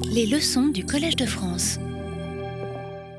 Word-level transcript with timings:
Les 0.00 0.26
leçons 0.26 0.68
du 0.68 0.86
Collège 0.86 1.16
de 1.16 1.26
France. 1.26 1.78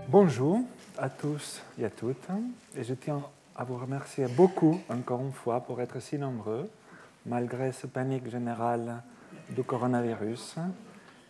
Bonjour 0.10 0.61
à 0.98 1.10
tous 1.10 1.61
et 1.77 1.85
à 1.85 1.90
toutes. 1.90 2.27
Et 2.76 2.84
je 2.84 2.94
tiens 2.96 3.22
à 3.56 3.64
vous 3.64 3.77
remercier 3.77 4.26
beaucoup 4.28 4.79
encore 4.89 5.21
une 5.21 5.31
fois 5.31 5.62
pour 5.62 5.81
être 5.81 6.01
si 6.01 6.17
nombreux, 6.17 6.70
malgré 7.25 7.71
ce 7.71 7.86
panique 7.86 8.29
générale 8.29 9.04
du 9.49 9.63
coronavirus. 9.63 10.55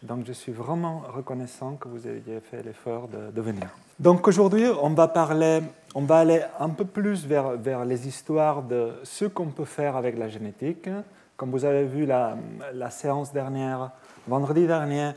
Donc 0.02 0.26
je 0.26 0.34
suis 0.34 0.52
vraiment 0.52 1.04
reconnaissant 1.14 1.76
que 1.76 1.88
vous 1.88 2.08
ayez 2.08 2.40
fait 2.40 2.64
l'effort 2.64 3.08
de, 3.08 3.42
venir. 3.42 3.70
Donc 4.00 4.28
aujourd'hui, 4.28 4.66
on 4.82 4.92
va 4.92 5.08
parler, 5.08 5.62
on 5.96 6.02
va 6.02 6.18
aller 6.18 6.42
un 6.60 6.70
peu 6.70 6.86
plus 6.86 7.26
vers, 7.26 7.58
vers 7.58 7.86
les 7.86 8.08
histoires 8.08 8.62
de 8.64 8.94
ce 9.04 9.26
qu'on 9.26 9.48
peut 9.48 9.66
faire 9.66 9.96
avec 9.96 10.18
la 10.18 10.30
génétique. 10.30 10.90
Comme 11.36 11.52
vous 11.52 11.66
avez 11.66 11.86
vu 11.86 12.06
la, 12.06 12.38
la 12.74 12.90
séance 12.90 13.34
dernière, 13.34 13.92
vendredi 14.28 14.68
dernier, 14.68 15.12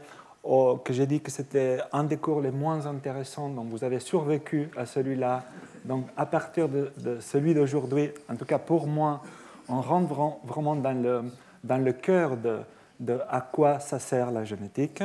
que 0.85 0.93
j'ai 0.93 1.07
dit 1.07 1.21
que 1.21 1.31
c'était 1.31 1.79
un 1.93 2.05
des 2.05 2.19
cours 2.19 2.41
les 2.41 2.51
moins 2.51 2.87
intéressants, 2.87 3.49
donc 3.49 3.69
vous 3.69 3.83
avez 3.85 4.01
survécu 4.01 4.71
à 4.77 4.87
celui-là. 4.87 5.45
Donc 5.85 6.07
à 6.17 6.27
partir 6.27 6.69
de, 6.69 6.91
celui 7.21 7.55
d'aujourd'hui, 7.55 8.11
en 8.31 8.37
tout 8.37 8.45
cas 8.45 8.59
pour 8.59 8.87
moi, 8.87 9.23
on 9.69 9.81
rentre 9.81 10.15
vraiment 10.45 10.77
dans 10.77 11.83
le, 11.85 11.93
cœur 11.93 12.37
de, 12.37 13.19
à 13.29 13.41
quoi 13.41 13.81
ça 13.81 13.99
sert 13.99 14.31
la 14.31 14.45
génétique. 14.45 15.03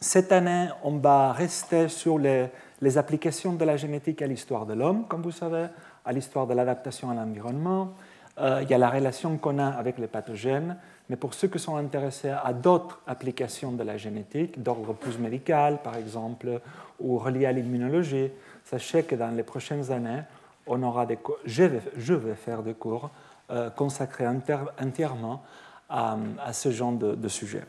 Cette 0.00 0.32
année, 0.32 0.68
on 0.82 0.96
va 0.96 1.32
rester 1.32 1.88
sur 1.88 2.18
les, 2.18 2.48
les 2.80 2.98
applications 2.98 3.52
de 3.52 3.64
la 3.64 3.76
génétique 3.76 4.22
à 4.22 4.26
l'histoire 4.26 4.66
de 4.66 4.74
l'homme, 4.74 5.06
comme 5.06 5.22
vous 5.22 5.30
savez, 5.30 5.66
à 6.04 6.12
l'histoire 6.12 6.46
de 6.46 6.54
l'adaptation 6.54 7.10
à 7.10 7.14
l'environnement. 7.14 7.92
Euh, 8.38 8.60
il 8.62 8.70
y 8.70 8.74
a 8.74 8.78
la 8.78 8.90
relation 8.90 9.36
qu'on 9.38 9.58
a 9.58 9.68
avec 9.68 9.98
les 9.98 10.08
pathogènes, 10.08 10.76
mais 11.08 11.16
pour 11.16 11.34
ceux 11.34 11.48
qui 11.48 11.58
sont 11.58 11.76
intéressés 11.76 12.30
à 12.30 12.52
d'autres 12.52 13.00
applications 13.06 13.72
de 13.72 13.82
la 13.82 13.96
génétique, 13.96 14.62
d'ordre 14.62 14.94
plus 14.94 15.18
médical 15.18 15.80
par 15.82 15.96
exemple, 15.96 16.60
ou 17.00 17.18
reliées 17.18 17.46
à 17.46 17.52
l'immunologie, 17.52 18.30
sachez 18.64 19.02
que 19.02 19.14
dans 19.14 19.34
les 19.34 19.42
prochaines 19.42 19.90
années, 19.90 20.22
on 20.66 20.82
aura 20.82 21.06
des 21.06 21.18
je, 21.44 21.64
vais, 22.14 22.34
faire 22.34 22.62
des 22.62 22.74
cours 22.74 23.10
euh, 23.50 23.70
consacrés 23.70 24.26
entièrement 24.26 25.42
à, 25.88 26.16
ce 26.52 26.70
genre 26.70 26.92
de, 26.92 27.28
sujet. 27.28 27.64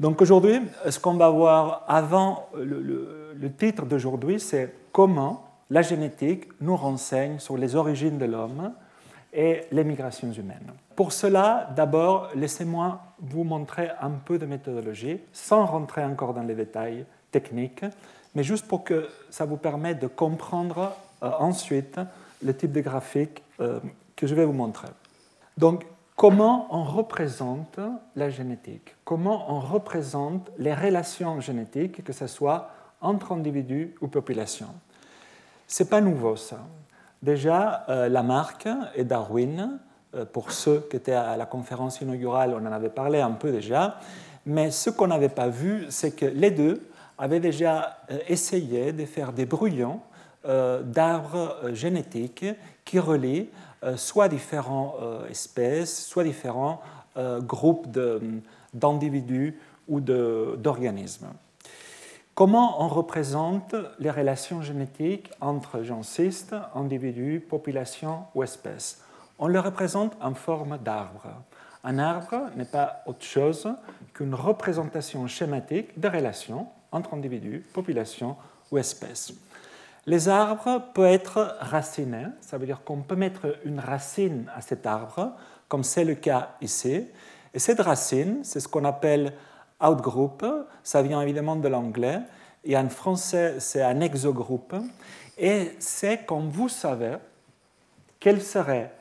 Donc 0.00 0.22
aujourd'hui, 0.22 0.58
ce 0.88 0.98
qu'on 0.98 1.14
va 1.14 1.28
voir 1.28 1.84
avant, 1.86 2.48
le 2.54 3.52
titre 3.52 3.84
d'aujourd'hui, 3.84 4.40
c'est 4.40 4.74
comment 4.90 5.44
la 5.72 5.82
génétique 5.82 6.48
nous 6.60 6.76
renseigne 6.76 7.38
sur 7.38 7.56
les 7.56 7.76
origines 7.76 8.18
de 8.18 8.26
l'homme 8.26 8.72
et 9.32 9.62
les 9.70 9.84
migrations 9.84 10.30
humaines. 10.30 10.72
Pour 10.94 11.12
cela, 11.12 11.70
d'abord, 11.74 12.28
laissez-moi 12.34 13.00
vous 13.18 13.44
montrer 13.44 13.90
un 14.00 14.10
peu 14.10 14.38
de 14.38 14.46
méthodologie, 14.46 15.20
sans 15.32 15.64
rentrer 15.64 16.04
encore 16.04 16.34
dans 16.34 16.42
les 16.42 16.54
détails 16.54 17.06
techniques, 17.30 17.84
mais 18.34 18.42
juste 18.42 18.66
pour 18.66 18.84
que 18.84 19.08
ça 19.30 19.44
vous 19.44 19.56
permette 19.56 20.00
de 20.00 20.06
comprendre 20.06 20.94
euh, 21.22 21.30
ensuite 21.38 21.98
le 22.42 22.54
type 22.54 22.72
de 22.72 22.80
graphique 22.80 23.42
euh, 23.60 23.80
que 24.16 24.26
je 24.26 24.34
vais 24.34 24.44
vous 24.44 24.52
montrer. 24.52 24.88
Donc, 25.56 25.86
comment 26.16 26.66
on 26.70 26.84
représente 26.84 27.78
la 28.16 28.28
génétique? 28.28 28.94
Comment 29.04 29.50
on 29.52 29.60
représente 29.60 30.50
les 30.58 30.74
relations 30.74 31.40
génétiques, 31.40 32.04
que 32.04 32.12
ce 32.12 32.26
soit 32.26 32.70
entre 33.00 33.32
individus 33.32 33.94
ou 34.00 34.08
populations? 34.08 34.74
C'est 35.66 35.88
pas 35.88 36.00
nouveau 36.00 36.36
ça. 36.36 36.58
Déjà, 37.22 37.84
euh, 37.88 38.08
Lamarck 38.08 38.66
et 38.96 39.04
Darwin, 39.04 39.78
euh, 40.14 40.24
pour 40.24 40.50
ceux 40.50 40.84
qui 40.90 40.96
étaient 40.96 41.12
à 41.12 41.36
la 41.36 41.46
conférence 41.46 42.00
inaugurale, 42.00 42.52
on 42.60 42.66
en 42.66 42.72
avait 42.72 42.88
parlé 42.88 43.20
un 43.20 43.30
peu 43.30 43.52
déjà, 43.52 44.00
mais 44.44 44.72
ce 44.72 44.90
qu'on 44.90 45.06
n'avait 45.06 45.28
pas 45.28 45.46
vu, 45.46 45.86
c'est 45.88 46.16
que 46.16 46.26
les 46.26 46.50
deux 46.50 46.82
avaient 47.18 47.38
déjà 47.38 47.98
euh, 48.10 48.18
essayé 48.26 48.92
de 48.92 49.04
faire 49.04 49.32
des 49.32 49.46
brouillons 49.46 50.00
d'arbres 50.44 51.56
génétiques 51.72 52.44
qui 52.84 52.98
relient 52.98 53.48
soit 53.94 54.26
différentes 54.26 54.96
espèces, 55.30 56.04
soit 56.04 56.24
différents 56.24 56.82
groupes 57.42 57.86
d'individus 58.74 59.56
ou 59.86 60.00
d'organismes. 60.00 61.28
Comment 62.34 62.82
on 62.82 62.88
représente 62.88 63.74
les 63.98 64.10
relations 64.10 64.62
génétiques 64.62 65.30
entre 65.42 65.82
cystes, 66.02 66.56
individus, 66.74 67.44
populations 67.46 68.24
ou 68.34 68.42
espèces? 68.42 69.02
On 69.38 69.48
les 69.48 69.58
représente 69.58 70.16
en 70.18 70.32
forme 70.32 70.78
d'arbre. 70.78 71.26
Un 71.84 71.98
arbre 71.98 72.48
n'est 72.56 72.64
pas 72.64 73.02
autre 73.04 73.24
chose 73.24 73.68
qu'une 74.14 74.34
représentation 74.34 75.26
schématique 75.26 76.00
des 76.00 76.08
relations 76.08 76.68
entre 76.90 77.12
individus, 77.12 77.66
populations 77.74 78.36
ou 78.70 78.78
espèces. 78.78 79.34
Les 80.06 80.30
arbres 80.30 80.82
peuvent 80.94 81.12
être 81.12 81.58
racinés, 81.60 82.28
ça 82.40 82.56
veut 82.56 82.64
dire 82.64 82.82
qu'on 82.82 83.02
peut 83.02 83.14
mettre 83.14 83.58
une 83.66 83.78
racine 83.78 84.50
à 84.56 84.62
cet 84.62 84.86
arbre, 84.86 85.32
comme 85.68 85.84
c'est 85.84 86.04
le 86.04 86.14
cas 86.14 86.52
ici. 86.62 87.08
Et 87.52 87.58
cette 87.58 87.80
racine, 87.80 88.38
c'est 88.42 88.60
ce 88.60 88.68
qu'on 88.68 88.86
appelle 88.86 89.34
outgroup, 89.82 90.44
ça 90.82 91.02
vient 91.02 91.20
évidemment 91.20 91.56
de 91.56 91.68
l'anglais, 91.68 92.20
et 92.64 92.76
en 92.76 92.88
français 92.88 93.56
c'est 93.58 93.82
un 93.82 94.00
exogroupe, 94.00 94.74
et 95.38 95.72
c'est 95.78 96.24
comme 96.24 96.48
vous 96.48 96.68
savez 96.68 97.16
quel 98.20 98.40
serait 98.40 98.92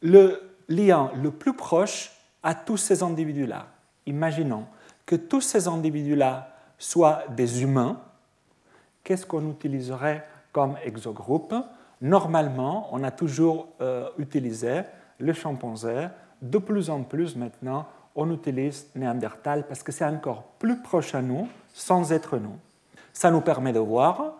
le 0.00 0.40
lien 0.68 1.10
le 1.14 1.30
plus 1.30 1.54
proche 1.54 2.10
à 2.42 2.54
tous 2.54 2.76
ces 2.76 3.02
individus-là. 3.02 3.66
Imaginons 4.06 4.66
que 5.06 5.14
tous 5.14 5.40
ces 5.40 5.68
individus-là 5.68 6.48
soient 6.78 7.22
des 7.28 7.62
humains, 7.62 8.00
qu'est-ce 9.04 9.24
qu'on 9.24 9.48
utiliserait 9.50 10.26
comme 10.52 10.76
exogroupe? 10.84 11.54
Normalement, 12.00 12.88
on 12.90 13.04
a 13.04 13.12
toujours 13.12 13.68
euh, 13.80 14.08
utilisé 14.18 14.82
le 15.18 15.32
chimpanzé, 15.32 16.08
de 16.40 16.58
plus 16.58 16.90
en 16.90 17.04
plus 17.04 17.36
maintenant, 17.36 17.86
on 18.14 18.30
utilise 18.30 18.86
Néandertal 18.94 19.66
parce 19.66 19.82
que 19.82 19.92
c'est 19.92 20.04
encore 20.04 20.42
plus 20.58 20.80
proche 20.82 21.14
à 21.14 21.22
nous 21.22 21.48
sans 21.72 22.12
être 22.12 22.36
nous. 22.36 22.56
Ça 23.12 23.30
nous 23.30 23.40
permet 23.40 23.72
de 23.72 23.78
voir 23.78 24.34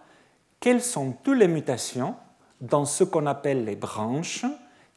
quelles 0.60 0.82
sont 0.82 1.12
toutes 1.22 1.38
les 1.38 1.48
mutations 1.48 2.14
dans 2.60 2.84
ce 2.84 3.04
qu'on 3.04 3.26
appelle 3.26 3.64
les 3.64 3.76
branches 3.76 4.44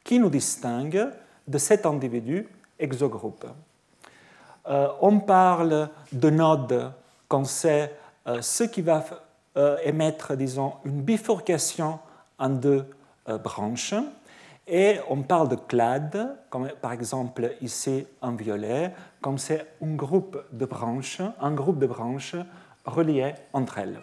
qui 0.04 0.18
nous 0.18 0.30
distinguent 0.30 1.10
de 1.48 1.58
cet 1.58 1.84
individu 1.86 2.48
exogroupe. 2.78 3.46
Euh, 4.68 4.88
on 5.00 5.20
parle 5.20 5.88
de 6.12 6.30
nodes 6.30 6.92
quand 7.28 7.44
c'est 7.44 7.92
euh, 8.26 8.42
ce 8.42 8.64
qui 8.64 8.82
va 8.82 9.04
euh, 9.56 9.76
émettre, 9.84 10.36
disons, 10.36 10.74
une 10.84 11.02
bifurcation 11.02 11.98
en 12.38 12.50
deux 12.50 12.84
branches. 13.42 13.94
Et 14.68 14.98
on 15.08 15.22
parle 15.22 15.48
de 15.48 15.54
clade, 15.54 16.36
comme 16.50 16.68
par 16.80 16.92
exemple 16.92 17.54
ici 17.60 18.06
en 18.20 18.32
violet, 18.32 18.92
comme 19.20 19.38
c'est 19.38 19.64
un 19.80 19.94
groupe 19.94 20.42
de 20.50 20.64
branches, 20.66 21.22
un 21.40 21.52
groupe 21.52 21.78
de 21.78 21.86
branches 21.86 22.34
reliées 22.84 23.34
entre 23.52 23.78
elles. 23.78 24.00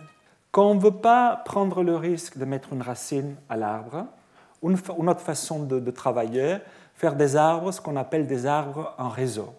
Quand 0.52 0.70
on 0.70 0.76
ne 0.76 0.80
veut 0.80 0.92
pas 0.92 1.42
prendre 1.44 1.84
le 1.84 1.98
risque 1.98 2.38
de 2.38 2.46
mettre 2.46 2.72
une 2.72 2.82
racine 2.82 3.36
à 3.50 3.58
l'arbre, 3.58 4.06
une, 4.62 4.78
autre 5.10 5.20
façon 5.20 5.64
de, 5.64 5.80
de, 5.80 5.92
travailler, 5.92 6.58
faire 6.94 7.16
des 7.16 7.36
arbres, 7.36 7.72
ce 7.74 7.82
qu'on 7.82 7.98
appelle 7.98 8.26
des 8.26 8.46
arbres 8.46 8.94
en 8.98 9.10
réseau. 9.10 9.54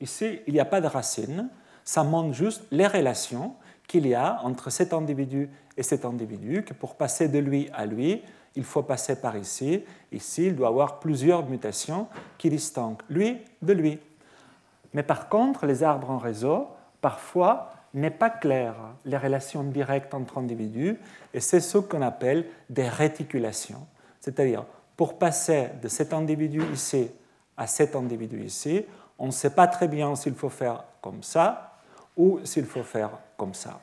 Ici, 0.00 0.40
il 0.48 0.54
n'y 0.54 0.60
a 0.60 0.64
pas 0.64 0.80
de 0.80 0.88
racine, 0.88 1.48
ça 1.84 2.02
montre 2.02 2.34
juste 2.34 2.64
les 2.72 2.88
relations 2.88 3.54
qu'il 3.86 4.06
y 4.06 4.14
a 4.14 4.40
entre 4.42 4.70
cet 4.70 4.92
individu 4.92 5.48
et 5.76 5.84
cet 5.84 6.04
individu, 6.04 6.64
que 6.64 6.74
pour 6.74 6.96
passer 6.96 7.28
de 7.28 7.38
lui 7.38 7.68
à 7.72 7.86
lui, 7.86 8.22
il 8.56 8.64
faut 8.64 8.82
passer 8.82 9.20
par 9.20 9.36
ici. 9.36 9.84
Ici, 10.12 10.46
il 10.46 10.56
doit 10.56 10.68
avoir 10.68 10.98
plusieurs 10.98 11.46
mutations 11.48 12.08
qui 12.38 12.50
distinguent 12.50 13.02
lui 13.08 13.38
de 13.62 13.72
lui. 13.72 13.98
Mais 14.92 15.02
par 15.02 15.28
contre, 15.28 15.66
les 15.66 15.82
arbres 15.82 16.10
en 16.10 16.18
réseau, 16.18 16.68
parfois, 17.00 17.72
n'est 17.94 18.10
pas 18.10 18.30
clair 18.30 18.74
les 19.04 19.16
relations 19.16 19.62
directes 19.64 20.14
entre 20.14 20.38
individus, 20.38 20.96
et 21.34 21.40
c'est 21.40 21.60
ce 21.60 21.78
qu'on 21.78 22.02
appelle 22.02 22.46
des 22.68 22.88
réticulations. 22.88 23.86
C'est-à-dire, 24.20 24.64
pour 24.96 25.18
passer 25.18 25.70
de 25.82 25.88
cet 25.88 26.12
individu 26.12 26.62
ici 26.72 27.10
à 27.60 27.66
cet 27.66 27.94
individu 27.94 28.42
ici, 28.42 28.86
on 29.18 29.26
ne 29.26 29.30
sait 29.30 29.50
pas 29.50 29.66
très 29.66 29.86
bien 29.86 30.16
s'il 30.16 30.34
faut 30.34 30.48
faire 30.48 30.82
comme 31.02 31.22
ça 31.22 31.76
ou 32.16 32.40
s'il 32.42 32.64
faut 32.64 32.82
faire 32.82 33.10
comme 33.36 33.52
ça. 33.52 33.80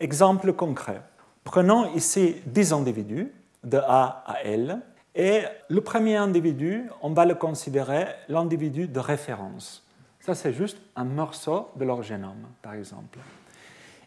Exemple 0.00 0.54
concret. 0.54 1.02
Prenons 1.44 1.92
ici 1.94 2.36
10 2.46 2.72
individus 2.72 3.30
de 3.64 3.78
A 3.78 4.24
à 4.26 4.42
L. 4.44 4.80
Et 5.14 5.42
le 5.68 5.80
premier 5.80 6.16
individu, 6.16 6.88
on 7.02 7.10
va 7.10 7.24
le 7.24 7.34
considérer 7.34 8.06
l'individu 8.28 8.88
de 8.88 8.98
référence. 8.98 9.86
Ça, 10.20 10.34
c'est 10.34 10.52
juste 10.52 10.78
un 10.96 11.04
morceau 11.04 11.68
de 11.76 11.84
leur 11.84 12.02
génome, 12.02 12.46
par 12.62 12.74
exemple. 12.74 13.18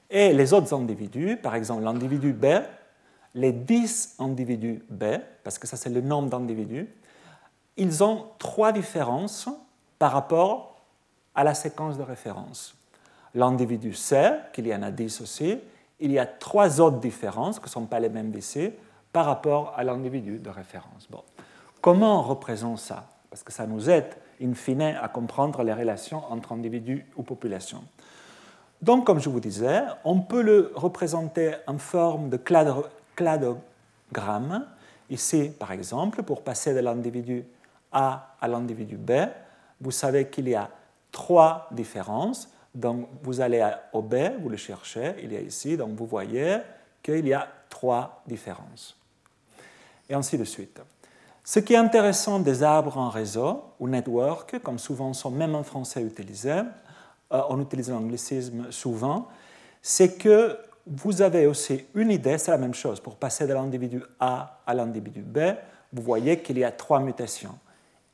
Et 0.09 0.33
les 0.33 0.53
autres 0.53 0.73
individus, 0.73 1.37
par 1.37 1.55
exemple 1.55 1.83
l'individu 1.83 2.33
B, 2.33 2.45
les 3.33 3.51
10 3.51 4.15
individus 4.19 4.83
B, 4.89 5.03
parce 5.43 5.57
que 5.57 5.67
ça 5.67 5.77
c'est 5.77 5.89
le 5.89 6.01
nombre 6.01 6.29
d'individus, 6.29 6.87
ils 7.77 8.03
ont 8.03 8.27
trois 8.37 8.71
différences 8.71 9.49
par 9.99 10.11
rapport 10.11 10.79
à 11.33 11.43
la 11.43 11.53
séquence 11.53 11.97
de 11.97 12.03
référence. 12.03 12.75
l'individu 13.33 13.93
C, 13.93 14.31
qu'il 14.53 14.67
y 14.67 14.73
en 14.73 14.81
a 14.81 14.91
10 14.91 15.19
aussi, 15.19 15.59
il 15.99 16.11
y 16.11 16.19
a 16.19 16.25
trois 16.25 16.79
autres 16.79 16.99
différences 16.99 17.59
qui 17.59 17.65
ne 17.65 17.69
sont 17.69 17.85
pas 17.85 17.99
les 17.99 18.07
mêmes 18.07 18.33
ici 18.35 18.71
par 19.15 19.27
rapport 19.27 19.73
à 19.77 19.85
l'individu 19.85 20.39
de 20.39 20.49
référence. 20.49 21.07
Bon. 21.09 21.23
Comment 21.79 22.19
on 22.19 22.21
représente 22.21 22.79
ça? 22.79 23.05
Parce 23.29 23.43
que 23.43 23.53
ça 23.53 23.65
nous 23.65 23.89
aide, 23.89 24.13
in 24.43 24.53
fine, 24.53 24.81
à 24.81 25.07
comprendre 25.07 25.63
les 25.63 25.71
relations 25.71 26.21
entre 26.29 26.51
individus 26.51 27.05
ou 27.15 27.23
populations. 27.23 27.85
Donc, 28.81 29.05
comme 29.05 29.21
je 29.21 29.29
vous 29.29 29.39
disais, 29.39 29.83
on 30.03 30.19
peut 30.19 30.41
le 30.41 30.73
représenter 30.75 31.53
en 31.65 31.77
forme 31.77 32.29
de 32.29 32.35
cladogramme. 33.15 34.67
Ici, 35.09 35.49
par 35.57 35.71
exemple, 35.71 36.21
pour 36.23 36.41
passer 36.41 36.73
de 36.73 36.81
l'individu 36.81 37.45
A 37.93 38.35
à 38.41 38.49
l'individu 38.49 38.97
B, 38.97 39.11
vous 39.79 39.91
savez 39.91 40.27
qu'il 40.27 40.49
y 40.49 40.55
a 40.55 40.69
trois 41.13 41.69
différences. 41.71 42.49
Donc, 42.73 43.07
vous 43.23 43.39
allez 43.39 43.65
au 43.93 44.01
B, 44.01 44.15
vous 44.41 44.49
le 44.49 44.57
cherchez, 44.57 45.15
il 45.23 45.31
y 45.31 45.37
a 45.37 45.41
ici, 45.41 45.77
donc 45.77 45.91
vous 45.91 46.05
voyez 46.05 46.57
qu'il 47.01 47.25
y 47.25 47.33
a 47.33 47.47
trois 47.69 48.21
différences. 48.27 48.97
Et 50.09 50.13
ainsi 50.13 50.37
de 50.37 50.43
suite. 50.43 50.81
Ce 51.43 51.59
qui 51.59 51.73
est 51.73 51.77
intéressant 51.77 52.39
des 52.39 52.63
arbres 52.63 52.97
en 52.97 53.09
réseau 53.09 53.63
ou 53.79 53.87
network, 53.87 54.59
comme 54.63 54.79
souvent 54.79 55.13
sont 55.13 55.31
même 55.31 55.53
en 55.55 55.63
français 55.63 56.01
utilisés, 56.01 56.61
euh, 57.31 57.41
on 57.49 57.61
utilise 57.61 57.89
l'anglicisme 57.89 58.71
souvent, 58.71 59.27
c'est 59.81 60.17
que 60.17 60.57
vous 60.87 61.21
avez 61.21 61.47
aussi 61.47 61.85
une 61.95 62.11
idée, 62.11 62.37
c'est 62.37 62.51
la 62.51 62.57
même 62.57 62.73
chose, 62.73 62.99
pour 62.99 63.15
passer 63.15 63.47
de 63.47 63.53
l'individu 63.53 64.01
A 64.19 64.61
à 64.65 64.73
l'individu 64.73 65.21
B, 65.21 65.39
vous 65.93 66.01
voyez 66.01 66.41
qu'il 66.41 66.57
y 66.57 66.63
a 66.63 66.71
trois 66.71 66.99
mutations. 66.99 67.57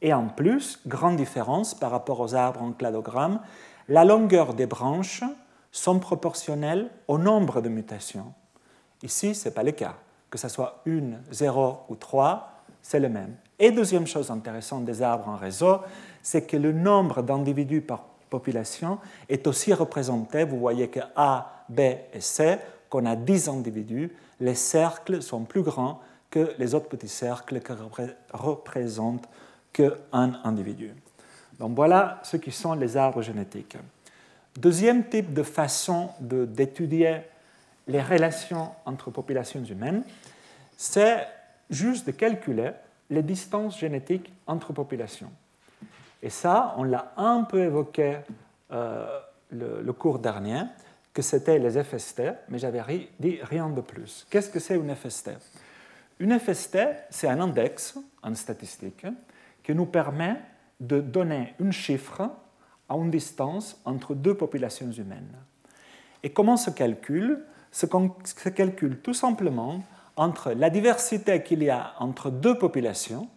Et 0.01 0.13
en 0.13 0.27
plus, 0.27 0.79
grande 0.87 1.17
différence 1.17 1.73
par 1.73 1.91
rapport 1.91 2.19
aux 2.19 2.33
arbres 2.33 2.61
en 2.61 2.71
cladogramme, 2.71 3.39
la 3.87 4.05
longueur 4.05 4.53
des 4.53 4.65
branches 4.65 5.23
sont 5.71 5.99
proportionnelles 5.99 6.89
au 7.07 7.17
nombre 7.17 7.61
de 7.61 7.69
mutations. 7.69 8.33
Ici, 9.03 9.35
ce 9.35 9.47
n'est 9.47 9.55
pas 9.55 9.63
le 9.63 9.71
cas. 9.71 9.95
Que 10.31 10.39
ce 10.39 10.47
soit 10.47 10.81
une, 10.85 11.19
zéro 11.29 11.81
ou 11.89 11.95
trois, 11.95 12.63
c'est 12.81 12.99
le 12.99 13.09
même. 13.09 13.35
Et 13.59 13.69
deuxième 13.69 14.07
chose 14.07 14.31
intéressante 14.31 14.85
des 14.85 15.03
arbres 15.03 15.29
en 15.29 15.35
réseau, 15.35 15.81
c'est 16.23 16.47
que 16.47 16.57
le 16.57 16.71
nombre 16.71 17.21
d'individus 17.21 17.81
par 17.81 18.05
population 18.29 18.97
est 19.29 19.45
aussi 19.45 19.73
représenté. 19.73 20.43
Vous 20.45 20.57
voyez 20.57 20.87
que 20.87 21.01
A, 21.15 21.65
B 21.69 21.79
et 21.79 22.21
C, 22.21 22.57
qu'on 22.89 23.05
a 23.05 23.15
10 23.15 23.49
individus, 23.49 24.11
les 24.39 24.55
cercles 24.55 25.21
sont 25.21 25.43
plus 25.43 25.61
grands 25.61 26.01
que 26.31 26.53
les 26.57 26.73
autres 26.73 26.87
petits 26.87 27.07
cercles 27.07 27.59
qui 27.59 27.73
représentent 28.33 29.29
qu'un 29.71 30.39
individu. 30.43 30.93
Donc 31.59 31.75
voilà 31.75 32.19
ce 32.23 32.37
qui 32.37 32.51
sont 32.51 32.73
les 32.73 32.97
arbres 32.97 33.21
génétiques. 33.21 33.77
Deuxième 34.57 35.07
type 35.07 35.33
de 35.33 35.43
façon 35.43 36.09
d'étudier 36.19 37.21
les 37.87 38.01
relations 38.01 38.69
entre 38.85 39.11
populations 39.11 39.63
humaines, 39.63 40.03
c'est 40.81 41.27
juste 41.69 42.07
de 42.07 42.11
calculer 42.11 42.71
les 43.11 43.21
distances 43.21 43.77
génétiques 43.77 44.33
entre 44.47 44.73
populations. 44.73 45.31
Et 46.23 46.31
ça, 46.31 46.73
on 46.75 46.83
l'a 46.85 47.13
un 47.17 47.43
peu 47.43 47.59
évoqué 47.59 48.17
euh, 48.71 49.19
le, 49.51 49.93
cours 49.93 50.17
dernier, 50.17 50.63
que 51.13 51.21
c'était 51.21 51.59
les 51.59 51.83
FST, 51.83 52.23
mais 52.49 52.57
j'avais 52.57 52.81
dit 53.19 53.37
rien 53.43 53.69
de 53.69 53.81
plus. 53.81 54.25
Qu'est-ce 54.31 54.49
que 54.49 54.59
c'est 54.59 54.75
une 54.75 54.95
FST 54.95 55.29
Une 56.19 56.39
FST, 56.39 56.79
c'est 57.11 57.27
un 57.27 57.39
index 57.39 57.99
en 58.23 58.33
statistique 58.33 59.05
qui 59.61 59.75
nous 59.75 59.85
permet 59.85 60.37
de 60.79 60.99
donner 60.99 61.53
un 61.63 61.69
chiffre 61.69 62.23
à 62.89 62.95
une 62.95 63.11
distance 63.11 63.79
entre 63.85 64.15
deux 64.15 64.33
populations 64.33 64.91
humaines. 64.91 65.35
Et 66.23 66.31
comment 66.31 66.57
se 66.57 66.71
calcule? 66.71 67.43
Se 67.71 67.85
calcule 68.49 68.97
tout 68.97 69.13
simplement 69.13 69.83
entre 70.21 70.51
la 70.51 70.69
diversité 70.69 71.41
qu'il 71.41 71.63
y 71.63 71.71
a 71.71 71.93
entre 71.97 72.29
deux 72.29 72.55
populations, 72.55 73.27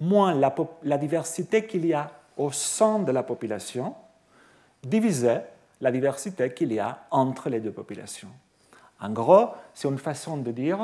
moins 0.00 0.34
la, 0.34 0.98
diversité 0.98 1.66
qu'il 1.66 1.86
y 1.86 1.94
a 1.94 2.10
au 2.36 2.50
sein 2.50 2.98
de 2.98 3.12
la 3.12 3.22
population, 3.22 3.94
divisé 4.82 5.36
la 5.80 5.92
diversité 5.92 6.52
qu'il 6.52 6.72
y 6.72 6.80
a 6.80 7.04
entre 7.12 7.48
les 7.48 7.60
deux 7.60 7.70
populations. 7.70 8.30
En 9.00 9.10
gros, 9.10 9.50
c'est 9.72 9.86
une 9.86 9.98
façon 9.98 10.36
de 10.36 10.50
dire 10.50 10.80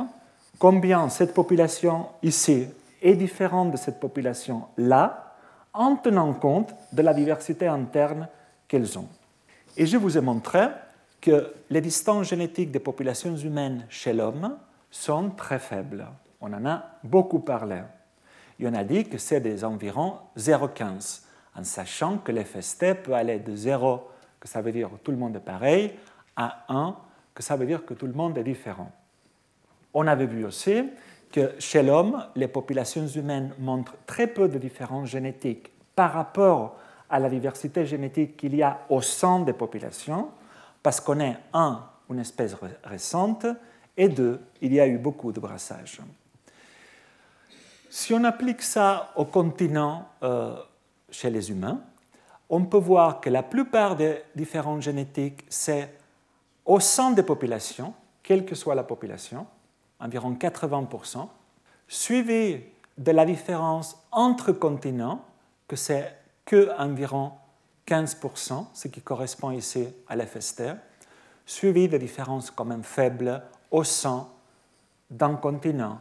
combien 0.61 1.09
cette 1.09 1.35
population 1.35 2.07
ici 2.23 2.69
est 3.03 3.17
différente 3.17 3.73
de 3.73 3.77
cette 3.79 3.99
population 3.99 4.67
là, 4.77 5.35
en 5.73 5.97
tenant 5.97 6.35
compte 6.35 6.73
de 6.93 7.03
la 7.03 7.15
diversité 7.15 7.67
interne 7.67 8.29
qu'elles 8.69 8.97
ont. 8.97 9.09
Et 9.77 9.87
je 9.87 9.97
vous 9.97 10.17
ai 10.17 10.21
montré 10.21 10.69
que 11.21 11.53
les 11.69 11.81
distances 11.81 12.29
génétiques 12.29 12.71
des 12.71 12.79
populations 12.79 13.35
humaines 13.35 13.87
chez 13.89 14.13
l'homme 14.13 14.57
sont 14.91 15.31
très 15.31 15.59
faibles. 15.59 16.07
On 16.41 16.53
en 16.53 16.67
a 16.67 16.83
beaucoup 17.05 17.41
parlé. 17.41 17.83
Y 18.59 18.69
en 18.69 18.75
a 18.75 18.85
dit 18.85 19.05
que 19.05 19.19
c'est 19.19 19.41
des 19.41 19.65
environ 19.65 20.19
0,15, 20.37 21.23
en 21.57 21.65
sachant 21.65 22.19
que 22.19 22.33
l'FST 22.33 23.03
peut 23.03 23.15
aller 23.15 23.39
de 23.39 23.55
0, 23.57 24.09
que 24.39 24.49
ça 24.49 24.61
veut 24.61 24.73
dire 24.73 24.91
que 24.91 24.97
tout 24.97 25.11
le 25.11 25.17
monde 25.17 25.37
est 25.37 25.41
pareil, 25.41 25.95
à 26.37 26.65
1, 26.69 26.97
que 27.35 27.43
ça 27.43 27.57
veut 27.57 27.67
dire 27.67 27.85
que 27.85 27.95
tout 27.95 28.07
le 28.07 28.13
monde 28.13 28.37
est 28.39 28.45
différent. 28.45 28.91
On 29.95 30.07
avait 30.07 30.27
vu 30.27 30.45
aussi 30.45 30.91
que 31.33 31.55
chez 31.59 31.83
l'homme, 31.83 32.27
les 32.35 32.49
populations 32.49 33.07
humaines 33.07 33.55
montrent 33.59 33.97
très 34.07 34.27
peu 34.27 34.49
de 34.49 34.59
différences 34.59 35.09
génétiques 35.09 35.71
par 35.95 36.13
rapport 36.13 36.77
à 37.09 37.19
la 37.19 37.29
diversité 37.29 37.85
génétique 37.87 38.37
qu'il 38.37 38.55
y 38.55 38.63
a 38.63 38.81
au 38.89 39.01
sein 39.01 39.41
des 39.41 39.53
populations, 39.53 40.31
parce 40.83 41.01
qu'on 41.01 41.21
est, 41.21 41.37
un, 41.53 41.83
une 42.09 42.21
espèce 42.21 42.57
récente, 42.85 43.47
et 44.01 44.09
deux, 44.09 44.41
il 44.63 44.73
y 44.73 44.81
a 44.81 44.87
eu 44.87 44.97
beaucoup 44.97 45.31
de 45.31 45.41
brassage. 45.41 46.01
Si 47.91 48.15
on 48.15 48.25
applique 48.25 48.63
ça 48.63 49.13
au 49.15 49.27
continent 49.27 50.09
euh, 50.23 50.57
chez 51.11 51.29
les 51.29 51.51
humains, 51.51 51.83
on 52.49 52.65
peut 52.65 52.79
voir 52.79 53.21
que 53.21 53.29
la 53.29 53.43
plupart 53.43 53.97
des 53.97 54.23
différences 54.35 54.85
génétiques, 54.85 55.45
c'est 55.51 55.93
au 56.65 56.81
sein 56.81 57.11
des 57.11 57.23
populations, 57.23 57.93
quelle 58.23 58.47
que 58.47 58.55
soit 58.55 58.75
la 58.75 58.85
population, 58.85 59.47
environ 59.99 60.33
80%, 60.33 61.29
suivi 61.87 62.61
de 62.97 63.13
la 63.13 63.27
différence 63.27 63.99
entre 64.13 64.53
continents, 64.53 65.23
que 65.69 65.77
c'est 65.77 66.17
que 66.47 66.71
environ 66.79 67.33
15%, 67.87 68.65
ce 68.73 68.89
qui 68.89 69.03
correspond 69.03 69.51
ici 69.51 69.89
à 70.09 70.17
l'FST, 70.17 70.63
suivi 71.45 71.87
de 71.87 71.99
différences 71.99 72.51
quand 72.51 72.65
même 72.65 72.83
faibles 72.83 73.43
au 73.71 73.85
sein 73.85 74.29
d'un 75.11 75.35
continent 75.35 76.01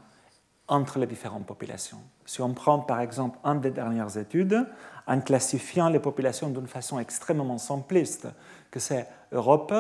entre 0.68 1.00
les 1.00 1.08
différentes 1.08 1.46
populations. 1.46 2.00
Si 2.26 2.42
on 2.42 2.54
prend 2.54 2.80
par 2.80 3.02
exemple 3.02 3.40
une 3.44 3.60
des 3.60 3.72
dernières 3.72 4.18
études, 4.18 4.68
en 5.08 5.20
classifiant 5.22 5.90
les 5.90 6.00
populations 6.00 6.50
d'une 6.50 6.68
façon 6.68 7.00
extrêmement 7.00 7.58
simpliste, 7.58 8.28
que 8.70 8.80
c'est 8.80 9.08
Europe, 9.32 9.74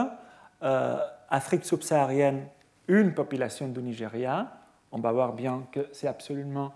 euh, 0.63 0.97
Afrique 1.29 1.63
subsaharienne, 1.63 2.47
une 2.87 3.13
population 3.13 3.67
du 3.67 3.81
Nigeria, 3.83 4.51
on 4.91 4.99
va 4.99 5.11
voir 5.11 5.33
bien 5.33 5.67
que 5.71 5.87
c'est 5.91 6.07
absolument 6.07 6.73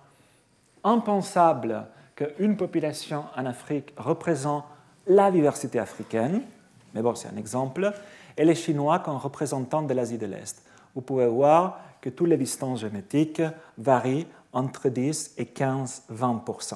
impensable 0.84 1.88
qu'une 2.16 2.56
population 2.56 3.26
en 3.36 3.48
Afrique 3.48 3.94
représente 3.98 4.66
la 5.08 5.32
diversité 5.32 5.80
africaine, 5.80 6.44
mais 6.94 7.02
bon, 7.02 7.16
c'est 7.16 7.30
un 7.30 7.38
exemple, 7.38 7.92
et 8.38 8.46
les 8.46 8.54
Chinois 8.54 9.00
comme 9.00 9.18
représentants 9.18 9.82
de 9.82 9.94
l'Asie 9.96 10.20
de 10.20 10.28
l'Est 10.28 10.64
vous 10.96 11.02
pouvez 11.02 11.28
voir 11.28 11.80
que 12.02 12.10
toutes 12.10 12.28
les 12.28 12.38
distances 12.38 12.82
génétiques 12.82 13.42
varient 13.78 14.28
entre 14.52 14.90
10 14.90 15.36
et 15.38 15.46
15-20% 15.46 16.76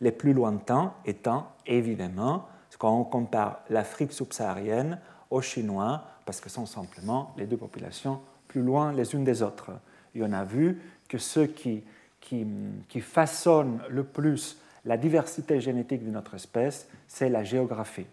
Les 0.00 0.12
plus 0.12 0.32
lointains 0.32 0.94
étant 1.04 1.52
évidemment, 1.66 2.46
quand 2.78 2.98
on 2.98 3.04
compare 3.04 3.60
l'Afrique 3.68 4.12
subsaharienne 4.12 4.98
aux 5.30 5.42
Chinois, 5.42 6.02
parce 6.24 6.40
que 6.40 6.48
ce 6.48 6.54
sont 6.56 6.66
simplement 6.66 7.34
les 7.36 7.46
deux 7.46 7.56
populations 7.56 8.20
plus 8.48 8.62
loin 8.62 8.92
les 8.92 9.14
unes 9.14 9.24
des 9.24 9.42
autres. 9.42 9.70
Et 10.14 10.22
on 10.22 10.32
a 10.32 10.44
vu 10.44 10.80
que 11.08 11.18
ceux 11.18 11.46
qui, 11.46 11.84
qui, 12.20 12.46
qui 12.88 13.00
façonnent 13.00 13.80
le 13.88 14.04
plus 14.04 14.58
la 14.84 14.96
diversité 14.96 15.60
génétique 15.60 16.04
de 16.04 16.10
notre 16.10 16.34
espèce, 16.34 16.88
c'est 17.06 17.28
la 17.28 17.44
géographie. 17.44 18.06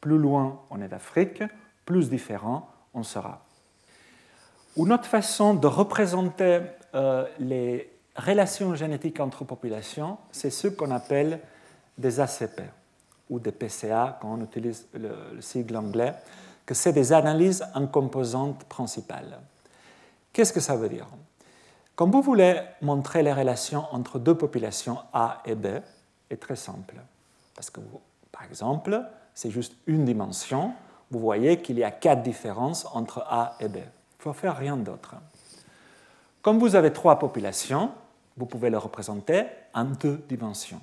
Plus 0.00 0.18
loin 0.18 0.60
on 0.70 0.80
est 0.80 0.88
d'Afrique, 0.88 1.42
plus 1.84 2.08
différent 2.08 2.68
on 2.94 3.02
sera. 3.02 3.44
Une 4.76 4.92
autre 4.92 5.06
façon 5.06 5.52
de 5.54 5.66
représenter 5.66 6.60
euh, 6.94 7.26
les 7.38 7.90
relations 8.16 8.74
génétiques 8.74 9.20
entre 9.20 9.44
populations, 9.44 10.16
c'est 10.30 10.50
ce 10.50 10.68
qu'on 10.68 10.90
appelle 10.90 11.40
des 11.98 12.20
ACP 12.20 12.62
ou 13.28 13.38
des 13.38 13.52
PCA 13.52 14.18
quand 14.20 14.32
on 14.32 14.42
utilise 14.42 14.86
le, 14.94 15.40
sigle 15.40 15.76
anglais, 15.76 16.14
que 16.64 16.72
c'est 16.74 16.92
des 16.92 17.12
analyses 17.12 17.64
en 17.74 17.86
composantes 17.86 18.64
principales. 18.64 19.40
Qu'est-ce 20.32 20.54
que 20.54 20.60
ça 20.60 20.76
veut 20.76 20.88
dire? 20.88 21.06
Quand 21.94 22.08
vous 22.08 22.22
voulez 22.22 22.58
montrer 22.80 23.22
les 23.22 23.32
relations 23.32 23.84
entre 23.92 24.18
deux 24.18 24.36
populations 24.36 24.98
A 25.12 25.42
et 25.44 25.54
B, 25.54 25.66
est 26.30 26.40
très 26.40 26.56
simple. 26.56 26.94
Parce 27.54 27.68
que, 27.68 27.80
par 28.30 28.44
exemple, 28.44 29.02
c'est 29.34 29.50
juste 29.50 29.74
une 29.86 30.06
dimension, 30.06 30.72
vous 31.10 31.18
voyez 31.18 31.60
qu'il 31.60 31.78
y 31.78 31.84
a 31.84 31.90
quatre 31.90 32.22
différences 32.22 32.86
entre 32.94 33.18
A 33.28 33.56
et 33.60 33.68
B. 33.68 33.78
Il 34.22 34.26
faut 34.26 34.32
faire 34.34 34.56
rien 34.56 34.76
d'autre. 34.76 35.16
Comme 36.42 36.60
vous 36.60 36.76
avez 36.76 36.92
trois 36.92 37.18
populations, 37.18 37.90
vous 38.36 38.46
pouvez 38.46 38.70
le 38.70 38.78
représenter 38.78 39.46
en 39.74 39.84
deux 39.84 40.24
dimensions. 40.28 40.80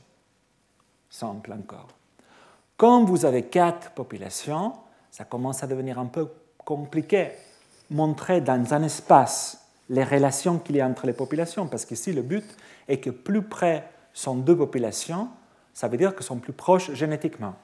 Simple 1.09 1.53
encore. 1.53 1.87
Comme 2.75 3.05
vous 3.05 3.23
avez 3.23 3.43
quatre 3.43 3.91
populations, 3.91 4.73
ça 5.09 5.23
commence 5.23 5.63
à 5.63 5.67
devenir 5.67 5.99
un 5.99 6.07
peu 6.07 6.27
compliqué. 6.57 7.31
Montrer 7.89 8.41
dans 8.41 8.73
un 8.73 8.83
espace 8.83 9.69
les 9.87 10.03
relations 10.03 10.59
qu'il 10.59 10.75
y 10.75 10.81
a 10.81 10.85
entre 10.85 11.07
les 11.07 11.13
populations, 11.13 11.65
parce 11.65 11.85
qu'ici 11.85 12.11
le 12.11 12.23
but 12.23 12.43
est 12.89 12.99
que 12.99 13.09
plus 13.09 13.43
près 13.43 13.89
sont 14.11 14.35
deux 14.35 14.57
populations, 14.57 15.29
ça 15.73 15.87
veut 15.87 15.95
dire 15.95 16.13
qu'elles 16.13 16.23
sont 16.23 16.39
plus 16.39 16.51
proches 16.51 16.91
génétiquement. 16.91 17.55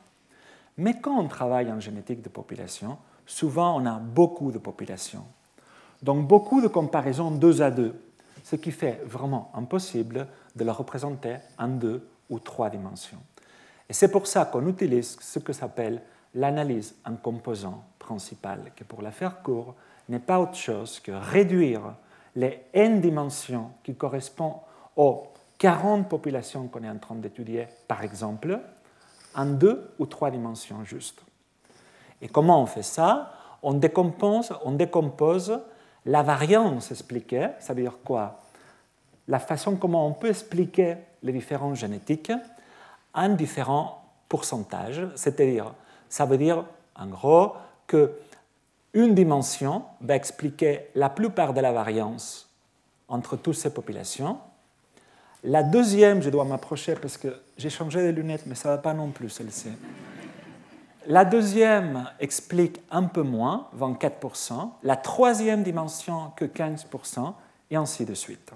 Mais 0.77 1.01
quand 1.01 1.19
on 1.19 1.27
travaille 1.27 1.69
en 1.69 1.81
génétique 1.81 2.21
de 2.21 2.29
population, 2.29 2.97
souvent 3.25 3.77
on 3.77 3.85
a 3.85 3.99
beaucoup 3.99 4.53
de 4.53 4.57
populations. 4.57 5.25
Donc 6.05 6.27
beaucoup 6.27 6.61
de 6.61 6.67
comparaisons 6.67 7.31
deux 7.31 7.63
à 7.63 7.71
deux, 7.71 7.95
ce 8.43 8.55
qui 8.55 8.71
fait 8.71 9.01
vraiment 9.05 9.49
impossible 9.55 10.27
de 10.55 10.63
la 10.63 10.71
représenter 10.71 11.37
en 11.57 11.67
deux 11.67 12.07
ou 12.29 12.37
trois 12.37 12.69
dimensions. 12.69 13.17
Et 13.89 13.93
c'est 13.93 14.11
pour 14.11 14.27
ça 14.27 14.45
qu'on 14.45 14.67
utilise 14.67 15.17
ce 15.19 15.39
que 15.39 15.51
s'appelle 15.51 16.03
l'analyse 16.35 16.93
en 17.07 17.15
composant 17.15 17.83
principal, 17.97 18.71
qui 18.75 18.83
pour 18.83 19.01
la 19.01 19.09
faire 19.09 19.41
court 19.41 19.73
n'est 20.07 20.19
pas 20.19 20.39
autre 20.39 20.53
chose 20.53 20.99
que 20.99 21.11
réduire 21.11 21.95
les 22.35 22.65
n 22.71 23.01
dimensions 23.01 23.71
qui 23.83 23.95
correspondent 23.95 24.59
aux 24.95 25.23
40 25.57 26.07
populations 26.07 26.67
qu'on 26.67 26.83
est 26.83 26.89
en 26.89 26.99
train 26.99 27.15
d'étudier, 27.15 27.67
par 27.87 28.03
exemple, 28.03 28.59
en 29.33 29.45
deux 29.47 29.89
ou 29.97 30.05
trois 30.05 30.29
dimensions 30.29 30.83
juste. 30.83 31.23
Et 32.21 32.27
comment 32.27 32.61
on 32.61 32.67
fait 32.67 32.83
ça? 32.83 33.31
On 33.63 33.73
décompose, 33.73 34.53
on 34.63 34.73
décompose 34.73 35.59
la 36.05 36.21
variance 36.23 36.91
expliquée, 36.91 37.49
ça 37.59 37.73
veut 37.73 37.81
dire 37.81 37.97
quoi? 38.03 38.41
La 39.27 39.39
façon 39.39 39.75
comment 39.75 40.07
on 40.07 40.13
peut 40.13 40.29
expliquer 40.29 40.97
les 41.23 41.31
différences 41.31 41.79
génétiques 41.79 42.31
en 43.13 43.29
différents 43.29 44.03
pourcentages, 44.29 45.07
c'est-à-dire, 45.15 45.73
ça 46.09 46.25
veut 46.25 46.37
dire 46.37 46.65
en 46.95 47.07
gros 47.07 47.53
que 47.87 48.11
une 48.93 49.13
dimension 49.13 49.83
va 49.99 50.15
expliquer 50.15 50.87
la 50.95 51.09
plupart 51.09 51.53
de 51.53 51.59
la 51.59 51.73
variance 51.73 52.49
entre 53.07 53.35
toutes 53.35 53.55
ces 53.55 53.73
populations. 53.73 54.37
La 55.43 55.63
deuxième, 55.63 56.21
je 56.21 56.29
dois 56.29 56.45
m'approcher 56.45 56.95
parce 56.95 57.17
que 57.17 57.27
j'ai 57.57 57.69
changé 57.69 58.01
de 58.01 58.09
lunettes, 58.09 58.45
mais 58.45 58.55
ça 58.55 58.69
ne 58.69 58.75
va 58.75 58.81
pas 58.81 58.93
non 58.93 59.11
plus 59.11 59.29
celle-ci. 59.29 59.69
La 61.07 61.23
deuxième 61.23 62.09
explique 62.19 62.81
un 62.89 63.03
peu 63.03 63.21
moins, 63.21 63.67
24%. 63.77 64.71
La 64.81 64.95
troisième 64.95 65.61
dimension 65.61 66.31
que 66.35 66.45
15%, 66.45 67.33
et 67.69 67.75
ainsi 67.75 68.05
de 68.05 68.15
suite. 68.15 68.51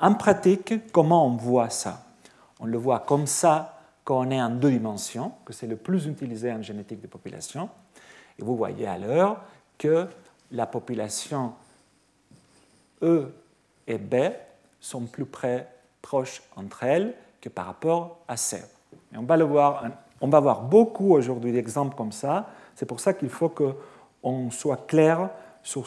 En 0.00 0.14
pratique, 0.14 0.90
comment 0.90 1.26
on 1.26 1.36
voit 1.36 1.70
ça? 1.70 2.04
On 2.58 2.66
le 2.66 2.78
voit 2.78 3.00
comme 3.00 3.28
ça 3.28 3.78
quand 4.02 4.26
on 4.26 4.30
est 4.30 4.42
en 4.42 4.50
deux 4.50 4.72
dimensions, 4.72 5.32
que 5.44 5.52
c'est 5.52 5.68
le 5.68 5.76
plus 5.76 6.06
utilisé 6.06 6.52
en 6.52 6.62
génétique 6.62 7.00
de 7.00 7.06
population. 7.06 7.68
Et 8.38 8.42
vous 8.42 8.56
voyez 8.56 8.86
alors 8.88 9.38
que 9.76 10.08
la 10.50 10.66
population 10.66 11.52
E 13.02 13.32
et 13.86 13.98
B 13.98 14.14
sont 14.80 15.02
plus 15.02 15.26
près, 15.26 15.68
proches 16.02 16.42
entre 16.56 16.82
elles 16.82 17.14
que 17.40 17.48
par 17.48 17.66
rapport 17.66 18.18
à 18.26 18.36
C. 18.36 18.64
Et 19.12 19.16
on 19.16 19.22
va 19.22 19.36
le 19.36 19.44
voir 19.44 19.84
on 20.20 20.28
va 20.28 20.40
voir 20.40 20.62
beaucoup 20.62 21.12
aujourd'hui 21.12 21.52
d'exemples 21.52 21.96
comme 21.96 22.12
ça. 22.12 22.48
C'est 22.74 22.86
pour 22.86 23.00
ça 23.00 23.12
qu'il 23.14 23.28
faut 23.28 23.48
qu'on 23.48 24.50
soit 24.50 24.86
clair 24.86 25.30
sur. 25.62 25.84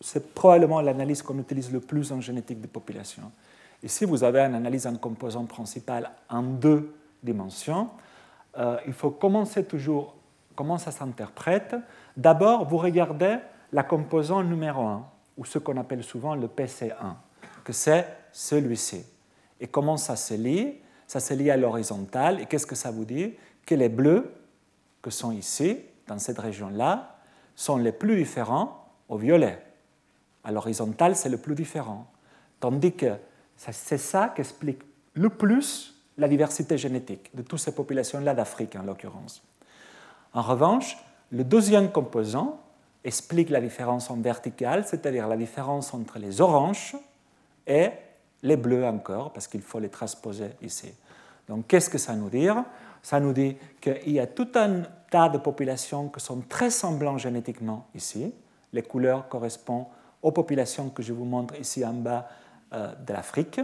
C'est 0.00 0.32
probablement 0.34 0.80
l'analyse 0.80 1.22
qu'on 1.22 1.38
utilise 1.38 1.72
le 1.72 1.80
plus 1.80 2.12
en 2.12 2.20
génétique 2.20 2.60
des 2.60 2.68
populations. 2.68 3.30
Ici, 3.82 4.04
vous 4.04 4.24
avez 4.24 4.40
une 4.40 4.54
analyse 4.54 4.86
en 4.86 4.96
composant 4.96 5.44
principal 5.44 6.10
en 6.28 6.42
deux 6.42 6.92
dimensions. 7.22 7.88
Euh, 8.56 8.76
il 8.86 8.92
faut 8.92 9.10
commencer 9.10 9.64
toujours 9.64 10.14
comment 10.56 10.78
ça 10.78 10.90
s'interprète. 10.90 11.76
D'abord, 12.16 12.64
vous 12.64 12.78
regardez 12.78 13.36
la 13.72 13.84
composante 13.84 14.46
numéro 14.46 14.82
1, 14.82 15.06
ou 15.36 15.44
ce 15.44 15.58
qu'on 15.58 15.76
appelle 15.76 16.02
souvent 16.02 16.34
le 16.34 16.48
PC1, 16.48 17.14
que 17.62 17.72
c'est 17.72 18.06
celui-ci. 18.32 19.04
Et 19.60 19.66
comment 19.66 19.96
ça 19.96 20.16
se 20.16 20.34
lit 20.34 20.74
Ça 21.06 21.20
se 21.20 21.34
lit 21.34 21.50
à 21.50 21.56
l'horizontale. 21.56 22.40
Et 22.40 22.46
qu'est-ce 22.46 22.66
que 22.66 22.74
ça 22.74 22.90
vous 22.90 23.04
dit? 23.04 23.34
Que 23.68 23.74
les 23.74 23.90
bleus, 23.90 24.32
que 25.02 25.10
sont 25.10 25.30
ici, 25.30 25.76
dans 26.06 26.18
cette 26.18 26.38
région-là, 26.38 27.18
sont 27.54 27.76
les 27.76 27.92
plus 27.92 28.16
différents 28.16 28.86
au 29.10 29.18
violet. 29.18 29.62
À 30.42 30.52
l'horizontale, 30.52 31.14
c'est 31.14 31.28
le 31.28 31.36
plus 31.36 31.54
différent. 31.54 32.06
Tandis 32.60 32.94
que 32.94 33.16
c'est 33.56 33.98
ça 33.98 34.30
qui 34.34 34.40
explique 34.40 34.80
le 35.12 35.28
plus 35.28 35.94
la 36.16 36.28
diversité 36.28 36.78
génétique 36.78 37.30
de 37.34 37.42
toutes 37.42 37.58
ces 37.58 37.74
populations-là 37.74 38.32
d'Afrique, 38.32 38.74
en 38.74 38.84
l'occurrence. 38.84 39.42
En 40.32 40.40
revanche, 40.40 40.96
le 41.30 41.44
deuxième 41.44 41.92
composant 41.92 42.62
explique 43.04 43.50
la 43.50 43.60
différence 43.60 44.08
en 44.08 44.16
verticale, 44.16 44.86
c'est-à-dire 44.86 45.28
la 45.28 45.36
différence 45.36 45.92
entre 45.92 46.18
les 46.18 46.40
oranges 46.40 46.96
et 47.66 47.90
les 48.42 48.56
bleus 48.56 48.86
encore, 48.86 49.30
parce 49.34 49.46
qu'il 49.46 49.60
faut 49.60 49.78
les 49.78 49.90
transposer 49.90 50.52
ici. 50.62 50.94
Donc, 51.48 51.66
qu'est-ce 51.66 51.90
que 51.90 51.98
ça 51.98 52.14
nous 52.14 52.30
dit 52.30 52.48
ça 53.08 53.20
nous 53.20 53.32
dit 53.32 53.56
qu'il 53.80 54.12
y 54.12 54.20
a 54.20 54.26
tout 54.26 54.48
un 54.54 54.82
tas 55.10 55.30
de 55.30 55.38
populations 55.38 56.10
qui 56.10 56.20
sont 56.20 56.42
très 56.46 56.68
semblantes 56.68 57.20
génétiquement 57.20 57.86
ici. 57.94 58.34
Les 58.70 58.82
couleurs 58.82 59.30
correspondent 59.30 59.86
aux 60.20 60.30
populations 60.30 60.90
que 60.90 61.02
je 61.02 61.14
vous 61.14 61.24
montre 61.24 61.58
ici 61.58 61.82
en 61.86 61.94
bas 61.94 62.28
euh, 62.74 62.94
de 62.94 63.12
l'Afrique. 63.14 63.62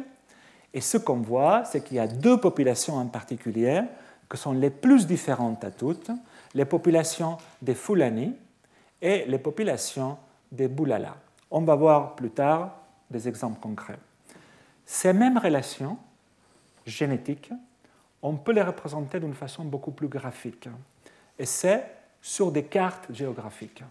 Et 0.73 0.81
ce 0.81 0.97
qu'on 0.97 1.19
voit, 1.19 1.63
c'est 1.67 1.85
qu'il 1.85 1.99
y 1.99 2.01
a 2.01 2.07
deux 2.07 2.41
populations 2.41 2.95
en 2.95 3.05
particulier 3.09 3.83
qui 4.31 4.39
sont 4.39 4.53
les 4.53 4.71
plus 4.71 5.07
différentes 5.07 5.63
à 5.63 5.71
toutes, 5.71 6.11
les 6.55 6.65
populations 6.65 7.37
des 7.61 7.75
Fulani 7.75 8.33
et 9.03 9.27
les 9.27 9.39
populations 9.39 10.17
des 10.51 10.69
Boulala. 10.69 11.17
On 11.51 11.61
va 11.61 11.75
voir 11.75 12.15
plus 12.15 12.31
tard 12.31 12.79
des 13.11 13.29
exemples 13.29 13.61
concrets. 13.61 13.99
Ces 14.87 15.13
mêmes 15.13 15.37
relations 15.37 15.99
génétiques 16.87 17.53
on 18.25 18.37
peut 18.37 18.53
les 18.53 18.63
représenter 18.63 19.21
d'une 19.21 19.35
façon 19.35 19.65
beaucoup 19.65 19.91
plus 19.91 20.09
graphique. 20.09 20.69
Et 21.39 21.45
c'est 21.45 21.85
sur 22.23 22.51
des 22.51 22.65
cartes 22.65 23.07
géographiques. 23.13 23.85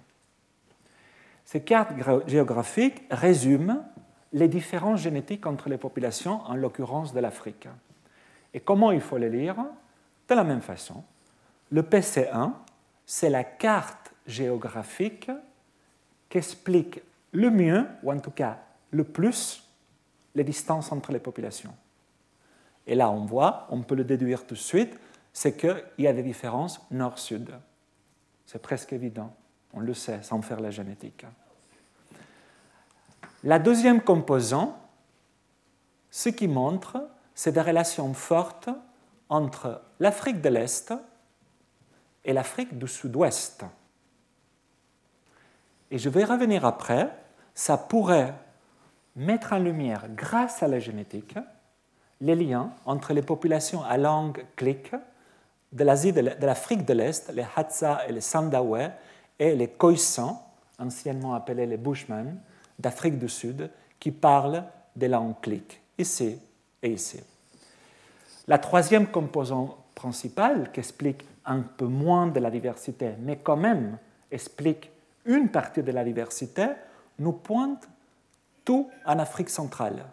Ces 1.46 1.62
cartes 1.62 1.94
géographiques 2.25 3.04
résument 3.12 3.88
les 4.34 4.48
différences 4.48 5.02
génétiques 5.02 5.46
entre 5.46 5.70
les 5.70 5.78
populations, 5.78 6.42
en 6.48 6.56
l'occurrence 6.56 7.13
de 7.13 7.20
l'Afrique. 7.20 7.68
Et 8.56 8.60
comment 8.60 8.92
il 8.92 9.02
faut 9.02 9.20
les 9.20 9.30
lire 9.30 9.56
De 10.28 10.34
la 10.34 10.44
même 10.44 10.62
façon. 10.62 11.04
Le 11.70 11.84
PC1, 11.84 12.54
c'est 13.06 13.30
la 13.30 13.44
carte 13.44 14.13
géographique 14.25 15.30
qui 16.28 16.40
explique 16.40 17.02
le 17.34 17.52
mieux, 17.52 17.86
ou 18.02 18.12
en 18.12 18.20
tout 18.20 18.32
cas 18.32 18.58
le 18.90 19.04
plus, 19.04 19.63
les 20.34 20.44
distances 20.44 20.92
entre 20.92 21.12
les 21.12 21.20
populations. 21.20 21.75
Et 22.88 22.96
là, 22.96 23.10
on 23.10 23.25
voit, 23.25 23.68
on 23.70 23.82
peut 23.82 23.96
le 23.96 24.04
déduire 24.04 24.46
tout 24.46 24.56
de 24.56 24.60
suite, 24.60 25.00
c'est 25.32 25.58
qu'il 25.58 25.84
y 25.98 26.08
a 26.08 26.13
des 26.13 26.24
différences 26.24 26.82
nord-sud. 26.92 27.52
C'est 28.46 28.62
presque 28.62 28.94
évident, 28.94 29.34
on 29.74 29.80
le 29.80 29.94
sait 29.94 30.22
sans 30.22 30.42
faire 30.42 30.60
la 30.60 30.70
génétique. 30.70 31.25
La 33.44 33.60
deuxième 33.60 34.02
composante, 34.02 34.75
ce 36.12 36.30
qui 36.30 36.48
montre, 36.48 37.10
c'est 37.34 37.52
des 37.52 37.62
relations 37.62 38.13
fortes 38.13 38.70
entre 39.30 39.82
l'Afrique 40.00 40.42
de 40.42 40.50
l'Est 40.50 40.94
et 42.24 42.34
l'Afrique 42.34 42.78
du 42.78 42.88
Sud-Ouest. 42.88 43.66
Et 45.90 45.98
je 45.98 46.10
vais 46.10 46.24
revenir 46.24 46.66
après, 46.66 47.10
ça 47.54 47.78
pourrait 47.78 48.34
mettre 49.16 49.54
en 49.54 49.60
lumière, 49.60 50.08
grâce 50.10 50.63
à 50.63 50.68
la 50.68 50.80
génétique, 50.80 51.38
les 52.24 52.36
liens 52.36 52.72
entre 52.86 53.13
les 53.13 53.22
populations 53.22 53.84
à 53.84 53.98
langue 53.98 54.46
clique 54.56 54.94
de 55.74 55.84
l'Asie, 55.84 56.13
de 56.13 56.22
l'Afrique 56.22 56.86
de 56.86 56.94
l'Est, 56.94 57.32
les 57.34 57.46
Hadza 57.56 58.08
et 58.08 58.13
les 58.13 58.22
Sandawe, 58.22 58.92
et 59.38 59.56
les 59.56 59.68
Khoisan, 59.68 60.42
anciennement 60.80 61.34
appelés 61.34 61.65
les 61.65 61.77
Bushmen, 61.77 62.39
d'Afrique 62.80 63.20
du 63.20 63.27
Sud, 63.27 63.70
qui 64.00 64.12
parlent 64.12 64.63
des 64.96 65.10
langues 65.10 65.39
cliques, 65.42 65.82
ici 65.98 66.39
et 66.82 66.92
ici. 66.92 67.20
La 68.48 68.58
troisième 68.58 69.08
composante 69.08 69.75
principale, 69.94 70.72
qui 70.72 70.80
explique 70.80 71.25
un 71.46 71.60
peu 71.60 71.86
moins 71.86 72.27
de 72.27 72.39
la 72.39 72.50
diversité, 72.50 73.15
mais 73.20 73.38
quand 73.38 73.58
même 73.58 73.98
explique 74.32 74.89
une 75.25 75.50
partie 75.50 75.84
de 75.84 75.92
la 75.92 76.06
diversité, 76.06 76.68
nous 77.20 77.34
pointe 77.34 77.89
tout 78.63 78.89
en 79.06 79.20
Afrique 79.20 79.50
centrale. 79.50 80.06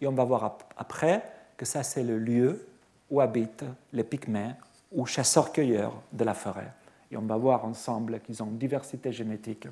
Et 0.00 0.06
on 0.06 0.12
va 0.12 0.24
voir 0.24 0.58
après 0.76 1.22
que 1.58 1.66
ça 1.66 1.82
c'est 1.82 2.02
le 2.02 2.18
lieu 2.18 2.66
où 3.10 3.20
habitent 3.20 3.64
les 3.92 4.04
pygmées 4.04 4.54
ou 4.90 5.04
chasseurs-cueilleurs 5.04 5.92
de 6.12 6.24
la 6.24 6.32
forêt. 6.32 6.72
Et 7.10 7.16
on 7.16 7.22
va 7.22 7.36
voir 7.36 7.64
ensemble 7.66 8.20
qu'ils 8.20 8.42
ont 8.42 8.46
une 8.46 8.58
diversité 8.58 9.12
génétique 9.12 9.68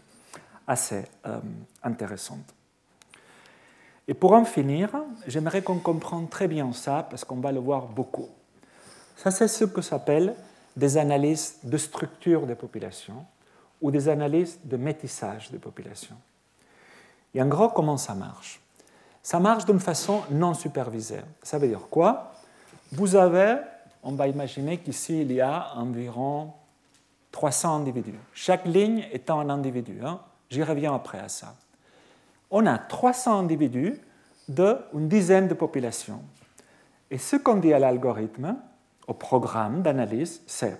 assez 0.66 1.04
euh, 1.26 1.38
intéressante. 1.82 2.54
Et 4.08 4.14
pour 4.14 4.32
en 4.32 4.44
finir, 4.44 4.90
j'aimerais 5.26 5.62
qu'on 5.62 5.78
comprenne 5.78 6.28
très 6.28 6.48
bien 6.48 6.72
ça, 6.72 7.06
parce 7.08 7.24
qu'on 7.24 7.40
va 7.40 7.52
le 7.52 7.60
voir 7.60 7.86
beaucoup. 7.86 8.28
Ça, 9.16 9.30
c'est 9.30 9.48
ce 9.48 9.64
que 9.64 9.82
s'appelle 9.82 10.34
des 10.76 10.96
analyses 10.96 11.58
de 11.62 11.76
structure 11.76 12.46
des 12.46 12.54
populations 12.54 13.24
ou 13.80 13.90
des 13.90 14.08
analyses 14.08 14.58
de 14.64 14.76
métissage 14.76 15.50
des 15.50 15.58
populations. 15.58 16.16
Et 17.34 17.42
en 17.42 17.48
gros, 17.48 17.68
comment 17.68 17.96
ça 17.96 18.14
marche 18.14 18.60
Ça 19.26 19.40
marche 19.40 19.64
d'une 19.64 19.80
façon 19.80 20.22
non 20.30 20.54
supervisée. 20.54 21.18
Ça 21.42 21.58
veut 21.58 21.66
dire 21.66 21.88
quoi? 21.90 22.32
Vous 22.92 23.16
avez, 23.16 23.56
on 24.04 24.12
va 24.12 24.28
imaginer 24.28 24.78
qu'ici, 24.78 25.22
il 25.22 25.32
y 25.32 25.40
a 25.40 25.74
environ 25.74 26.52
300 27.32 27.78
individus. 27.78 28.20
Chaque 28.32 28.66
ligne 28.66 29.04
étant 29.10 29.40
un 29.40 29.50
individu. 29.50 29.98
Hein. 30.04 30.20
J'y 30.48 30.62
reviens 30.62 30.94
après 30.94 31.18
à 31.18 31.28
ça. 31.28 31.56
On 32.52 32.66
a 32.66 32.78
300 32.78 33.40
individus 33.40 34.00
d'une 34.46 35.08
dizaine 35.08 35.48
de 35.48 35.54
populations. 35.54 36.22
Et 37.10 37.18
ce 37.18 37.34
qu'on 37.34 37.56
dit 37.56 37.72
à 37.72 37.80
l'algorithme, 37.80 38.54
au 39.08 39.14
programme 39.14 39.82
d'analyse, 39.82 40.40
c'est 40.46 40.78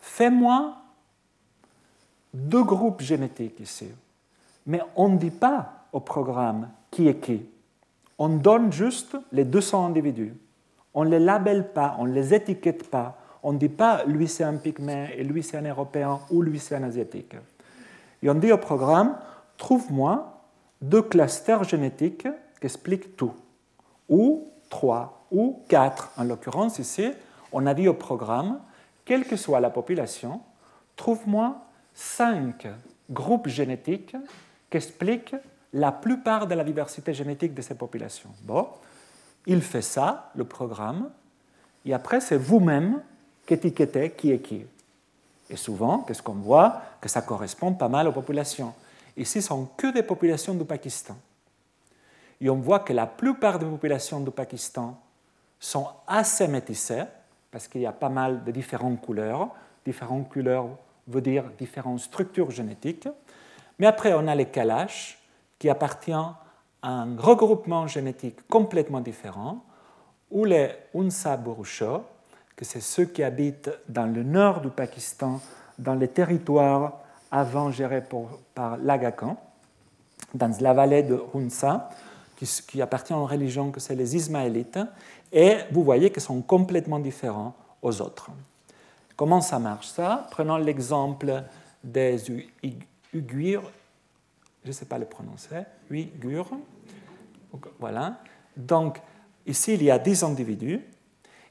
fais-moi 0.00 0.78
deux 2.34 2.64
groupes 2.64 3.02
génétiques 3.02 3.60
ici. 3.60 3.88
Mais 4.66 4.82
on 4.96 5.10
ne 5.10 5.16
dit 5.16 5.30
pas 5.30 5.86
au 5.92 6.00
programme 6.00 6.68
qui 6.92 7.08
est 7.08 7.18
qui. 7.18 7.44
On 8.18 8.28
donne 8.28 8.72
juste 8.72 9.16
les 9.32 9.44
200 9.44 9.86
individus. 9.86 10.32
On 10.94 11.04
ne 11.04 11.10
les 11.10 11.18
labelle 11.18 11.72
pas, 11.72 11.96
on 11.98 12.06
ne 12.06 12.12
les 12.12 12.32
étiquette 12.32 12.88
pas. 12.88 13.18
On 13.42 13.54
ne 13.54 13.58
dit 13.58 13.68
pas 13.68 14.04
lui 14.04 14.28
c'est 14.28 14.44
un 14.44 14.56
pygmée 14.56 15.10
et 15.16 15.24
lui 15.24 15.42
c'est 15.42 15.56
un 15.56 15.68
européen 15.68 16.20
ou 16.30 16.42
lui 16.42 16.60
c'est 16.60 16.76
un 16.76 16.84
asiatique. 16.84 17.34
Et 18.22 18.30
on 18.30 18.34
dit 18.34 18.52
au 18.52 18.58
programme 18.58 19.16
trouve-moi 19.56 20.40
deux 20.80 21.02
clusters 21.02 21.64
génétiques 21.64 22.28
qui 22.60 22.66
expliquent 22.66 23.16
tout. 23.16 23.32
Ou 24.08 24.48
trois, 24.68 25.26
ou 25.32 25.62
quatre. 25.68 26.12
En 26.16 26.24
l'occurrence 26.24 26.78
ici, 26.78 27.10
on 27.52 27.66
a 27.66 27.74
dit 27.74 27.88
au 27.88 27.94
programme 27.94 28.60
quelle 29.04 29.24
que 29.24 29.36
soit 29.36 29.60
la 29.60 29.70
population, 29.70 30.40
trouve-moi 30.94 31.56
cinq 31.94 32.68
groupes 33.10 33.48
génétiques 33.48 34.14
qui 34.70 34.76
expliquent 34.76 35.34
la 35.72 35.92
plupart 35.92 36.46
de 36.46 36.54
la 36.54 36.64
diversité 36.64 37.14
génétique 37.14 37.54
de 37.54 37.62
ces 37.62 37.74
populations. 37.74 38.30
Bon, 38.42 38.68
il 39.46 39.62
fait 39.62 39.82
ça, 39.82 40.30
le 40.34 40.44
programme, 40.44 41.10
et 41.84 41.94
après, 41.94 42.20
c'est 42.20 42.36
vous-même 42.36 43.02
qui 43.46 43.54
étiquetez 43.54 44.10
qui 44.10 44.30
est 44.30 44.38
qui. 44.38 44.64
Et 45.50 45.56
souvent, 45.56 45.98
qu'est-ce 45.98 46.22
qu'on 46.22 46.34
voit? 46.34 46.80
Que 47.00 47.08
ça 47.08 47.22
correspond 47.22 47.72
pas 47.72 47.88
mal 47.88 48.06
aux 48.06 48.12
populations. 48.12 48.72
Ici, 49.16 49.42
ce 49.42 49.48
sont 49.48 49.68
que 49.76 49.92
des 49.92 50.02
populations 50.02 50.54
du 50.54 50.64
Pakistan. 50.64 51.16
Et 52.40 52.48
on 52.48 52.56
voit 52.56 52.80
que 52.80 52.92
la 52.92 53.06
plupart 53.06 53.58
des 53.58 53.66
populations 53.66 54.20
du 54.20 54.30
Pakistan 54.30 54.98
sont 55.58 55.88
assez 56.06 56.48
métissées, 56.48 57.04
parce 57.50 57.68
qu'il 57.68 57.82
y 57.82 57.86
a 57.86 57.92
pas 57.92 58.08
mal 58.08 58.44
de 58.44 58.50
différentes 58.50 59.00
couleurs. 59.00 59.48
Différentes 59.84 60.28
couleurs 60.28 60.68
veut 61.06 61.20
dire 61.20 61.44
différentes 61.58 62.00
structures 62.00 62.50
génétiques. 62.50 63.08
Mais 63.78 63.86
après, 63.86 64.14
on 64.14 64.26
a 64.26 64.34
les 64.34 64.46
Kalash, 64.46 65.18
qui 65.62 65.70
appartiennent 65.70 66.34
à 66.82 66.88
un 66.88 67.16
regroupement 67.16 67.86
génétique 67.86 68.48
complètement 68.48 69.00
différent, 69.00 69.62
ou 70.28 70.44
les 70.44 70.70
Unsa 70.92 71.36
Burusho, 71.36 72.02
que 72.56 72.64
c'est 72.64 72.80
ceux 72.80 73.04
qui 73.04 73.22
habitent 73.22 73.70
dans 73.88 74.12
le 74.12 74.24
nord 74.24 74.60
du 74.60 74.70
Pakistan, 74.70 75.40
dans 75.78 75.94
les 75.94 76.08
territoires 76.08 76.94
avant 77.30 77.70
gérés 77.70 78.02
par 78.56 78.76
l'Aga 78.78 79.12
Khan, 79.12 79.36
dans 80.34 80.50
la 80.58 80.72
vallée 80.72 81.04
de 81.04 81.22
Hunsa, 81.32 81.90
qui, 82.66 82.82
appartient 82.82 83.14
aux 83.14 83.26
religions 83.26 83.70
que 83.70 83.78
c'est 83.78 83.94
les 83.94 84.16
Ismaélites, 84.16 84.80
et 85.30 85.58
vous 85.70 85.84
voyez 85.84 86.10
qu'ils 86.10 86.22
sont 86.22 86.42
complètement 86.42 86.98
différents 86.98 87.54
aux 87.82 88.02
autres. 88.02 88.32
Comment 89.14 89.40
ça 89.40 89.60
marche 89.60 89.86
ça? 89.86 90.26
Prenons 90.32 90.56
l'exemple 90.56 91.44
des 91.84 92.20
Uyghurs, 93.12 93.70
je 94.62 94.68
ne 94.68 94.72
sais 94.72 94.86
pas 94.86 94.98
le 94.98 95.06
prononcer, 95.06 95.62
Uyghurs. 95.90 96.50
Voilà. 97.78 98.20
Donc, 98.56 99.00
ici, 99.46 99.74
il 99.74 99.82
y 99.82 99.90
a 99.90 99.98
10 99.98 100.24
individus. 100.24 100.80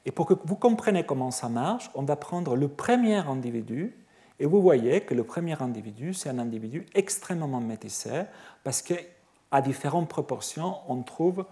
Et 0.04 0.10
pour 0.10 0.26
que 0.26 0.34
vous 0.44 0.56
compreniez 0.56 1.04
comment 1.04 1.30
ça 1.30 1.48
marche, 1.48 1.90
on 1.94 2.02
va 2.02 2.16
prendre 2.16 2.56
le 2.56 2.68
premier 2.68 3.16
individu. 3.16 3.94
Et 4.40 4.46
vous 4.46 4.60
voyez 4.60 5.02
que 5.02 5.14
le 5.14 5.22
premier 5.24 5.60
individu, 5.62 6.14
c'est 6.14 6.28
un 6.28 6.38
individu 6.38 6.86
extrêmement 6.94 7.60
métissé 7.60 8.24
parce 8.64 8.82
qu'à 8.82 9.60
différentes 9.62 10.08
proportions, 10.08 10.78
on 10.88 11.02
trouve 11.02 11.44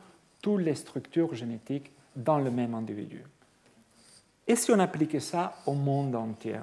toutes 0.42 0.62
les 0.62 0.74
structures 0.74 1.34
génétiques 1.34 1.92
dans 2.16 2.38
le 2.38 2.50
même 2.50 2.74
individu. 2.74 3.24
Et 4.46 4.56
si 4.56 4.72
on 4.72 4.78
appliquait 4.80 5.20
ça 5.20 5.54
au 5.66 5.74
monde 5.74 6.16
entier 6.16 6.58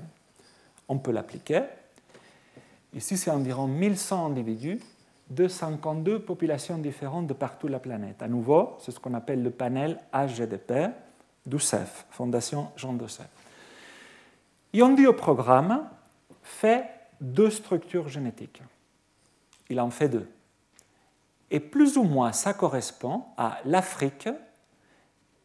On 0.90 0.98
peut 0.98 1.12
l'appliquer. 1.12 1.62
Ici, 2.98 3.16
c'est 3.16 3.30
environ 3.30 3.68
1100 3.68 4.26
individus 4.26 4.80
de 5.30 5.48
52 5.48 6.20
populations 6.20 6.80
différentes 6.80 7.28
de 7.28 7.34
partout 7.34 7.68
la 7.68 7.78
planète. 7.78 8.24
À 8.24 8.28
nouveau, 8.28 8.76
c'est 8.80 8.92
ce 8.92 9.00
qu'on 9.00 9.14
appelle 9.14 9.44
le 9.44 9.52
panel 9.52 10.00
HGDP 10.12 10.90
d'UCEF, 11.46 12.08
Fondation 12.10 12.72
Jean 12.76 12.98
on 14.82 14.94
dit 14.96 15.06
au 15.06 15.14
programme, 15.14 15.88
fait 16.42 16.90
deux 17.22 17.52
structures 17.52 18.08
génétiques. 18.08 18.64
Il 19.70 19.80
en 19.80 19.92
fait 19.92 20.10
deux. 20.10 20.28
Et 21.52 21.60
plus 21.60 21.98
ou 21.98 22.04
moins, 22.04 22.32
ça 22.32 22.56
correspond 22.56 23.26
à 23.38 23.60
l'Afrique 23.64 24.28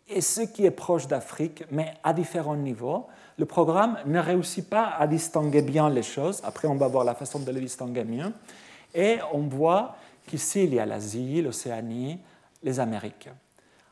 et 0.08 0.22
ce 0.22 0.40
qui 0.40 0.64
est 0.64 0.70
proche 0.70 1.06
d'Afrique, 1.06 1.64
mais 1.70 1.94
à 2.02 2.14
différents 2.14 2.56
niveaux. 2.56 3.06
Le 3.42 3.46
programme 3.46 3.98
ne 4.07 4.20
réussit 4.20 4.70
pas 4.70 4.90
à 4.96 5.09
distinguer 5.09 5.62
bien 5.62 5.90
les 5.90 6.05
choses. 6.05 6.40
Après, 6.44 6.68
on 6.68 6.76
va 6.76 6.87
voir 6.87 7.02
la 7.02 7.16
façon 7.16 7.40
de 7.40 7.50
les 7.50 7.61
distinguer 7.61 8.05
mieux. 8.05 8.33
Et 8.94 9.18
on 9.33 9.40
voit 9.48 9.96
qu'ici, 10.28 10.62
il 10.62 10.74
y 10.74 10.78
a 10.78 10.87
l'Asie, 10.87 11.42
l'Océanie, 11.42 12.20
les 12.62 12.78
Amériques. 12.78 13.28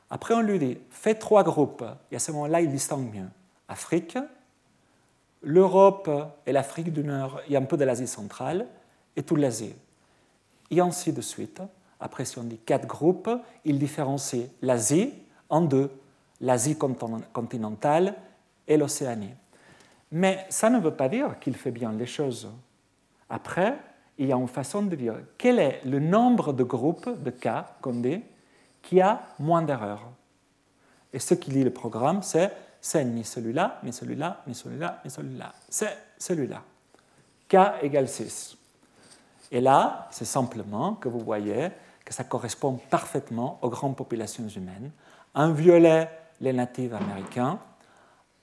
Après, 0.09 0.35
on 0.35 0.41
lui 0.41 0.61
dit, 0.61 0.79
fais 0.89 1.17
trois 1.17 1.43
groupes. 1.43 1.83
Et 2.13 2.15
à 2.15 2.21
ce 2.21 2.31
moment-là, 2.31 2.61
il 2.61 2.71
distingue 2.71 3.13
mieux. 3.13 3.27
Afrique, 3.67 4.17
l'Europe 5.43 6.09
et 6.47 6.53
l'Afrique 6.53 6.93
du 6.93 7.03
Nord, 7.03 7.41
il 7.49 7.55
y 7.55 7.57
a 7.57 7.59
un 7.59 7.65
peu 7.65 7.77
de 7.77 7.83
l'Asie 7.83 8.07
centrale, 8.07 8.69
et 9.17 9.25
toute 9.25 9.41
l'Asie. 9.41 9.75
Et 10.71 10.79
ainsi 10.79 11.13
de 11.13 11.23
suite. 11.23 11.61
Après, 11.99 12.25
si 12.25 12.39
on 12.39 12.45
dit 12.45 12.59
quatre 12.59 12.87
groupes, 12.87 13.29
il 13.65 13.81
différencie 13.81 14.47
l'Asie 14.63 15.13
en 15.49 15.63
deux 15.63 15.91
l'Asie 16.41 16.79
continentale 16.79 18.15
et 18.69 18.77
l'Océanie. 18.77 19.35
Mais 20.13 20.47
ça 20.49 20.71
ne 20.71 20.79
veut 20.79 20.95
pas 20.95 21.09
dire 21.09 21.39
qu'il 21.39 21.57
fait 21.57 21.71
bien 21.71 21.93
les 21.93 22.07
choses. 22.07 22.51
Après, 23.29 23.77
il 24.19 24.27
y 24.27 24.33
a 24.33 24.37
une 24.37 24.49
façon 24.49 24.83
de 24.83 24.97
dire 24.97 25.15
quel 25.39 25.59
est 25.59 25.81
le 25.85 26.01
nombre 26.01 26.53
de 26.53 26.65
groupes 26.65 27.23
de 27.23 27.31
cas 27.31 27.75
qu'on 27.81 27.95
dit 27.95 28.23
qui 28.83 29.01
a 29.01 29.23
moins 29.39 29.63
d'erreurs? 29.63 30.09
Et 31.13 31.19
ce 31.19 31.35
qui 31.35 31.51
lit 31.51 31.65
le 31.65 31.73
programme, 31.73 32.23
c'est 32.23 32.53
c'est 32.81 33.05
ni 33.05 33.25
celui-là, 33.25 33.79
ni 33.83 33.93
celui-là, 33.93 34.43
ni 34.47 34.55
celui-là, 34.55 35.01
ni 35.05 35.11
celui-là. 35.11 35.53
C'est 35.69 35.97
celui-là. 36.19 36.63
K 37.49 37.57
égale 37.83 38.09
6. 38.09 38.57
Et 39.53 39.61
là, 39.61 40.09
c'est 40.11 40.25
simplement 40.25 40.95
que 40.95 41.09
vous 41.09 41.21
voyez 41.21 41.69
que 42.05 42.15
ça 42.15 42.25
correspond 42.25 42.79
parfaitement 42.89 43.59
aux 43.63 43.69
grandes 43.69 43.97
populations 43.97 44.49
humaines. 44.49 44.91
Un 45.35 45.53
violet, 45.53 46.09
les 46.41 46.53
natifs 46.53 46.93
américains, 46.93 47.59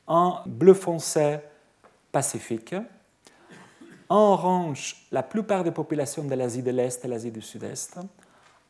en 0.06 0.42
bleu 0.46 0.74
foncé 0.74 1.40
pacifique, 2.12 2.76
en 4.10 4.16
orange 4.34 5.08
la 5.12 5.24
plupart 5.24 5.64
des 5.64 5.72
populations 5.72 6.24
de 6.24 6.36
l'Asie 6.36 6.64
de 6.64 6.72
l'Est 6.72 7.04
et 7.04 7.08
l'Asie 7.08 7.32
du 7.32 7.42
Sud-Est, 7.42 8.00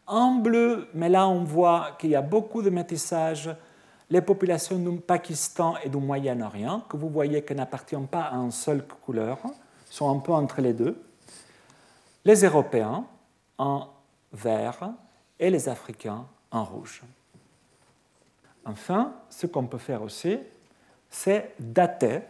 en 0.07 0.35
bleu, 0.35 0.87
mais 0.93 1.09
là 1.09 1.27
on 1.27 1.43
voit 1.43 1.95
qu'il 1.99 2.11
y 2.11 2.15
a 2.15 2.21
beaucoup 2.21 2.61
de 2.61 2.69
métissage, 2.69 3.49
les 4.09 4.21
populations 4.21 4.79
du 4.79 4.99
Pakistan 4.99 5.75
et 5.83 5.89
du 5.89 5.97
Moyen-Orient, 5.97 6.81
que 6.87 6.95
vous 6.97 7.09
voyez 7.09 7.43
qu'elles 7.43 7.57
n'appartiennent 7.57 8.07
pas 8.07 8.23
à 8.23 8.35
une 8.35 8.51
seule 8.51 8.85
couleur, 8.87 9.37
sont 9.89 10.09
un 10.09 10.19
peu 10.19 10.31
entre 10.31 10.61
les 10.61 10.73
deux, 10.73 11.01
les 12.23 12.43
Européens 12.43 13.05
en 13.57 13.87
vert 14.31 14.91
et 15.39 15.49
les 15.49 15.69
Africains 15.69 16.25
en 16.51 16.63
rouge. 16.63 17.03
Enfin, 18.65 19.13
ce 19.29 19.47
qu'on 19.47 19.65
peut 19.65 19.77
faire 19.77 20.01
aussi, 20.01 20.37
c'est 21.09 21.53
dater 21.59 22.21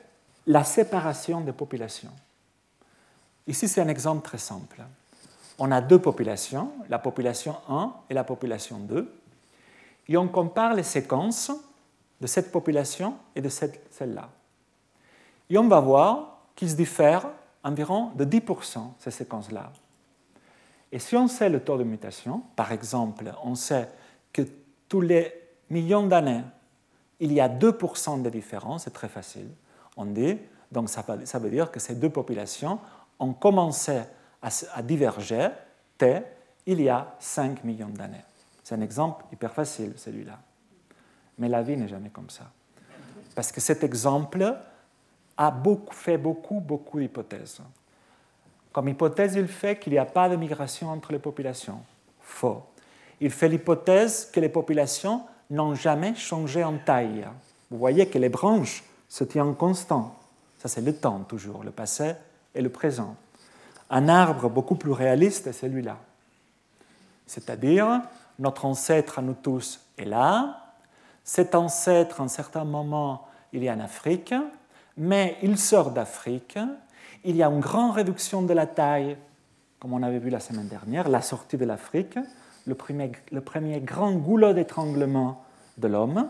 la 0.48 0.64
séparation 0.64 1.42
des 1.42 1.52
populations. 1.52 2.14
Ici, 3.46 3.68
c'est 3.68 3.82
un 3.82 3.88
exemple 3.90 4.26
très 4.26 4.38
simple. 4.38 4.82
On 5.60 5.72
a 5.72 5.82
deux 5.82 6.00
populations, 6.00 6.72
la 6.90 7.00
population 7.00 7.58
1 7.70 7.94
et 8.10 8.14
la 8.14 8.24
population 8.24 8.80
2, 8.80 9.14
et 10.08 10.18
on 10.18 10.28
compare 10.28 10.74
les 10.74 10.84
séquences 10.84 11.52
de 12.22 12.28
cette 12.28 12.52
population 12.52 13.16
et 13.36 13.42
de 13.42 13.50
celle-là. 13.50 14.30
Et 15.50 15.58
on 15.58 15.68
va 15.68 15.80
voir 15.80 16.40
qu'ils 16.56 16.76
diffèrent 16.76 17.30
environ 17.64 18.12
de 18.16 18.24
10%, 18.26 18.92
ces 19.00 19.12
séquences-là. 19.12 19.72
Et 20.92 21.00
si 21.00 21.16
on 21.18 21.28
sait 21.28 21.50
le 21.50 21.60
taux 21.60 21.78
de 21.78 21.84
mutation, 21.84 22.44
par 22.56 22.72
exemple, 22.72 23.34
on 23.44 23.56
sait 23.56 23.90
que 24.32 24.44
tous 24.88 25.02
les 25.02 25.34
millions 25.70 26.08
d'années, 26.08 26.44
il 27.20 27.34
y 27.34 27.42
a 27.42 27.50
2% 27.50 28.22
de 28.22 28.30
différence, 28.30 28.86
c'est 28.86 28.94
très 28.94 29.10
facile. 29.10 29.50
On 29.98 30.06
dit, 30.06 30.38
donc 30.72 30.90
ça, 30.90 31.04
veut 31.40 31.50
dire 31.50 31.72
que 31.72 31.80
ces 31.80 31.96
deux 31.96 32.10
populations 32.10 32.80
ont 33.20 33.34
commencé 33.34 34.02
à, 34.42 34.82
diverger, 34.82 35.50
T, 35.98 36.22
il 36.66 36.82
y 36.82 36.90
a 36.90 37.16
5 37.20 37.64
millions 37.64 37.90
d'années. 37.90 38.24
C'est 38.64 38.76
un 38.76 38.82
exemple 38.82 39.26
hyper 39.32 39.54
facile, 39.54 39.94
celui-là. 39.96 40.38
Mais 41.40 41.50
la 41.50 41.64
vie 41.64 41.78
n'est 41.78 41.88
jamais 41.88 42.10
comme 42.10 42.30
ça. 42.30 42.44
Parce 43.34 43.52
que 43.52 43.62
cet 43.62 43.84
exemple 43.84 44.56
a 45.38 45.52
beaucoup, 45.52 45.94
fait 45.94 46.18
beaucoup, 46.18 46.60
beaucoup 46.60 47.00
d'hypothèses. 47.00 47.62
Comme 48.74 48.90
hypothèse, 48.90 49.36
il 49.36 49.48
fait 49.48 49.80
qu'il 49.80 49.94
n'y 49.94 50.00
a 50.00 50.06
pas 50.06 50.30
de 50.30 50.36
migration 50.36 50.90
entre 50.90 51.12
les 51.12 51.20
populations. 51.20 51.80
Faux. 52.22 52.64
Il 53.20 53.32
fait 53.32 53.48
l'hypothèse 53.48 54.30
que 54.32 54.40
les 54.40 54.50
populations 54.50 55.24
n'ont 55.50 55.74
jamais 55.74 56.14
changé 56.16 56.64
en 56.64 56.78
taille. 56.78 57.26
Vous 57.72 57.78
voyez 57.78 58.08
que 58.08 58.18
les 58.18 58.30
branches 58.30 58.84
se 59.08 59.24
tiennent 59.24 59.56
constantes. 59.56 60.14
Ça, 60.58 60.68
c'est 60.68 60.82
le 60.82 60.96
temps 60.96 61.20
toujours, 61.20 61.64
le 61.64 61.72
passé 61.72 62.14
et 62.56 62.62
le 62.62 62.70
présent. 62.70 63.16
Un 63.90 64.10
arbre 64.10 64.50
beaucoup 64.50 64.76
plus 64.76 64.92
réaliste 64.92 65.48
est 65.48 65.54
celui-là. 65.54 65.98
C'est-à-dire, 67.26 68.02
notre 68.40 68.66
ancêtre 68.66 69.20
à 69.20 69.22
nous 69.22 69.34
tous 69.34 69.80
est 69.98 70.06
là. 70.06 70.74
Cet 71.24 71.56
ancêtre, 71.56 72.22
à 72.22 72.24
un 72.24 72.28
certain 72.28 72.64
moment, 72.64 73.28
il 73.54 73.64
est 73.64 73.72
en 73.72 73.80
Afrique, 73.80 74.34
mais 74.98 75.38
il 75.42 75.58
sort 75.58 75.92
d'Afrique. 75.92 76.58
Il 77.24 77.36
y 77.36 77.44
a 77.44 77.48
une 77.48 77.60
grande 77.60 77.96
réduction 77.96 78.42
de 78.42 78.54
la 78.54 78.66
taille, 78.66 79.18
comme 79.80 79.94
on 79.94 80.04
avait 80.04 80.20
vu 80.20 80.30
la 80.30 80.40
semaine 80.40 80.68
dernière, 80.68 81.10
la 81.10 81.22
sortie 81.22 81.58
de 81.58 81.66
l'Afrique, 81.66 82.18
le 82.66 82.76
premier, 82.76 83.12
le 83.32 83.42
premier 83.42 83.80
grand 83.80 84.14
goulot 84.14 84.54
d'étranglement 84.54 85.44
de 85.78 85.88
l'homme. 85.88 86.28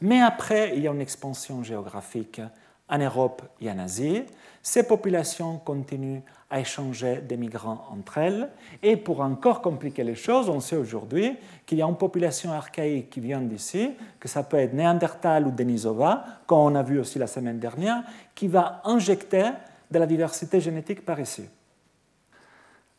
Mais 0.00 0.20
après, 0.20 0.76
il 0.76 0.82
y 0.82 0.88
a 0.88 0.92
une 0.92 1.00
expansion 1.00 1.62
géographique 1.62 2.40
en 2.88 2.98
Europe 2.98 3.42
et 3.60 3.70
en 3.70 3.78
Asie. 3.78 4.22
Ces 4.62 4.86
populations 4.86 5.58
continuent 5.58 6.20
à 6.50 6.60
échanger 6.60 7.20
des 7.20 7.36
migrants 7.36 7.86
entre 7.90 8.18
elles. 8.18 8.48
Et 8.82 8.96
pour 8.96 9.20
encore 9.20 9.60
compliquer 9.60 10.04
les 10.04 10.14
choses, 10.14 10.48
on 10.48 10.60
sait 10.60 10.76
aujourd'hui 10.76 11.36
qu'il 11.66 11.78
y 11.78 11.82
a 11.82 11.86
une 11.86 11.96
population 11.96 12.52
archaïque 12.52 13.10
qui 13.10 13.20
vient 13.20 13.40
d'ici, 13.40 13.90
que 14.18 14.28
ça 14.28 14.42
peut 14.42 14.56
être 14.56 14.72
Néandertal 14.72 15.46
ou 15.46 15.50
Denisova, 15.50 16.24
comme 16.46 16.58
on 16.58 16.74
a 16.74 16.82
vu 16.82 16.98
aussi 16.98 17.18
la 17.18 17.26
semaine 17.26 17.58
dernière, 17.58 18.02
qui 18.34 18.48
va 18.48 18.80
injecter 18.84 19.50
de 19.90 19.98
la 19.98 20.06
diversité 20.06 20.60
génétique 20.60 21.04
par 21.04 21.20
ici. 21.20 21.44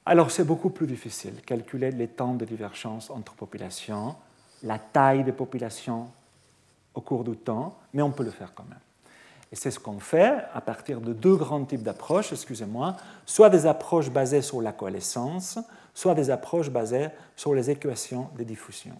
Alors 0.05 0.31
c'est 0.31 0.43
beaucoup 0.43 0.69
plus 0.69 0.87
difficile, 0.87 1.41
calculer 1.45 1.91
les 1.91 2.07
temps 2.07 2.33
de 2.33 2.45
divergence 2.45 3.09
entre 3.09 3.33
populations, 3.33 4.15
la 4.63 4.79
taille 4.79 5.23
des 5.23 5.31
populations 5.31 6.07
au 6.93 7.01
cours 7.01 7.23
du 7.23 7.37
temps, 7.37 7.77
mais 7.93 8.01
on 8.01 8.11
peut 8.11 8.23
le 8.23 8.31
faire 8.31 8.53
quand 8.53 8.65
même. 8.67 8.79
Et 9.51 9.55
c'est 9.55 9.71
ce 9.71 9.79
qu'on 9.79 9.99
fait 9.99 10.37
à 10.53 10.61
partir 10.61 11.01
de 11.01 11.13
deux 11.13 11.35
grands 11.35 11.63
types 11.65 11.81
d'approches, 11.81 12.31
excusez-moi, 12.31 12.95
soit 13.25 13.49
des 13.49 13.65
approches 13.65 14.11
basées 14.11 14.41
sur 14.41 14.61
la 14.61 14.71
coalescence, 14.71 15.57
soit 15.93 16.13
des 16.13 16.29
approches 16.29 16.69
basées 16.69 17.07
sur 17.35 17.55
les 17.55 17.69
équations 17.69 18.29
de 18.37 18.43
diffusion. 18.43 18.93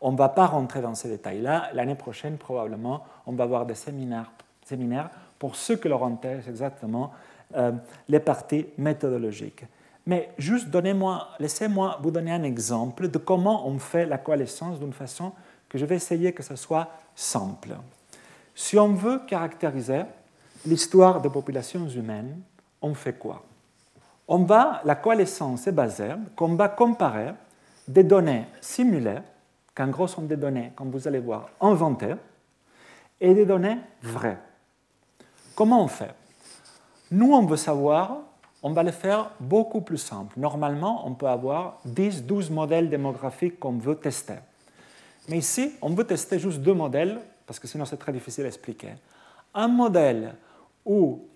On 0.00 0.10
ne 0.10 0.16
va 0.16 0.28
pas 0.28 0.46
rentrer 0.46 0.80
dans 0.80 0.96
ces 0.96 1.08
détails-là. 1.08 1.70
L'année 1.74 1.94
prochaine, 1.94 2.36
probablement, 2.36 3.04
on 3.26 3.32
va 3.32 3.44
avoir 3.44 3.64
des 3.64 3.76
séminaires, 3.76 4.32
séminaires 4.64 5.10
pour 5.38 5.54
ceux 5.54 5.76
que 5.76 5.88
leur 5.88 6.02
intéresse 6.02 6.48
exactement 6.48 7.12
euh, 7.54 7.70
les 8.08 8.18
parties 8.18 8.66
méthodologiques. 8.78 9.64
Mais 10.06 10.30
juste 10.36 10.68
donnez-moi, 10.68 11.28
laissez-moi 11.38 11.98
vous 12.02 12.10
donner 12.10 12.32
un 12.32 12.42
exemple 12.42 13.08
de 13.08 13.18
comment 13.18 13.68
on 13.68 13.78
fait 13.78 14.06
la 14.06 14.18
coalescence 14.18 14.80
d'une 14.80 14.92
façon 14.92 15.32
que 15.68 15.78
je 15.78 15.86
vais 15.86 15.94
essayer 15.94 16.32
que 16.32 16.42
ce 16.42 16.56
soit 16.56 16.88
simple. 17.14 17.76
Si 18.54 18.78
on 18.78 18.92
veut 18.94 19.20
caractériser 19.26 20.02
l'histoire 20.66 21.20
des 21.20 21.30
populations 21.30 21.88
humaines, 21.88 22.40
on 22.80 22.94
fait 22.94 23.18
quoi? 23.18 23.42
On 24.28 24.44
va, 24.44 24.80
La 24.84 24.94
coalescence 24.94 25.66
est 25.66 25.72
basée 25.72 26.12
qu'on 26.36 26.54
va 26.54 26.68
comparer 26.68 27.34
des 27.88 28.04
données 28.04 28.46
simulées, 28.60 29.20
qu'en 29.74 29.88
gros 29.88 30.06
sont 30.06 30.22
des 30.22 30.36
données, 30.36 30.72
comme 30.76 30.90
vous 30.90 31.08
allez 31.08 31.18
voir, 31.18 31.48
inventées, 31.60 32.14
et 33.20 33.34
des 33.34 33.46
données 33.46 33.78
vraies. 34.02 34.38
Comment 35.54 35.84
on 35.84 35.88
fait? 35.88 36.14
Nous, 37.10 37.32
on 37.32 37.44
veut 37.46 37.56
savoir, 37.56 38.18
on 38.62 38.70
va 38.70 38.82
le 38.82 38.90
faire 38.90 39.30
beaucoup 39.38 39.80
plus 39.80 39.98
simple. 39.98 40.38
Normalement, 40.38 41.06
on 41.06 41.14
peut 41.14 41.28
avoir 41.28 41.78
10, 41.84 42.24
12 42.24 42.50
modèles 42.50 42.88
démographiques 42.88 43.60
qu'on 43.60 43.72
veut 43.72 43.96
tester. 43.96 44.38
Mais 45.28 45.38
ici, 45.38 45.72
on 45.80 45.90
veut 45.90 46.04
tester 46.04 46.38
juste 46.38 46.60
deux 46.60 46.74
modèles 46.74 47.20
parce 47.46 47.58
que 47.58 47.66
sinon 47.66 47.84
c'est 47.84 47.96
très 47.96 48.12
difficile 48.12 48.44
à 48.44 48.48
expliquer. 48.48 48.94
Un 49.54 49.68
modèle 49.68 50.34
où 50.84 51.26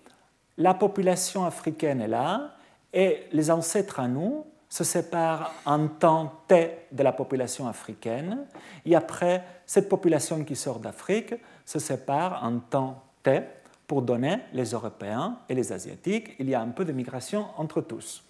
la 0.57 0.73
population 0.73 1.45
africaine 1.45 2.01
est 2.01 2.07
là 2.07 2.55
et 2.93 3.27
les 3.31 3.51
ancêtres 3.51 3.99
à 3.99 4.07
nous 4.07 4.45
se 4.69 4.83
séparent 4.83 5.53
en 5.65 5.87
temps 5.87 6.41
T 6.47 6.71
de 6.91 7.03
la 7.03 7.13
population 7.13 7.67
africaine, 7.67 8.45
et 8.85 8.95
après, 8.95 9.43
cette 9.65 9.87
population 9.87 10.43
qui 10.43 10.55
sort 10.55 10.79
d'Afrique 10.79 11.35
se 11.65 11.79
sépare 11.79 12.43
en 12.43 12.59
temps 12.59 13.03
T 13.23 13.41
pour 13.85 14.01
donner 14.01 14.39
les 14.53 14.71
Européens 14.71 15.37
et 15.47 15.55
les 15.55 15.71
Asiatiques. 15.71 16.35
Il 16.39 16.49
y 16.49 16.55
a 16.55 16.61
un 16.61 16.69
peu 16.69 16.83
de 16.83 16.91
migration 16.91 17.45
entre 17.57 17.81
tous. 17.81 18.23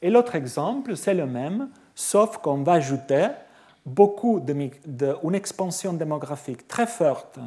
Et 0.00 0.08
l'autre 0.08 0.34
exemple, 0.34 0.96
c'est 0.96 1.12
le 1.12 1.26
même, 1.26 1.68
sauf 1.94 2.38
qu'on 2.38 2.62
va 2.62 2.74
ajouter 2.74 3.28
beaucoup 3.90 4.40
de, 4.40 5.16
une 5.22 5.34
expansion 5.34 5.92
démographique 5.92 6.68
très 6.68 6.86
forte 6.86 7.38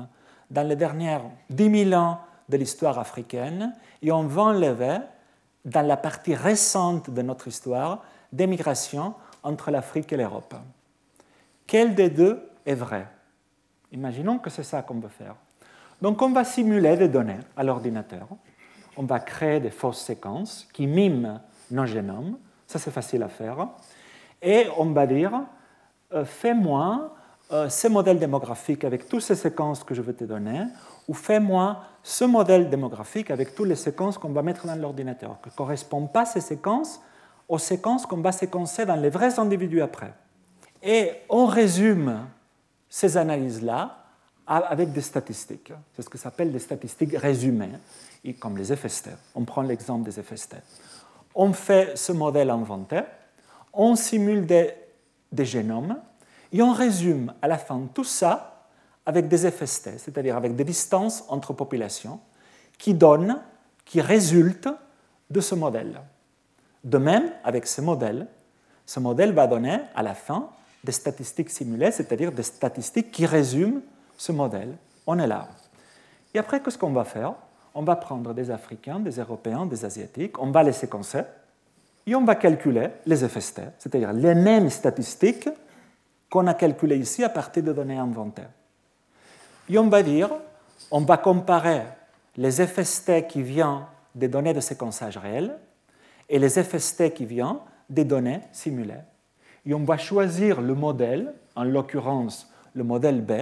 dans 0.50 0.68
les 0.68 0.76
dernières 0.76 1.24
10 1.50 1.86
000 1.90 2.02
ans 2.02 2.20
de 2.50 2.58
l'histoire 2.58 3.00
africaine 3.00 3.74
et 4.02 4.12
on 4.12 4.24
va 4.24 4.44
enlever 4.44 4.98
dans 5.66 5.86
la 5.86 5.98
partie 5.98 6.36
récente 6.36 7.10
de 7.10 7.22
notre 7.22 7.48
histoire 7.48 8.04
des 8.32 8.48
migrations 8.48 9.14
entre 9.42 9.72
l'Afrique 9.72 10.12
et 10.12 10.18
l'Europe. 10.18 10.56
Quel 11.66 11.96
des 11.96 12.10
deux 12.10 12.50
est 12.66 12.76
vrai? 12.76 13.08
Imaginons 13.92 14.40
que 14.40 14.50
c'est 14.50 14.64
ça 14.64 14.82
qu'on 14.82 15.00
veut 15.00 15.10
faire. 15.10 15.36
Donc 16.02 16.22
on 16.22 16.32
va 16.32 16.44
simuler 16.44 16.98
des 16.98 17.08
données 17.08 17.40
à 17.56 17.64
l'ordinateur. 17.64 18.28
On 18.98 19.04
va 19.04 19.20
créer 19.20 19.60
des 19.60 19.70
fausses 19.70 20.02
séquences 20.02 20.68
qui 20.74 20.88
miment 20.88 21.40
nos 21.72 21.86
génomes. 21.86 22.38
Ça 22.68 22.80
c'est 22.80 22.92
facile 22.92 23.24
à 23.24 23.30
faire. 23.30 23.68
Et 24.42 24.68
on 24.78 24.88
va 24.88 25.08
dire 25.08 25.32
fais-moi 26.26 27.14
euh, 27.52 27.70
ce 27.70 27.88
modèle 27.88 28.18
démographique 28.18 28.84
avec 28.84 29.08
toutes 29.08 29.22
ces 29.22 29.36
séquences 29.36 29.84
que 29.84 29.94
je 29.94 30.02
vais 30.02 30.14
te 30.14 30.24
donner, 30.24 30.66
ou 31.08 31.14
fais-moi 31.14 31.84
ce 32.02 32.24
modèle 32.24 32.70
démographique 32.70 33.30
avec 33.30 33.54
toutes 33.54 33.68
les 33.68 33.76
séquences 33.76 34.18
qu'on 34.18 34.32
va 34.32 34.42
mettre 34.42 34.66
dans 34.66 34.76
l'ordinateur, 34.76 35.40
qui 35.44 35.50
ne 35.50 35.54
correspondent 35.54 36.12
pas 36.12 36.26
ces 36.26 36.42
séquences 36.42 37.02
aux 37.50 37.60
séquences 37.60 38.06
qu'on 38.06 38.22
va 38.22 38.32
séquencer 38.32 38.86
dans 38.86 38.96
les 38.96 39.10
vrais 39.10 39.38
individus 39.40 39.82
après. 39.82 40.14
Et 40.82 41.12
on 41.30 41.46
résume 41.46 42.26
ces 42.90 43.18
analyses-là 43.18 43.98
avec 44.48 44.92
des 44.92 45.02
statistiques. 45.02 45.74
C'est 45.96 46.02
ce 46.02 46.10
que 46.10 46.18
s'appelle 46.18 46.52
des 46.52 46.60
statistiques 46.60 47.16
résumées, 47.16 47.74
comme 48.40 48.58
les 48.58 48.76
FST. 48.76 49.10
On 49.36 49.44
prend 49.44 49.62
l'exemple 49.62 50.10
des 50.10 50.24
FST. 50.24 50.56
On 51.36 51.54
fait 51.54 51.98
ce 51.98 52.14
modèle 52.14 52.50
inventé, 52.50 53.02
on 53.74 53.96
simule 53.96 54.46
des 54.46 54.72
des 55.34 55.46
génomes, 55.46 55.98
et 56.52 56.62
on 56.62 56.72
résume 56.72 57.34
à 57.42 57.48
la 57.48 57.58
fin 57.58 57.82
tout 57.94 58.04
ça 58.04 58.68
avec 59.06 59.28
des 59.28 59.50
FST, 59.52 59.98
c'est-à-dire 59.98 60.38
avec 60.38 60.56
des 60.56 60.64
distances 60.64 61.26
entre 61.28 61.52
populations, 61.52 62.20
qui 62.78 62.94
donnent, 62.94 63.42
qui 63.86 64.00
résultent 64.00 64.70
de 65.30 65.42
ce 65.42 65.56
modèle. 65.56 66.00
De 66.84 66.98
même, 66.98 67.32
avec 67.44 67.66
ce 67.68 67.82
modèle, 67.82 68.28
ce 68.86 69.00
modèle 69.00 69.34
va 69.34 69.48
donner 69.48 69.80
à 69.96 70.04
la 70.04 70.14
fin 70.14 70.50
des 70.84 70.92
statistiques 70.92 71.50
simulées, 71.50 71.92
c'est-à-dire 71.92 72.32
des 72.32 72.44
statistiques 72.44 73.12
qui 73.12 73.26
résument 73.26 73.82
ce 74.18 74.32
modèle. 74.32 74.76
On 75.08 75.18
est 75.18 75.28
là. 75.28 75.48
Et 76.34 76.40
après, 76.40 76.62
qu'est-ce 76.62 76.78
qu'on 76.78 76.92
va 76.92 77.06
faire? 77.06 77.34
On 77.74 77.84
va 77.84 77.96
prendre 77.96 78.34
des 78.34 78.52
Africains, 78.52 79.00
des 79.00 79.20
Européens, 79.20 79.66
des 79.66 79.86
Asiatiques, 79.86 80.40
on 80.40 80.52
va 80.52 80.62
les 80.64 80.74
séquencer, 80.74 81.24
et 82.06 82.16
on 82.16 82.24
va 82.24 82.36
calculer 82.36 82.90
les 83.06 83.28
FST, 83.28 83.62
c'est-à-dire 83.80 84.14
les 84.14 84.36
mêmes 84.36 84.70
statistiques 84.70 85.50
qu'on 86.30 86.48
a 86.48 86.54
calculées 86.54 86.98
ici 86.98 87.24
à 87.24 87.30
partir 87.30 87.64
de 87.64 87.74
données 87.74 87.98
inventaires. 87.98 88.50
Et 89.70 89.78
on 89.78 89.88
va 89.88 90.04
dire, 90.04 90.30
on 90.92 91.02
va 91.02 91.18
comparer 91.18 91.84
les 92.36 92.52
FST 92.52 93.28
qui 93.28 93.42
viennent 93.42 93.86
des 94.16 94.28
données 94.28 94.54
de 94.54 94.60
séquençage 94.60 95.18
réel 95.18 95.58
et 96.28 96.40
les 96.40 96.50
FST 96.50 97.14
qui 97.14 97.26
viennent 97.26 97.60
des 97.90 98.04
données 98.04 98.42
simulées. 98.52 99.02
Et 99.66 99.74
on 99.74 99.84
va 99.84 99.98
choisir 99.98 100.62
le 100.62 100.74
modèle, 100.74 101.34
en 101.56 101.64
l'occurrence 101.64 102.52
le 102.74 102.84
modèle 102.84 103.22
B, 103.22 103.34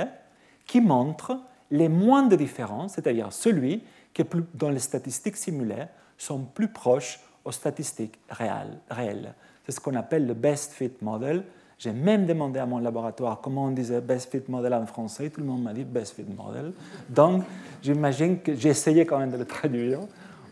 qui 0.67 0.81
montre 0.81 1.39
les 1.71 1.89
moins 1.89 2.23
de 2.23 2.35
différences, 2.35 2.93
c'est-à-dire 2.93 3.31
celui 3.31 3.83
qui, 4.13 4.23
dont 4.53 4.69
les 4.69 4.79
statistiques 4.79 5.37
simulées 5.37 5.85
sont 6.17 6.43
plus 6.43 6.67
proches 6.67 7.19
aux 7.43 7.51
statistiques 7.51 8.19
réelles. 8.29 9.33
C'est 9.65 9.71
ce 9.71 9.79
qu'on 9.79 9.95
appelle 9.95 10.27
le 10.27 10.33
best 10.33 10.73
fit 10.73 10.91
model. 11.01 11.43
J'ai 11.77 11.91
même 11.93 12.25
demandé 12.25 12.59
à 12.59 12.65
mon 12.65 12.77
laboratoire 12.77 13.41
comment 13.41 13.65
on 13.65 13.71
disait 13.71 14.01
best 14.01 14.31
fit 14.31 14.43
model 14.47 14.73
en 14.73 14.85
français. 14.85 15.29
Tout 15.29 15.41
le 15.41 15.47
monde 15.47 15.63
m'a 15.63 15.73
dit 15.73 15.83
best 15.83 16.15
fit 16.15 16.23
model. 16.23 16.73
Donc, 17.09 17.43
j'imagine 17.81 18.39
que 18.39 18.55
j'ai 18.55 18.69
essayé 18.69 19.05
quand 19.05 19.17
même 19.17 19.31
de 19.31 19.37
le 19.37 19.45
traduire. 19.45 19.99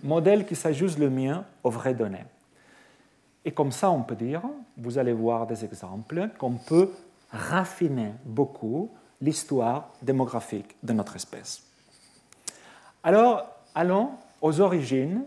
Modèle 0.04 0.46
qui 0.46 0.56
s'ajuste 0.56 0.98
le 0.98 1.10
mien 1.10 1.46
aux 1.64 1.70
vraies 1.70 1.94
données. 1.94 2.26
Et 3.46 3.52
comme 3.52 3.72
ça, 3.72 3.92
on 3.92 4.02
peut 4.02 4.16
dire, 4.16 4.42
vous 4.78 4.98
allez 4.98 5.14
voir 5.14 5.48
des 5.48 5.64
exemples, 5.64 6.30
qu'on 6.38 6.54
peut 6.56 6.90
raffiner 7.32 8.14
beaucoup 8.26 8.90
l'histoire 9.22 9.92
démographique 10.02 10.76
de 10.82 10.94
notre 10.94 11.16
espèce. 11.16 11.64
Alors, 13.04 13.46
allons 13.76 14.12
aux 14.42 14.62
origines. 14.62 15.24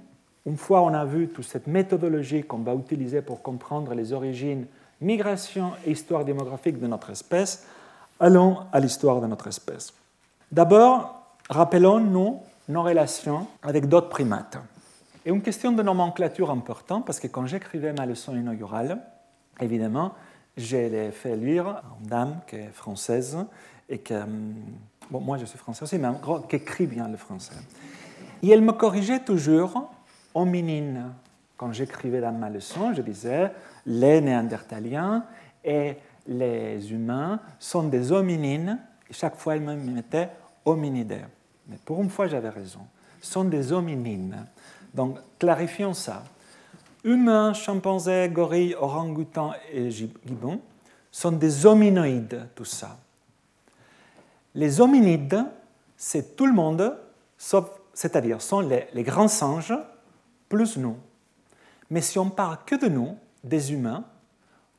Une 0.47 0.57
fois 0.57 0.83
on 0.83 0.93
a 0.93 1.05
vu 1.05 1.29
toute 1.29 1.45
cette 1.45 1.67
méthodologie 1.67 2.43
qu'on 2.43 2.59
va 2.59 2.75
utiliser 2.75 3.23
pour 3.23 3.43
comprendre 3.43 3.95
les 3.95 4.13
origines, 4.13 4.67
migration 5.01 5.73
et 5.87 5.93
histoire 5.93 6.25
démographique 6.25 6.81
de 6.81 6.87
notre 6.87 7.11
espèce, 7.11 7.67
allons 8.19 8.59
à 8.73 8.81
l'histoire 8.81 9.21
de 9.21 9.27
notre 9.27 9.47
espèce. 9.49 9.93
D'abord, 10.51 11.23
rappelons-nous 11.49 12.41
nos 12.69 12.83
relations 12.83 13.47
avec 13.63 13.87
d'autres 13.87 14.09
primates. 14.09 14.59
Et 15.25 15.31
une 15.31 15.43
question 15.43 15.73
de 15.73 15.83
nomenclature 15.83 16.51
importante, 16.51 17.07
parce 17.07 17.21
que 17.21 17.29
quand 17.29 17.47
j'écrivais 17.47 17.93
ma 17.93 18.07
leçon 18.07 18.37
inaugurale, 18.37 19.01
évidemment, 19.61 20.13
j'ai 20.57 21.11
fait 21.13 21.37
lire 21.37 21.69
à 21.69 21.83
une 22.01 22.09
dame 22.09 22.41
qui 22.47 22.57
est 22.57 22.73
française 22.73 23.39
et 23.89 23.99
que, 23.99 24.15
hum, 24.15 24.55
bon, 25.11 25.21
moi 25.21 25.39
je 25.39 25.45
suis 25.45 25.59
français 25.59 25.85
aussi, 25.85 25.99
mais 25.99 26.09
qui 26.49 26.57
écrit 26.57 26.87
bien 26.87 27.09
le 27.09 27.17
français. 27.17 27.55
Et 28.43 28.51
elle 28.51 28.63
me 28.63 28.73
corrigeait 28.73 29.21
toujours 29.21 29.91
hominine. 30.35 31.13
Quand 31.57 31.73
j'écrivais 31.73 32.21
dans 32.21 32.33
ma 32.33 32.51
leçon, 32.51 32.93
je 32.95 33.03
disais 33.03 33.53
les 33.87 34.21
néandertaliens 34.21 35.25
et 35.65 35.97
les 36.27 36.93
humains 36.93 37.41
sont 37.59 37.85
des 37.85 38.13
hominines. 38.13 38.79
Et 39.09 39.13
chaque 39.13 39.37
fois, 39.37 39.55
elle 39.55 39.63
me 39.63 39.75
mettait 39.75 40.31
hominidaires. 40.65 41.29
Mais 41.69 41.77
pour 41.85 42.03
une 42.03 42.11
fois, 42.11 42.27
j'avais 42.27 42.49
raison. 42.49 42.81
sont 43.21 43.45
des 43.45 43.73
hominines. 43.73 44.47
Donc, 44.93 45.19
clarifions 45.39 45.95
ça. 45.95 46.25
Humains, 47.05 47.53
chimpanzés, 47.53 48.29
gorilles, 48.29 48.75
orang-outans 48.75 49.53
et 49.73 49.91
gibbons 49.91 50.61
sont 51.11 51.33
des 51.33 51.67
hominoïdes, 51.67 52.49
tout 52.55 52.65
ça. 52.65 52.99
Les 54.55 54.81
hominides, 54.81 55.45
c'est 55.97 56.37
tout 56.37 56.47
le 56.47 56.53
monde, 56.53 56.97
c'est-à-dire 57.95 58.41
sont 58.41 58.61
les, 58.61 59.03
grands 59.03 59.29
singes 59.29 59.75
plus 60.53 60.77
nous. 60.77 60.99
Mais 61.89 62.03
si 62.03 62.19
on 62.19 62.29
parle 62.29 62.59
que 62.67 62.75
de 62.75 62.87
nous, 62.87 63.17
des 63.43 63.73
humains, 63.73 64.05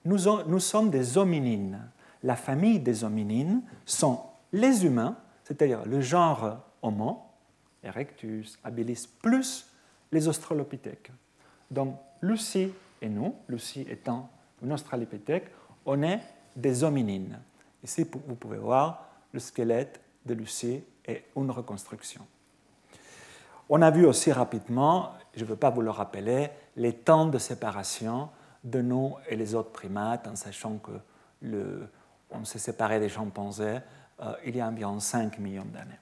nous, 0.05 0.59
sommes 0.59 0.91
des 0.91 1.17
hominines. 1.17 1.89
La 2.21 2.35
famille 2.35 2.79
des 2.79 3.03
hominines 3.03 3.63
sont 3.83 4.21
les 4.51 4.85
humains, 4.85 5.17
c'est-à-dire 5.43 5.83
le 5.87 5.99
genre 5.99 6.59
Homo, 6.83 7.23
Erectus, 7.83 8.59
habilis, 8.63 9.07
plus 9.19 9.65
les 10.11 10.27
australopithèques. 10.27 11.11
Donc, 11.71 11.97
Lucie 12.21 12.71
et 13.01 13.09
nous, 13.09 13.33
Lucie 13.49 13.87
étant 13.89 14.29
une 14.61 14.73
australopithèque, 14.73 15.47
on 15.87 16.03
est 16.03 16.21
des 16.55 16.83
hominines. 16.83 17.39
Ici, 17.83 18.05
vous 18.27 18.35
pouvez 18.35 18.59
voir 18.59 19.09
le 19.31 19.39
squelette 19.39 19.99
de 20.23 20.35
Lucie 20.35 20.83
et 21.07 21.23
une 21.35 21.49
reconstruction. 21.49 22.27
On 23.69 23.81
a 23.81 23.91
vu 23.91 24.05
aussi 24.05 24.31
rapidement, 24.31 25.11
je 25.35 25.43
ne 25.43 25.49
veux 25.49 25.55
pas 25.55 25.69
vous 25.69 25.81
le 25.81 25.89
rappeler, 25.89 26.49
les 26.75 26.93
temps 26.93 27.25
de 27.25 27.37
séparation 27.37 28.29
de 28.63 28.81
nous 28.81 29.15
et 29.27 29.35
les 29.35 29.55
autres 29.55 29.71
primates, 29.71 30.27
en 30.27 30.35
sachant 30.35 30.77
que 30.77 30.91
le, 31.41 31.87
on 32.31 32.45
s'est 32.45 32.59
séparé 32.59 32.99
des 32.99 33.09
chimpanzés 33.09 33.79
euh, 34.21 34.33
il 34.45 34.55
y 34.55 34.61
a 34.61 34.67
environ 34.67 34.99
5 34.99 35.39
millions 35.39 35.65
d'années. 35.65 35.99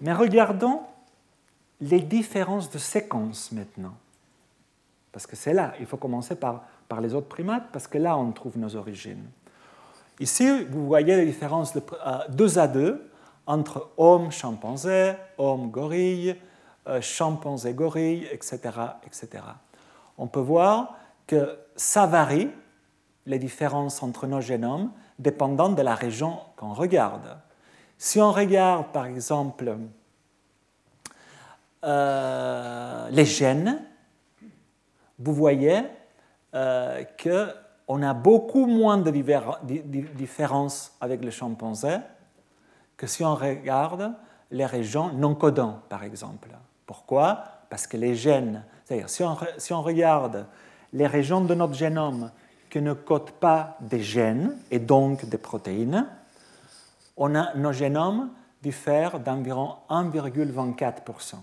Mais 0.00 0.12
regardons 0.12 0.82
les 1.80 2.00
différences 2.00 2.70
de 2.70 2.78
séquence 2.78 3.52
maintenant. 3.52 3.94
Parce 5.12 5.26
que 5.26 5.36
c'est 5.36 5.52
là, 5.52 5.74
il 5.78 5.86
faut 5.86 5.96
commencer 5.96 6.34
par, 6.34 6.64
par 6.88 7.00
les 7.00 7.14
autres 7.14 7.28
primates, 7.28 7.68
parce 7.72 7.86
que 7.86 7.98
là, 7.98 8.16
on 8.16 8.32
trouve 8.32 8.58
nos 8.58 8.74
origines. 8.74 9.24
Ici, 10.18 10.64
vous 10.64 10.86
voyez 10.86 11.16
les 11.16 11.26
différences 11.26 11.72
de, 11.72 11.82
euh, 12.04 12.18
deux 12.28 12.58
à 12.58 12.66
deux 12.66 13.10
entre 13.46 13.90
homme, 13.96 14.30
chimpanzé, 14.30 15.12
euh, 16.86 17.00
chimpanzé, 17.00 17.72
gorille, 17.72 18.26
etc., 18.30 18.58
etc. 19.06 19.42
On 20.18 20.26
peut 20.26 20.40
voir 20.40 20.96
que 21.26 21.58
ça 21.76 22.06
varie, 22.06 22.50
les 23.26 23.38
différences 23.38 24.02
entre 24.02 24.26
nos 24.26 24.40
génomes, 24.40 24.90
dépendant 25.18 25.70
de 25.70 25.82
la 25.82 25.94
région 25.94 26.38
qu'on 26.56 26.74
regarde. 26.74 27.38
Si 27.96 28.20
on 28.20 28.32
regarde, 28.32 28.88
par 28.92 29.06
exemple, 29.06 29.78
euh, 31.84 33.08
les 33.10 33.24
gènes, 33.24 33.82
vous 35.18 35.32
voyez 35.32 35.82
euh, 36.54 37.02
qu'on 37.22 38.02
a 38.02 38.14
beaucoup 38.14 38.66
moins 38.66 38.98
de 38.98 39.10
différences 39.10 40.96
avec 41.00 41.24
les 41.24 41.30
chimpanzés 41.30 41.98
que 42.96 43.06
si 43.06 43.24
on 43.24 43.34
regarde 43.34 44.12
les 44.50 44.66
régions 44.66 45.12
non 45.12 45.34
codants, 45.34 45.80
par 45.88 46.04
exemple. 46.04 46.48
Pourquoi 46.86 47.44
Parce 47.70 47.86
que 47.86 47.96
les 47.96 48.14
gènes, 48.14 48.64
c'est-à-dire 48.84 49.08
si 49.08 49.72
on, 49.72 49.82
regarde 49.82 50.46
les 50.92 51.06
régions 51.06 51.40
de 51.40 51.54
notre 51.54 51.74
génome 51.74 52.30
qui 52.70 52.80
ne 52.80 52.92
codent 52.92 53.30
pas 53.32 53.76
des 53.80 54.02
gènes 54.02 54.56
et 54.70 54.78
donc 54.78 55.24
des 55.26 55.38
protéines, 55.38 56.06
on 57.16 57.34
a, 57.34 57.54
nos 57.54 57.72
génomes 57.72 58.30
diffèrent 58.62 59.20
d'environ 59.20 59.76
1,24%. 59.90 61.36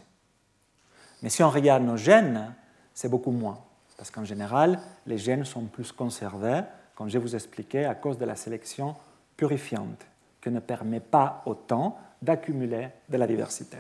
Mais 1.22 1.30
si 1.30 1.44
on 1.44 1.50
regarde 1.50 1.84
nos 1.84 1.98
gènes, 1.98 2.54
c'est 2.94 3.10
beaucoup 3.10 3.32
moins. 3.32 3.60
Parce 3.98 4.10
qu'en 4.10 4.26
général, 4.26 4.80
les 5.06 5.18
gènes 5.18 5.46
sont 5.46 5.66
plus 5.66 5.92
conservés, 5.92 6.62
comme 6.96 7.10
je 7.10 7.20
vous 7.20 7.36
expliqué, 7.36 7.86
à 7.86 7.96
cause 7.96 8.18
de 8.18 8.26
la 8.26 8.36
sélection 8.36 8.96
purifiante, 9.38 10.06
qui 10.42 10.50
ne 10.50 10.60
permet 10.60 11.00
pas 11.00 11.44
autant 11.46 11.98
d'accumuler 12.22 12.90
de 13.10 13.18
la 13.18 13.28
diversité. 13.28 13.78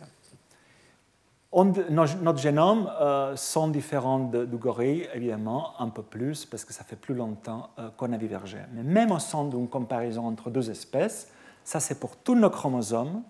Notre 1.54 2.38
génome 2.38 2.90
euh, 3.00 3.36
sont 3.36 3.68
différents 3.68 4.20
du 4.20 4.58
gorille, 4.58 5.08
évidemment, 5.14 5.74
un 5.80 5.90
peu 5.90 6.02
plus, 6.02 6.46
parce 6.46 6.64
que 6.64 6.74
ça 6.74 6.84
fait 6.84 6.96
plus 6.96 7.14
longtemps 7.14 7.70
euh, 7.78 7.90
qu'on 7.98 8.14
a 8.14 8.18
divergé. 8.18 8.60
Mais 8.74 8.84
même 8.84 9.12
au 9.12 9.20
sein 9.20 9.44
d'une 9.46 9.68
comparaison 9.68 10.28
entre 10.28 10.50
deux 10.50 10.70
espèces, 10.70 11.30
ça 11.64 11.80
c'est 11.80 12.00
pour 12.00 12.16
tous 12.16 12.36
nos 12.36 12.50
chromosomes, 12.50 13.22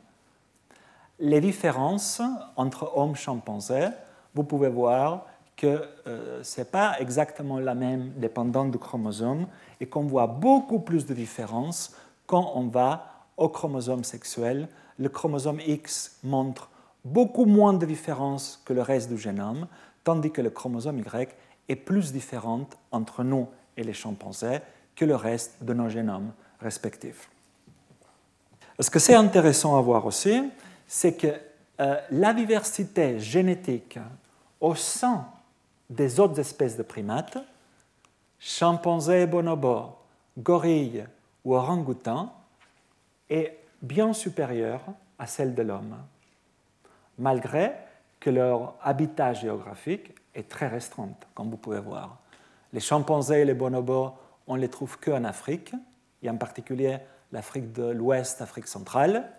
les 1.20 1.42
différences 1.42 2.22
entre 2.56 2.92
hommes 2.96 3.16
chimpanzés, 3.16 3.90
vous 4.34 4.44
pouvez 4.44 4.70
voir 4.70 5.26
que 5.56 5.84
euh, 6.08 6.44
ce 6.44 6.62
n'est 6.62 6.66
pas 6.66 7.00
exactement 7.00 7.60
la 7.60 7.76
même 7.76 8.12
dépendant 8.18 8.66
du 8.66 8.80
chromosome 8.80 9.48
et 9.80 9.86
qu'on 9.86 10.04
voit 10.04 10.28
beaucoup 10.28 10.80
plus 10.80 11.06
de 11.06 11.14
différences 11.14 11.96
quand 12.26 12.54
on 12.56 12.68
va 12.68 13.06
au 13.38 13.50
chromosome 13.50 14.04
sexuel. 14.04 14.68
Le 14.98 15.10
chromosome 15.10 15.60
X 15.60 16.18
montre 16.24 16.71
beaucoup 17.04 17.46
moins 17.46 17.74
de 17.74 17.86
différences 17.86 18.62
que 18.66 18.74
le 18.74 18.82
reste 18.82 19.10
du 19.10 19.18
génome, 19.18 19.68
tandis 20.04 20.32
que 20.32 20.42
le 20.42 20.50
chromosome 20.50 21.00
Y 21.00 21.36
est 21.70 21.76
plus 21.76 22.12
différent 22.12 22.68
entre 22.92 23.24
nous 23.24 23.48
et 23.78 23.84
les 23.84 23.94
chimpanzés 23.94 24.60
que 24.96 25.06
le 25.06 25.16
reste 25.16 25.64
de 25.64 25.74
nos 25.74 25.90
génomes 25.90 26.32
respectifs. 26.60 27.30
Ce 28.80 28.90
que 28.90 29.00
c'est 29.00 29.16
intéressant 29.16 29.78
à 29.78 29.82
voir 29.82 30.06
aussi, 30.06 30.44
c'est 30.88 31.14
que 31.14 31.28
euh, 31.80 32.00
la 32.12 32.34
diversité 32.34 33.20
génétique 33.20 34.00
au 34.60 34.76
sein 34.76 35.28
des 35.90 36.20
autres 36.20 36.40
espèces 36.40 36.78
de 36.78 36.84
primates, 36.84 37.38
chimpanzés, 38.40 39.26
bonobos, 39.26 39.96
gorilles 40.38 41.06
ou 41.44 41.56
orang-outans, 41.56 42.34
est 43.30 43.58
bien 43.82 44.14
supérieure 44.14 44.82
à 45.18 45.28
celle 45.28 45.56
de 45.56 45.62
l'homme, 45.62 45.96
malgré 47.18 47.74
que 48.20 48.30
leur 48.30 48.76
habitat 48.82 49.34
géographique 49.34 50.14
est 50.34 50.48
très 50.48 50.68
restreint, 50.68 51.10
comme 51.34 51.50
vous 51.50 51.58
pouvez 51.58 51.80
voir. 51.80 52.20
Les 52.74 52.80
chimpanzés 52.80 53.42
et 53.42 53.46
les 53.46 53.54
bonobos, 53.54 54.14
on 54.48 54.56
les 54.56 54.70
trouve 54.70 55.00
qu'en 55.00 55.24
Afrique, 55.24 55.74
et 56.22 56.30
en 56.30 56.38
particulier 56.38 56.98
l'Afrique 57.32 57.72
de 57.74 57.84
l'Ouest, 57.84 58.40
l'Afrique 58.40 58.68
centrale, 58.68 59.30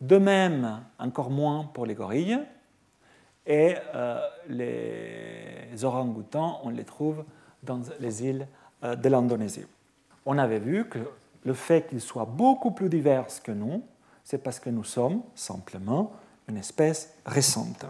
de 0.00 0.18
même, 0.18 0.82
encore 0.98 1.30
moins 1.30 1.64
pour 1.72 1.86
les 1.86 1.94
gorilles. 1.94 2.40
Et 3.46 3.74
euh, 3.94 4.20
les 4.48 5.84
orang-outans, 5.84 6.60
on 6.64 6.70
les 6.70 6.84
trouve 6.84 7.24
dans 7.62 7.80
les 8.00 8.24
îles 8.24 8.46
euh, 8.84 8.94
de 8.94 9.08
l'Indonésie. 9.08 9.66
On 10.26 10.38
avait 10.38 10.58
vu 10.58 10.88
que 10.88 10.98
le 11.44 11.54
fait 11.54 11.88
qu'ils 11.88 12.00
soient 12.00 12.24
beaucoup 12.24 12.70
plus 12.70 12.88
divers 12.88 13.26
que 13.42 13.52
nous, 13.52 13.82
c'est 14.22 14.38
parce 14.38 14.60
que 14.60 14.70
nous 14.70 14.84
sommes 14.84 15.22
simplement 15.34 16.12
une 16.52 16.58
espèce 16.58 17.14
récente. 17.24 17.86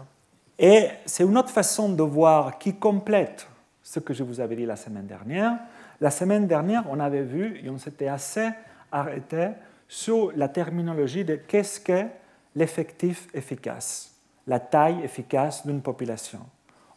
Et 0.57 0.87
c'est 1.05 1.23
une 1.23 1.37
autre 1.37 1.49
façon 1.49 1.89
de 1.89 2.03
voir 2.03 2.57
qui 2.57 2.75
complète 2.75 3.47
ce 3.81 3.99
que 3.99 4.13
je 4.13 4.23
vous 4.23 4.39
avais 4.39 4.55
dit 4.55 4.65
la 4.65 4.77
semaine 4.77 5.05
dernière. 5.05 5.59
La 5.99 6.09
semaine 6.09 6.47
dernière, 6.47 6.85
on 6.89 6.99
avait 6.99 7.23
vu 7.23 7.59
et 7.63 7.69
on 7.69 7.77
s'était 7.77 8.07
assez 8.07 8.49
arrêté 8.91 9.49
sur 9.87 10.31
la 10.35 10.47
terminologie 10.47 11.25
de 11.25 11.35
qu'est-ce 11.35 11.79
qu'est 11.79 12.09
l'effectif 12.55 13.27
efficace, 13.33 14.11
la 14.47 14.59
taille 14.59 15.03
efficace 15.03 15.65
d'une 15.65 15.81
population. 15.81 16.39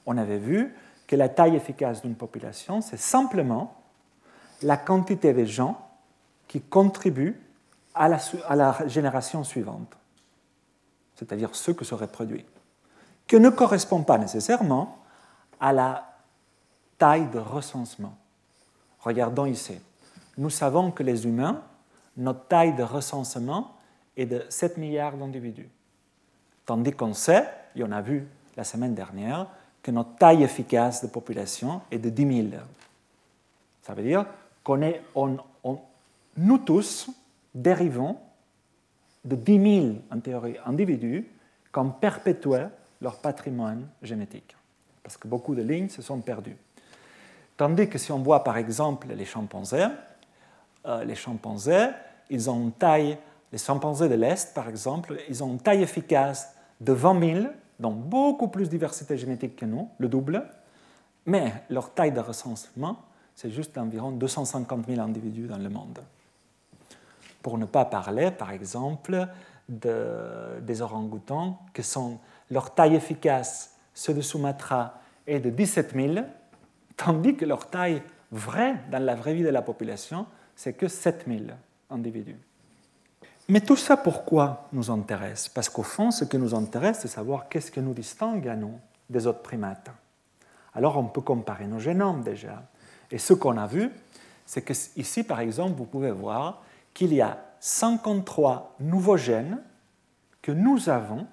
On 0.07 0.17
avait 0.17 0.39
vu 0.39 0.73
que 1.09 1.17
la 1.17 1.29
taille 1.29 1.57
efficace 1.57 2.03
d'une 2.03 2.15
population, 2.15 2.81
c'est 2.81 2.99
simplement 2.99 3.75
la 4.63 4.77
quantité 4.77 5.33
de 5.33 5.45
gens 5.45 5.81
qui 6.47 6.61
contribuent 6.61 7.41
à 7.95 8.09
la 8.09 8.89
génération 8.89 9.43
suivante, 9.43 9.97
c'est-à-dire 11.17 11.55
ceux 11.55 11.75
qui 11.75 11.85
se 11.85 11.95
reproduisent, 11.95 12.45
que 13.27 13.37
ne 13.37 13.51
correspond 13.51 14.03
pas 14.03 14.19
nécessairement 14.19 14.99
à 15.59 15.73
la 15.73 16.17
taille 16.99 17.29
de 17.31 17.39
recensement. 17.39 18.17
Regardons 19.01 19.47
ici. 19.47 19.79
Nous 20.39 20.51
savons 20.51 20.91
que 20.91 21.03
les 21.03 21.27
humains, 21.27 21.63
notre 22.17 22.47
taille 22.47 22.75
de 22.75 22.83
recensement 22.83 23.75
est 24.17 24.27
de 24.27 24.45
7 24.49 24.77
milliards 24.77 25.17
d'individus. 25.17 25.69
Tandis 26.65 26.93
qu'on 26.93 27.15
sait, 27.15 27.49
et 27.75 27.85
on 27.85 27.93
a 27.93 28.03
vu 28.03 28.27
la 28.57 28.65
semaine 28.65 28.95
dernière, 28.95 29.47
que 29.83 29.91
notre 29.91 30.17
taille 30.17 30.43
efficace 30.43 31.03
de 31.03 31.09
population 31.09 31.81
est 31.91 31.99
de 31.99 32.11
10 32.11 32.51
000. 32.51 32.63
Ça 33.83 33.95
veut 33.95 34.03
dire 34.03 34.27
qu'on 34.65 34.83
est, 34.83 35.01
nous 36.37 36.59
tous 36.59 37.09
dérivons 37.55 38.19
de 39.27 39.37
10 39.37 39.81
000 39.81 39.95
en 40.11 40.21
théorie, 40.21 40.57
individus 40.65 41.27
qui 41.73 41.79
ont 41.79 41.91
perpétué 41.91 42.67
leur 43.01 43.19
patrimoine 43.19 43.89
génétique. 44.03 44.57
Parce 45.03 45.17
que 45.17 45.29
beaucoup 45.29 45.55
de 45.55 45.63
lignes 45.63 45.89
se 45.89 46.03
sont 46.03 46.21
perdues. 46.21 46.57
Tandis 47.57 47.89
que 47.89 47.99
si 47.99 48.13
on 48.13 48.19
voit 48.19 48.45
par 48.45 48.57
exemple 48.57 49.09
les 49.09 49.25
chimpanzés, 49.25 49.89
euh, 50.87 51.05
les 51.05 51.15
chimpanzés, 51.15 51.89
ils 52.31 52.51
ont 52.51 52.61
une 52.61 52.73
taille, 52.73 53.19
les 53.53 53.59
chimpanzés 53.59 54.09
de 54.09 54.15
l'Est 54.15 54.55
par 54.55 54.69
exemple, 54.69 55.17
ils 55.29 55.43
ont 55.43 55.53
une 55.53 55.61
taille 55.61 55.83
efficace 55.83 56.55
de 56.81 56.93
20 56.93 57.35
000, 57.35 57.47
donc 57.81 57.97
beaucoup 57.97 58.49
plus 58.49 58.65
de 58.65 58.71
diversité 58.71 59.17
génétique 59.17 59.57
que 59.57 59.65
nous, 59.65 59.89
le 59.99 60.09
double, 60.09 60.45
mais 61.25 61.53
leur 61.71 61.93
taille 61.93 62.13
de 62.13 62.21
recensement, 62.21 62.99
c'est 63.35 63.51
juste 63.51 63.77
environ 63.77 64.13
250 64.13 64.87
000 64.87 65.01
individus 65.01 65.47
dans 65.47 65.59
le 65.59 65.69
monde. 65.69 66.01
Pour 67.47 67.59
ne 67.59 67.65
pas 67.65 67.85
parler, 67.85 68.33
par 68.33 68.51
exemple, 68.51 69.29
de, 69.69 70.59
des 70.63 70.83
orang-outans, 70.83 71.61
que 71.73 71.81
sont 71.81 72.19
leur 72.51 72.75
taille 72.75 72.97
efficace, 72.97 73.77
ceux 73.95 74.15
de 74.15 74.21
Sumatra, 74.21 74.95
est 75.29 75.39
de 75.39 75.51
17 75.51 75.95
000, 75.95 76.27
tandis 76.97 77.37
que 77.37 77.45
leur 77.45 77.71
taille 77.71 78.03
vraie, 78.33 78.75
dans 78.91 78.99
la 78.99 79.15
vraie 79.15 79.35
vie 79.35 79.45
de 79.45 79.49
la 79.49 79.63
population, 79.63 80.27
c'est 80.57 80.73
que 80.73 80.89
7000 80.89 81.55
individus. 81.89 82.41
Mais 83.49 83.61
tout 83.61 83.77
ça, 83.77 83.97
pourquoi 83.97 84.67
nous 84.73 84.91
intéresse? 84.91 85.49
Parce 85.49 85.69
qu'au 85.69 85.85
fond, 85.85 86.11
ce 86.11 86.25
qui 86.25 86.39
nous 86.39 86.53
intéresse, 86.53 86.99
c'est 87.03 87.07
savoir 87.07 87.49
qu'est-ce 87.49 87.71
qui 87.71 87.79
nous 87.81 87.95
distingue 87.95 88.49
à 88.49 88.57
nous 88.57 88.75
des 89.09 89.25
autres 89.29 89.43
primates. 89.43 89.93
Alors, 90.75 90.97
on 90.99 91.05
peut 91.05 91.21
comparer 91.21 91.69
nos 91.69 91.79
génomes 91.79 92.25
déjà. 92.25 92.65
Et 93.09 93.19
ce 93.19 93.35
qu'on 93.35 93.57
a 93.57 93.69
vu, 93.69 93.93
c'est 94.45 94.63
que 94.63 94.73
ici, 94.97 95.23
par 95.23 95.39
exemple, 95.39 95.75
vous 95.77 95.85
pouvez 95.85 96.11
voir 96.11 96.65
qu'il 96.97 97.13
y 97.13 97.21
a 97.21 97.37
53 97.61 98.77
nouveaux 98.81 99.19
gènes 99.19 99.63
que 100.41 100.51
nous 100.51 100.89
avons 100.89 101.27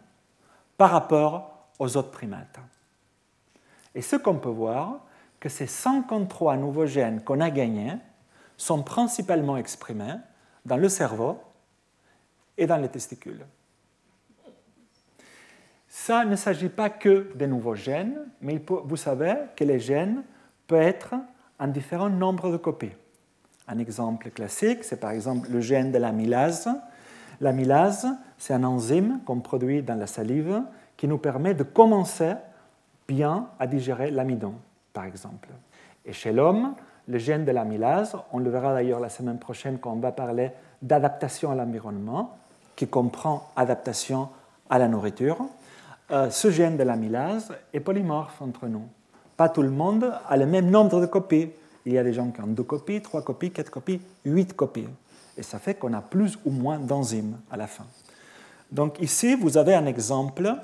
par 0.78 0.92
rapport 0.92 1.70
aux 1.80 1.96
autres 1.96 2.12
primates. 2.12 2.60
Et 3.96 4.02
ce 4.02 4.18
qu'on 4.18 4.40
peut 4.40 4.50
voir, 4.50 5.06
que 5.40 5.48
ces 5.48 5.66
53 5.66 6.58
nouveaux 6.58 6.86
gènes 6.86 7.24
qu'on 7.24 7.40
a 7.40 7.50
gagnés 7.50 7.94
sont 8.58 8.84
principalement 8.84 9.56
exprimés 9.56 10.16
dans 10.66 10.76
le 10.76 10.90
cerveau 10.90 11.40
et 12.58 12.68
dans 12.68 12.78
les 12.78 12.90
testicules. 12.90 13.46
Ça 15.88 16.26
ne 16.26 16.36
s'agit 16.36 16.68
pas 16.68 16.90
que 16.90 17.32
des 17.36 17.48
nouveaux 17.48 17.76
gènes, 17.76 18.20
mais 18.42 18.62
vous 18.68 18.98
savez 18.98 19.36
que 19.56 19.64
les 19.64 19.80
gènes 19.80 20.24
peuvent 20.68 20.82
être 20.82 21.16
en 21.58 21.68
différents 21.68 22.10
nombres 22.10 22.52
de 22.52 22.58
copies. 22.58 22.92
Un 23.68 23.80
exemple 23.80 24.30
classique, 24.32 24.84
c'est 24.84 25.00
par 25.00 25.12
exemple 25.12 25.50
le 25.52 25.62
gène 25.62 25.92
de 25.92 25.98
l'amylase. 25.98 26.70
L'amylase, 27.42 28.08
c'est 28.38 28.54
un 28.54 28.64
enzyme 28.64 29.20
qu'on 29.26 29.40
produit 29.40 29.82
dans 29.82 29.96
la 29.96 30.08
salive 30.08 30.62
qui 30.98 31.08
nous 31.08 31.18
permet 31.18 31.54
de 31.54 31.64
commencer 31.64 32.34
bien 33.08 33.48
à 33.60 33.68
digérer 33.68 34.12
l'amidon 34.12 34.56
par 34.94 35.06
exemple. 35.06 35.50
Et 36.06 36.14
chez 36.14 36.32
l'homme, 36.32 36.76
le 37.08 37.18
gène 37.18 37.46
de 37.46 37.52
l'amylase, 37.52 38.16
on 38.32 38.40
le 38.40 38.50
verra 38.50 38.74
d'ailleurs 38.74 39.00
la 39.00 39.10
semaine 39.10 39.40
prochaine 39.40 39.80
quand 39.80 39.92
on 39.92 40.00
va 40.00 40.12
parler 40.12 40.52
d'adaptation 40.82 41.52
à 41.52 41.56
l'environnement, 41.56 42.38
qui 42.76 42.88
comprend 42.88 43.50
adaptation 43.56 44.30
à 44.70 44.80
la 44.80 44.88
nourriture, 44.88 45.38
euh, 46.12 46.30
ce 46.30 46.50
gène 46.50 46.78
de 46.78 46.84
l'amylase 46.84 47.54
est 47.74 47.80
polymorphe 47.80 48.42
entre 48.42 48.68
nous. 48.68 48.84
Pas 49.38 49.50
tout 49.50 49.62
le 49.62 49.70
monde 49.70 50.14
a 50.28 50.38
le 50.38 50.46
même 50.46 50.70
nombre 50.70 51.02
de 51.02 51.06
copies. 51.06 51.52
Il 51.86 51.94
y 51.94 51.98
a 51.98 52.04
des 52.04 52.14
gens 52.14 52.32
qui 52.32 52.42
ont 52.42 52.48
deux 52.48 52.64
copies, 52.64 53.02
trois 53.02 53.22
copies, 53.22 53.52
quatre 53.52 53.70
copies, 53.70 54.00
huit 54.26 54.56
copies. 54.56 54.88
Et 55.38 55.44
ça 55.44 55.60
fait 55.60 55.76
qu'on 55.76 55.94
a 55.94 56.02
plus 56.02 56.38
ou 56.46 56.52
moins 56.52 56.80
d'enzymes 56.80 57.40
à 57.52 57.58
la 57.58 57.68
fin. 57.68 57.86
Donc 58.72 59.00
ici, 59.02 59.36
vous 59.36 59.58
avez 59.58 59.76
un 59.76 59.86
exemple 59.86 60.56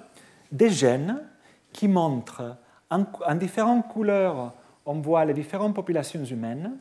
des 0.52 0.70
gènes 0.70 1.22
qui 1.72 1.88
montrent 1.88 2.58
en, 2.90 3.36
différentes 3.36 3.88
couleurs, 3.88 4.54
on 4.86 5.00
voit 5.00 5.26
les 5.26 5.34
différentes 5.34 5.76
populations 5.76 6.24
humaines. 6.24 6.78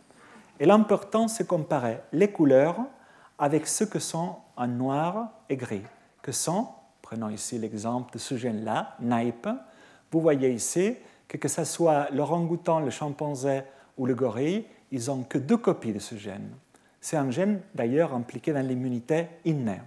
Et 0.59 0.67
l'important, 0.67 1.29
c'est 1.29 1.47
comparer 1.47 2.01
les 2.13 2.31
couleurs 2.33 2.77
avec 3.39 3.67
ce 3.67 3.85
que 3.85 3.99
sont 3.99 4.37
en 4.57 4.67
noir 4.67 5.31
et 5.49 5.57
gris, 5.57 5.85
que 6.23 6.33
sont, 6.33 6.69
prenons 7.03 7.29
ici 7.29 7.59
l'exemple 7.59 8.13
de 8.15 8.19
ce 8.19 8.37
gène-là, 8.37 8.97
NAIP, 9.01 9.49
vous 10.11 10.21
voyez 10.21 10.51
ici 10.51 10.97
que 11.29 11.37
que 11.37 11.49
ce 11.49 11.65
soit 11.65 12.09
l'orang-outan, 12.11 12.81
le 12.81 12.91
chimpanzé 12.91 13.63
ou 13.99 14.07
le 14.07 14.15
gorille, 14.15 14.65
ils 14.91 15.07
n'ont 15.07 15.25
que 15.25 15.39
deux 15.39 15.57
copies 15.57 15.93
de 15.93 15.99
ce 15.99 16.15
gène. 16.15 16.51
C'est 17.01 17.17
un 17.17 17.31
gène 17.31 17.61
d'ailleurs 17.75 18.15
impliqué 18.15 18.53
dans 18.53 18.67
l'immunité 18.67 19.27
innée. 19.45 19.81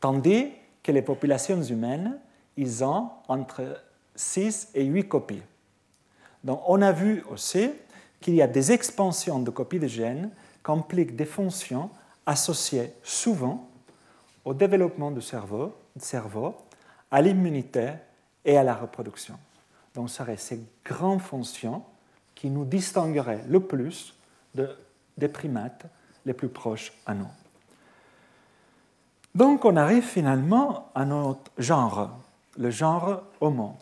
Tandis 0.00 0.52
que 0.82 0.92
les 0.92 1.02
populations 1.02 1.60
humaines, 1.62 2.18
ils 2.56 2.84
ont 2.84 3.10
entre 3.28 3.82
6 4.14 4.68
et 4.74 4.84
8 4.84 5.08
copies. 5.08 5.42
Donc 6.44 6.62
on 6.66 6.80
a 6.80 6.92
vu 6.92 7.24
aussi 7.30 7.70
qu'il 8.20 8.34
y 8.34 8.42
a 8.42 8.46
des 8.46 8.72
expansions 8.72 9.40
de 9.40 9.50
copies 9.50 9.80
de 9.80 9.88
gènes 9.88 10.30
qui 10.64 10.70
impliquent 10.70 11.16
des 11.16 11.24
fonctions 11.24 11.90
associées 12.24 12.92
souvent 13.02 13.68
au 14.44 14.54
développement 14.54 15.10
du 15.10 15.20
cerveau, 15.20 15.74
cerveau 15.98 16.54
à 17.10 17.20
l'immunité 17.20 17.90
et 18.44 18.56
à 18.56 18.62
la 18.62 18.74
reproduction. 18.74 19.36
Donc 19.94 20.08
ce 20.08 20.16
seraient 20.16 20.36
ces 20.36 20.60
grandes 20.84 21.20
fonctions 21.20 21.82
nous 22.50 22.64
distingueraient 22.64 23.44
le 23.48 23.60
plus 23.60 24.14
de, 24.54 24.68
des 25.16 25.28
primates 25.28 25.86
les 26.24 26.32
plus 26.32 26.48
proches 26.48 26.92
à 27.06 27.14
nous. 27.14 27.28
Donc 29.34 29.64
on 29.64 29.76
arrive 29.76 30.02
finalement 30.02 30.90
à 30.94 31.04
notre 31.04 31.50
genre, 31.58 32.18
le 32.56 32.70
genre 32.70 33.22
Homo. 33.40 33.76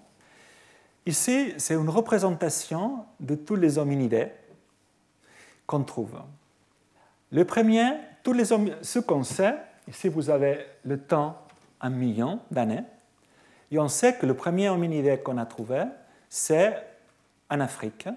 Ici, 1.07 1.55
c'est 1.59 1.74
une 1.74 1.88
représentation 1.88 3.05
de 3.20 3.35
tous 3.35 3.57
les 3.57 3.79
hominidés 3.79 4.29
qu'on 5.66 5.83
trouve. 5.85 6.20
Le 7.31 7.44
premier, 7.44 7.92
tous 8.22 8.33
les 8.33 8.44
ce 8.44 8.98
qu'on 8.98 9.22
sait, 9.22 9.55
ici 9.87 10.09
vous 10.09 10.31
avez 10.31 10.66
le 10.85 10.98
temps 10.98 11.38
un 11.81 11.90
million 11.90 12.40
d'années, 12.50 12.85
et 13.71 13.79
on 13.79 13.88
sait 13.88 14.15
que 14.15 14.27
le 14.27 14.35
premier 14.35 14.69
hominidé 14.69 15.19
qu'on 15.19 15.37
a 15.37 15.46
trouvé, 15.46 15.83
c'est 16.29 16.85
en 17.50 17.60
Afrique. 17.60 18.08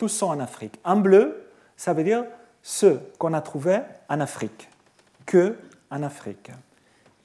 Tous 0.00 0.08
sont 0.08 0.28
en 0.28 0.40
Afrique. 0.40 0.80
En 0.82 0.96
bleu, 0.96 1.46
ça 1.76 1.92
veut 1.92 2.04
dire 2.04 2.24
ceux 2.62 3.02
qu'on 3.18 3.34
a 3.34 3.42
trouvés 3.42 3.82
en 4.08 4.18
Afrique, 4.20 4.70
que 5.26 5.58
en 5.90 6.02
Afrique. 6.02 6.50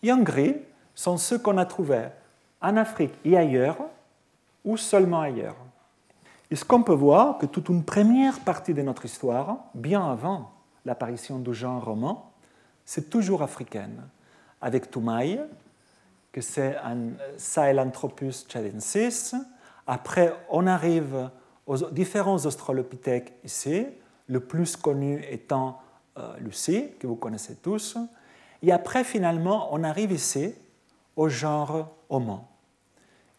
Et 0.03 0.11
en 0.11 0.17
gris 0.17 0.57
sont 0.93 1.15
ceux 1.15 1.39
qu'on 1.39 1.57
a 1.57 1.65
trouvés 1.65 2.09
en 2.59 2.75
Afrique 2.75 3.13
et 3.23 3.37
ailleurs, 3.37 3.77
ou 4.65 4.75
seulement 4.75 5.21
ailleurs. 5.21 5.55
Est-ce 6.51 6.65
qu'on 6.65 6.83
peut 6.83 6.91
voir 6.91 7.37
que 7.37 7.45
toute 7.45 7.69
une 7.69 7.85
première 7.85 8.41
partie 8.41 8.73
de 8.73 8.81
notre 8.81 9.05
histoire, 9.05 9.59
bien 9.73 10.11
avant 10.11 10.51
l'apparition 10.83 11.39
du 11.39 11.53
genre 11.53 11.85
roman, 11.85 12.29
c'est 12.83 13.09
toujours 13.09 13.41
africaine, 13.41 14.01
avec 14.61 14.91
Toumaï, 14.91 15.39
que 16.33 16.41
c'est 16.41 16.75
un 16.83 17.11
Sahelanthropus 17.37 18.45
tchadensis. 18.49 19.33
Après, 19.87 20.35
on 20.49 20.67
arrive 20.67 21.29
aux 21.65 21.89
différents 21.89 22.45
australopithèques 22.45 23.33
ici, 23.43 23.87
le 24.27 24.39
plus 24.39 24.75
connu 24.75 25.23
étant 25.29 25.79
euh, 26.17 26.37
Lucie, 26.39 26.91
que 26.99 27.07
vous 27.07 27.15
connaissez 27.15 27.55
tous. 27.55 27.97
Et 28.61 28.71
après, 28.71 29.03
finalement, 29.03 29.69
on 29.71 29.83
arrive 29.83 30.11
ici 30.11 30.53
au 31.15 31.29
genre 31.29 31.95
Homo. 32.09 32.41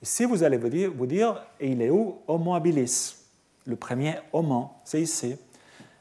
Ici, 0.02 0.24
vous 0.24 0.42
allez 0.42 0.56
vous 0.56 0.68
dire, 0.68 0.92
dire 0.92 1.46
il 1.60 1.82
est 1.82 1.90
où? 1.90 2.18
Homo 2.26 2.54
habilis 2.54 3.16
Le 3.64 3.76
premier 3.76 4.16
Homo, 4.32 4.70
c'est 4.84 5.00
ici. 5.00 5.36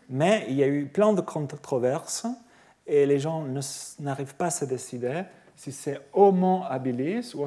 Mais 0.10 0.46
il 0.50 0.56
y 0.56 0.64
a 0.64 0.68
eu 0.68 0.86
plein 0.86 1.14
de 1.14 1.22
controverses 1.22 2.28
et 2.86 3.06
les 3.06 3.20
gens 3.20 3.46
n'arrivent 4.00 4.36
pas 4.36 4.48
à 4.48 4.52
se 4.52 4.66
décider 4.66 5.24
si 5.56 5.72
c'est 5.72 6.00
Homo 6.14 6.64
habilis 6.68 7.34
ou 7.34 7.44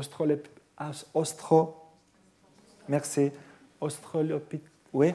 Ostro... 1.14 1.74
Merci. 2.88 3.30
Australopithecus. 3.80 4.67
Oui, 4.92 5.14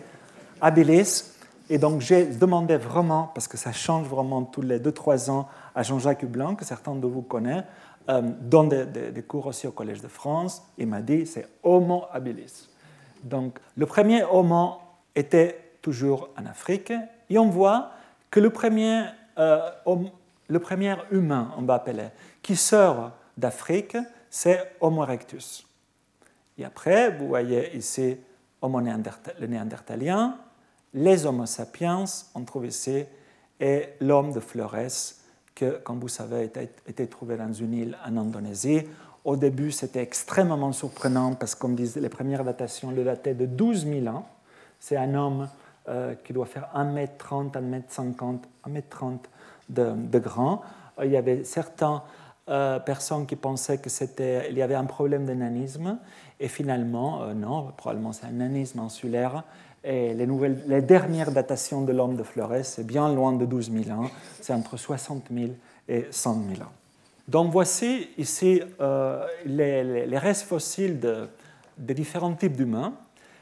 habilis. 0.62 1.32
Et 1.70 1.78
donc 1.78 2.02
j'ai 2.02 2.26
demandé 2.26 2.78
vraiment, 2.78 3.32
parce 3.34 3.48
que 3.48 3.58
ça 3.58 3.72
change 3.72 4.08
vraiment 4.08 4.44
tous 4.44 4.62
les 4.62 4.80
2-3 4.80 5.32
ans, 5.32 5.48
à 5.74 5.84
Jean-Jacques 5.84 6.26
Blanc, 6.26 6.56
que 6.56 6.66
certains 6.66 6.96
de 6.96 7.08
vous 7.08 7.22
connaissent, 7.22 7.64
euh, 8.10 8.22
donne 8.22 8.70
des, 8.70 9.24
cours 9.24 9.48
aussi 9.48 9.66
au 9.66 9.72
Collège 9.72 10.02
de 10.02 10.10
France. 10.10 10.62
Il 10.78 10.88
m'a 10.88 11.02
dit 11.02 11.26
c'est 11.26 11.48
Homo 11.64 12.06
habilis. 12.12 12.68
Donc 13.24 13.60
le 13.78 13.86
premier 13.86 14.24
Homo 14.24 14.78
était 15.16 15.76
toujours 15.82 16.30
en 16.38 16.46
Afrique. 16.46 16.92
Et 17.30 17.38
on 17.38 17.50
voit 17.50 17.92
que 18.30 18.42
le 18.42 18.50
premier, 18.50 19.06
euh, 19.38 19.70
le 20.48 20.60
premier 20.60 20.96
humain, 21.12 21.52
on 21.58 21.62
va 21.62 21.76
appeler, 21.76 22.10
qui 22.42 22.58
sort 22.58 23.12
d'Afrique, 23.38 23.98
c'est 24.30 24.76
Homo 24.82 25.04
erectus. 25.04 25.66
Et 26.58 26.66
après, 26.66 27.10
vous 27.12 27.28
voyez 27.28 27.76
ici 27.76 28.18
Homo 28.64 28.80
le 28.80 29.48
néandertalien, 29.48 30.38
les 30.94 31.26
Homo 31.26 31.46
sapiens, 31.46 32.06
on 32.34 32.44
trouve 32.46 32.66
ici, 32.66 33.04
et 33.60 33.90
l'homme 34.00 34.32
de 34.32 34.40
Flores, 34.40 35.16
que, 35.54 35.80
comme 35.84 36.00
vous 36.00 36.08
savez, 36.08 36.50
a 36.56 36.62
été 36.90 37.08
trouvé 37.08 37.36
dans 37.36 37.52
une 37.52 37.74
île 37.74 37.98
en 38.08 38.16
Indonésie. 38.16 38.84
Au 39.26 39.36
début, 39.36 39.72
c'était 39.72 40.02
extrêmement 40.02 40.72
surprenant 40.72 41.36
parce 41.36 41.56
qu'on 41.56 41.70
disait 41.70 42.00
les 42.00 42.10
premières 42.10 42.46
datations 42.46 42.92
le 42.92 43.04
dataient 43.04 43.34
de 43.34 43.46
12 43.46 43.86
000 43.86 44.08
ans. 44.08 44.26
C'est 44.80 44.98
un 44.98 45.14
homme 45.14 45.50
euh, 45.90 46.16
qui 46.24 46.32
doit 46.32 46.46
faire 46.46 46.70
1m30, 46.74 47.52
1m50, 47.52 48.40
1m30 48.66 49.18
de, 49.68 49.92
de 49.94 50.20
grand. 50.20 50.62
Il 51.04 51.12
y 51.12 51.18
avait 51.18 51.44
certaines 51.44 52.00
euh, 52.50 52.80
personnes 52.80 53.26
qui 53.26 53.38
pensaient 53.38 53.80
qu'il 53.80 54.58
y 54.58 54.62
avait 54.62 54.76
un 54.76 54.84
problème 54.84 55.26
de 55.26 55.34
nanisme, 55.34 55.98
et 56.40 56.48
finalement, 56.48 57.24
euh, 57.24 57.34
non, 57.34 57.72
probablement 57.78 58.14
c'est 58.14 58.26
un 58.26 58.32
nanisme 58.32 58.80
insulaire, 58.80 59.44
et 59.84 60.14
les, 60.14 60.26
nouvelles, 60.26 60.64
les 60.68 60.82
dernières 60.82 61.32
datations 61.32 61.82
de 61.82 61.92
l'homme 61.92 62.16
de 62.16 62.24
Flores, 62.24 62.64
c'est 62.64 62.86
bien 62.86 63.14
loin 63.14 63.34
de 63.34 63.46
12 63.46 63.72
000 63.86 64.00
ans, 64.00 64.10
c'est 64.40 64.54
entre 64.54 64.78
60 64.78 65.26
000 65.32 65.52
et 65.90 66.06
100 66.10 66.42
000 66.56 66.62
ans. 66.62 66.72
Donc 67.28 67.52
voici 67.52 68.10
ici 68.18 68.62
euh, 68.82 69.26
les, 69.46 70.18
restes 70.18 70.44
fossiles 70.44 71.00
de, 71.00 71.28
différents 71.78 72.34
types 72.34 72.56
d'humains. 72.56 72.94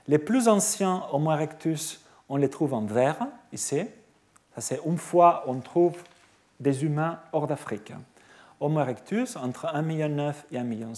Les 0.07 0.17
plus 0.17 0.47
anciens 0.47 1.03
Homo 1.11 1.31
erectus, 1.31 2.01
on 2.29 2.37
les 2.37 2.49
trouve 2.49 2.73
en 2.73 2.81
vert, 2.85 3.27
ici. 3.53 3.81
Ça, 4.55 4.61
c'est 4.61 4.79
une 4.85 4.97
fois 4.97 5.43
on 5.47 5.59
trouve 5.59 5.95
des 6.59 6.83
humains 6.83 7.19
hors 7.33 7.47
d'Afrique. 7.47 7.93
Homo 8.59 8.79
erectus, 8.79 9.35
entre 9.35 9.67
1,9 9.67 9.83
million 9.83 10.33
et 10.51 10.57
1,6 10.57 10.63
million, 10.63 10.93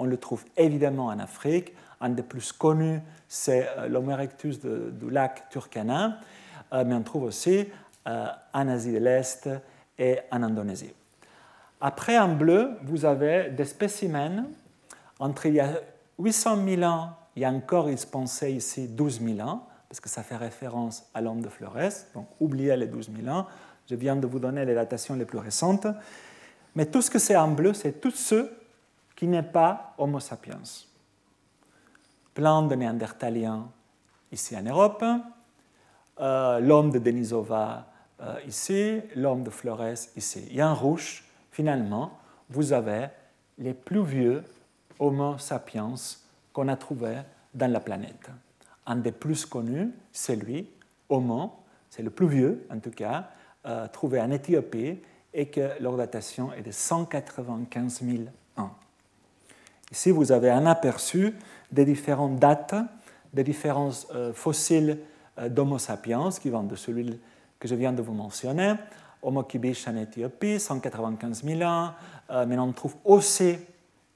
on 0.00 0.04
le 0.04 0.16
trouve 0.16 0.44
évidemment 0.56 1.06
en 1.06 1.18
Afrique, 1.18 1.74
un 2.00 2.08
des 2.08 2.22
plus 2.22 2.52
connus, 2.52 3.00
c'est 3.28 3.68
euh, 3.76 3.86
l'Homo 3.86 4.12
erectus 4.12 4.58
du 4.58 5.10
lac 5.10 5.50
Turkana, 5.50 6.18
euh, 6.72 6.84
mais 6.86 6.94
on 6.94 7.02
trouve 7.02 7.24
aussi 7.24 7.68
euh, 8.08 8.26
en 8.54 8.68
Asie 8.68 8.92
de 8.92 8.98
l'Est 8.98 9.50
et 9.98 10.18
en 10.32 10.42
Indonésie. 10.42 10.94
Après, 11.82 12.18
en 12.18 12.34
bleu, 12.34 12.70
vous 12.82 13.04
avez 13.04 13.50
des 13.50 13.66
spécimens 13.66 14.46
entre 15.18 15.46
il 15.46 15.54
y 15.54 15.60
a 15.60 15.68
800 16.18 16.64
000 16.66 16.82
ans 16.82 17.10
et 17.36 17.46
encore, 17.46 17.90
ils 17.90 17.98
se 17.98 18.06
pensaient 18.06 18.54
ici 18.54 18.88
12 18.88 19.20
000 19.20 19.46
ans, 19.46 19.68
parce 19.90 20.00
que 20.00 20.08
ça 20.08 20.22
fait 20.22 20.36
référence 20.36 21.04
à 21.12 21.20
l'homme 21.20 21.42
de 21.42 21.48
Flores, 21.50 21.92
donc 22.14 22.26
oubliez 22.40 22.74
les 22.76 22.86
12 22.86 23.10
000 23.22 23.34
ans. 23.36 23.46
Je 23.88 23.96
viens 23.96 24.16
de 24.16 24.26
vous 24.26 24.38
donner 24.38 24.64
les 24.64 24.74
datations 24.74 25.14
les 25.14 25.24
plus 25.26 25.38
récentes. 25.38 25.86
Mais 26.74 26.86
tout 26.86 27.02
ce 27.02 27.10
que 27.10 27.18
c'est 27.18 27.36
en 27.36 27.48
bleu, 27.48 27.74
c'est 27.74 28.00
tous 28.00 28.12
ceux 28.12 28.59
qui 29.20 29.26
n'est 29.26 29.42
pas 29.42 29.92
Homo 29.98 30.18
sapiens 30.18 30.62
plein 32.32 32.62
de 32.62 32.74
néandertaliens 32.74 33.68
ici 34.32 34.56
en 34.56 34.62
Europe, 34.62 35.04
euh, 36.20 36.58
l'homme 36.58 36.90
de 36.90 36.98
Denisova 36.98 37.86
euh, 38.22 38.40
ici, 38.46 39.02
l'homme 39.14 39.42
de 39.42 39.50
Flores 39.50 40.08
ici. 40.16 40.48
Et 40.50 40.62
en 40.62 40.74
rouge, 40.74 41.26
finalement, 41.50 42.18
vous 42.48 42.72
avez 42.72 43.08
les 43.58 43.74
plus 43.74 44.02
vieux 44.02 44.42
Homo 44.98 45.36
sapiens 45.36 45.96
qu'on 46.54 46.68
a 46.68 46.76
trouvés 46.76 47.20
dans 47.52 47.70
la 47.70 47.80
planète. 47.80 48.30
Un 48.86 48.96
des 48.96 49.12
plus 49.12 49.44
connus, 49.44 49.90
c'est 50.12 50.36
lui, 50.36 50.66
Homo, 51.10 51.52
c'est 51.90 52.02
le 52.02 52.08
plus 52.08 52.28
vieux 52.28 52.66
en 52.70 52.78
tout 52.78 52.90
cas, 52.90 53.28
euh, 53.66 53.86
trouvé 53.88 54.18
en 54.18 54.30
Éthiopie 54.30 54.98
et 55.34 55.50
que 55.50 55.78
leur 55.78 55.98
datation 55.98 56.54
est 56.54 56.62
de 56.62 56.72
195 56.72 58.00
000 58.02 58.22
ans. 58.56 58.70
Ici, 59.92 60.10
vous 60.12 60.30
avez 60.30 60.50
un 60.50 60.66
aperçu 60.66 61.34
des 61.72 61.84
différentes 61.84 62.36
dates, 62.36 62.74
des 63.32 63.42
différents 63.42 63.90
euh, 64.14 64.32
fossiles 64.32 64.98
euh, 65.38 65.48
d'Homo 65.48 65.78
sapiens 65.78 66.30
qui 66.30 66.48
vont 66.50 66.62
de 66.62 66.76
celui 66.76 67.18
que 67.58 67.66
je 67.66 67.74
viens 67.74 67.92
de 67.92 68.00
vous 68.00 68.14
mentionner, 68.14 68.74
Homo 69.22 69.42
kibish 69.42 69.86
en 69.86 69.96
Éthiopie, 69.96 70.58
195 70.58 71.44
000 71.44 71.62
ans, 71.62 71.90
euh, 72.30 72.46
mais 72.46 72.58
on 72.58 72.72
trouve 72.72 72.94
aussi, 73.04 73.58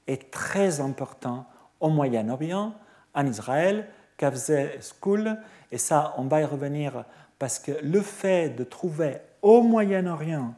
et 0.07 0.17
très 0.17 0.79
important, 0.79 1.45
au 1.79 1.89
Moyen-Orient, 1.89 2.73
en 3.13 3.25
Israël, 3.27 3.87
Kavze 4.17 4.53
School, 4.79 5.37
et 5.71 5.77
ça, 5.77 6.13
on 6.17 6.23
va 6.23 6.41
y 6.41 6.45
revenir 6.45 7.03
parce 7.37 7.59
que 7.59 7.73
le 7.83 8.01
fait 8.01 8.49
de 8.49 8.63
trouver 8.63 9.17
au 9.41 9.61
Moyen-Orient 9.61 10.53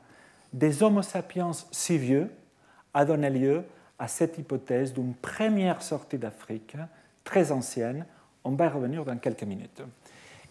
des 0.54 0.84
Homo 0.84 1.02
sapiens 1.02 1.52
si 1.72 1.98
vieux 1.98 2.30
a 2.94 3.04
donné 3.04 3.30
lieu 3.30 3.64
à 4.00 4.08
cette 4.08 4.38
hypothèse 4.38 4.94
d'une 4.94 5.14
première 5.14 5.82
sortie 5.82 6.18
d'Afrique 6.18 6.78
très 7.24 7.52
ancienne. 7.52 8.06
On 8.44 8.52
va 8.52 8.66
y 8.66 8.70
revenir 8.70 9.04
dans 9.04 9.18
quelques 9.18 9.44
minutes. 9.44 9.82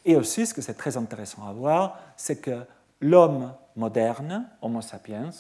Et 0.05 0.17
aussi, 0.17 0.47
ce 0.47 0.55
que 0.55 0.63
c'est 0.63 0.75
très 0.75 0.97
intéressant 0.97 1.47
à 1.49 1.53
voir, 1.53 1.99
c'est 2.17 2.41
que 2.41 2.63
l'homme 3.01 3.53
moderne, 3.75 4.47
Homo 4.63 4.81
sapiens, 4.81 5.31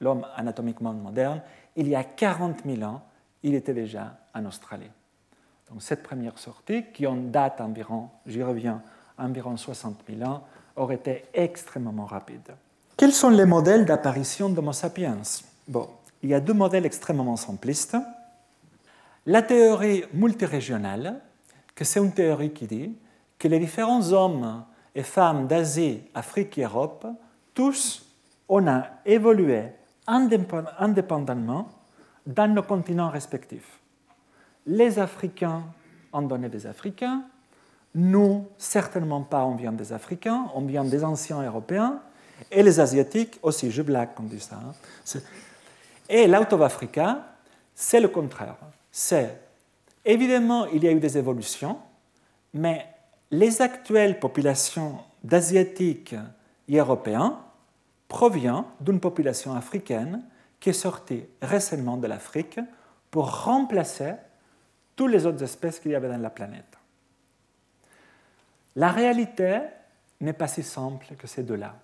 l'homme 0.00 0.26
anatomiquement 0.36 0.92
moderne, 0.92 1.40
il 1.76 1.88
y 1.88 1.94
a 1.94 2.04
40 2.04 2.62
000 2.64 2.82
ans, 2.82 3.02
il 3.42 3.54
était 3.54 3.74
déjà 3.74 4.16
en 4.34 4.44
Australie. 4.44 4.90
Donc 5.70 5.82
cette 5.82 6.02
première 6.02 6.38
sortie, 6.38 6.84
qui 6.92 7.06
en 7.06 7.16
date 7.16 7.60
environ, 7.60 8.10
j'y 8.26 8.42
reviens, 8.42 8.82
environ 9.18 9.56
60 9.56 10.02
000 10.08 10.30
ans, 10.30 10.44
aurait 10.76 10.96
été 10.96 11.24
extrêmement 11.34 12.04
rapide. 12.04 12.52
Quels 12.96 13.12
sont 13.12 13.30
les 13.30 13.46
modèles 13.46 13.84
d'apparition 13.84 14.48
d'Homo 14.48 14.72
sapiens? 14.72 15.18
Bon, 15.66 15.88
il 16.22 16.30
y 16.30 16.34
a 16.34 16.40
deux 16.40 16.52
modèles 16.52 16.86
extrêmement 16.86 17.36
simplistes. 17.36 17.96
La 19.26 19.42
théorie 19.42 20.04
multirégionale, 20.12 21.20
que 21.74 21.84
c'est 21.84 22.00
une 22.00 22.12
théorie 22.12 22.52
qui 22.52 22.66
dit 22.66 22.96
que 23.38 23.48
les 23.48 23.58
différents 23.58 24.12
hommes 24.12 24.64
et 24.94 25.02
femmes 25.02 25.46
d'Asie, 25.46 26.02
Afrique 26.14 26.58
et 26.58 26.64
Europe, 26.64 27.06
tous, 27.54 28.06
on 28.48 28.66
a 28.68 28.84
évolué 29.04 29.64
indépendamment 30.06 31.68
dans 32.26 32.52
nos 32.52 32.62
continents 32.62 33.10
respectifs. 33.10 33.80
Les 34.66 34.98
Africains 34.98 35.64
ont 36.12 36.22
donné 36.22 36.48
des 36.48 36.66
Africains, 36.66 37.22
nous, 37.94 38.46
certainement 38.56 39.22
pas, 39.22 39.44
on 39.44 39.54
vient 39.54 39.72
des 39.72 39.92
Africains, 39.92 40.46
on 40.54 40.62
vient 40.62 40.84
des 40.84 41.04
anciens 41.04 41.42
Européens, 41.42 42.00
et 42.50 42.62
les 42.62 42.80
Asiatiques 42.80 43.38
aussi, 43.42 43.70
je 43.70 43.82
blague 43.82 44.10
quand 44.14 44.24
on 44.24 44.26
dit 44.26 44.40
ça. 44.40 44.56
Hein. 44.56 45.20
Et 46.12 46.26
l'Auto-Africa, 46.26 47.24
c'est 47.74 47.98
le 47.98 48.08
contraire. 48.08 48.56
C'est, 48.90 49.40
évidemment, 50.04 50.66
il 50.66 50.84
y 50.84 50.88
a 50.88 50.92
eu 50.92 51.00
des 51.00 51.16
évolutions, 51.16 51.78
mais 52.52 52.86
les 53.30 53.62
actuelles 53.62 54.20
populations 54.20 54.98
d'Asiatiques 55.24 56.14
et 56.68 56.76
Européens 56.76 57.38
proviennent 58.08 58.64
d'une 58.78 59.00
population 59.00 59.54
africaine 59.54 60.22
qui 60.60 60.68
est 60.68 60.74
sortie 60.74 61.24
récemment 61.40 61.96
de 61.96 62.06
l'Afrique 62.06 62.60
pour 63.10 63.44
remplacer 63.44 64.12
toutes 64.94 65.12
les 65.12 65.24
autres 65.24 65.42
espèces 65.42 65.80
qu'il 65.80 65.92
y 65.92 65.94
avait 65.94 66.10
dans 66.10 66.20
la 66.20 66.28
planète. 66.28 66.76
La 68.76 68.90
réalité 68.90 69.60
n'est 70.20 70.34
pas 70.34 70.46
si 70.46 70.62
simple 70.62 71.06
que 71.18 71.26
ces 71.26 71.42
deux-là, 71.42 71.74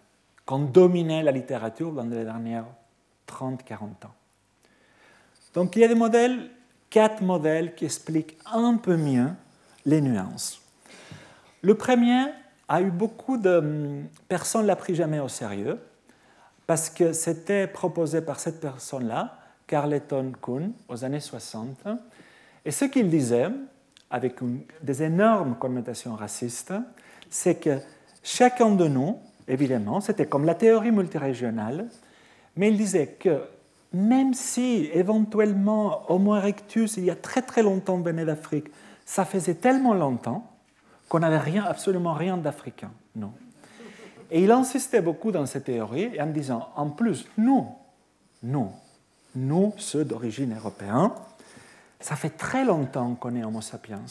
ont 0.49 0.59
dominé 0.59 1.23
la 1.23 1.33
littérature 1.33 1.93
dans 1.93 2.05
les 2.05 2.25
dernières 2.25 2.67
30-40 3.31 4.07
ans. 4.07 4.15
Donc 5.55 5.77
il 5.77 5.81
y 5.81 5.85
a 5.85 5.89
des 5.89 5.95
modèles, 5.95 6.51
quatre 6.91 7.23
modèles 7.23 7.75
qui 7.75 7.85
expliquent 7.85 8.39
un 8.47 8.77
peu 8.77 8.97
mieux 8.97 9.31
les 9.85 10.01
nuances. 10.01 10.61
Le 11.63 11.75
premier 11.75 12.27
a 12.69 12.81
eu 12.83 12.91
beaucoup 12.91 13.39
de 13.39 14.03
personnes 14.29 14.63
ne 14.63 14.67
l'a 14.67 14.77
pris 14.77 14.95
jamais 14.95 15.21
au 15.21 15.29
sérieux 15.29 15.79
parce 16.67 16.91
que 16.91 17.13
c'était 17.13 17.67
proposé 17.67 18.21
par 18.21 18.39
cette 18.39 18.61
personne-là 18.61 19.39
Carleton 19.67 20.33
Kuhn 20.41 20.73
aux 20.89 21.05
années 21.05 21.21
60. 21.21 21.87
Et 22.65 22.71
ce 22.71 22.85
qu'il 22.85 23.09
disait, 23.09 23.49
avec 24.11 24.37
des 24.83 25.03
énormes 25.03 25.57
connotations 25.57 26.15
racistes, 26.15 26.75
c'est 27.31 27.57
que 27.57 27.79
chacun 28.23 28.71
de 28.71 28.89
nous, 28.89 29.19
évidemment, 29.47 30.01
c'était 30.01 30.27
comme 30.27 30.45
la 30.45 30.55
théorie 30.55 30.91
multirégionale, 30.91 31.89
mais 32.59 32.69
il 32.69 32.77
disait 32.77 33.07
que 33.07 33.41
même 33.93 34.35
si 34.35 34.91
éventuellement 34.93 36.11
Homo 36.13 36.37
erectus, 36.37 36.97
il 36.99 37.05
y 37.05 37.11
a 37.11 37.15
très 37.15 37.41
très 37.41 37.63
longtemps, 37.63 37.99
venait 37.99 38.25
d'Afrique, 38.25 38.67
ça 39.07 39.25
faisait 39.25 39.55
tellement 39.55 39.95
longtemps 39.95 40.51
qu'on 41.09 41.21
n'avait 41.21 41.39
rien, 41.39 41.65
absolument 41.65 42.13
rien 42.13 42.37
d'africain. 42.37 42.91
Non. 43.17 43.33
Et 44.31 44.43
il 44.43 44.51
insistait 44.51 45.01
beaucoup 45.01 45.33
dans 45.33 45.47
cette 45.47 45.65
théorie 45.65 46.21
en 46.21 46.27
disant, 46.27 46.69
en 46.77 46.91
plus, 46.91 47.27
nous, 47.39 47.69
nous, 48.43 48.71
nous, 49.35 49.73
ceux 49.79 50.05
d'origine 50.05 50.55
européenne, 50.55 51.11
ça 52.01 52.17
fait 52.17 52.37
très 52.37 52.65
longtemps 52.65 53.15
qu'on 53.15 53.37
est 53.37 53.45
Homo 53.45 53.61
sapiens. 53.61 54.05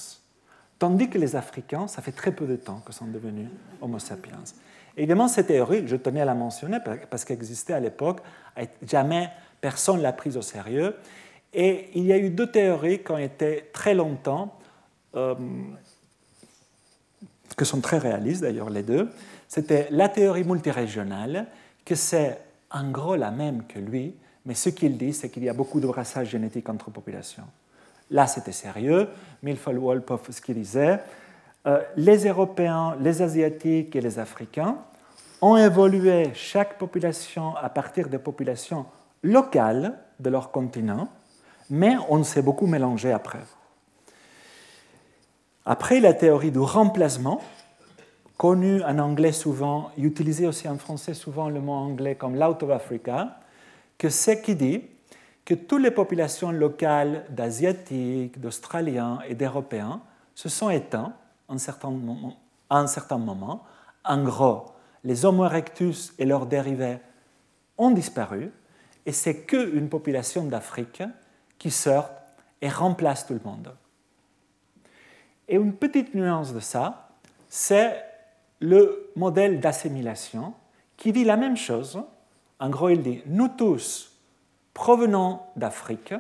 Tandis 0.80 1.10
que 1.10 1.18
les 1.18 1.36
Africains, 1.36 1.88
ça 1.88 2.02
fait 2.02 2.14
très 2.14 2.32
peu 2.32 2.48
de 2.48 2.56
temps 2.56 2.82
que 2.86 2.94
sont 2.94 3.08
devenus 3.08 3.50
Homo 3.82 4.00
sapiens. 4.00 4.40
Évidemment, 4.98 5.28
cette 5.28 5.48
théorie, 5.48 5.88
je 5.88 5.96
tenais 5.96 6.22
à 6.22 6.26
la 6.26 6.34
mentionner 6.34 6.80
parce 7.10 7.24
qu'elle 7.24 7.38
existait 7.38 7.74
à 7.74 7.80
l'époque, 7.80 8.22
jamais 8.86 9.30
personne 9.62 9.98
ne 9.98 10.02
l'a 10.02 10.12
prise 10.12 10.38
au 10.38 10.42
sérieux. 10.42 10.96
Et 11.54 11.90
il 11.94 12.06
y 12.06 12.12
a 12.12 12.18
eu 12.18 12.32
deux 12.32 12.52
théories 12.52 13.04
qui 13.04 13.12
ont 13.12 13.18
été 13.18 13.70
très 13.72 13.94
longtemps, 13.94 14.58
euh, 15.16 15.36
que 17.56 17.64
sont 17.64 17.80
très 17.80 18.00
réalistes 18.00 18.42
d'ailleurs 18.42 18.72
les 18.72 18.84
deux. 18.84 19.10
C'était 19.48 19.88
la 19.92 20.10
théorie 20.10 20.44
multirégionale, 20.44 21.46
que 21.86 21.96
c'est 21.96 22.40
en 22.72 22.90
gros 22.90 23.16
la 23.16 23.32
même 23.32 23.66
que 23.68 23.80
lui, 23.80 24.16
mais 24.46 24.56
ce 24.56 24.70
qu'il 24.70 24.98
dit, 24.98 25.14
c'est 25.14 25.30
qu'il 25.30 25.44
y 25.44 25.50
a 25.50 25.54
beaucoup 25.54 25.80
de 25.80 25.88
brassage 25.88 26.30
génétique 26.30 26.70
entre 26.70 26.90
populations. 26.90 27.48
Là, 28.10 28.26
c'était 28.26 28.52
sérieux. 28.52 29.10
Milford 29.44 29.76
Wolpoff, 29.76 30.32
ce 30.32 30.42
qu'il 30.42 30.56
disait, 30.56 31.00
les 31.96 32.26
Européens, 32.28 32.96
les 33.00 33.22
Asiatiques 33.22 33.96
et 33.96 34.02
les 34.02 34.20
Africains 34.20 34.78
ont 35.42 35.58
évolué 35.58 36.32
chaque 36.34 36.78
population 36.78 37.56
à 37.56 37.70
partir 37.70 38.10
des 38.10 38.20
populations 38.20 38.86
locales 39.24 39.98
de 40.20 40.30
leur 40.30 40.52
continent, 40.52 41.10
mais 41.70 41.96
on 42.10 42.24
s'est 42.24 42.42
beaucoup 42.42 42.68
mélangé 42.68 43.12
après. 43.12 43.44
Après, 45.66 46.00
la 46.00 46.14
théorie 46.14 46.52
du 46.52 46.60
remplacement, 46.60 47.42
connue 48.38 48.82
en 48.84 49.00
anglais 49.00 49.32
souvent, 49.32 49.92
utilisée 49.98 50.48
aussi 50.48 50.70
en 50.70 50.78
français 50.78 51.14
souvent 51.14 51.50
le 51.50 51.60
mot 51.60 51.74
anglais 51.74 52.16
comme 52.16 52.36
l'out 52.36 52.64
of 52.64 52.70
Africa, 52.70 53.40
que 53.98 54.10
c'est 54.10 54.42
qui 54.42 54.56
dit 54.56 54.84
que 55.44 55.56
toutes 55.56 55.82
les 55.82 55.92
populations 55.92 56.52
locales 56.52 57.26
d'Asiatiques, 57.30 58.40
d'Australiens 58.40 59.20
et 59.28 59.36
d'Européens 59.36 60.02
se 60.36 60.50
sont 60.50 60.70
éteintes 60.70 61.14
à 61.50 61.54
un 61.54 62.88
certain 62.88 63.18
moment. 63.18 63.64
En 64.04 64.24
gros, 64.24 64.66
les 65.04 65.26
Homo 65.26 65.46
erectus 65.46 66.14
et 66.18 66.26
leurs 66.26 66.46
dérivés 66.46 67.00
ont 67.78 67.92
disparu, 67.92 68.52
et 69.06 69.12
c'est 69.12 69.46
qu'une 69.46 69.90
population 69.90 70.46
d'Afrique 70.46 71.04
qui 71.58 71.72
sort 71.72 72.10
et 72.62 72.70
remplace 72.70 73.26
tout 73.26 73.34
le 73.34 73.42
monde. 73.44 73.74
Et 75.48 75.56
une 75.56 75.74
petite 75.74 76.14
nuance 76.14 76.54
de 76.54 76.60
ça, 76.60 77.10
c'est 77.48 78.04
le 78.60 79.12
modèle 79.16 79.60
d'assimilation 79.60 80.54
qui 80.98 81.14
dit 81.14 81.24
la 81.24 81.38
même 81.38 81.56
chose. 81.56 82.02
En 82.60 82.70
gros, 82.70 82.90
il 82.90 83.02
dit, 83.02 83.22
nous 83.28 83.48
tous 83.48 84.12
provenons 84.74 85.40
d'Afrique, 85.56 86.14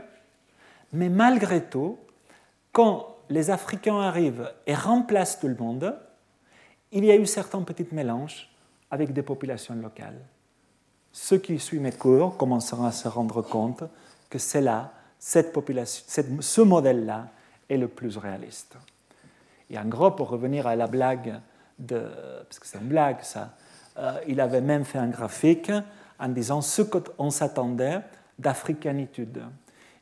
mais 0.93 1.09
malgré 1.09 1.63
tout, 1.63 1.97
quand 2.71 3.16
les 3.30 3.49
Africains 3.49 3.99
arrivent 3.99 4.51
et 4.65 4.75
remplacent 4.75 5.39
tout 5.39 5.47
le 5.47 5.55
monde, 5.55 5.95
il 6.91 7.05
y 7.05 7.11
a 7.11 7.15
eu 7.15 7.25
certains 7.25 7.61
petits 7.61 7.88
mélanges 7.91 8.49
avec 8.89 9.11
des 9.13 9.21
populations 9.21 9.75
locales. 9.75 10.19
Ceux 11.11 11.38
qui 11.38 11.59
suivent 11.59 11.82
mes 11.82 11.91
cours 11.91 12.38
commenceront 12.38 12.86
à 12.86 12.91
se 12.91 13.07
rendre 13.07 13.41
compte 13.41 13.84
que 14.30 14.39
c'est 14.39 14.61
là, 14.61 14.91
cette 15.19 15.51
population, 15.51 16.05
ce 16.39 16.61
modèle-là 16.61 17.28
est 17.69 17.78
le 17.78 17.88
plus 17.88 18.17
réaliste. 18.17 18.78
Et 19.69 19.78
en 19.78 19.86
gros, 19.86 20.11
pour 20.11 20.30
revenir 20.30 20.67
à 20.67 20.75
la 20.75 20.88
blague, 20.88 21.41
de, 21.80 22.09
parce 22.43 22.59
que 22.59 22.67
c'est 22.67 22.80
une 22.80 22.88
blague 22.88 23.21
ça, 23.21 23.55
euh, 23.97 24.19
il 24.28 24.39
avait 24.39 24.61
même 24.61 24.86
fait 24.86 24.99
un 24.99 25.07
graphique 25.07 25.71
en 26.19 26.30
disant 26.30 26.61
ce 26.61 26.82
qu'on 26.82 27.30
s'attendait 27.30 28.01
d'africanitude. 28.39 29.41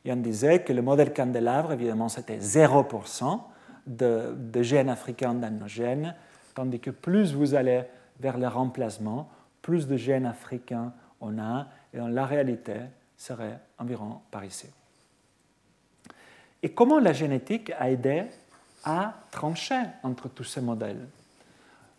Et 0.06 0.14
on 0.14 0.18
disait 0.18 0.64
que 0.64 0.72
le 0.72 0.84
modèle 0.84 1.12
candélabre, 1.14 1.74
évidemment, 1.74 2.10
c'était 2.10 2.38
0% 2.38 3.42
de, 3.88 4.62
gènes 4.62 4.90
africains 4.90 5.34
dans 5.34 5.52
nos 5.52 5.68
gènes, 5.68 6.16
tandis 6.54 6.80
que 6.80 6.92
plus 6.92 7.34
vous 7.34 7.56
allez 7.56 7.84
vers 8.20 8.38
le 8.38 8.48
remplacement, 8.48 9.28
plus 9.64 9.88
de 9.88 9.98
gènes 9.98 10.28
africains 10.28 10.94
on 11.20 11.40
a, 11.40 11.68
et 11.92 11.98
dans 11.98 12.08
la 12.08 12.26
réalité 12.26 12.76
serait 13.18 13.60
environ 13.80 14.22
par 14.30 14.46
ici. 14.46 14.68
Et 16.62 16.70
comment 16.70 17.00
la 17.00 17.14
génétique 17.14 17.72
a 17.80 17.90
aidé 17.90 18.26
à 18.84 19.16
trancher 19.32 19.82
entre 20.04 20.30
tous 20.30 20.44
ces 20.44 20.62
modèles? 20.62 21.08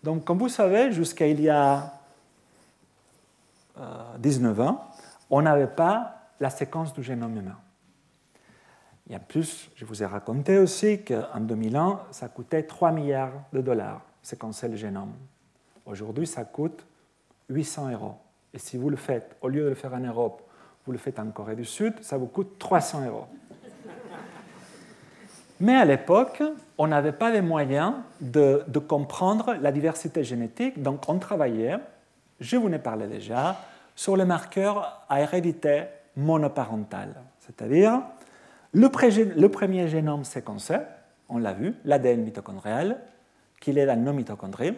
Donc, 0.02 0.24
comme 0.24 0.38
vous 0.38 0.48
savez, 0.48 0.92
jusqu'à 0.92 1.26
il 1.26 1.40
y 1.40 1.50
a 1.50 1.92
19 4.18 4.58
euh, 4.58 4.62
ans, 4.62 4.90
on 5.28 5.42
n'avait 5.42 5.66
pas 5.66 6.30
la 6.38 6.50
séquence 6.50 6.92
du 6.92 7.02
génome 7.02 7.36
humain. 7.36 7.58
Et 9.08 9.16
en 9.16 9.20
plus, 9.20 9.70
je 9.76 9.84
vous 9.84 10.02
ai 10.02 10.06
raconté 10.06 10.58
aussi 10.58 11.02
qu'en 11.02 11.40
2001, 11.40 12.00
ça 12.10 12.28
coûtait 12.28 12.64
3 12.64 12.90
milliards 12.90 13.32
de 13.52 13.60
dollars, 13.60 14.02
séquencer 14.22 14.68
le 14.68 14.76
génome. 14.76 15.12
Aujourd'hui, 15.84 16.26
ça 16.26 16.44
coûte 16.44 16.84
800 17.48 17.90
euros. 17.92 18.16
Et 18.52 18.58
si 18.58 18.76
vous 18.76 18.90
le 18.90 18.96
faites, 18.96 19.36
au 19.40 19.48
lieu 19.48 19.62
de 19.62 19.68
le 19.68 19.74
faire 19.74 19.94
en 19.94 20.00
Europe, 20.00 20.42
vous 20.84 20.92
le 20.92 20.98
faites 20.98 21.18
en 21.18 21.30
Corée 21.30 21.56
du 21.56 21.64
Sud, 21.64 21.94
ça 22.02 22.16
vous 22.16 22.26
coûte 22.26 22.58
300 22.58 23.06
euros. 23.06 23.26
Mais 25.60 25.74
à 25.74 25.84
l'époque, 25.84 26.42
on 26.76 26.86
n'avait 26.88 27.12
pas 27.12 27.30
les 27.30 27.40
moyens 27.40 27.94
de, 28.20 28.64
comprendre 28.86 29.54
la 29.60 29.72
diversité 29.72 30.22
génétique, 30.22 30.82
donc 30.82 31.08
on 31.08 31.18
travaillait, 31.18 31.78
je 32.40 32.56
vous 32.56 32.68
en 32.68 32.72
ai 32.72 32.78
parlé 32.78 33.06
déjà, 33.06 33.56
sur 33.94 34.16
le 34.16 34.26
marqueur 34.26 35.04
à 35.08 35.22
hérédité 35.22 35.84
monoparentale, 36.16 37.14
c'est-à-dire 37.40 38.02
le, 38.76 39.48
premier 39.48 39.88
génome 39.88 40.24
séquencé, 40.24 40.76
on 41.28 41.38
l'a 41.38 41.54
vu, 41.54 41.74
l'ADN 41.84 42.22
mitochondrial, 42.22 43.00
qu'il 43.60 43.78
est 43.78 43.86
dans 43.86 43.98
nos 43.98 44.12
mitochondries, 44.12 44.74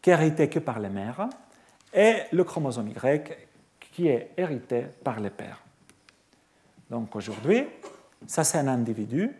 qui 0.00 0.10
est 0.10 0.12
hérité 0.12 0.48
que 0.48 0.60
par 0.60 0.78
les 0.78 0.88
mères, 0.88 1.28
et 1.92 2.14
le 2.30 2.44
chromosome 2.44 2.88
Y, 2.88 3.36
qui 3.92 4.08
est 4.08 4.30
hérité 4.36 4.86
par 5.02 5.20
les 5.20 5.30
pères. 5.30 5.62
Donc 6.90 7.14
aujourd'hui, 7.16 7.64
ça 8.26 8.44
c'est 8.44 8.58
un 8.58 8.68
individu, 8.68 9.32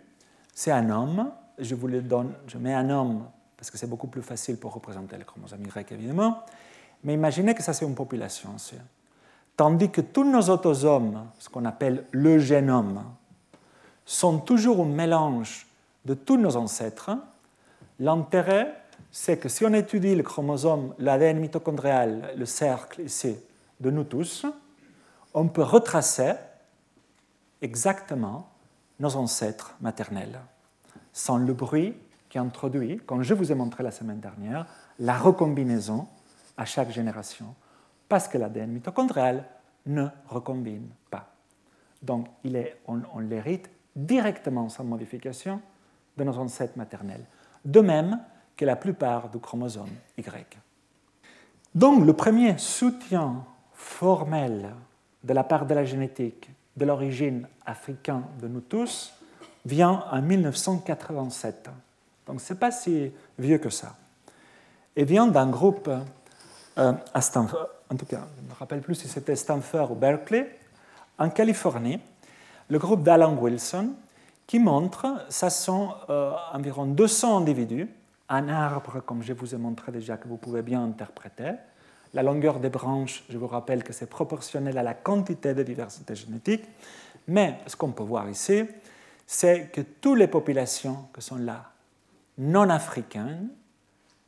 c'est 0.53 0.73
un 0.73 0.91
homme, 0.91 1.31
je 1.59 1.75
vous 1.75 1.87
le 1.87 2.03
donne, 2.03 2.33
je 2.49 2.59
mets 2.59 2.75
un 2.75 2.91
homme 2.91 3.27
parce 3.57 3.71
que 3.71 3.79
c'est 3.79 3.87
beaucoup 3.87 4.09
plus 4.09 4.23
facile 4.23 4.57
pour 4.57 4.75
représenter 4.75 5.17
le 5.17 5.25
chromosome 5.25 5.63
Y 5.65 5.93
évidemment, 5.93 6.43
mais 7.05 7.15
imaginez 7.15 7.55
que 7.55 7.63
ça 7.63 7.73
c'est 7.73 7.85
une 7.85 7.95
population 7.95 8.51
aussi. 8.57 8.75
Tandis 9.57 9.91
que 9.91 10.01
tous 10.01 10.25
nos 10.25 10.51
autosomes, 10.51 11.27
ce 11.39 11.49
qu'on 11.49 11.65
appelle 11.65 12.07
le 12.11 12.39
génome, 12.39 13.05
sont 14.05 14.39
toujours 14.39 14.81
un 14.81 14.89
mélange 14.89 15.67
de 16.05 16.15
tous 16.15 16.37
nos 16.37 16.57
ancêtres, 16.57 17.11
l'intérêt, 18.01 18.75
c'est 19.11 19.39
que 19.39 19.49
si 19.49 19.65
on 19.65 19.73
étudie 19.73 20.15
le 20.15 20.23
chromosome, 20.23 20.95
l'ADN 20.99 21.39
mitochondrial, 21.39 22.35
le 22.37 22.47
cercle 22.47 23.03
ici, 23.03 23.37
de 23.81 23.91
nous 23.91 24.05
tous, 24.05 24.47
on 25.35 25.49
peut 25.49 25.63
retracer 25.63 26.33
exactement 27.61 28.49
nos 28.99 29.17
ancêtres 29.17 29.75
maternels, 29.81 30.41
sans 31.13 31.39
le 31.39 31.53
bruit 31.53 31.95
qui 32.29 32.39
introduit, 32.39 32.99
comme 32.99 33.23
je 33.23 33.35
vous 33.35 33.53
ai 33.53 33.55
montré 33.55 33.83
la 33.83 33.91
semaine 33.91 34.21
dernière, 34.21 34.67
la 34.99 35.19
recombinaison 35.19 36.07
à 36.57 36.65
chaque 36.65 36.91
génération, 36.91 37.55
parce 38.09 38.29
que 38.29 38.39
l'ADN 38.39 38.71
mitochondrial 38.71 39.45
ne 39.87 40.07
recombine 40.29 40.89
pas. 41.11 41.33
Donc 42.03 42.29
on, 42.87 43.01
on 43.15 43.19
l'hérite 43.21 43.69
directement 43.95 44.69
sans 44.69 44.85
modification 44.85 45.61
de 46.17 46.25
nos 46.25 46.37
ancêtres 46.39 46.77
maternels, 46.77 47.25
de 47.65 47.81
même 47.81 48.21
que 48.57 48.65
la 48.65 48.77
plupart 48.77 49.29
du 49.29 49.39
chromosome 49.39 49.91
Y. 50.19 50.59
Donc 51.75 52.05
le 52.05 52.13
premier 52.13 52.59
soutien 52.59 53.45
formel 53.73 54.75
de 55.25 55.33
la 55.33 55.45
part 55.45 55.67
de 55.67 55.75
la 55.75 55.85
génétique 55.85 56.51
de 56.77 56.85
l'origine 56.85 57.47
africaine 57.67 58.25
de 58.41 58.49
nous 58.49 58.61
tous 58.61 59.15
vient 59.65 60.05
en 60.11 60.23
1987. 60.23 61.71
Donc 62.27 62.41
ce 62.41 62.53
n'est 62.53 62.59
pas 62.59 62.71
si 62.71 63.13
vieux 63.39 63.59
que 63.59 63.71
ça. 63.71 63.97
Et 64.97 65.05
vient 65.05 65.27
d'un 65.27 65.49
groupe 65.49 65.91
euh, 66.79 66.93
à 67.15 67.21
Stanford, 67.21 67.69
en 67.91 67.97
tout 67.97 68.07
cas, 68.07 68.27
je 68.37 68.43
ne 68.43 68.49
me 68.49 68.55
rappelle 68.55 68.81
plus 68.81 68.95
si 68.95 69.09
c'était 69.09 69.37
Stanford 69.37 69.93
ou 69.93 69.95
Berkeley, 69.95 70.59
en 71.19 71.31
Californie, 71.31 72.01
le 72.73 72.79
groupe 72.79 73.03
d'Alan 73.03 73.37
Wilson, 73.37 73.91
qui 74.47 74.59
montre, 74.59 75.27
ça 75.29 75.51
sont 75.51 75.91
euh, 76.09 76.33
environ 76.55 76.87
200 76.87 77.37
individus, 77.37 77.87
un 78.31 78.49
arbre, 78.49 79.03
comme 79.05 79.23
je 79.23 79.35
vous 79.35 79.55
ai 79.55 79.59
montré 79.59 79.93
déjà, 79.93 80.17
que 80.17 80.27
vous 80.27 80.39
pouvez 80.39 80.63
bien 80.63 80.83
interpréter. 80.83 81.51
La 82.15 82.23
longueur 82.23 82.61
des 82.61 82.71
branches, 82.71 83.25
je 83.29 83.37
vous 83.37 83.47
rappelle 83.47 83.85
que 83.85 83.93
c'est 83.93 84.09
proportionnel 84.09 84.79
à 84.79 84.83
la 84.83 84.95
quantité 84.95 85.53
de 85.53 85.63
diversité 85.63 86.15
génétique. 86.15 86.65
Mais 87.29 87.59
ce 87.67 87.77
qu'on 87.77 87.93
peut 87.93 88.05
voir 88.05 88.27
ici, 88.31 88.65
c'est 89.27 89.71
que 89.71 89.83
toutes 89.83 90.19
les 90.19 90.27
populations 90.27 91.09
que 91.13 91.21
sont 91.21 91.37
là, 91.37 91.73
non 92.39 92.71
africaines, 92.71 93.51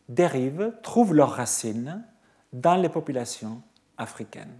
dérivent, 0.07 0.70
trouvent 0.82 1.14
leurs 1.14 1.32
racines 1.32 2.05
dans 2.53 2.76
les 2.76 2.90
populations 2.90 3.62
africaines. 3.97 4.53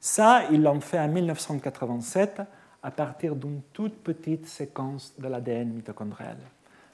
Ça, 0.00 0.42
ils 0.50 0.62
l'ont 0.62 0.82
fait 0.82 0.98
en 0.98 1.08
1987 1.08 2.42
à 2.82 2.90
partir 2.90 3.36
d'une 3.36 3.60
toute 3.72 3.96
petite 4.02 4.46
séquence 4.46 5.14
de 5.18 5.28
l'ADN 5.28 5.72
mitochondrial. 5.72 6.36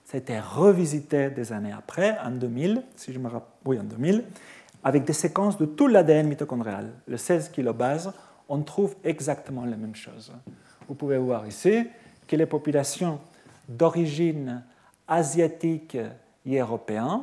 C'était 0.04 0.40
revisité 0.40 1.30
des 1.30 1.52
années 1.52 1.72
après, 1.72 2.16
en 2.24 2.30
2000, 2.30 2.82
si 2.94 3.12
je 3.12 3.18
me 3.18 3.28
rappelle, 3.28 3.48
oui, 3.64 3.78
en 3.78 3.84
2000, 3.84 4.24
avec 4.84 5.04
des 5.04 5.12
séquences 5.12 5.58
de 5.58 5.66
tout 5.66 5.88
l'ADN 5.88 6.28
mitochondrial. 6.28 6.92
Le 7.06 7.16
16 7.16 7.48
kilobases, 7.48 8.12
on 8.48 8.62
trouve 8.62 8.94
exactement 9.02 9.64
la 9.64 9.76
même 9.76 9.94
chose. 9.96 10.32
Vous 10.88 10.94
pouvez 10.94 11.18
voir 11.18 11.46
ici 11.46 11.88
que 12.26 12.36
les 12.36 12.46
populations 12.46 13.18
d'origine 13.68 14.62
asiatique 15.08 15.96
et 16.44 16.58
européenne 16.60 17.22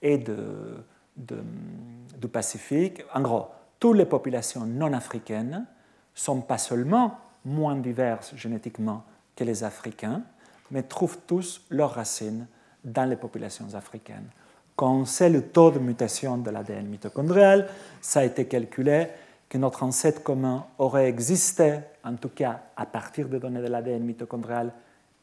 et 0.00 0.18
de, 0.18 0.84
du 1.16 2.28
Pacifique, 2.28 3.02
en 3.12 3.20
gros, 3.22 3.48
toutes 3.78 3.96
les 3.96 4.04
populations 4.04 4.64
non 4.66 4.92
africaines 4.92 5.66
sont 6.14 6.40
pas 6.40 6.58
seulement 6.58 7.18
moins 7.44 7.76
diverses 7.76 8.34
génétiquement 8.36 9.04
que 9.36 9.44
les 9.44 9.64
Africains, 9.64 10.22
mais 10.70 10.82
trouvent 10.82 11.18
tous 11.26 11.62
leurs 11.70 11.94
racines 11.94 12.46
dans 12.84 13.08
les 13.08 13.16
populations 13.16 13.74
africaines. 13.74 14.28
Quand 14.76 14.92
on 14.92 15.04
sait 15.04 15.28
le 15.28 15.42
taux 15.42 15.70
de 15.70 15.78
mutation 15.78 16.38
de 16.38 16.50
l'ADN 16.50 16.86
mitochondrial, 16.86 17.68
ça 18.00 18.20
a 18.20 18.24
été 18.24 18.46
calculé 18.46 19.08
que 19.48 19.58
notre 19.58 19.82
ancêtre 19.82 20.22
commun 20.22 20.64
aurait 20.78 21.08
existé, 21.08 21.80
en 22.04 22.14
tout 22.14 22.30
cas 22.30 22.62
à 22.76 22.86
partir 22.86 23.28
des 23.28 23.38
données 23.38 23.60
de 23.60 23.66
l'ADN 23.66 24.02
mitochondrial, 24.02 24.72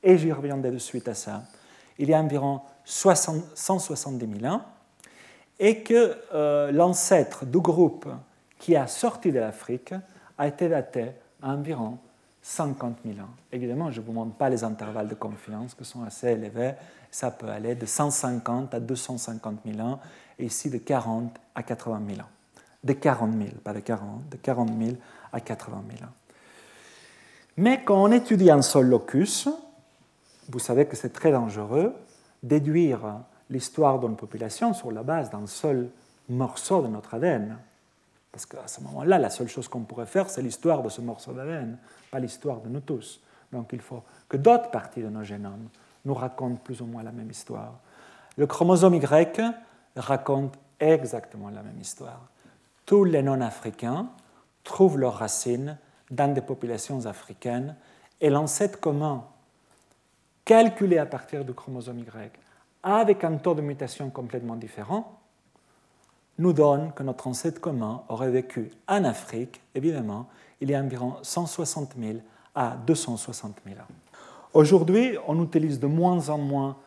et 0.04 0.18
j'y 0.18 0.32
reviendrai 0.32 0.70
de 0.70 0.78
suite 0.78 1.08
à 1.08 1.16
ça, 1.16 1.44
il 1.98 2.10
y 2.10 2.14
a 2.14 2.20
environ 2.20 2.62
170 2.86 4.40
000 4.40 4.54
ans, 4.54 4.62
et 5.60 5.82
que 5.82 6.18
euh, 6.34 6.72
l'ancêtre 6.72 7.46
du 7.46 7.60
groupe 7.60 8.08
qui 8.60 8.76
a 8.76 8.86
sorti 8.88 9.32
de 9.32 9.40
l'Afrique 9.40 9.94
a 10.38 10.48
été 10.48 10.70
daté 10.70 11.12
à 11.42 11.50
environ 11.50 11.98
50 12.48 13.00
000 13.06 13.20
ans. 13.20 13.30
Évidemment, 13.52 13.92
je 13.92 14.00
ne 14.00 14.06
vous 14.06 14.14
montre 14.14 14.34
pas 14.36 14.50
les 14.50 14.64
intervalles 14.64 15.10
de 15.10 15.16
confiance 15.16 15.76
qui 15.76 15.84
sont 15.84 16.04
assez 16.04 16.28
élevés. 16.28 16.76
Ça 17.12 17.30
peut 17.30 17.50
aller 17.50 17.76
de 17.76 17.86
150 17.86 18.74
à 18.74 18.80
250 18.80 19.60
000 19.66 19.86
ans, 19.86 20.00
et 20.40 20.46
ici 20.46 20.70
de 20.70 20.78
40 20.78 21.36
à 21.54 21.64
80 21.64 22.02
000 22.08 22.22
ans. 22.22 22.30
De 22.86 22.94
40 22.94 23.34
000, 23.34 23.50
pas 23.62 23.74
de 23.74 23.82
40, 23.82 24.30
de 24.30 24.38
40 24.38 24.70
000 24.82 24.92
à 25.34 25.42
80 25.42 25.84
000 25.98 26.04
ans. 26.06 26.14
Mais 27.58 27.84
quand 27.84 28.02
on 28.02 28.12
étudie 28.14 28.50
un 28.50 28.62
seul 28.62 28.86
locus, 28.86 29.50
vous 30.48 30.60
savez 30.60 30.86
que 30.86 30.96
c'est 30.96 31.12
très 31.12 31.34
dangereux, 31.34 31.94
déduire 32.44 33.24
l'histoire 33.50 34.00
d'une 34.00 34.16
population 34.16 34.74
sur 34.74 34.92
la 34.92 35.04
base 35.04 35.30
d'un 35.32 35.48
seul 35.48 35.90
morceau 36.30 36.82
de 36.82 36.88
notre 36.88 37.14
ADN. 37.14 37.58
Parce 38.38 38.46
qu'à 38.46 38.68
ce 38.68 38.82
moment-là, 38.82 39.18
la 39.18 39.32
seule 39.32 39.48
chose 39.48 39.68
qu'on 39.68 39.82
pourrait 39.82 40.06
faire, 40.06 40.30
c'est 40.30 40.44
l'histoire 40.44 40.84
de 40.84 40.90
ce 40.90 41.02
morceau 41.02 41.34
d'ADN, 41.34 41.76
pas 42.12 42.20
l'histoire 42.20 42.62
de 42.62 42.70
nous 42.70 42.82
tous. 42.82 43.20
Donc 43.52 43.70
il 43.74 43.82
faut 43.82 44.04
que 44.30 44.38
d'autres 44.38 44.70
parties 44.70 45.02
de 45.02 45.10
nos 45.10 45.24
génomes 45.24 45.70
nous 46.06 46.14
racontent 46.14 46.62
plus 46.64 46.80
ou 46.82 46.86
moins 46.86 47.02
la 47.02 47.12
même 47.12 47.32
histoire. 47.32 47.80
Le 48.38 48.46
chromosome 48.46 48.94
Y 48.94 49.42
raconte 49.96 50.54
exactement 50.80 51.50
la 51.50 51.64
même 51.64 51.82
histoire. 51.82 52.28
Tous 52.86 53.06
les 53.06 53.24
non-africains 53.24 54.08
trouvent 54.64 55.00
leurs 55.00 55.16
racines 55.16 55.76
dans 56.12 56.32
des 56.32 56.42
populations 56.42 57.08
africaines 57.08 57.76
et 58.22 58.30
l'ancêtre 58.30 58.80
commun 58.80 59.26
calculé 60.46 61.00
à 61.00 61.08
partir 61.08 61.44
du 61.44 61.56
chromosome 61.56 61.98
Y 61.98 62.32
avec 62.84 63.24
un 63.24 63.38
taux 63.38 63.56
de 63.56 63.62
mutation 63.62 64.12
complètement 64.12 64.58
différent, 64.58 65.17
nous 66.38 66.54
donne 66.54 66.92
que 66.94 67.04
notre 67.04 67.28
ancêtre 67.28 67.60
commun 67.60 68.04
aurait 68.10 68.30
vécu 68.30 68.72
en 68.88 69.04
Afrique, 69.04 69.62
évidemment, 69.74 70.28
il 70.62 70.70
y 70.70 70.76
a 70.76 70.80
environ 70.80 71.16
160 71.22 71.94
000 72.00 72.20
à 72.56 72.76
260 72.86 73.58
000 73.66 73.78
ans. 73.80 73.84
Aujourd'hui, 74.54 75.18
on 75.28 75.44
utilise 75.44 75.80
de 75.80 75.88
moins 75.88 76.30
en 76.30 76.38
moins 76.38 76.78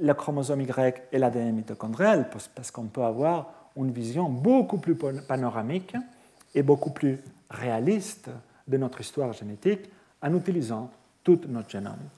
le 0.00 0.12
chromosome 0.12 0.62
Y 0.62 1.02
et 1.12 1.18
l'ADN 1.18 1.54
mitochondrial 1.54 2.28
parce 2.54 2.70
qu'on 2.70 2.86
peut 2.86 3.04
avoir 3.04 3.46
une 3.76 3.92
vision 3.92 4.28
beaucoup 4.28 4.78
plus 4.78 4.94
panoramique 4.94 5.94
et 6.54 6.62
beaucoup 6.62 6.90
plus 6.90 7.20
réaliste 7.50 8.28
de 8.66 8.76
notre 8.76 9.00
histoire 9.00 9.32
génétique 9.32 9.90
en 10.22 10.34
utilisant 10.34 10.90
tout 11.22 11.40
notre 11.48 11.70
génome. 11.70 12.08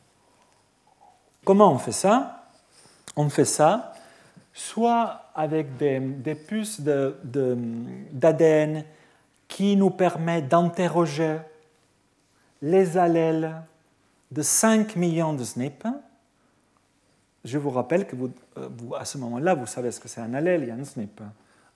Comment 1.45 1.72
on 1.72 1.78
fait 1.78 1.93
ça? 1.93 2.49
On 3.14 3.28
fait 3.28 3.45
ça 3.45 3.93
soit 4.53 5.25
avec 5.37 5.76
des, 5.76 6.34
puces 6.34 6.80
d'ADN 6.80 8.84
qui 9.47 9.76
nous 9.76 9.91
permettent 9.91 10.49
d'interroger 10.49 11.37
les 12.62 12.97
allèles 12.97 13.55
de 14.32 14.41
5 14.41 14.97
millions 14.97 15.34
de 15.34 15.45
SNP. 15.45 15.89
Je 17.45 17.59
vous 17.59 17.68
rappelle 17.68 18.07
que 18.07 18.16
vous, 18.16 18.30
euh, 18.57 18.68
à 18.99 19.05
ce 19.05 19.18
moment-là, 19.18 19.55
vous 19.55 19.66
savez 19.66 19.93
ce 19.93 20.01
que 20.01 20.09
c'est 20.09 20.22
un 20.22 20.32
allèle 20.32 20.64
et 20.64 20.70
un 20.70 20.82
SNP. 20.82 21.22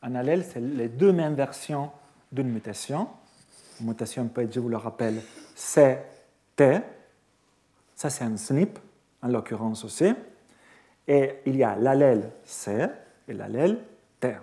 Un 0.03 0.15
allèle, 0.15 0.43
c'est 0.43 0.61
les 0.61 0.89
deux 0.89 1.13
mêmes 1.13 1.35
versions 1.35 1.91
d'une 2.33 2.49
mutation. 2.49 3.09
Une 3.81 3.89
mutation 3.89 4.27
peut 4.27 4.43
être, 4.43 4.55
je 4.55 4.61
vous 4.61 4.71
le 4.71 4.79
rappelle, 4.79 5.21
C, 5.55 5.99
T. 6.57 6.79
Ça, 7.95 8.09
c'est 8.09 8.25
un 8.25 8.39
SNP 8.39 8.79
en 9.23 9.29
l'occurrence 9.29 9.85
aussi. 9.85 10.15
Et 11.07 11.41
il 11.45 11.57
y 11.57 11.63
a 11.63 11.77
l'allèle 11.77 12.31
C 12.45 12.89
et 13.31 13.35
l'allèle 13.35 13.79
T. 14.19 14.37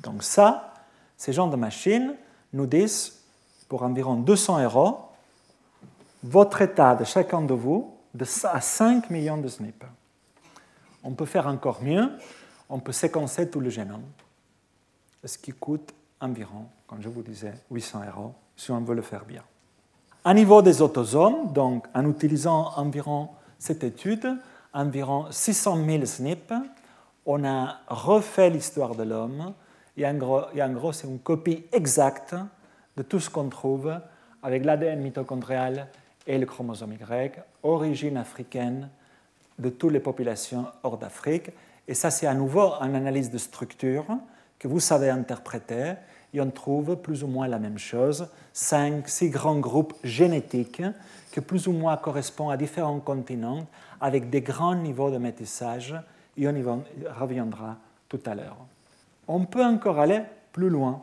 Donc 0.00 0.22
ça, 0.22 0.74
ces 1.16 1.32
gens 1.32 1.46
de 1.46 1.56
machines 1.56 2.14
nous 2.52 2.66
disent, 2.66 3.20
pour 3.68 3.82
environ 3.82 4.16
200 4.16 4.62
euros, 4.64 4.98
votre 6.22 6.60
état 6.60 6.94
de 6.94 7.04
chacun 7.04 7.42
de 7.42 7.54
vous 7.54 7.94
de 8.14 8.26
à 8.44 8.60
5 8.60 9.08
millions 9.10 9.38
de 9.38 9.48
SNP. 9.48 9.86
On 11.02 11.12
peut 11.12 11.24
faire 11.24 11.46
encore 11.46 11.82
mieux, 11.82 12.10
on 12.68 12.78
peut 12.78 12.92
séquencer 12.92 13.48
tout 13.48 13.60
le 13.60 13.70
génome, 13.70 14.04
ce 15.24 15.38
qui 15.38 15.52
coûte 15.52 15.94
environ, 16.20 16.66
comme 16.86 17.00
je 17.00 17.08
vous 17.08 17.22
disais, 17.22 17.54
800 17.70 18.02
euros, 18.08 18.34
si 18.56 18.70
on 18.70 18.80
veut 18.82 18.94
le 18.94 19.02
faire 19.02 19.24
bien. 19.24 19.42
À 20.24 20.34
niveau 20.34 20.62
des 20.62 20.82
autosomes, 20.82 21.52
donc 21.52 21.86
en 21.94 22.08
utilisant 22.08 22.72
environ 22.76 23.30
cette 23.58 23.82
étude, 23.82 24.36
environ 24.72 25.26
600 25.30 25.84
000 25.84 26.04
SNP, 26.04 26.52
on 27.26 27.44
a 27.44 27.78
refait 27.88 28.50
l'histoire 28.50 28.94
de 28.94 29.04
l'homme, 29.04 29.54
et 29.96 30.06
en 30.06 30.14
gros, 30.14 30.92
c'est 30.92 31.06
une 31.06 31.18
copie 31.18 31.64
exacte 31.72 32.34
de 32.96 33.02
tout 33.02 33.20
ce 33.20 33.30
qu'on 33.30 33.48
trouve 33.48 33.94
avec 34.42 34.64
l'ADN 34.64 35.00
mitochondrial 35.00 35.88
et 36.26 36.38
le 36.38 36.46
chromosome 36.46 36.94
Y, 36.94 37.40
origine 37.62 38.16
africaine 38.16 38.88
de 39.58 39.68
toutes 39.68 39.92
les 39.92 40.00
populations 40.00 40.66
hors 40.82 40.98
d'Afrique. 40.98 41.50
Et 41.86 41.94
ça, 41.94 42.10
c'est 42.10 42.26
à 42.26 42.34
nouveau 42.34 42.72
une 42.80 42.94
analyse 42.94 43.30
de 43.30 43.38
structure 43.38 44.06
que 44.58 44.68
vous 44.68 44.80
savez 44.80 45.10
interpréter, 45.10 45.94
et 46.34 46.40
on 46.40 46.50
trouve 46.50 46.96
plus 46.96 47.22
ou 47.24 47.26
moins 47.26 47.46
la 47.46 47.58
même 47.58 47.78
chose, 47.78 48.28
cinq, 48.52 49.08
six 49.08 49.28
grands 49.28 49.58
groupes 49.58 49.94
génétiques 50.02 50.82
qui 51.30 51.40
plus 51.40 51.66
ou 51.66 51.72
moins 51.72 51.96
correspondent 51.96 52.52
à 52.52 52.56
différents 52.56 53.00
continents 53.00 53.66
avec 54.00 54.30
des 54.30 54.40
grands 54.40 54.74
niveaux 54.74 55.10
de 55.10 55.18
métissage, 55.18 55.94
et 56.36 56.48
on 56.48 56.54
y 56.54 56.62
reviendra 57.08 57.76
tout 58.08 58.20
à 58.26 58.34
l'heure. 58.34 58.56
On 59.28 59.44
peut 59.44 59.64
encore 59.64 59.98
aller 59.98 60.22
plus 60.52 60.68
loin 60.68 61.02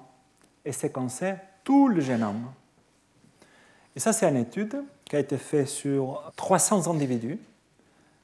et 0.65 0.71
séquencer 0.71 1.35
tout 1.63 1.87
le 1.87 2.01
génome. 2.01 2.51
Et 3.95 3.99
ça, 3.99 4.13
c'est 4.13 4.27
une 4.29 4.37
étude 4.37 4.83
qui 5.05 5.15
a 5.15 5.19
été 5.19 5.37
faite 5.37 5.67
sur 5.67 6.31
300 6.35 6.89
individus 6.91 7.39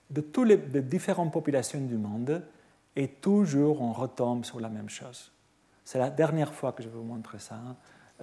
de 0.09 0.21
toutes 0.21 0.47
les 0.47 0.57
différentes 0.81 1.33
populations 1.33 1.81
du 1.81 1.97
monde, 1.97 2.43
et 2.95 3.07
toujours 3.07 3.81
on 3.81 3.91
retombe 3.91 4.45
sur 4.45 4.59
la 4.59 4.69
même 4.69 4.89
chose. 4.89 5.31
C'est 5.83 5.99
la 5.99 6.09
dernière 6.09 6.53
fois 6.53 6.71
que 6.71 6.83
je 6.83 6.87
vais 6.87 6.95
vous 6.95 7.03
montrer 7.03 7.39
ça, 7.39 7.55
hein. 7.55 7.75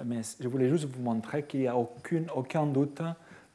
mais 0.04 0.20
je 0.40 0.48
voulais 0.48 0.68
juste 0.68 0.84
vous 0.84 1.02
montrer 1.02 1.42
qu'il 1.44 1.60
n'y 1.60 1.68
a 1.68 1.76
aucun 1.76 2.66
doute 2.66 3.02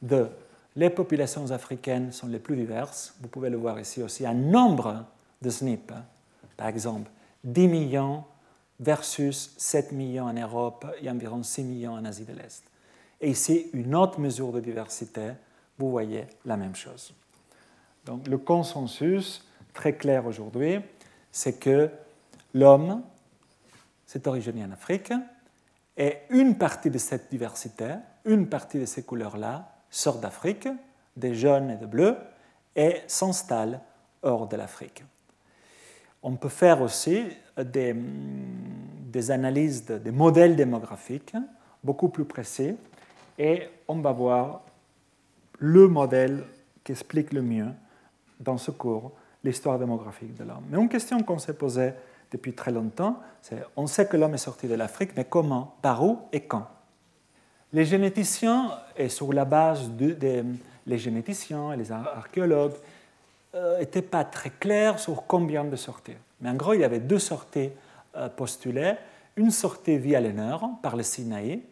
de 0.02 0.28
les 0.76 0.90
populations 0.90 1.50
africaines 1.50 2.12
sont 2.12 2.28
les 2.28 2.38
plus 2.38 2.54
diverses. 2.54 3.14
Vous 3.20 3.28
pouvez 3.28 3.50
le 3.50 3.56
voir 3.56 3.80
ici 3.80 4.00
aussi, 4.02 4.24
un 4.24 4.34
nombre 4.34 5.04
de 5.42 5.50
SNP, 5.50 5.92
par 6.56 6.68
exemple, 6.68 7.10
10 7.44 7.68
millions 7.68 8.24
versus 8.80 9.54
7 9.56 9.92
millions 9.92 10.24
en 10.24 10.32
Europe 10.32 10.86
et 11.00 11.10
environ 11.10 11.42
6 11.42 11.64
millions 11.64 11.94
en 11.94 12.04
Asie 12.04 12.24
de 12.24 12.32
l'Est. 12.32 12.64
Et 13.20 13.30
ici, 13.30 13.68
une 13.72 13.94
autre 13.94 14.20
mesure 14.20 14.52
de 14.52 14.60
diversité 14.60 15.32
vous 15.78 15.90
voyez 15.90 16.26
la 16.44 16.56
même 16.56 16.74
chose. 16.74 17.14
Donc 18.04 18.26
le 18.26 18.38
consensus 18.38 19.46
très 19.72 19.94
clair 19.94 20.26
aujourd'hui, 20.26 20.80
c'est 21.30 21.58
que 21.58 21.90
l'homme 22.52 23.02
s'est 24.06 24.26
originé 24.26 24.64
en 24.64 24.72
Afrique 24.72 25.12
et 25.96 26.18
une 26.30 26.58
partie 26.58 26.90
de 26.90 26.98
cette 26.98 27.30
diversité, 27.30 27.94
une 28.24 28.48
partie 28.48 28.78
de 28.78 28.86
ces 28.86 29.04
couleurs-là 29.04 29.72
sort 29.90 30.18
d'Afrique, 30.18 30.68
des 31.16 31.34
jaunes 31.34 31.70
et 31.70 31.76
des 31.76 31.86
bleus, 31.86 32.16
et 32.76 33.02
s'installe 33.06 33.80
hors 34.22 34.46
de 34.46 34.56
l'Afrique. 34.56 35.02
On 36.22 36.36
peut 36.36 36.48
faire 36.48 36.82
aussi 36.82 37.24
des, 37.56 39.30
analyses, 39.30 39.84
des 39.84 40.10
modèles 40.10 40.56
démographiques 40.56 41.34
beaucoup 41.82 42.08
plus 42.08 42.24
précis, 42.24 42.76
et 43.38 43.68
on 43.86 44.00
va 44.00 44.12
voir 44.12 44.62
le 45.58 45.86
modèle 45.88 46.44
qui 46.82 46.92
explique 46.92 47.32
le 47.32 47.42
mieux 47.42 47.68
dans 48.40 48.58
ce 48.58 48.70
cours 48.70 49.12
l'histoire 49.44 49.78
démographique 49.78 50.34
de 50.34 50.44
l'homme. 50.44 50.64
Mais 50.68 50.78
une 50.78 50.88
question 50.88 51.22
qu'on 51.22 51.38
s'est 51.38 51.54
posée 51.54 51.92
depuis 52.32 52.52
très 52.52 52.72
longtemps, 52.72 53.20
c'est 53.40 53.62
on 53.76 53.86
sait 53.86 54.06
que 54.06 54.16
l'homme 54.16 54.34
est 54.34 54.38
sorti 54.38 54.66
de 54.66 54.74
l'Afrique, 54.74 55.12
mais 55.16 55.24
comment, 55.24 55.76
par 55.80 56.04
où 56.04 56.18
et 56.32 56.40
quand? 56.40 56.66
Les 57.72 57.84
généticiens, 57.84 58.72
et 58.96 59.08
sur 59.08 59.32
la 59.32 59.44
base 59.44 59.90
des 59.90 60.42
les 60.88 60.98
généticiens 60.98 61.72
et 61.72 61.76
les 61.76 61.92
archéologues, 61.92 62.74
n'étaient 63.54 64.00
euh, 64.00 64.10
pas 64.10 64.24
très 64.24 64.50
clairs 64.50 64.98
sur 64.98 65.26
combien 65.26 65.64
de 65.64 65.76
sorties. 65.76 66.16
Mais 66.40 66.50
en 66.50 66.54
gros, 66.54 66.74
il 66.74 66.80
y 66.80 66.84
avait 66.84 67.00
deux 67.00 67.18
sorties 67.18 67.70
euh, 68.16 68.28
postulées. 68.28 68.94
Une 69.36 69.50
sortie 69.50 69.98
via 69.98 70.20
le 70.20 70.32
nord, 70.32 70.70
par 70.82 70.96
le 70.96 71.02
Sinaï, 71.02 71.62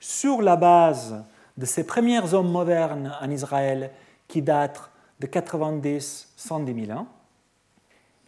sur 0.00 0.42
la 0.42 0.56
base 0.56 1.24
de 1.56 1.66
ces 1.66 1.84
premiers 1.84 2.34
hommes 2.34 2.50
modernes 2.50 3.12
en 3.20 3.30
Israël 3.30 3.90
qui 4.28 4.42
datent 4.42 4.90
de 5.20 5.26
90, 5.26 6.32
110 6.36 6.86
000 6.86 6.98
ans. 6.98 7.06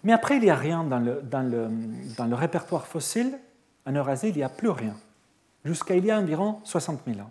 Mais 0.05 0.13
après, 0.13 0.37
il 0.37 0.43
n'y 0.43 0.51
a 0.51 0.55
rien 0.55 0.85
dans 0.85 1.01
le, 1.01 2.35
répertoire 2.35 2.87
fossile. 2.87 3.39
En 3.87 3.93
Eurasie, 3.93 4.29
il 4.29 4.37
n'y 4.37 4.43
a 4.43 4.49
plus 4.49 4.71
rien. 4.71 4.95
Jusqu'à 5.65 5.95
il 5.95 6.05
y 6.05 6.11
a 6.11 6.19
environ 6.19 6.61
60 6.65 7.01
000 7.07 7.21
ans. 7.21 7.31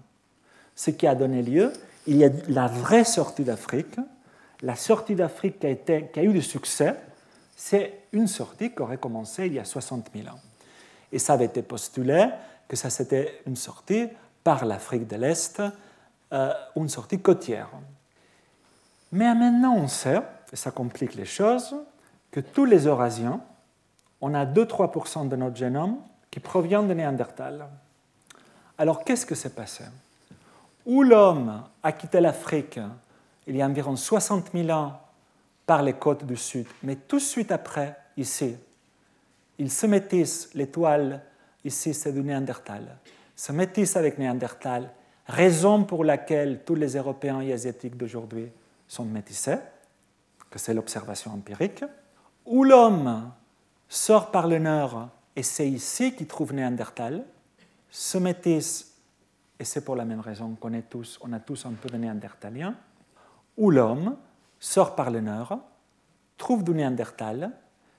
Ce 0.75 0.91
qui 0.91 1.07
a 1.07 1.15
donné 1.15 1.41
lieu, 1.41 1.71
il 2.05 2.17
y 2.17 2.25
a 2.25 2.29
la 2.49 2.67
vraie 2.67 3.03
sortie 3.03 3.43
d'Afrique. 3.43 3.97
La 4.61 4.75
sortie 4.75 5.15
d'Afrique 5.15 5.59
qui, 5.59 6.19
a 6.19 6.23
eu 6.23 6.33
du 6.33 6.41
succès, 6.41 6.95
c'est 7.55 8.01
une 8.11 8.27
sortie 8.27 8.71
qui 8.71 8.81
aurait 8.81 8.97
commencé 8.97 9.47
il 9.47 9.53
y 9.53 9.59
a 9.59 9.65
60 9.65 10.09
000 10.13 10.27
ans. 10.27 10.39
Et 11.11 11.19
ça 11.19 11.33
avait 11.33 11.45
été 11.45 11.61
postulé 11.61 12.27
que 12.67 12.75
ça 12.75 12.89
c'était 12.89 13.41
une 13.45 13.55
sortie 13.55 14.07
par 14.43 14.65
l'Afrique 14.65 15.07
de 15.07 15.15
l'Est, 15.15 15.61
euh, 16.33 16.53
une 16.75 16.89
sortie 16.89 17.19
côtière. 17.19 17.69
Mais 19.11 19.33
maintenant, 19.33 19.75
on 19.75 19.87
sait, 19.87 20.21
et 20.51 20.55
ça 20.55 20.71
complique 20.71 21.15
les 21.15 21.25
choses, 21.25 21.75
que 22.31 22.39
tous 22.39 22.65
les 22.65 22.87
Eurasiens, 22.87 23.41
on 24.19 24.33
a 24.33 24.45
2-3% 24.45 25.29
de 25.29 25.35
notre 25.35 25.55
génome 25.55 25.97
qui 26.29 26.39
provient 26.39 26.83
de 26.83 26.93
Néandertal. 26.93 27.67
Alors, 28.77 29.03
qu'est-ce 29.03 29.25
que 29.25 29.35
s'est 29.35 29.51
passé? 29.53 29.85
Où 30.85 31.03
l'homme 31.03 31.63
a 31.83 31.91
quitté 31.91 32.19
l'Afrique 32.19 32.79
il 33.47 33.55
y 33.55 33.61
a 33.61 33.65
environ 33.65 33.95
60 33.95 34.51
000 34.53 34.69
ans 34.69 34.99
par 35.65 35.81
les 35.81 35.93
côtes 35.93 36.25
du 36.25 36.35
Sud, 36.37 36.67
mais 36.83 36.95
tout 36.95 37.17
de 37.17 37.21
suite 37.21 37.51
après, 37.51 37.97
ici, 38.15 38.55
il 39.57 39.71
se 39.71 39.87
métisse, 39.87 40.49
l'étoile 40.53 41.23
ici, 41.63 41.93
c'est 41.93 42.13
du 42.13 42.21
Néandertal, 42.21 42.97
se 43.35 43.51
métisse 43.51 43.95
avec 43.95 44.17
Néandertal, 44.17 44.91
raison 45.25 45.83
pour 45.83 46.03
laquelle 46.03 46.61
tous 46.63 46.75
les 46.75 46.95
Européens 46.95 47.41
et 47.41 47.51
Asiatiques 47.51 47.97
d'aujourd'hui 47.97 48.49
sont 48.87 49.05
métissés, 49.05 49.57
que 50.49 50.59
c'est 50.59 50.73
l'observation 50.73 51.33
empirique, 51.33 51.83
où 52.45 52.63
l'homme 52.63 53.31
sort 53.89 54.31
par 54.31 54.47
le 54.47 54.59
nord, 54.59 55.09
et 55.35 55.43
c'est 55.43 55.69
ici 55.69 56.15
qu'il 56.15 56.27
trouve 56.27 56.53
Néandertal, 56.53 57.25
se 57.89 58.17
métisse, 58.17 58.93
et 59.59 59.63
c'est 59.65 59.81
pour 59.81 59.95
la 59.95 60.05
même 60.05 60.19
raison 60.19 60.55
qu'on 60.55 60.73
est 60.73 60.89
tous, 60.89 61.19
on 61.21 61.33
a 61.33 61.39
tous 61.39 61.65
un 61.65 61.73
peu 61.73 61.89
de 61.89 61.97
néandertalien, 61.97 62.75
où 63.57 63.71
l'homme 63.71 64.15
sort 64.59 64.95
par 64.95 65.11
le 65.11 65.19
nord, 65.19 65.59
trouve 66.37 66.63
du 66.63 66.71
Néandertal, 66.71 67.51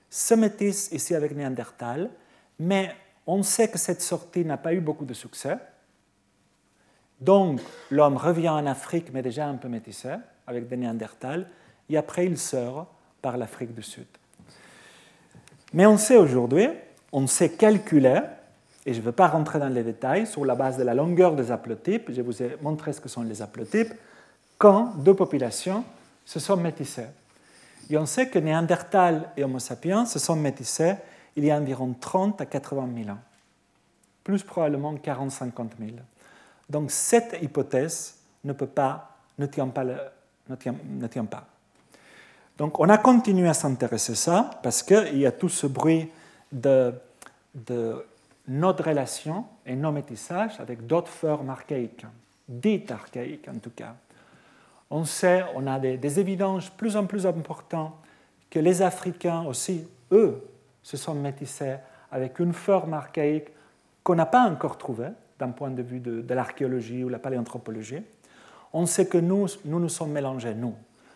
se 0.09 0.33
métisse 0.33 0.91
ici 0.91 1.13
avec 1.13 1.35
Néandertal, 1.35 2.09
mais 2.57 2.95
on 3.27 3.43
sait 3.43 3.69
que 3.69 3.77
cette 3.77 4.01
sortie 4.01 4.43
n'a 4.43 4.57
pas 4.57 4.73
eu 4.73 4.79
beaucoup 4.79 5.05
de 5.05 5.13
succès. 5.13 5.57
Donc 7.21 7.59
l'homme 7.91 8.17
revient 8.17 8.49
en 8.49 8.65
Afrique, 8.65 9.13
mais 9.13 9.21
déjà 9.21 9.47
un 9.47 9.55
peu 9.55 9.67
métissé, 9.67 10.15
avec 10.47 10.67
des 10.67 10.77
Néandertals, 10.77 11.47
et 11.89 11.97
après 11.97 12.25
il 12.25 12.37
sort 12.37 12.87
par 13.21 13.37
l'Afrique 13.37 13.73
du 13.73 13.83
Sud. 13.83 14.07
Mais 15.73 15.85
on 15.85 15.97
sait 15.97 16.17
aujourd'hui, 16.17 16.69
on 17.11 17.27
sait 17.27 17.51
calculer, 17.51 18.21
et 18.85 18.93
je 18.93 18.99
ne 18.99 19.05
veux 19.05 19.11
pas 19.11 19.27
rentrer 19.27 19.59
dans 19.59 19.67
les 19.67 19.83
détails, 19.83 20.25
sur 20.25 20.45
la 20.45 20.55
base 20.55 20.77
de 20.77 20.83
la 20.83 20.95
longueur 20.95 21.35
des 21.35 21.51
haplotypes, 21.51 22.11
je 22.11 22.21
vous 22.21 22.41
ai 22.41 22.57
montré 22.61 22.93
ce 22.93 23.01
que 23.01 23.09
sont 23.09 23.21
les 23.21 23.41
haplotypes, 23.41 23.93
quand 24.59 24.93
deux 24.97 25.15
populations 25.15 25.83
se 26.25 26.39
sont 26.39 26.57
métissées. 26.57 27.07
Et 27.89 27.97
on 27.97 28.05
sait 28.05 28.29
que 28.29 28.37
Néandertal 28.37 29.31
et 29.35 29.43
Homo 29.43 29.57
sapiens 29.57 30.05
se 30.05 30.19
sont 30.19 30.35
métissés 30.35 30.93
il 31.35 31.45
y 31.45 31.51
a 31.51 31.57
environ 31.57 31.95
30 31.99 32.41
à 32.41 32.45
80 32.45 32.89
000 33.03 33.09
ans, 33.09 33.17
plus 34.23 34.43
probablement 34.43 34.93
40-50 34.93 35.51
000. 35.79 35.91
Donc 36.69 36.91
cette 36.91 37.39
hypothèse 37.41 38.15
ne, 38.43 38.53
tient 39.47 39.67
pas. 41.25 41.47
Donc 42.57 42.79
on 42.79 42.89
a 42.89 42.97
continué 42.97 43.47
à 43.47 43.53
s'intéresser 43.53 44.11
à 44.11 44.15
ça 44.15 44.59
parce 44.61 44.83
qu'il 44.83 45.17
y 45.17 45.25
a 45.25 45.31
tout 45.31 45.49
ce 45.49 45.65
bruit 45.65 46.09
de, 46.51 46.93
de 47.55 48.05
notre 48.49 48.83
relation 48.83 49.45
et 49.65 49.75
nos 49.75 49.91
métissages 49.91 50.59
avec 50.59 50.85
d'autres 50.85 51.11
formes 51.11 51.49
archaïques, 51.49 52.05
dites 52.47 52.91
archaïques 52.91 53.47
en 53.47 53.57
tout 53.57 53.71
cas. 53.71 53.95
On 54.89 55.05
sait, 55.05 55.45
on 55.55 55.67
a 55.67 55.79
des, 55.79 55.97
des 55.97 56.19
évidences 56.19 56.69
plus 56.69 56.95
en 56.97 57.05
plus 57.05 57.27
importantes 57.27 57.93
que 58.49 58.59
les 58.59 58.81
Africains 58.81 59.43
aussi, 59.45 59.87
eux, 60.11 60.43
se 60.81 60.97
sont 60.97 61.13
métissés 61.13 61.75
avec 62.11 62.39
une 62.39 62.53
forme 62.53 62.93
archaïque 62.93 63.49
qu'on 64.03 64.15
n'a 64.15 64.25
pas 64.25 64.49
encore 64.49 64.77
trouvée 64.77 65.09
d'un 65.37 65.49
point 65.49 65.69
de 65.69 65.81
vue 65.81 65.99
de, 65.99 66.21
de 66.21 66.33
l'archéologie 66.33 67.03
ou 67.03 67.09
la 67.09 67.19
paléanthropologie. 67.19 68.01
On 68.73 68.85
sait 68.85 69.07
que 69.07 69.17
nous, 69.17 69.47
nous 69.65 69.79
nous 69.79 69.89
sommes 69.89 70.11
mélangés, 70.11 70.53
nous, 70.55 70.75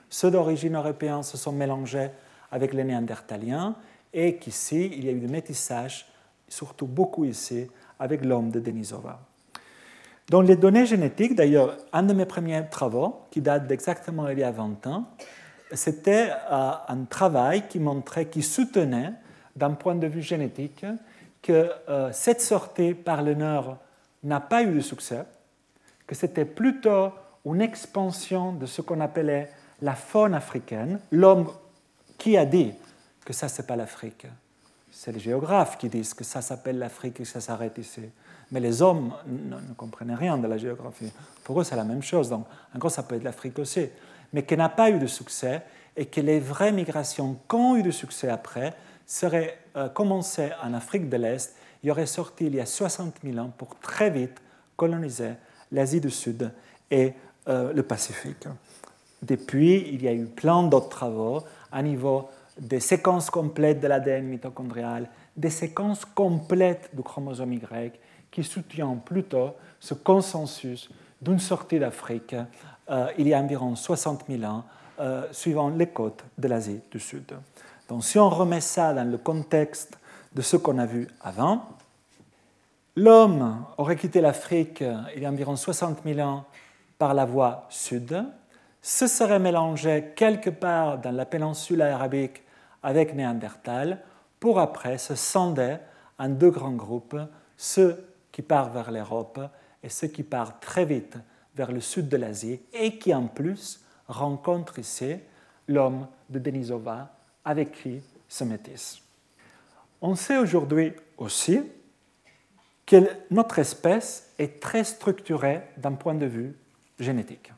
ceux 0.10 0.30
d'origine 0.30 0.76
européenne 0.76 1.24
se 1.24 1.38
sont 1.38 1.52
mélangés 1.52 2.10
avec 2.52 2.74
les 2.74 2.84
néandertaliens 2.84 3.76
et 4.14 4.38
qu'ici, 4.38 4.92
il 4.96 5.06
y 5.06 5.10
a 5.10 5.12
eu 5.12 5.20
du 5.20 5.28
métissage, 5.28 6.06
surtout 6.48 6.86
beaucoup 6.86 7.26
ici, 7.26 7.68
avec 8.00 8.24
l'homme 8.24 8.52
de 8.52 8.60
Denisova. 8.60 9.20
Dans 10.30 10.42
les 10.42 10.56
données 10.56 10.86
génétiques, 10.86 11.36
d'ailleurs, 11.36 11.78
un 11.92 12.04
de 12.04 12.14
mes 12.14 12.26
premiers 12.26 12.64
travaux, 12.70 13.22
qui 13.30 13.42
date 13.42 13.68
d'exactement 13.68 14.30
il 14.30 14.40
y 14.40 14.44
a 14.44 14.52
20 14.52 14.88
ans, 14.88 15.06
c'était 15.74 16.30
euh, 16.52 16.72
un 16.88 17.04
travail 17.06 17.64
qui 17.68 17.80
montrait, 17.80 18.28
qui 18.28 18.42
soutenait, 18.42 19.14
d'un 19.56 19.72
point 19.72 19.96
de 19.96 20.08
vue 20.08 20.22
génétique, 20.22 20.86
que 21.42 21.70
euh, 21.90 22.10
cette 22.12 22.42
sortie 22.42 22.94
par 22.94 23.22
le 23.22 23.36
nord 23.36 23.78
n'a 24.24 24.40
pas 24.40 24.64
eu 24.64 24.74
de 24.74 24.80
succès, 24.80 25.26
que 26.08 26.16
c'était 26.16 26.46
plutôt 26.46 27.12
une 27.46 27.62
expansion 27.62 28.54
de 28.54 28.66
ce 28.66 28.82
qu'on 28.82 29.02
appelait 29.02 29.50
la 29.82 29.96
faune 29.96 30.34
africaine, 30.34 31.00
l'homme 31.12 31.52
qui 32.18 32.38
a 32.38 32.46
dit 32.46 32.74
que 33.26 33.34
ça, 33.34 33.50
c'est 33.50 33.68
pas 33.68 33.76
l'Afrique 33.76 34.28
C'est 34.92 35.12
les 35.12 35.20
géographes 35.20 35.78
qui 35.78 35.90
disent 35.90 36.14
que 36.14 36.24
ça 36.24 36.42
s'appelle 36.42 36.80
l'Afrique 36.80 37.20
et 37.20 37.24
que 37.24 37.30
ça 37.30 37.42
s'arrête 37.42 37.78
ici. 37.78 38.02
Mais 38.54 38.60
les 38.60 38.84
hommes 38.84 39.12
ne, 39.26 39.74
comprenaient 39.76 40.14
rien 40.14 40.38
de 40.38 40.48
la 40.48 40.58
géographie. 40.58 41.12
Pour 41.44 41.60
eux, 41.60 41.64
c'est 41.64 41.76
la 41.76 41.84
même 41.84 42.04
chose. 42.04 42.30
Donc, 42.30 42.46
en 42.74 42.78
gros, 42.78 42.90
ça 42.90 43.02
peut 43.02 43.16
être 43.16 43.24
l'Afrique 43.24 43.58
aussi. 43.58 43.90
Mais 44.32 44.44
qui 44.44 44.56
n'a 44.56 44.70
pas 44.70 44.92
eu 44.92 45.00
de 45.00 45.08
succès 45.08 45.64
et 45.98 46.06
que 46.06 46.22
les 46.22 46.40
vraies 46.40 46.72
migrations 46.72 47.36
qui 47.50 47.56
ont 47.56 47.76
eu 47.76 47.82
de 47.82 47.90
succès 47.90 48.30
après 48.30 48.76
seraient 49.08 49.58
euh, 49.76 49.90
commencées 49.90 50.52
en 50.64 50.76
Afrique 50.76 51.10
de 51.10 51.18
l'Est 51.18 51.56
Il 51.84 51.88
y 51.88 51.92
aurait 51.92 52.06
sorti 52.06 52.46
il 52.46 52.54
y 52.54 52.60
a 52.60 52.68
60 52.68 53.16
000 53.24 53.40
ans 53.40 53.52
pour 53.58 53.76
très 53.80 54.12
vite 54.12 54.40
coloniser 54.76 55.32
l'Asie 55.72 56.00
du 56.00 56.12
Sud 56.12 56.52
et 56.92 57.14
euh, 57.48 57.74
le 57.74 57.82
Pacifique. 57.82 58.48
Depuis, 59.24 59.90
il 59.92 60.04
y 60.04 60.08
a 60.08 60.14
eu 60.14 60.26
plein 60.26 60.62
d'autres 60.62 60.90
travaux 60.90 61.42
à 61.72 61.82
niveau 61.82 62.30
des 62.60 62.80
séquences 62.80 63.32
complètes 63.32 63.80
de 63.80 63.88
l'ADN 63.88 64.26
mitochondrial, 64.26 65.10
des 65.36 65.50
séquences 65.50 66.06
complètes 66.06 66.90
du 66.94 67.02
chromosome 67.02 67.54
Y, 67.54 68.00
qui 68.32 68.44
soutiennent 68.44 69.02
plutôt 69.04 69.52
ce 69.80 69.94
consensus 69.94 70.90
d'une 71.22 71.40
sortie 71.40 71.80
d'Afrique 71.80 72.36
euh, 72.90 73.08
il 73.18 73.28
y 73.28 73.34
a 73.34 73.40
environ 73.40 73.76
60 73.76 74.26
000 74.30 74.44
ans, 74.44 74.64
euh, 75.00 75.26
suivant 75.32 75.70
les 75.70 75.88
côtes 75.88 76.24
de 76.38 76.48
l'Asie 76.48 76.82
du 76.92 77.00
Sud. 77.00 77.32
Donc 77.88 78.04
si 78.04 78.20
on 78.20 78.30
remet 78.30 78.62
ça 78.62 78.94
dans 78.94 79.10
le 79.10 79.18
contexte 79.18 79.98
de 80.34 80.42
ce 80.42 80.58
qu'on 80.58 80.78
a 80.78 80.86
vu 80.86 81.08
avant, 81.22 81.68
l'homme 82.96 83.66
aurait 83.78 83.96
quitté 83.96 84.20
l'Afrique 84.20 84.84
il 85.16 85.22
y 85.22 85.26
a 85.26 85.30
environ 85.30 85.56
60 85.56 86.00
000 86.04 86.20
ans 86.20 86.46
par 86.98 87.14
la 87.14 87.26
voie 87.26 87.66
sud, 87.70 88.26
se 88.82 89.08
seraient 89.08 89.40
mélangés 89.40 90.14
quelque 90.16 90.50
part 90.50 90.98
dans 91.00 91.12
la 91.12 91.26
péninsule 91.26 91.82
arabique 91.82 92.44
avec 92.82 93.16
Néandertal 93.16 94.00
pour 94.44 94.60
après 94.60 94.98
se 94.98 95.16
scinder 95.16 95.78
en 96.20 96.28
deux 96.28 96.52
grands 96.52 96.74
groupes, 96.74 97.16
ceux 97.56 98.06
qui 98.30 98.42
partent 98.42 98.74
vers 98.74 98.92
l'Europe 98.92 99.40
et 99.82 99.88
ceux 99.88 100.10
qui 100.10 100.24
partent 100.24 100.62
très 100.62 100.84
vite 100.84 101.16
vers 101.56 101.72
le 101.72 101.80
sud 101.80 102.10
de 102.10 102.18
l'Asie 102.18 102.60
et 102.74 103.00
qui 103.00 103.14
en 103.14 103.28
plus 103.28 103.80
rencontrent 104.10 104.80
ici 104.80 105.16
l'homme 105.70 106.08
de 106.30 106.40
Denisova 106.40 107.16
avec 107.46 107.72
qui 107.72 108.02
se 108.28 108.44
métissent. 108.44 109.00
On 110.02 110.14
sait 110.14 110.38
aujourd'hui 110.38 110.92
aussi 111.18 111.62
que 112.86 112.98
notre 113.32 113.60
espèce 113.60 114.28
est 114.38 114.60
très 114.60 114.84
structurée 114.84 115.62
d'un 115.78 115.94
point 115.94 116.16
de 116.16 116.26
vue 116.26 116.54
génétique. 117.00 117.54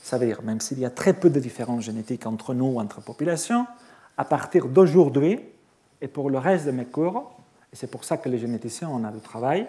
Ça 0.00 0.18
veut 0.18 0.26
dire, 0.26 0.42
même 0.42 0.60
s'il 0.60 0.78
y 0.78 0.84
a 0.84 0.90
très 0.90 1.14
peu 1.14 1.30
de 1.30 1.40
différences 1.40 1.82
génétiques 1.82 2.26
entre 2.26 2.54
nous, 2.54 2.78
entre 2.78 3.00
populations, 3.00 3.66
à 4.16 4.24
partir 4.24 4.68
d'aujourd'hui, 4.68 5.40
et 6.02 6.08
pour 6.08 6.28
le 6.28 6.36
reste 6.36 6.66
de 6.66 6.72
mes 6.72 6.84
cours, 6.84 7.32
et 7.72 7.76
c'est 7.76 7.86
pour 7.86 8.04
ça 8.04 8.18
que 8.18 8.28
les 8.28 8.38
généticiens 8.38 8.88
en 8.88 9.02
ont 9.02 9.10
du 9.10 9.20
travail, 9.20 9.66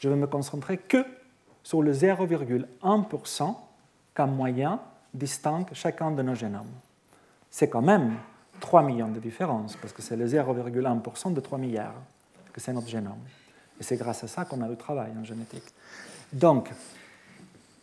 je 0.00 0.08
vais 0.08 0.16
me 0.16 0.26
concentrer 0.26 0.78
que 0.78 1.04
sur 1.62 1.82
le 1.82 1.92
0,1% 1.92 3.54
qu'en 4.14 4.26
moyen 4.26 4.80
distingue 5.12 5.68
chacun 5.72 6.10
de 6.10 6.22
nos 6.22 6.34
génomes. 6.34 6.72
C'est 7.50 7.68
quand 7.68 7.82
même 7.82 8.16
3 8.60 8.82
millions 8.82 9.08
de 9.08 9.20
différences, 9.20 9.76
parce 9.76 9.92
que 9.92 10.02
c'est 10.02 10.16
le 10.16 10.26
0,1% 10.26 11.34
de 11.34 11.40
3 11.40 11.58
milliards 11.58 11.94
que 12.52 12.60
c'est 12.60 12.72
notre 12.72 12.88
génome. 12.88 13.20
Et 13.78 13.82
c'est 13.82 13.96
grâce 13.96 14.24
à 14.24 14.28
ça 14.28 14.44
qu'on 14.44 14.62
a 14.62 14.68
le 14.68 14.76
travail 14.76 15.12
en 15.20 15.24
génétique. 15.24 15.64
Donc, 16.32 16.70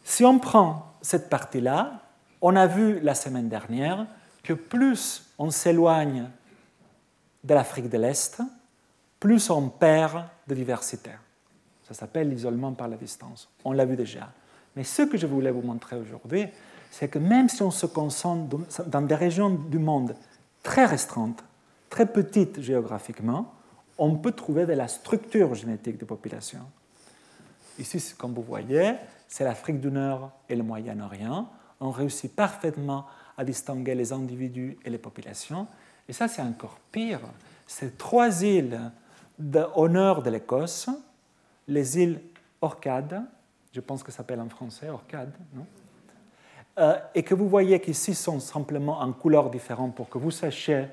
si 0.03 0.25
on 0.25 0.39
prend 0.39 0.93
cette 1.01 1.29
partie-là, 1.29 2.01
on 2.41 2.55
a 2.55 2.65
vu 2.65 2.99
la 3.01 3.13
semaine 3.13 3.47
dernière 3.47 4.07
que 4.43 4.53
plus 4.53 5.31
on 5.37 5.51
s'éloigne 5.51 6.29
de 7.43 7.53
l'Afrique 7.53 7.89
de 7.89 7.97
l'Est, 7.97 8.41
plus 9.19 9.49
on 9.49 9.69
perd 9.69 10.25
de 10.47 10.55
diversité. 10.55 11.11
Ça 11.83 11.93
s'appelle 11.93 12.29
l'isolement 12.29 12.73
par 12.73 12.87
la 12.87 12.97
distance. 12.97 13.49
On 13.65 13.71
l'a 13.71 13.85
vu 13.85 13.95
déjà. 13.95 14.31
Mais 14.75 14.83
ce 14.83 15.01
que 15.03 15.17
je 15.17 15.27
voulais 15.27 15.51
vous 15.51 15.61
montrer 15.61 15.97
aujourd'hui, 15.97 16.47
c'est 16.89 17.07
que 17.07 17.19
même 17.19 17.49
si 17.49 17.61
on 17.61 17.71
se 17.71 17.85
concentre 17.85 18.57
dans 18.87 19.01
des 19.01 19.15
régions 19.15 19.49
du 19.49 19.79
monde 19.79 20.15
très 20.63 20.85
restreintes, 20.85 21.43
très 21.89 22.05
petites 22.05 22.61
géographiquement, 22.61 23.53
on 23.97 24.15
peut 24.15 24.31
trouver 24.31 24.65
de 24.65 24.73
la 24.73 24.87
structure 24.87 25.53
génétique 25.53 25.97
des 25.97 26.05
populations. 26.05 26.65
Ici, 27.77 28.13
comme 28.17 28.33
vous 28.33 28.43
voyez, 28.43 28.95
c'est 29.27 29.43
l'Afrique 29.43 29.79
du 29.79 29.91
Nord 29.91 30.31
et 30.49 30.55
le 30.55 30.63
Moyen-Orient. 30.63 31.49
On 31.79 31.91
réussit 31.91 32.35
parfaitement 32.35 33.05
à 33.37 33.43
distinguer 33.43 33.95
les 33.95 34.11
individus 34.11 34.77
et 34.83 34.89
les 34.89 34.97
populations. 34.97 35.67
Et 36.11 36.13
ça, 36.13 36.27
c'est 36.27 36.41
encore 36.41 36.77
pire. 36.91 37.21
C'est 37.65 37.97
trois 37.97 38.43
îles 38.43 38.77
au 39.75 39.87
nord 39.87 40.21
de 40.21 40.29
l'Écosse, 40.29 40.89
les 41.69 41.99
îles 41.99 42.19
Orcades, 42.59 43.23
je 43.71 43.79
pense 43.79 44.03
que 44.03 44.11
ça 44.11 44.17
s'appelle 44.17 44.41
en 44.41 44.49
français 44.49 44.89
Orcades, 44.89 45.31
euh, 46.79 46.97
et 47.15 47.23
que 47.23 47.33
vous 47.33 47.47
voyez 47.47 47.79
qu'ici 47.79 48.13
sont 48.13 48.41
simplement 48.41 48.99
en 48.99 49.13
couleurs 49.13 49.49
différentes 49.49 49.95
pour 49.95 50.09
que 50.09 50.17
vous 50.17 50.31
sachiez 50.31 50.87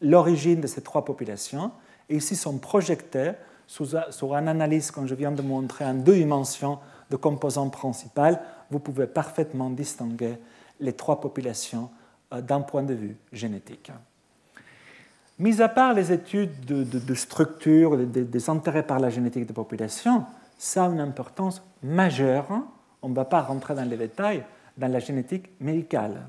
l'origine 0.00 0.60
de 0.60 0.68
ces 0.68 0.82
trois 0.82 1.04
populations. 1.04 1.72
Et 2.08 2.18
ici 2.18 2.36
sont 2.36 2.58
projetés 2.58 3.32
sur 3.66 4.36
une 4.36 4.46
analyse, 4.46 4.92
comme 4.92 5.08
je 5.08 5.16
viens 5.16 5.32
de 5.32 5.42
montrer, 5.42 5.84
en 5.84 5.94
deux 5.94 6.14
dimensions 6.14 6.78
de 7.10 7.16
composants 7.16 7.70
principales. 7.70 8.40
Vous 8.70 8.78
pouvez 8.78 9.08
parfaitement 9.08 9.70
distinguer 9.70 10.38
les 10.78 10.92
trois 10.92 11.20
populations 11.20 11.90
euh, 12.32 12.40
d'un 12.40 12.60
point 12.60 12.84
de 12.84 12.94
vue 12.94 13.16
génétique. 13.32 13.90
Mis 15.38 15.60
à 15.60 15.68
part 15.68 15.94
les 15.94 16.12
études 16.12 16.64
de, 16.64 17.14
structure, 17.14 17.96
des, 17.96 18.50
intérêts 18.50 18.84
par 18.84 19.00
la 19.00 19.10
génétique 19.10 19.46
des 19.46 19.52
populations, 19.52 20.24
ça 20.56 20.84
a 20.84 20.88
une 20.88 21.00
importance 21.00 21.60
majeure. 21.82 22.46
On 23.02 23.08
ne 23.08 23.14
va 23.14 23.24
pas 23.24 23.42
rentrer 23.42 23.74
dans 23.74 23.88
les 23.88 23.96
détails 23.96 24.44
dans 24.76 24.90
la 24.90 25.00
génétique 25.00 25.50
médicale. 25.60 26.22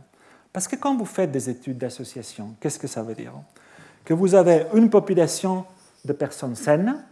Parce 0.51 0.67
que 0.67 0.75
quand 0.75 0.95
vous 0.95 1.05
faites 1.05 1.31
des 1.31 1.49
études 1.49 1.77
d'association, 1.77 2.55
qu'est-ce 2.59 2.79
que 2.79 2.87
ça 2.87 3.03
veut 3.03 3.13
dire? 3.13 3.33
Que 4.03 4.13
vous 4.13 4.33
avez 4.33 4.65
une 4.73 4.89
population 4.89 5.65
de 6.03 6.13
personnes 6.13 6.55
saines 6.55 7.03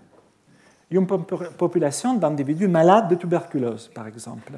et 0.89 0.95
une 0.95 1.05
population 1.05 2.15
d'individus 2.15 2.67
malades 2.67 3.09
de 3.09 3.15
tuberculose, 3.15 3.91
par 3.93 4.07
exemple. 4.07 4.53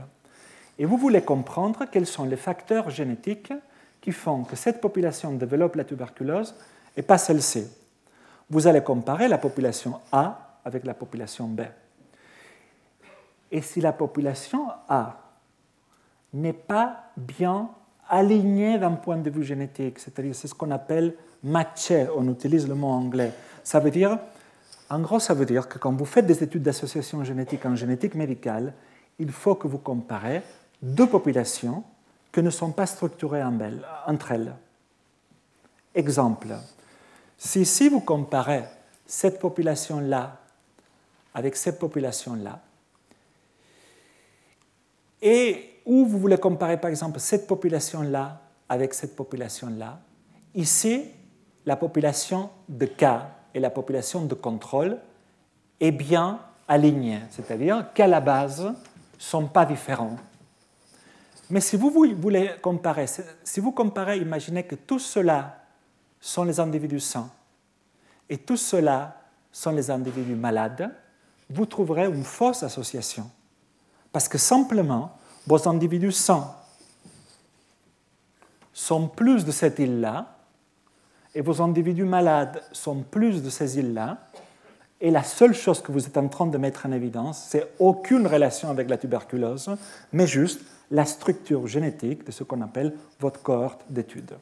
Et 0.77 0.85
vous 0.85 0.97
voulez 0.97 1.21
comprendre 1.21 1.85
quels 1.91 2.05
sont 2.05 2.25
les 2.25 2.35
facteurs 2.35 2.89
génétiques 2.89 3.53
qui 4.01 4.11
font 4.11 4.43
que 4.43 4.55
cette 4.55 4.81
population 4.81 5.31
développe 5.33 5.75
la 5.75 5.83
tuberculose 5.83 6.55
et 6.95 7.01
pas 7.01 7.17
celle-ci. 7.17 7.67
Vous 8.49 8.67
allez 8.67 8.81
comparer 8.81 9.27
la 9.27 9.37
population 9.37 9.99
A 10.11 10.59
avec 10.63 10.85
la 10.85 10.93
population 10.93 11.47
B. 11.47 11.61
Et 13.51 13.61
si 13.61 13.81
la 13.81 13.93
population 13.93 14.67
A 14.89 15.17
n'est 16.33 16.53
pas 16.53 17.11
bien 17.15 17.69
alignée 18.09 18.77
d'un 18.77 18.91
point 18.91 19.17
de 19.17 19.29
vue 19.29 19.43
génétique, 19.43 19.99
c'est-à-dire 19.99 20.35
c'est 20.35 20.47
ce 20.47 20.55
qu'on 20.55 20.71
appelle 20.71 21.15
matché, 21.43 22.07
on 22.15 22.27
utilise 22.29 22.67
le 22.67 22.75
mot 22.75 22.89
anglais. 22.89 23.31
Ça 23.63 23.79
veut 23.79 23.91
dire, 23.91 24.19
en 24.89 24.99
gros, 24.99 25.19
ça 25.19 25.33
veut 25.33 25.45
dire 25.45 25.67
que 25.67 25.77
quand 25.79 25.93
vous 25.93 26.05
faites 26.05 26.25
des 26.25 26.43
études 26.43 26.63
d'association 26.63 27.23
génétique 27.23 27.65
en 27.65 27.75
génétique 27.75 28.15
médicale, 28.15 28.73
il 29.17 29.31
faut 29.31 29.55
que 29.55 29.67
vous 29.67 29.77
comparez 29.77 30.41
deux 30.81 31.07
populations 31.07 31.83
qui 32.31 32.43
ne 32.43 32.49
sont 32.49 32.71
pas 32.71 32.85
structurées 32.85 33.43
entre 33.43 34.31
elles. 34.31 34.53
Exemple, 35.95 36.49
si 37.45 37.61
ici 37.61 37.89
vous 37.89 37.99
comparez 37.99 38.63
cette 39.05 39.39
population-là 39.39 40.39
avec 41.31 41.55
cette 41.55 41.77
population-là, 41.77 42.59
et 45.21 45.79
où 45.85 46.07
vous 46.07 46.17
voulez 46.17 46.39
comparer 46.39 46.79
par 46.79 46.89
exemple 46.89 47.19
cette 47.19 47.45
population-là 47.45 48.41
avec 48.67 48.95
cette 48.95 49.15
population-là, 49.15 49.99
ici, 50.55 51.05
la 51.67 51.75
population 51.75 52.49
de 52.67 52.87
cas 52.87 53.29
et 53.53 53.59
la 53.59 53.69
population 53.69 54.25
de 54.25 54.33
contrôle 54.33 54.97
est 55.79 55.91
bien 55.91 56.39
alignée, 56.67 57.21
c'est-à-dire 57.29 57.93
qu'à 57.93 58.07
la 58.07 58.21
base, 58.21 58.63
ne 58.63 58.73
sont 59.19 59.45
pas 59.45 59.67
différents. 59.67 60.17
Mais 61.51 61.61
si 61.61 61.77
vous 61.77 61.91
voulez 61.91 62.55
comparer, 62.59 63.05
si 63.43 63.59
vous 63.59 63.71
comparez, 63.71 64.17
imaginez 64.17 64.63
que 64.63 64.73
tout 64.73 64.99
cela 64.99 65.64
sont 66.19 66.43
les 66.43 66.59
individus 66.59 66.99
sains 66.99 67.29
et 68.29 68.37
tout 68.37 68.57
cela 68.57 69.21
sont 69.51 69.71
les 69.71 69.91
individus 69.91 70.35
malades, 70.35 70.91
vous 71.49 71.65
trouverez 71.65 72.05
une 72.05 72.23
fausse 72.23 72.63
association. 72.63 73.29
Parce 74.11 74.27
que 74.27 74.37
simplement, 74.37 75.17
vos 75.45 75.67
individus 75.67 76.11
sains 76.11 76.51
sont 78.73 79.07
plus 79.07 79.45
de 79.45 79.51
cette 79.51 79.79
île-là 79.79 80.37
et 81.33 81.41
vos 81.41 81.61
individus 81.61 82.05
malades 82.05 82.61
sont 82.71 83.03
plus 83.03 83.43
de 83.43 83.49
ces 83.49 83.77
îles-là. 83.77 84.17
Et 85.01 85.11
la 85.11 85.23
seule 85.23 85.53
chose 85.53 85.81
que 85.81 85.91
vous 85.91 86.07
êtes 86.07 86.17
en 86.17 86.27
train 86.29 86.47
de 86.47 86.57
mettre 86.57 86.85
en 86.85 86.91
évidence, 86.91 87.45
c'est 87.49 87.67
aucune 87.79 88.25
relation 88.25 88.69
avec 88.69 88.89
la 88.89 88.97
tuberculose, 88.97 89.75
mais 90.13 90.25
juste 90.25 90.61
la 90.89 91.05
structure 91.05 91.67
génétique 91.67 92.25
de 92.25 92.31
ce 92.31 92.43
qu'on 92.43 92.61
appelle 92.61 92.95
votre 93.19 93.41
cohorte 93.41 93.81
d'études. 93.89 94.35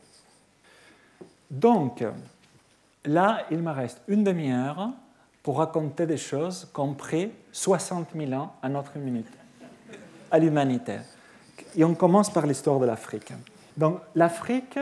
Donc, 1.50 2.04
là, 3.06 3.42
il 3.52 3.60
me 3.60 3.72
reste 3.72 4.02
une 4.08 4.24
demi-heure 4.24 4.90
pour 5.42 5.58
raconter 5.58 6.06
des 6.06 6.18
choses 6.18 6.70
qu'on 6.74 6.94
pris 6.94 7.32
60 7.52 8.10
000 8.16 8.32
ans 8.34 8.54
à 8.62 8.70
notre 8.70 8.98
minute, 8.98 9.28
à 10.32 10.40
l'humanité. 10.40 10.98
Et 11.76 11.84
on 11.84 11.96
commence 11.96 12.30
par 12.30 12.48
l'histoire 12.48 12.80
de 12.80 12.86
l'Afrique. 12.86 13.34
Donc, 13.76 14.00
l'Afrique 14.16 14.80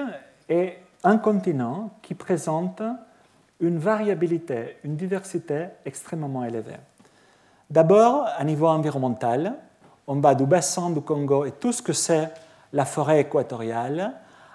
est 0.47 0.78
un 1.03 1.18
continent 1.18 1.91
qui 2.01 2.14
présente 2.14 2.82
une 3.59 3.78
variabilité, 3.78 4.78
une 4.84 4.95
diversité 4.95 5.68
extrêmement 5.86 6.43
élevée. 6.43 6.78
D'abord, 7.70 8.28
à 8.38 8.43
niveau 8.43 8.68
environnemental, 8.68 9.55
on 10.07 10.20
va 10.20 10.36
du 10.36 10.45
bassin 10.45 10.89
du 10.89 11.01
Congo 11.01 11.45
et 11.45 11.51
tout 11.51 11.72
ce 11.72 11.82
que 11.82 11.93
c'est 11.93 12.30
la 12.74 12.86
forêt 12.86 13.22
équatoriale, 13.22 14.14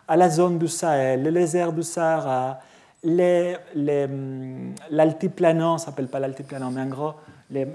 à 0.09 0.17
la 0.17 0.29
zone 0.31 0.59
du 0.59 0.69
Sahel, 0.69 1.23
les 1.23 1.33
déserts 1.33 1.73
du 1.73 1.83
Sahara, 1.83 2.61
l'altiplanon, 4.91 5.79
ça 5.79 5.87
s'appelle 5.87 6.09
pas 6.09 6.21
l'altiplanon, 6.21 6.71
mais 6.71 6.83
en 6.83 6.87
gros, 6.87 7.15
les, 7.51 7.67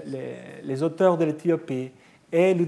les, 0.62 0.82
auteurs 0.82 1.16
de 1.16 1.24
l'Éthiopie 1.24 1.90
et 2.30 2.54
le 2.54 2.64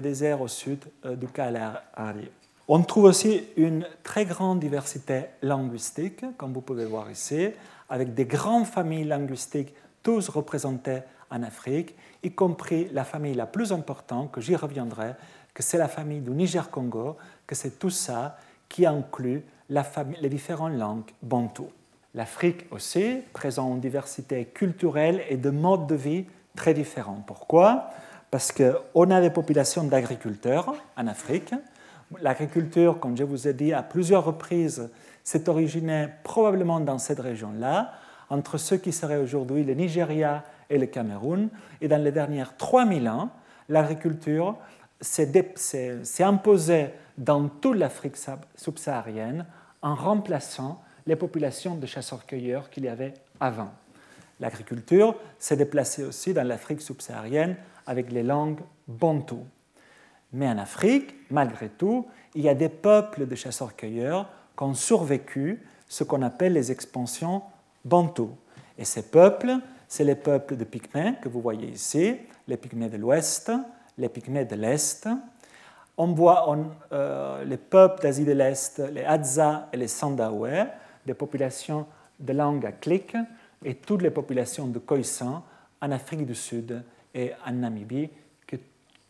désert, 0.00 0.40
au 0.40 0.48
sud 0.48 0.80
euh, 1.04 1.16
du 1.16 1.26
Kalahari. 1.28 2.30
On 2.68 2.82
trouve 2.82 3.04
aussi 3.04 3.44
une 3.56 3.86
très 4.02 4.24
grande 4.24 4.60
diversité 4.60 5.26
linguistique, 5.42 6.24
comme 6.36 6.52
vous 6.52 6.62
pouvez 6.62 6.86
voir 6.86 7.10
ici, 7.10 7.50
avec 7.88 8.14
des 8.14 8.24
grandes 8.24 8.66
familles 8.66 9.04
linguistiques, 9.04 9.74
tous 10.02 10.28
représentées 10.28 11.00
en 11.30 11.42
Afrique, 11.42 11.94
y 12.22 12.30
compris 12.32 12.88
la 12.92 13.04
famille 13.04 13.34
la 13.34 13.46
plus 13.46 13.72
importante, 13.72 14.30
que 14.32 14.40
j'y 14.40 14.56
reviendrai, 14.56 15.12
que 15.52 15.62
c'est 15.62 15.78
la 15.78 15.88
famille 15.88 16.20
du 16.20 16.30
Niger-Congo, 16.30 17.16
que 17.46 17.54
c'est 17.54 17.78
tout 17.78 17.90
ça 17.90 18.36
qui 18.74 18.86
inclut 18.86 19.44
les 19.68 20.28
différentes 20.28 20.72
langues 20.72 21.08
bantoues. 21.22 21.70
L'Afrique 22.12 22.66
aussi 22.72 23.20
présente 23.32 23.74
une 23.74 23.80
diversité 23.80 24.46
culturelle 24.46 25.22
et 25.28 25.36
de 25.36 25.50
modes 25.50 25.86
de 25.86 25.94
vie 25.94 26.24
très 26.56 26.74
différents. 26.74 27.22
Pourquoi? 27.24 27.90
Parce 28.32 28.50
qu'on 28.50 29.10
a 29.12 29.20
des 29.20 29.30
populations 29.30 29.84
d'agriculteurs 29.84 30.74
en 30.96 31.06
Afrique. 31.06 31.54
L'agriculture, 32.20 32.98
comme 32.98 33.16
je 33.16 33.22
vous 33.22 33.46
ai 33.46 33.52
dit 33.52 33.72
à 33.72 33.84
plusieurs 33.84 34.24
reprises, 34.24 34.90
s'est 35.22 35.48
originée 35.48 36.08
probablement 36.24 36.80
dans 36.80 36.98
cette 36.98 37.20
région-là, 37.20 37.92
entre 38.28 38.58
ce 38.58 38.74
qui 38.74 38.90
serait 38.90 39.18
aujourd'hui 39.18 39.62
le 39.62 39.74
Nigeria 39.74 40.42
et 40.68 40.78
le 40.78 40.86
Cameroun. 40.86 41.48
Et 41.80 41.86
dans 41.86 42.02
les 42.02 42.10
dernières 42.10 42.56
3000 42.56 43.08
ans, 43.08 43.30
l'agriculture 43.68 44.56
s'est 45.04 46.22
imposée 46.22 46.90
dans 47.16 47.48
toute 47.48 47.76
l'Afrique 47.76 48.16
subsaharienne 48.56 49.46
en 49.82 49.94
remplaçant 49.94 50.82
les 51.06 51.16
populations 51.16 51.74
de 51.74 51.86
chasseurs-cueilleurs 51.86 52.70
qu'il 52.70 52.84
y 52.84 52.88
avait 52.88 53.14
avant. 53.38 53.70
L'agriculture 54.40 55.14
s'est 55.38 55.56
déplacée 55.56 56.04
aussi 56.04 56.34
dans 56.34 56.46
l'Afrique 56.46 56.80
subsaharienne 56.80 57.56
avec 57.86 58.10
les 58.10 58.22
langues 58.22 58.60
bantoues. 58.88 59.46
Mais 60.32 60.48
en 60.48 60.58
Afrique, 60.58 61.14
malgré 61.30 61.68
tout, 61.68 62.06
il 62.34 62.42
y 62.42 62.48
a 62.48 62.54
des 62.54 62.68
peuples 62.68 63.26
de 63.26 63.34
chasseurs-cueilleurs 63.34 64.28
qui 64.56 64.64
ont 64.64 64.74
survécu 64.74 65.62
ce 65.88 66.02
qu'on 66.02 66.22
appelle 66.22 66.54
les 66.54 66.72
expansions 66.72 67.42
bantoues. 67.84 68.34
Et 68.78 68.84
ces 68.84 69.02
peuples, 69.02 69.58
c'est 69.86 70.02
les 70.02 70.16
peuples 70.16 70.56
de 70.56 70.64
Pygmées 70.64 71.14
que 71.22 71.28
vous 71.28 71.40
voyez 71.40 71.68
ici, 71.68 72.16
les 72.48 72.56
Pygmées 72.56 72.88
de 72.88 72.96
l'Ouest, 72.96 73.52
les 73.98 74.08
Pygmées 74.08 74.44
de 74.44 74.56
l'Est. 74.56 75.08
On 75.96 76.08
voit 76.08 76.56
euh, 76.92 77.44
les 77.44 77.56
peuples 77.56 78.02
d'Asie 78.02 78.24
de 78.24 78.32
l'Est, 78.32 78.78
les 78.90 79.04
Hadza 79.04 79.68
et 79.72 79.76
les 79.76 79.88
Sandaoué, 79.88 80.64
des 81.06 81.14
populations 81.14 81.86
de 82.18 82.32
langue 82.32 82.74
clic, 82.80 83.16
et 83.64 83.76
toutes 83.76 84.02
les 84.02 84.10
populations 84.10 84.66
de 84.66 84.78
Khoisan 84.78 85.42
en 85.80 85.90
Afrique 85.90 86.26
du 86.26 86.34
Sud 86.34 86.82
et 87.14 87.32
en 87.46 87.52
Namibie, 87.52 88.10
qui 88.46 88.58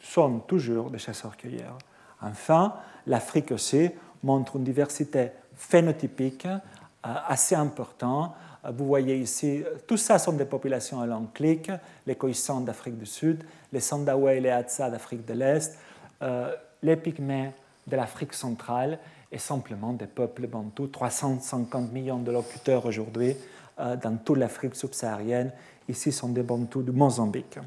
sont 0.01 0.41
toujours 0.41 0.91
des 0.91 0.99
chasseurs-cueilleurs. 0.99 1.79
Enfin, 2.21 2.75
l'Afrique 3.07 3.53
aussi 3.53 3.91
montre 4.23 4.57
une 4.57 4.65
diversité 4.65 5.31
phénotypique 5.55 6.47
euh, 6.47 6.59
assez 7.03 7.55
importante. 7.55 8.35
Vous 8.73 8.87
voyez 8.87 9.17
ici, 9.17 9.63
tout 9.87 9.97
ça 9.97 10.19
sont 10.19 10.33
des 10.33 10.47
populations 10.47 11.01
à 11.01 11.07
langue 11.07 11.33
clic, 11.35 11.71
les 12.07 12.15
Khoisan 12.15 12.61
d'Afrique 12.61 12.99
du 12.99 13.05
Sud, 13.07 13.45
les 13.73 13.81
Sandaoué 13.81 14.37
et 14.37 14.41
les 14.41 14.51
Hadza 14.51 14.89
d'Afrique 14.89 15.27
de 15.27 15.35
l'Est, 15.35 15.77
euh, 16.23 16.55
les 16.83 16.97
Pygmées 16.97 17.53
de 17.87 17.97
l'Afrique 17.97 18.33
centrale 18.33 18.99
et 19.31 19.39
simplement 19.39 19.93
des 19.93 20.07
peuples 20.07 20.47
bantous, 20.47 20.87
350 20.87 21.93
millions 21.93 22.21
de 22.21 22.33
locuteurs 22.33 22.87
aujourd'hui 22.87 23.37
euh, 23.79 23.97
dans 23.97 24.17
toute 24.17 24.39
l'Afrique 24.39 24.77
subsaharienne. 24.77 25.53
Ici 25.89 26.13
sont 26.13 26.31
des 26.31 26.43
bantous 26.43 26.83
du 26.83 26.93
Mozambique. 26.93 27.59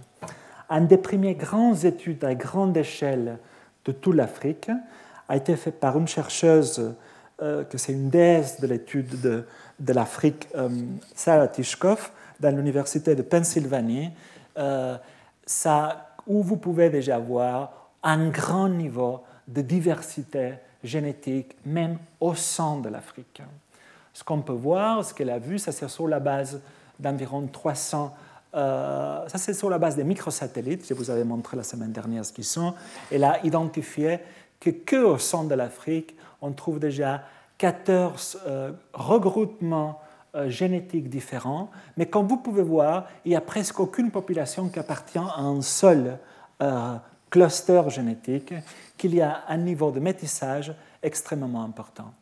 Un 0.70 0.82
des 0.82 0.98
premiers 0.98 1.36
grandes 1.36 1.86
études 1.86 2.24
à 2.24 2.34
grande 2.34 2.76
échelle 2.76 3.38
de 3.86 3.91
toute 3.91 4.16
l'Afrique 4.16 4.72
a 5.30 5.38
été 5.38 5.56
fait 5.56 5.72
par 5.72 5.98
une 5.98 6.08
chercheuse 6.08 6.95
euh, 7.41 7.63
que 7.63 7.77
c'est 7.77 7.93
une 7.93 8.09
déesse 8.09 8.59
de 8.59 8.67
l'étude 8.67 9.19
de, 9.21 9.93
l'Afrique, 9.93 10.47
euh, 10.55 10.69
Sarah 11.15 11.47
Tishkov, 11.47 12.11
dans 12.39 12.55
l'université 12.55 13.15
de 13.15 13.21
Pennsylvanie, 13.21 14.11
ça, 15.45 16.15
où 16.25 16.43
vous 16.43 16.57
pouvez 16.57 16.89
déjà 16.89 17.17
voir 17.19 17.89
un 18.03 18.29
grand 18.29 18.69
niveau 18.69 19.23
de 19.47 19.61
diversité 19.61 20.53
génétique, 20.83 21.55
même 21.65 21.97
au 22.19 22.35
sein 22.35 22.77
de 22.77 22.89
l'Afrique. 22.89 23.41
Ce 24.13 24.23
qu'on 24.23 24.41
peut 24.41 24.53
voir, 24.53 25.05
ce 25.05 25.13
qu'elle 25.13 25.29
a 25.29 25.39
vu, 25.39 25.59
ça 25.59 25.71
c'est 25.71 25.88
sur 25.88 26.07
la 26.07 26.19
base 26.19 26.59
d'environ 26.99 27.47
300, 27.47 28.15
euh, 28.55 29.27
ça 29.27 29.38
c'est 29.38 29.53
sur 29.53 29.69
la 29.69 29.77
base 29.77 29.95
des 29.95 30.03
microsatellites, 30.03 30.88
je 30.88 30.93
vous 30.93 31.09
avais 31.09 31.23
montré 31.23 31.55
la 31.55 31.63
semaine 31.63 31.91
dernière 31.91 32.25
ce 32.25 32.33
qu'ils 32.33 32.45
sont. 32.45 32.73
Elle 33.11 33.23
a 33.23 33.45
identifié 33.45 34.19
que, 34.59 34.71
que 34.71 34.95
au 34.95 35.17
sein 35.17 35.43
de 35.43 35.53
l'Afrique, 35.53 36.15
on 36.41 36.51
trouve 36.51 36.79
déjà 36.79 37.23
14 37.57 38.41
euh, 38.45 38.71
regroupements 38.93 39.99
euh, 40.35 40.49
génétiques 40.49 41.09
différents, 41.09 41.69
mais 41.95 42.05
comme 42.05 42.27
vous 42.27 42.38
pouvez 42.38 42.63
voir, 42.63 43.07
il 43.25 43.29
n'y 43.29 43.35
a 43.35 43.41
presque 43.41 43.79
aucune 43.79 44.11
population 44.11 44.69
qui 44.69 44.79
appartient 44.79 45.17
à 45.17 45.39
un 45.39 45.61
seul 45.61 46.19
cluster 47.29 47.83
génétique, 47.89 48.53
qu'il 48.97 49.13
y 49.13 49.21
a 49.21 49.43
un 49.47 49.57
niveau 49.57 49.91
de 49.91 49.99
métissage 49.99 50.73
extrêmement 51.03 51.63
important. 51.63 52.13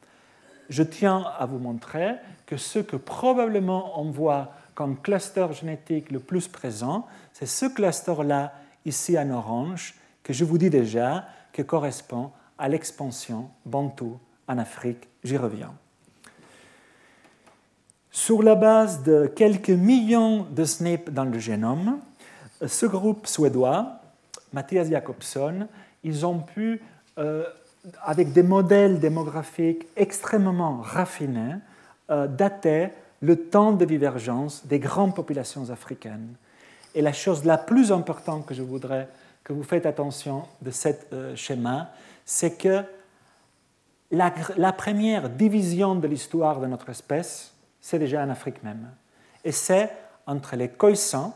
Je 0.69 0.83
tiens 0.83 1.23
à 1.37 1.45
vous 1.45 1.59
montrer 1.59 2.15
que 2.45 2.57
ce 2.57 2.79
que 2.79 2.95
probablement 2.95 3.99
on 3.99 4.11
voit 4.11 4.51
comme 4.73 4.99
cluster 4.99 5.47
génétique 5.53 6.11
le 6.11 6.19
plus 6.19 6.47
présent, 6.47 7.07
c'est 7.33 7.45
ce 7.45 7.65
cluster-là, 7.67 8.53
ici 8.85 9.17
en 9.17 9.29
orange, 9.31 9.95
que 10.23 10.33
je 10.33 10.43
vous 10.43 10.57
dis 10.57 10.69
déjà, 10.69 11.25
qui 11.53 11.65
correspond 11.65 12.31
à 12.57 12.69
l'expansion 12.69 13.49
bantou 13.65 14.17
en 14.47 14.57
Afrique. 14.57 15.07
J'y 15.23 15.37
reviens. 15.37 15.73
Sur 18.11 18.43
la 18.43 18.55
base 18.55 19.03
de 19.03 19.27
quelques 19.27 19.69
millions 19.69 20.43
de 20.49 20.63
SNP 20.63 21.11
dans 21.11 21.25
le 21.25 21.37
génome, 21.37 21.99
ce 22.65 22.85
groupe 22.85 23.27
suédois 23.27 23.99
Matthias 24.53 24.89
Jacobson, 24.89 25.67
ils 26.03 26.25
ont 26.25 26.39
pu, 26.39 26.81
euh, 27.17 27.43
avec 28.03 28.31
des 28.31 28.43
modèles 28.43 28.99
démographiques 28.99 29.85
extrêmement 29.97 30.79
raffinés, 30.81 31.55
euh, 32.09 32.27
dater 32.27 32.89
le 33.21 33.35
temps 33.35 33.73
de 33.73 33.83
divergence 33.83 34.65
des 34.65 34.79
grandes 34.79 35.13
populations 35.13 35.69
africaines. 35.69 36.35
Et 36.93 37.01
la 37.01 37.11
chose 37.11 37.43
la 37.43 37.57
plus 37.57 37.91
importante 37.91 38.45
que 38.45 38.53
je 38.53 38.61
voudrais 38.61 39.09
que 39.43 39.51
vous 39.51 39.63
faites 39.63 39.85
attention 39.85 40.43
de 40.61 40.71
ce 40.71 40.89
euh, 41.11 41.35
schéma, 41.35 41.91
c'est 42.25 42.57
que 42.57 42.83
la, 44.11 44.73
première 44.73 45.29
division 45.29 45.95
de 45.95 46.07
l'histoire 46.07 46.59
de 46.59 46.67
notre 46.67 46.89
espèce, 46.89 47.53
c'est 47.79 47.99
déjà 47.99 48.23
en 48.23 48.29
Afrique 48.29 48.63
même. 48.63 48.91
Et 49.43 49.51
c'est 49.51 49.91
entre 50.25 50.55
les 50.55 50.69
Khoisan 50.69 51.33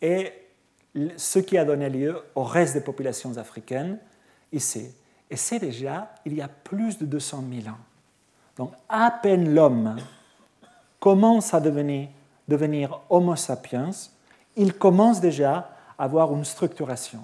et 0.00 0.32
ce 1.16 1.38
qui 1.40 1.58
a 1.58 1.64
donné 1.64 1.90
lieu 1.90 2.22
au 2.34 2.44
reste 2.44 2.74
des 2.74 2.80
populations 2.80 3.36
africaines 3.36 3.98
ici. 4.52 4.94
Et 5.30 5.36
c'est 5.36 5.58
déjà 5.58 6.14
il 6.24 6.34
y 6.34 6.42
a 6.42 6.48
plus 6.48 6.98
de 6.98 7.06
200 7.06 7.44
000 7.62 7.74
ans. 7.74 7.78
Donc 8.56 8.72
à 8.88 9.10
peine 9.10 9.52
l'homme 9.52 9.96
commence 11.00 11.52
à 11.54 11.60
devenir, 11.60 12.08
devenir 12.46 13.00
Homo 13.10 13.34
sapiens, 13.34 13.90
il 14.56 14.74
commence 14.74 15.20
déjà 15.20 15.70
à 15.98 16.04
avoir 16.04 16.32
une 16.32 16.44
structuration, 16.44 17.20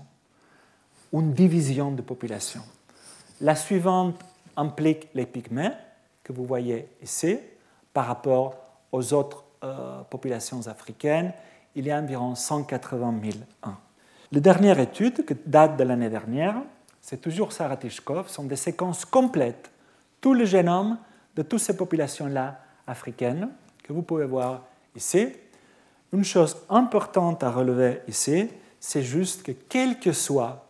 une 1.13 1.33
division 1.33 1.93
de 1.93 2.03
population. 2.03 2.63
La 3.41 3.55
suivante 3.55 4.21
implique 4.57 5.09
les 5.15 5.27
pygmées, 5.27 5.73
que 6.23 6.33
vous 6.33 6.45
voyez 6.45 6.89
ici, 7.03 7.39
par 7.93 8.07
rapport 8.07 8.55
aux 8.93 9.13
autres 9.13 9.45
euh, 9.65 10.03
populations 10.03 10.67
africaines 10.67 11.33
il 11.75 11.87
y 11.87 11.91
a 11.91 11.99
environ 11.99 12.35
180 12.35 13.15
000 13.23 13.37
ans. 13.63 13.77
La 14.33 14.41
dernière 14.41 14.79
étude, 14.79 15.25
qui 15.25 15.35
date 15.47 15.77
de 15.77 15.85
l'année 15.85 16.09
dernière, 16.11 16.57
c'est 17.01 17.21
toujours 17.21 17.53
Sarah 17.53 17.77
Tishkov, 17.77 18.29
sont 18.29 18.45
des 18.45 18.57
séquences 18.57 19.05
complètes, 19.05 19.71
tout 20.21 20.35
le 20.35 20.45
génome 20.45 20.99
de 21.37 21.43
toutes 21.43 21.61
ces 21.61 21.77
populations-là 21.77 22.61
africaines, 22.87 23.49
que 23.83 23.93
vous 23.93 24.03
pouvez 24.03 24.27
voir 24.27 24.63
ici. 24.95 25.29
Une 26.13 26.25
chose 26.25 26.57
importante 26.69 27.43
à 27.43 27.51
relever 27.51 28.01
ici, 28.09 28.49
c'est 28.79 29.03
juste 29.03 29.43
que 29.43 29.53
quelle 29.53 29.99
que 29.99 30.13
soit 30.13 30.67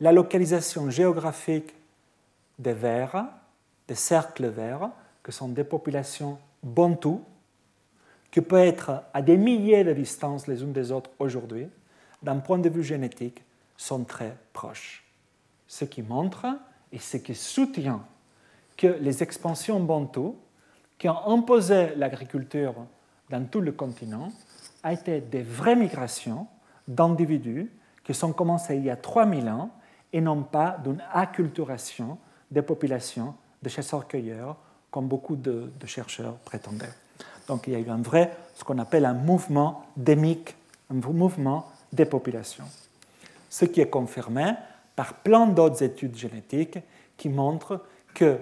la 0.00 0.12
localisation 0.12 0.90
géographique 0.90 1.74
des 2.58 2.72
vers, 2.72 3.26
des 3.86 3.94
cercles 3.94 4.48
verts, 4.48 4.90
que 5.22 5.32
sont 5.32 5.48
des 5.48 5.64
populations 5.64 6.38
bantoues, 6.62 7.22
qui 8.30 8.40
peut 8.40 8.58
être 8.58 9.02
à 9.12 9.22
des 9.22 9.36
milliers 9.36 9.84
de 9.84 9.92
distances 9.92 10.46
les 10.46 10.62
unes 10.62 10.72
des 10.72 10.92
autres 10.92 11.10
aujourd'hui, 11.18 11.68
d'un 12.22 12.38
point 12.38 12.58
de 12.58 12.68
vue 12.68 12.82
génétique, 12.82 13.42
sont 13.76 14.04
très 14.04 14.36
proches. 14.52 15.04
Ce 15.66 15.84
qui 15.84 16.02
montre 16.02 16.46
et 16.92 16.98
ce 16.98 17.16
qui 17.16 17.34
soutient 17.34 18.04
que 18.76 18.86
les 18.86 19.22
expansions 19.22 19.80
bantoues 19.80 20.36
qui 20.98 21.08
ont 21.08 21.28
imposé 21.28 21.94
l'agriculture 21.96 22.74
dans 23.30 23.44
tout 23.44 23.60
le 23.60 23.72
continent 23.72 24.32
ont 24.84 24.90
été 24.90 25.20
des 25.20 25.42
vraies 25.42 25.76
migrations 25.76 26.46
d'individus 26.86 27.70
qui 28.04 28.14
sont 28.14 28.32
commencées 28.32 28.76
il 28.76 28.84
y 28.84 28.90
a 28.90 28.96
3000 28.96 29.48
ans 29.48 29.70
et 30.12 30.20
non 30.20 30.42
pas 30.42 30.78
d'une 30.82 31.02
acculturation 31.12 32.18
des 32.50 32.62
populations 32.62 33.34
de 33.62 33.68
chasseurs-cueilleurs 33.68 34.56
comme 34.90 35.06
beaucoup 35.06 35.36
de, 35.36 35.70
chercheurs 35.84 36.36
prétendaient. 36.38 36.92
Donc 37.46 37.66
il 37.66 37.72
y 37.74 37.76
a 37.76 37.78
eu 37.78 37.90
un 37.90 38.02
vrai, 38.02 38.32
ce 38.54 38.64
qu'on 38.64 38.78
appelle 38.78 39.04
un 39.04 39.14
mouvement 39.14 39.86
démique, 39.96 40.56
un 40.90 40.94
mouvement 40.94 41.66
des 41.92 42.04
populations. 42.04 42.64
Ce 43.50 43.64
qui 43.64 43.80
est 43.80 43.90
confirmé 43.90 44.52
par 44.96 45.14
plein 45.14 45.46
d'autres 45.46 45.82
études 45.82 46.16
génétiques 46.16 46.78
qui 47.16 47.28
montrent 47.28 47.84
que 48.14 48.38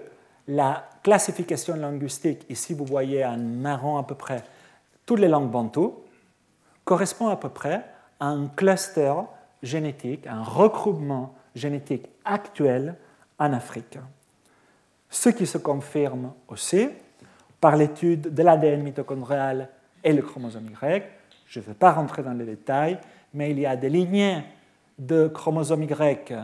la 0.49 0.89
classification 1.03 1.75
linguistique, 1.75 2.47
ici 2.49 2.75
vous 2.75 2.85
voyez 2.85 3.25
en 3.25 3.37
marron 3.37 3.97
à 3.97 4.05
peu 4.05 4.15
près 4.15 4.45
toutes 5.05 5.21
les 5.21 5.29
langues 5.29 5.51
bantoues, 5.51 5.95
correspond 6.85 7.29
à 7.29 7.37
peu 7.37 7.49
près 7.49 7.85
à 8.21 8.27
un 8.29 8.47
cluster 8.49 9.13
génétique, 9.63 10.27
un 10.27 10.43
regroupement 10.43 11.35
génétique 11.57 12.07
actuel 12.25 12.95
en 13.39 13.53
Afrique. 13.53 13.99
Ce 15.11 15.31
qui 15.31 15.47
se 15.47 15.59
confirme 15.59 16.33
aussi 16.49 16.89
par 17.61 17.77
l'étude 17.77 18.35
de 18.35 18.43
l'ADN 18.43 18.83
mitochondrial 18.83 19.69
et 20.05 20.13
le 20.13 20.23
chromosome 20.23 20.69
Y. 20.71 21.03
Je 21.49 21.61
ne 21.61 21.65
vais 21.65 21.75
pas 21.75 21.93
rentrer 21.93 22.23
dans 22.23 22.33
les 22.33 22.45
détails, 22.45 22.99
mais 23.35 23.51
il 23.51 23.59
y 23.59 23.67
a 23.67 23.77
des 23.77 23.89
lignées 23.89 24.45
de 24.99 25.29
chromosome 25.29 25.85
Y 25.85 26.35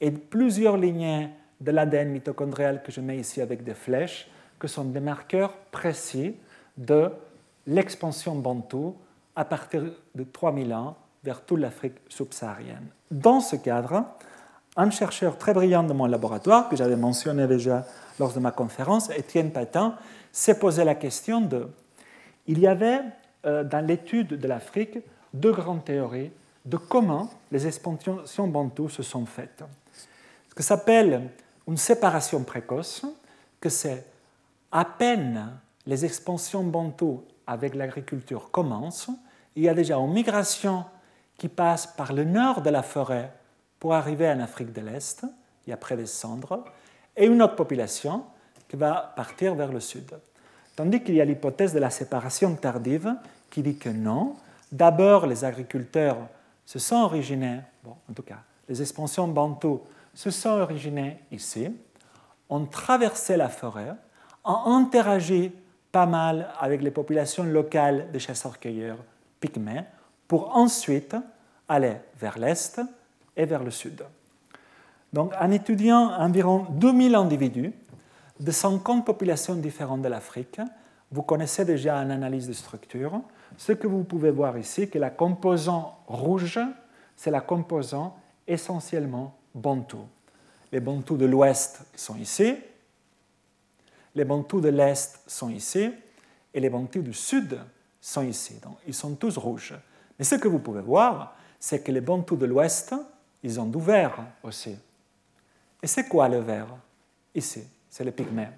et 0.00 0.10
plusieurs 0.10 0.76
lignées 0.76 1.30
de 1.60 1.70
l'ADN 1.70 2.10
mitochondrial 2.10 2.82
que 2.82 2.92
je 2.92 3.00
mets 3.00 3.18
ici 3.18 3.40
avec 3.40 3.64
des 3.64 3.74
flèches, 3.74 4.30
que 4.58 4.68
sont 4.68 4.84
des 4.84 5.00
marqueurs 5.00 5.54
précis 5.72 6.36
de 6.76 7.10
l'expansion 7.66 8.34
bantou 8.36 8.96
à 9.34 9.44
partir 9.44 9.82
de 10.14 10.24
3000 10.24 10.72
ans 10.74 10.96
vers 11.24 11.44
toute 11.44 11.60
l'Afrique 11.60 11.96
subsaharienne. 12.08 12.86
Dans 13.10 13.40
ce 13.40 13.56
cadre, 13.56 14.04
un 14.78 14.90
chercheur 14.90 15.36
très 15.36 15.52
brillant 15.52 15.82
de 15.82 15.92
mon 15.92 16.06
laboratoire, 16.06 16.68
que 16.68 16.76
j'avais 16.76 16.96
mentionné 16.96 17.48
déjà 17.48 17.84
lors 18.20 18.32
de 18.32 18.38
ma 18.38 18.52
conférence, 18.52 19.10
Étienne 19.10 19.50
Patin, 19.50 19.96
s'est 20.32 20.58
posé 20.58 20.84
la 20.84 20.94
question 20.94 21.40
de... 21.40 21.68
Il 22.46 22.60
y 22.60 22.66
avait 22.68 23.00
euh, 23.44 23.64
dans 23.64 23.84
l'étude 23.84 24.38
de 24.38 24.48
l'Afrique 24.48 24.98
deux 25.34 25.52
grandes 25.52 25.84
théories 25.84 26.30
de 26.64 26.76
comment 26.76 27.28
les 27.50 27.66
expansions 27.66 28.46
bantoues 28.46 28.88
se 28.88 29.02
sont 29.02 29.26
faites. 29.26 29.64
Ce 30.48 30.54
que 30.54 30.62
s'appelle 30.62 31.28
une 31.66 31.76
séparation 31.76 32.44
précoce, 32.44 33.04
que 33.60 33.68
c'est 33.68 34.06
à 34.70 34.84
peine 34.84 35.58
les 35.86 36.04
expansions 36.04 36.62
bantoues 36.62 37.24
avec 37.48 37.74
l'agriculture 37.74 38.50
commencent, 38.52 39.10
il 39.56 39.64
y 39.64 39.68
a 39.68 39.74
déjà 39.74 39.96
une 39.96 40.12
migration 40.12 40.84
qui 41.36 41.48
passe 41.48 41.88
par 41.88 42.12
le 42.12 42.24
nord 42.24 42.62
de 42.62 42.70
la 42.70 42.82
forêt 42.82 43.32
pour 43.78 43.94
arriver 43.94 44.28
en 44.28 44.40
Afrique 44.40 44.72
de 44.72 44.80
l'Est 44.80 45.24
et 45.66 45.72
après 45.72 45.96
descendre, 45.96 46.64
et 47.16 47.26
une 47.26 47.42
autre 47.42 47.56
population 47.56 48.24
qui 48.68 48.76
va 48.76 49.12
partir 49.16 49.54
vers 49.54 49.72
le 49.72 49.80
sud. 49.80 50.10
Tandis 50.76 51.02
qu'il 51.02 51.14
y 51.14 51.20
a 51.20 51.24
l'hypothèse 51.24 51.72
de 51.72 51.78
la 51.78 51.90
séparation 51.90 52.54
tardive 52.54 53.14
qui 53.50 53.62
dit 53.62 53.76
que 53.76 53.88
non, 53.88 54.36
d'abord 54.70 55.26
les 55.26 55.44
agriculteurs 55.44 56.18
se 56.64 56.78
sont 56.78 56.96
originés, 56.96 57.60
bon, 57.82 57.96
en 58.08 58.12
tout 58.12 58.22
cas, 58.22 58.38
les 58.68 58.80
expansions 58.80 59.26
bantoues 59.26 59.80
se 60.14 60.30
sont 60.30 60.50
originées 60.50 61.18
ici, 61.32 61.68
ont 62.48 62.66
traversé 62.66 63.36
la 63.36 63.48
forêt, 63.48 63.94
ont 64.44 64.76
interagi 64.76 65.52
pas 65.90 66.06
mal 66.06 66.52
avec 66.60 66.82
les 66.82 66.90
populations 66.90 67.44
locales 67.44 68.12
de 68.12 68.18
chasseurs-cueilleurs 68.18 68.98
pygmées 69.40 69.84
pour 70.26 70.56
ensuite 70.56 71.16
aller 71.68 71.96
vers 72.18 72.38
l'est 72.38 72.80
et 73.38 73.46
vers 73.46 73.62
le 73.62 73.70
sud. 73.70 74.04
Donc, 75.12 75.32
en 75.40 75.50
étudiant 75.50 76.12
environ 76.18 76.66
2000 76.70 77.14
individus 77.14 77.72
de 78.38 78.50
50 78.50 79.06
populations 79.06 79.54
différentes 79.54 80.02
de 80.02 80.08
l'Afrique, 80.08 80.60
vous 81.10 81.22
connaissez 81.22 81.64
déjà 81.64 81.96
une 81.96 82.10
analyse 82.10 82.46
de 82.46 82.52
structure. 82.52 83.22
Ce 83.56 83.72
que 83.72 83.86
vous 83.86 84.04
pouvez 84.04 84.30
voir 84.30 84.58
ici, 84.58 84.90
que 84.90 84.98
la 84.98 85.08
composante 85.08 85.94
rouge, 86.06 86.60
c'est 87.16 87.30
la 87.30 87.40
composante 87.40 88.12
essentiellement 88.46 89.34
bantou. 89.54 90.04
Les 90.70 90.80
bantous 90.80 91.16
de 91.16 91.24
l'ouest 91.24 91.86
sont 91.96 92.16
ici, 92.16 92.54
les 94.14 94.24
bantous 94.24 94.60
de 94.60 94.68
l'est 94.68 95.20
sont 95.26 95.48
ici, 95.48 95.90
et 96.52 96.60
les 96.60 96.68
bantous 96.68 97.02
du 97.02 97.14
sud 97.14 97.58
sont 98.00 98.22
ici. 98.22 98.60
Donc, 98.62 98.76
ils 98.86 98.94
sont 98.94 99.14
tous 99.14 99.38
rouges. 99.38 99.74
Mais 100.18 100.24
ce 100.24 100.34
que 100.34 100.48
vous 100.48 100.58
pouvez 100.58 100.82
voir, 100.82 101.36
c'est 101.58 101.82
que 101.82 101.92
les 101.92 102.00
bantous 102.00 102.36
de 102.36 102.46
l'ouest, 102.46 102.94
ils 103.42 103.60
ont 103.60 103.66
du 103.66 103.80
vert 103.80 104.18
aussi. 104.42 104.76
Et 105.82 105.86
c'est 105.86 106.08
quoi 106.08 106.28
le 106.28 106.38
vert 106.38 106.68
Ici, 107.34 107.62
c'est 107.88 108.04
le 108.04 108.10
pygmée. 108.10 108.48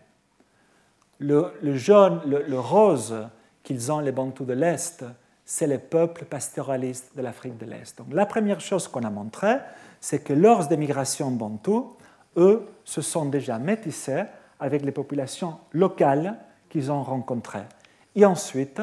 Le, 1.19 1.53
jaune, 1.77 2.23
le, 2.25 2.59
rose 2.59 3.15
qu'ils 3.63 3.93
ont 3.93 4.01
les 4.01 4.13
bantous 4.13 4.47
de 4.47 4.55
l'Est, 4.55 5.05
c'est 5.45 5.67
les 5.67 5.79
peuples 5.79 6.25
pastoralistes 6.25 7.15
de 7.15 7.21
l'Afrique 7.21 7.59
de 7.59 7.67
l'Est. 7.67 7.99
Donc 7.99 8.13
la 8.13 8.25
première 8.25 8.61
chose 8.61 8.89
qu'on 8.89 9.03
a 9.03 9.11
montré, 9.11 9.57
c'est 10.01 10.25
que 10.25 10.33
lors 10.33 10.67
des 10.67 10.79
migrations 10.79 11.31
bantoues, 11.31 11.95
eux 12.37 12.67
se 12.85 13.03
sont 13.03 13.27
déjà 13.27 13.59
métissés 13.59 14.23
avec 14.59 14.83
les 14.83 14.93
populations 14.93 15.59
locales 15.73 16.39
qu'ils 16.71 16.91
ont 16.91 17.03
rencontrées. 17.03 17.67
Et 18.15 18.25
ensuite, 18.25 18.81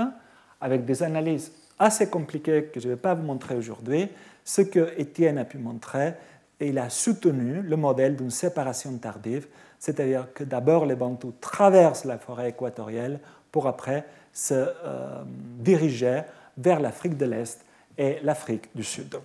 avec 0.62 0.86
des 0.86 1.02
analyses 1.02 1.52
assez 1.80 2.10
compliquées 2.10 2.70
que 2.74 2.80
je 2.80 2.88
ne 2.88 2.94
vais 2.94 3.00
pas 3.00 3.14
vous 3.14 3.24
montrer 3.24 3.56
aujourd'hui, 3.56 4.10
ce 4.48 4.62
que 4.62 4.94
Étienne 4.98 5.38
a 5.38 5.44
pu 5.44 5.58
montrer, 5.58 6.14
et 6.62 6.70
il 6.70 6.80
a 6.80 6.90
soutenu 6.90 7.62
le 7.62 7.76
modèle 7.76 8.16
d'une 8.16 8.32
séparation 8.32 8.98
tardive, 8.98 9.46
c'est-à-dire 9.78 10.28
que 10.34 10.46
d'abord 10.46 10.86
les 10.86 10.96
Bantous 10.96 11.34
traversent 11.42 12.06
la 12.06 12.18
forêt 12.18 12.52
équatoriale 12.52 13.20
pour 13.52 13.68
après 13.68 14.06
se 14.32 14.54
euh, 14.54 15.24
diriger 15.60 16.22
vers 16.58 16.80
l'Afrique 16.80 17.18
de 17.18 17.26
l'Est 17.26 17.60
et 17.98 18.20
l'Afrique 18.24 18.70
du 18.74 18.86
Sud. 18.86 19.18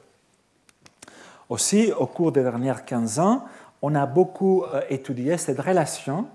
Aussi, 1.49 1.93
au 1.93 2.07
cours 2.07 2.33
des 2.33 2.43
dernières 2.43 2.85
15 2.85 3.21
ans, 3.21 3.45
on 3.81 3.95
a 3.95 4.07
beaucoup 4.07 4.65
euh, 4.65 4.81
étudié 4.91 5.37
cette 5.37 5.61
relation 5.61 6.27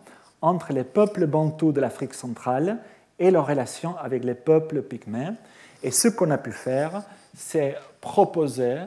entre 0.41 0.71
les 0.71 0.85
peuples 0.85 1.27
bantous 1.27 1.73
de 1.73 1.81
l'Afrique 1.81 2.13
centrale 2.13 2.77
et 3.19 3.31
leur 3.31 3.47
relation 3.47 3.97
avec 3.97 4.23
les 4.23 4.35
peuples 4.35 4.81
pygmées. 4.81 5.31
Et 5.83 5.91
ce 5.91 6.07
qu'on 6.07 6.31
a 6.31 6.38
pu 6.38 6.53
faire, 6.53 7.03
c'est 7.38 7.75
proposer 8.01 8.77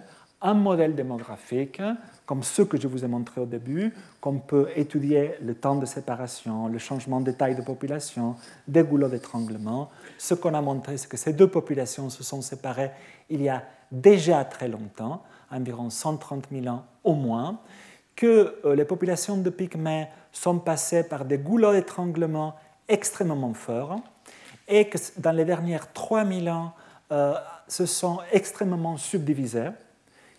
un 0.43 0.55
modèle 0.55 0.95
démographique 0.95 1.81
comme 2.27 2.43
ceux 2.43 2.65
que 2.65 2.81
je 2.81 2.87
vous 2.87 3.05
ai 3.05 3.09
montré 3.09 3.41
au 3.41 3.47
début, 3.47 3.93
qu'on 4.21 4.39
peut 4.39 4.69
étudier 4.77 5.35
le 5.43 5.55
temps 5.55 5.77
de 5.77 5.87
séparation, 5.87 6.69
le 6.69 6.79
changement 6.79 7.21
de 7.21 7.31
taille 7.33 7.57
de 7.57 7.63
population, 7.63 8.37
des 8.69 8.83
goulots 8.83 9.09
d'étranglement. 9.09 9.91
Ce 10.17 10.35
qu'on 10.35 10.55
a 10.55 10.61
montré, 10.61 10.97
c'est 10.97 11.09
que 11.09 11.17
ces 11.17 11.33
deux 11.33 11.49
populations 11.49 12.09
se 12.09 12.23
sont 12.23 12.41
séparées 12.41 12.93
il 13.31 13.43
y 13.43 13.49
a 13.49 13.65
déjà 13.91 14.45
très 14.45 14.69
longtemps, 14.69 15.23
environ 15.51 15.91
130 15.91 16.47
000 16.53 16.67
ans 16.69 16.85
au 17.05 17.15
moins, 17.15 17.59
que 18.15 18.57
euh, 18.65 18.75
les 18.75 18.85
populations 18.85 19.37
de 19.37 19.51
Pygmées 19.51 20.09
sont 20.33 20.59
passées 20.59 21.05
par 21.05 21.25
des 21.25 21.39
goulots 21.39 21.73
d'étranglement 21.73 22.55
extrêmement 22.89 23.55
forts 23.55 23.97
et 24.69 24.89
que 24.89 24.99
dans 25.19 25.33
les 25.33 25.45
dernières 25.45 25.93
3000 25.93 26.51
ans, 26.51 26.75
euh, 27.13 27.35
se 27.71 27.87
sont 27.87 28.19
extrêmement 28.33 28.97
subdivisés 28.97 29.71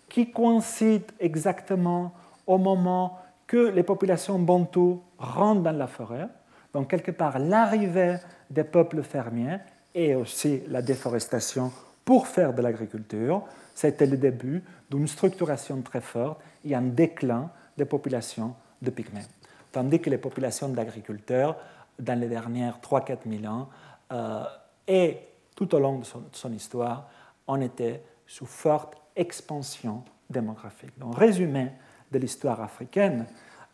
qui 0.08 0.30
coïncide 0.30 1.10
exactement 1.18 2.12
au 2.46 2.58
moment 2.58 3.18
que 3.46 3.70
les 3.70 3.82
populations 3.82 4.38
bantoues 4.38 5.02
rentrent 5.18 5.62
dans 5.62 5.72
la 5.72 5.86
forêt. 5.86 6.28
Donc, 6.74 6.90
quelque 6.90 7.10
part, 7.10 7.38
l'arrivée 7.38 8.16
des 8.50 8.64
peuples 8.64 9.02
fermiers 9.02 9.58
et 9.94 10.14
aussi 10.14 10.62
la 10.68 10.82
déforestation 10.82 11.72
pour 12.04 12.26
faire 12.26 12.52
de 12.52 12.60
l'agriculture, 12.60 13.42
c'était 13.74 14.06
le 14.06 14.16
début 14.18 14.62
d'une 14.90 15.08
structuration 15.08 15.80
très 15.80 16.00
forte 16.00 16.40
et 16.64 16.74
un 16.74 16.82
déclin 16.82 17.50
des 17.76 17.86
populations 17.86 18.54
de 18.82 18.90
pygmées. 18.90 19.24
Tandis 19.70 20.00
que 20.00 20.10
les 20.10 20.18
populations 20.18 20.68
d'agriculteurs, 20.68 21.56
dans 21.98 22.18
les 22.18 22.28
dernières 22.28 22.78
3-4 22.80 23.18
000 23.26 23.52
ans, 23.52 23.68
euh, 24.12 24.44
et 24.86 25.18
tout 25.54 25.74
au 25.74 25.78
long 25.78 26.00
de 26.00 26.04
son 26.32 26.52
histoire, 26.52 27.08
ont 27.52 27.60
été 27.60 28.00
sous 28.26 28.46
forte 28.46 28.96
expansion 29.14 30.02
démographique. 30.28 30.98
Donc, 30.98 31.16
résumé 31.16 31.68
de 32.10 32.18
l'histoire 32.18 32.60
africaine, 32.60 33.26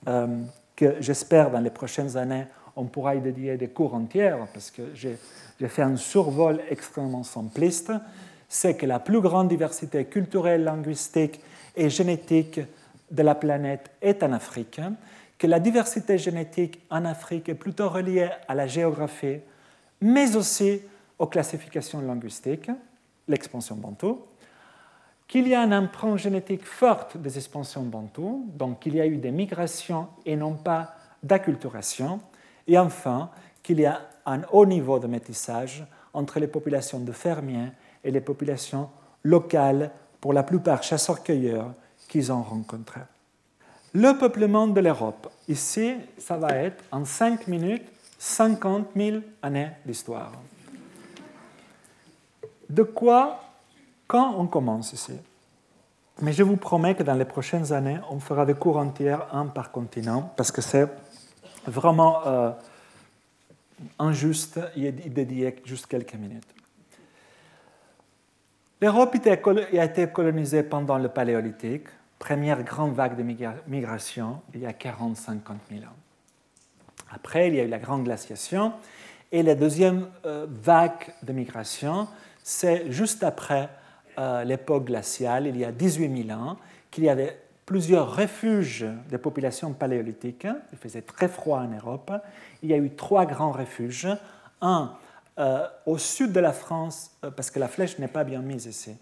euh, 0.07 0.43
que 0.77 0.97
j'espère 1.01 1.51
dans 1.51 1.61
les 1.61 1.71
prochaines 1.71 2.17
années, 2.17 2.47
on 2.77 2.85
pourra 2.85 3.17
y 3.17 3.21
dédier 3.21 3.57
des 3.57 3.69
cours 3.69 3.95
entiers, 3.95 4.37
parce 4.53 4.71
que 4.71 4.83
j'ai 4.95 5.19
fait 5.69 5.83
un 5.83 5.97
survol 5.97 6.61
extrêmement 6.71 7.25
simpliste, 7.25 7.93
c'est 8.49 8.77
que 8.77 8.87
la 8.87 9.01
plus 9.01 9.21
grande 9.21 9.49
diversité 9.49 10.05
culturelle, 10.05 10.65
linguistique 10.65 11.41
et 11.77 11.91
génétique 11.91 12.61
de 13.11 13.23
la 13.23 13.35
planète 13.35 13.91
est 14.01 14.23
en 14.23 14.33
Afrique, 14.33 14.81
que 15.37 15.47
la 15.47 15.61
diversité 15.61 16.19
génétique 16.19 16.81
en 16.91 17.05
Afrique 17.05 17.49
est 17.49 17.55
plutôt 17.55 17.89
reliée 17.89 18.31
à 18.47 18.55
la 18.55 18.67
géographie, 18.67 19.41
mais 20.01 20.37
aussi 20.37 20.81
aux 21.19 21.27
classifications 21.27 22.01
linguistiques, 22.01 22.71
l'expansion 23.29 23.77
bantou, 23.77 24.23
qu'il 25.29 25.47
y 25.47 25.55
a 25.55 25.63
une 25.63 25.75
empreinte 25.75 26.19
génétique 26.19 26.65
forte 26.65 27.19
des 27.19 27.37
expansions 27.37 27.83
bantoues, 27.83 28.47
donc 28.55 28.81
qu'il 28.81 28.95
y 28.95 29.01
a 29.01 29.07
eu 29.07 29.19
des 29.19 29.31
migrations 29.31 30.09
et 30.25 30.37
non 30.37 30.55
pas 30.55 30.95
d'acculturation, 31.23 32.21
et 32.67 32.79
enfin 32.79 33.31
qu'il 33.63 33.81
y 33.81 33.87
a 33.87 34.01
un 34.25 34.41
haut 34.53 34.67
niveau 34.67 34.99
de 34.99 35.07
métissage 35.07 35.85
entre 36.15 36.41
les 36.41 36.49
populations 36.49 37.01
de 37.01 37.13
fermiers 37.13 37.73
et 38.03 38.11
les 38.11 38.23
populations 38.23 38.89
locales, 39.23 39.91
pour 40.21 40.33
la 40.33 40.43
plupart 40.43 40.83
chasseurs-cueilleurs, 40.83 41.75
qu'ils 42.09 42.33
ont 42.33 42.43
rencontrées. 42.43 43.07
Le 43.95 44.19
peuplement 44.19 44.67
de 44.67 44.81
l'Europe. 44.81 45.31
Ici, 45.47 45.95
ça 46.19 46.37
va 46.37 46.51
être 46.51 46.83
en 46.91 47.05
5 47.05 47.47
minutes 47.47 47.87
50 48.19 48.89
000 48.97 49.19
années 49.43 49.71
d'histoire. 49.87 50.33
De 52.69 52.83
quoi, 52.83 53.41
quand 54.07 54.35
on 54.37 54.47
commence 54.47 54.93
ici? 54.93 55.19
Mais 56.21 56.33
je 56.33 56.43
vous 56.43 56.57
promets 56.57 56.95
que 56.95 57.03
dans 57.03 57.15
les 57.15 57.25
prochaines 57.25 57.73
années, 57.73 57.99
on 58.11 58.19
fera 58.19 58.45
des 58.45 58.55
cours 58.55 58.77
entiers, 58.77 59.17
un 59.33 59.47
par 59.47 59.71
continent, 59.71 60.33
parce 60.37 60.51
que 60.51 60.61
c'est 60.61 60.89
vraiment 61.67 62.27
euh, 62.27 62.51
injuste 63.99 64.61
y 64.75 64.91
dédier 64.91 65.57
juste 65.65 65.87
quelques 65.87 66.15
minutes. 66.15 66.49
L'Europe 68.81 69.17
a 69.27 69.85
été 69.85 70.09
colonisée 70.09 70.63
pendant 70.63 70.99
le 70.99 71.09
Paléolithique, 71.09 71.89
première 72.19 72.63
grande 72.63 72.95
vague 72.95 73.17
de 73.17 73.23
migration 73.67 74.41
il 74.55 74.61
y 74.61 74.67
a 74.67 74.73
40-50 74.73 75.41
000 75.71 75.83
ans. 75.83 75.97
Après, 77.11 77.49
il 77.49 77.55
y 77.55 77.61
a 77.61 77.65
eu 77.65 77.69
la 77.69 77.79
grande 77.79 78.05
glaciation, 78.05 78.73
et 79.33 79.43
la 79.43 79.55
deuxième 79.55 80.09
euh, 80.27 80.47
vague 80.49 81.13
de 81.23 81.33
migration, 81.33 82.09
c'est 82.49 82.91
juste 82.91 83.25
après 83.25 83.69
euh, 84.19 84.43
l'époque 84.43 84.87
glaciale, 84.87 85.49
il 85.49 85.59
y 85.59 85.67
a 85.67 85.71
18 85.71 86.29
000 86.29 86.41
ans, 86.41 86.57
qu'il 86.91 87.05
y 87.05 87.11
avait 87.11 87.39
plusieurs 87.67 88.17
refuges 88.17 88.87
des 89.11 89.19
populations 89.19 89.75
paléolithiques. 89.75 90.47
Il 90.73 90.79
faisait 90.79 91.03
très 91.03 91.29
froid 91.29 91.59
en 91.59 91.69
Europe. 91.69 92.11
Il 92.63 92.71
y 92.71 92.73
a 92.73 92.79
eu 92.79 92.89
trois 92.89 93.27
grands 93.27 93.53
refuges. 93.53 94.09
Un 94.63 94.95
euh, 95.39 95.67
au 95.85 95.99
sud 95.99 96.33
de 96.33 96.41
la 96.41 96.55
France, 96.55 97.11
euh, 97.23 97.31
parce 97.31 97.51
que 97.51 97.59
la 97.59 97.69
flèche 97.69 97.99
n'est 97.99 98.09
pas 98.09 98.25
bien 98.25 98.41
mise 98.41 98.65
ici. 98.65 98.97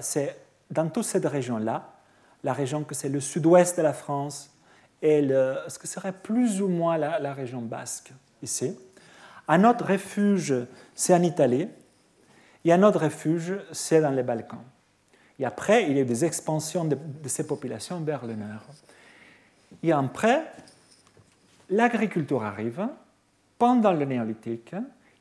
c'est 0.00 0.36
dans 0.70 0.88
toute 0.88 1.06
cette 1.06 1.26
région-là, 1.26 1.90
la 2.44 2.52
région 2.52 2.84
que 2.84 2.94
c'est 2.94 3.08
le 3.08 3.18
sud-ouest 3.18 3.76
de 3.76 3.82
la 3.82 3.94
France 3.94 4.56
et 5.02 5.26
ce 5.26 5.78
que 5.78 5.88
serait 5.88 6.12
plus 6.12 6.62
ou 6.62 6.68
moins 6.68 6.98
la, 6.98 7.18
la 7.18 7.34
région 7.34 7.62
basque 7.62 8.12
ici. 8.42 8.78
Un 9.48 9.64
autre 9.64 9.84
refuge, 9.86 10.54
c'est 10.94 11.14
en 11.14 11.22
Italie, 11.22 11.68
a 12.72 12.76
un 12.76 12.82
autre 12.82 13.00
refuge, 13.00 13.54
c'est 13.72 14.00
dans 14.00 14.10
les 14.10 14.22
Balkans. 14.22 14.64
Et 15.38 15.44
après, 15.44 15.84
il 15.84 15.96
y 15.96 15.98
a 15.98 16.02
eu 16.02 16.06
des 16.06 16.24
expansions 16.24 16.84
de, 16.84 16.96
ces 17.26 17.46
populations 17.46 18.00
vers 18.00 18.24
le 18.26 18.34
nord. 18.34 18.62
Et 19.82 19.92
après, 19.92 20.44
l'agriculture 21.68 22.42
arrive 22.42 22.88
pendant 23.58 23.92
le 23.92 24.04
néolithique, 24.04 24.74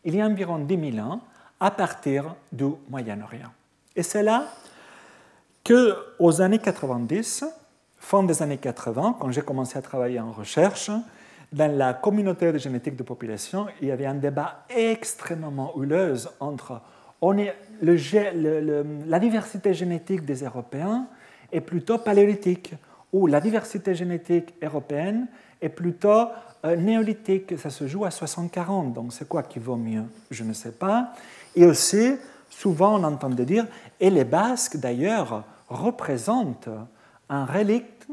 il 0.04 0.16
y 0.16 0.22
a 0.22 0.26
environ 0.26 0.60
10 0.60 0.92
000 0.94 1.06
ans, 1.08 1.22
à 1.60 1.72
partir 1.72 2.36
du 2.52 2.66
Moyen-Orient. 2.90 3.52
Et 3.96 4.04
c'est 4.04 4.24
là 4.24 4.46
que, 5.64 5.96
aux 6.20 6.42
années 6.42 6.60
90, 6.60 7.46
fin 7.98 8.24
des 8.24 8.42
années 8.42 8.58
80, 8.58 9.18
quand 9.20 9.32
j'ai 9.32 9.42
commencé 9.42 9.78
à 9.78 9.82
travailler 9.82 10.20
en 10.20 10.32
recherche, 10.32 10.92
dans 11.52 11.78
la 11.78 11.94
communauté 11.94 12.52
de 12.52 12.58
génétique 12.58 12.96
de 12.96 13.04
population, 13.04 13.68
il 13.82 13.88
y 13.88 13.92
avait 13.92 14.06
un 14.06 14.16
débat 14.16 14.66
extrêmement 14.70 15.76
houleux 15.78 16.16
entre 16.40 16.82
on 17.22 17.38
est, 17.38 17.56
la 17.82 19.20
diversité 19.20 19.74
génétique 19.74 20.26
des 20.26 20.44
Européens 20.44 21.08
est 21.52 21.62
plutôt 21.62 21.98
paléolithique, 21.98 22.74
ou 23.14 23.28
la 23.28 23.40
diversité 23.40 23.96
génétique 23.96 24.54
européenne 24.62 25.28
est 25.62 25.70
plutôt 25.70 26.28
euh, 26.66 26.76
néolithique. 26.76 27.58
Ça 27.58 27.70
se 27.70 27.88
joue 27.88 28.06
à 28.06 28.10
60-40, 28.10 28.94
donc 28.94 29.14
c'est 29.14 29.28
quoi 29.28 29.44
qui 29.44 29.60
vaut 29.60 29.78
mieux? 29.78 30.04
Je 30.32 30.44
ne 30.44 30.54
sais 30.54 30.74
pas. 30.74 31.14
Et 31.56 31.66
aussi, 31.66 32.16
souvent 32.50 33.00
on 33.00 33.04
entend 33.04 33.30
dire, 33.30 33.68
et 34.00 34.10
les 34.10 34.26
Basques 34.26 34.78
d'ailleurs 34.78 35.44
représentent 35.70 36.70
un 37.30 37.46
relique 37.46 38.08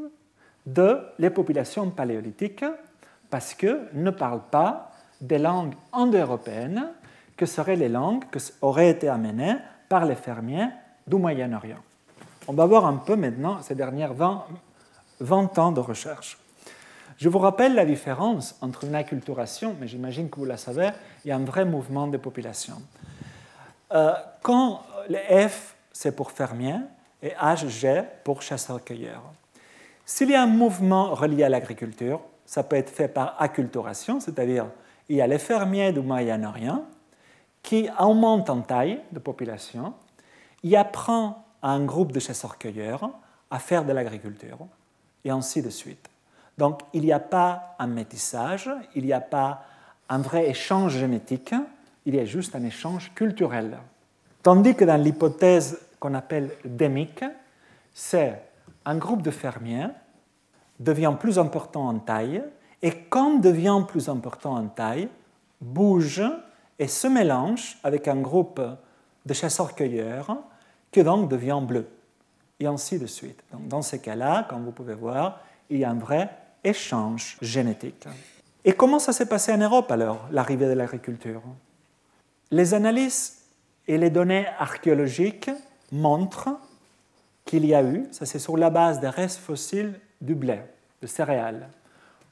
de 0.67 0.99
les 1.19 1.31
populations 1.31 1.91
paléolithiques 1.91 2.65
parce 3.31 3.55
qu'ils 3.55 3.89
ne 3.95 4.11
parlent 4.11 4.49
pas 4.51 4.93
des 5.21 5.39
langues 5.39 5.75
indo-européennes 5.93 6.89
que 7.43 7.47
seraient 7.47 7.75
les 7.75 7.89
langues 7.89 8.23
qui 8.31 8.39
auraient 8.61 8.91
été 8.91 9.09
amenées 9.09 9.57
par 9.89 10.05
les 10.05 10.15
fermiers 10.15 10.69
du 11.09 11.17
Moyen-Orient. 11.17 11.83
On 12.47 12.53
va 12.53 12.67
voir 12.67 12.87
un 12.87 12.99
peu 12.99 13.17
maintenant 13.17 13.61
ces 13.63 13.75
dernières 13.75 14.15
20, 14.15 14.45
20 15.19 15.59
ans 15.59 15.73
de 15.73 15.81
recherche. 15.81 16.39
Je 17.19 17.29
vous 17.29 17.41
rappelle 17.41 17.75
la 17.75 17.85
différence 17.85 18.55
entre 18.61 18.85
une 18.85 18.95
acculturation, 18.95 19.75
mais 19.81 19.89
j'imagine 19.89 20.31
que 20.31 20.37
vous 20.37 20.45
la 20.45 20.57
savez, 20.57 20.91
et 21.25 21.33
un 21.33 21.45
vrai 21.45 21.65
mouvement 21.65 22.07
de 22.07 22.17
population. 22.17 22.75
Euh, 23.93 24.13
quand 24.43 24.83
le 25.09 25.49
F, 25.49 25.75
c'est 25.93 26.15
pour 26.15 26.31
fermier, 26.31 26.77
et 27.25 27.31
HG 27.31 28.05
pour 28.23 28.43
chasseur-cueilleur. 28.43 29.21
S'il 30.07 30.31
y 30.31 30.37
a 30.37 30.43
un 30.43 30.47
mouvement 30.47 31.13
relié 31.13 31.43
à 31.43 31.49
l'agriculture, 31.49 32.21
ça 32.47 32.63
peut 32.63 32.77
être 32.77 32.91
fait 32.91 33.09
par 33.09 33.35
acculturation, 33.43 34.21
c'est-à-dire 34.21 34.67
il 35.09 35.17
y 35.17 35.21
a 35.21 35.27
les 35.27 35.41
fermiers 35.41 35.93
du 35.93 36.03
Moyen-Orient 36.03 36.87
qui 37.63 37.89
augmente 37.99 38.51
en 38.51 38.61
taille 38.61 39.01
de 39.13 39.19
population, 39.19 39.95
il 40.63 40.77
apprend 40.77 41.45
à 41.63 41.71
un 41.71 41.85
groupe 41.85 42.13
de 42.13 42.21
chasseurs-cueilleurs 42.21 43.11
à 43.51 43.59
faire 43.59 43.85
de 43.85 43.93
l'agriculture, 43.93 44.59
et 45.25 45.31
ainsi 45.31 45.63
de 45.63 45.71
suite. 45.71 46.09
Donc 46.59 46.81
il 46.93 47.03
n'y 47.03 47.13
a 47.13 47.21
pas 47.21 47.77
un 47.79 47.87
métissage, 47.87 48.71
il 48.95 49.05
n'y 49.05 49.13
a 49.13 49.21
pas 49.21 49.65
un 50.09 50.19
vrai 50.19 50.49
échange 50.49 50.97
génétique, 50.97 51.55
il 52.05 52.15
y 52.15 52.21
a 52.21 52.25
juste 52.25 52.57
un 52.57 52.65
échange 52.65 53.13
culturel. 53.15 53.79
Tandis 54.43 54.75
que 54.75 54.85
dans 54.85 55.01
l'hypothèse 55.01 55.81
qu'on 56.01 56.15
appelle 56.15 56.51
démique, 56.65 57.25
c'est 57.95 58.43
un 58.85 58.97
groupe 58.97 59.23
de 59.23 59.31
fermiers 59.31 59.89
devient 60.81 61.15
plus 61.19 61.39
important 61.39 61.89
en 61.89 61.99
taille, 61.99 62.43
et 62.83 62.93
quand 63.09 63.39
devient 63.39 63.83
plus 63.87 64.09
important 64.09 64.57
en 64.57 64.67
taille, 64.67 65.09
bouge 65.61 66.23
et 66.83 66.89
se 66.89 67.07
mélange 67.07 67.79
avec 67.85 68.09
un 68.09 68.17
groupe 68.17 68.61
de 69.25 69.33
chasseurs-cueilleurs 69.33 70.37
qui 70.91 71.05
donc 71.05 71.31
devient 71.31 71.61
bleu, 71.63 71.87
et 72.59 72.67
ainsi 72.67 72.99
de 72.99 73.07
suite. 73.07 73.41
Donc, 73.53 73.69
dans 73.69 73.83
ces 73.83 74.01
cas-là, 74.01 74.49
comme 74.51 74.65
vous 74.65 74.73
pouvez 74.73 74.95
voir, 74.95 75.43
il 75.71 75.79
y 75.79 75.85
a 75.85 75.91
un 75.91 75.99
vrai 75.99 76.29
échange 76.65 77.39
génétique. 77.41 78.09
Et 78.65 78.73
comment 78.73 78.99
ça 78.99 79.13
s'est 79.13 79.27
passé 79.27 79.53
en 79.53 79.59
Europe 79.59 79.93
alors, 79.93 80.27
l'arrivée 80.33 80.67
de 80.67 80.73
l'agriculture? 80.73 81.41
Les 82.51 82.75
analyses 82.75 83.45
et 83.87 83.97
les 83.97 84.11
données 84.11 84.49
archéologiques 84.59 85.53
montrent 85.93 86.59
qu'il 87.45 87.65
y 87.65 87.77
a 87.77 87.85
eu, 87.85 88.09
ça 88.11 88.27
c'est 88.27 88.41
sur 88.41 88.57
la 88.57 88.71
base 88.71 88.99
des 88.99 89.09
restes 89.09 89.39
fossiles 89.39 90.01
du 90.21 90.35
blé, 90.35 90.59
de 91.01 91.07
céréales. 91.07 91.69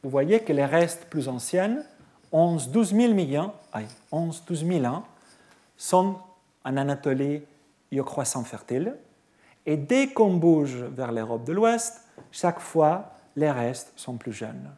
Vous 0.03 0.11
voyez 0.11 0.41
que 0.41 0.53
les 0.53 0.65
restes 0.65 1.05
plus 1.05 1.29
anciens 1.29 1.85
11-12 2.33 2.97
000 2.97 3.15
millions, 3.15 3.53
11 4.13 4.45
12 4.47 4.67
000 4.67 4.85
ans, 4.85 5.05
sont 5.77 6.17
en 6.65 6.77
Anatolie 6.77 7.43
et 7.91 8.01
au 8.01 8.05
croissant 8.05 8.45
fertile. 8.45 8.97
Et 9.67 9.77
dès 9.77 10.09
qu'on 10.09 10.35
bouge 10.35 10.77
vers 10.77 11.13
l'Europe 11.13 11.45
de 11.45 11.53
l'Ouest, 11.53 12.03
chaque 12.31 12.61
fois, 12.61 13.13
les 13.37 13.51
restes 13.51 13.93
sont 13.97 14.17
plus 14.17 14.33
jeunes. 14.33 14.71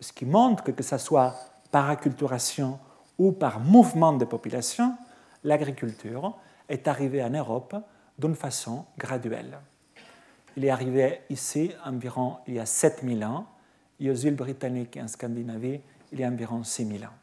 Ce 0.00 0.12
qui 0.12 0.24
montre 0.24 0.62
que, 0.62 0.70
que 0.70 0.82
ce 0.82 0.98
soit 0.98 1.34
par 1.70 1.88
acculturation 1.90 2.78
ou 3.18 3.32
par 3.32 3.60
mouvement 3.60 4.12
de 4.12 4.24
population, 4.24 4.94
l'agriculture 5.44 6.36
est 6.68 6.86
arrivée 6.88 7.22
en 7.22 7.30
Europe 7.30 7.74
d'une 8.18 8.34
façon 8.34 8.84
graduelle. 8.96 9.58
Il 10.56 10.64
est 10.64 10.70
arrivé 10.70 11.20
ici 11.30 11.72
environ 11.84 12.38
il 12.46 12.54
y 12.54 12.60
a 12.60 12.66
7000 12.66 13.24
ans, 13.24 13.46
et 14.00 14.10
aux 14.10 14.14
îles 14.14 14.36
britanniques 14.36 14.96
et 14.96 15.02
en 15.02 15.08
Scandinavie 15.08 15.80
il 16.12 16.20
y 16.20 16.24
a 16.24 16.28
environ 16.28 16.64
6000 16.64 17.04
ans. 17.04 17.16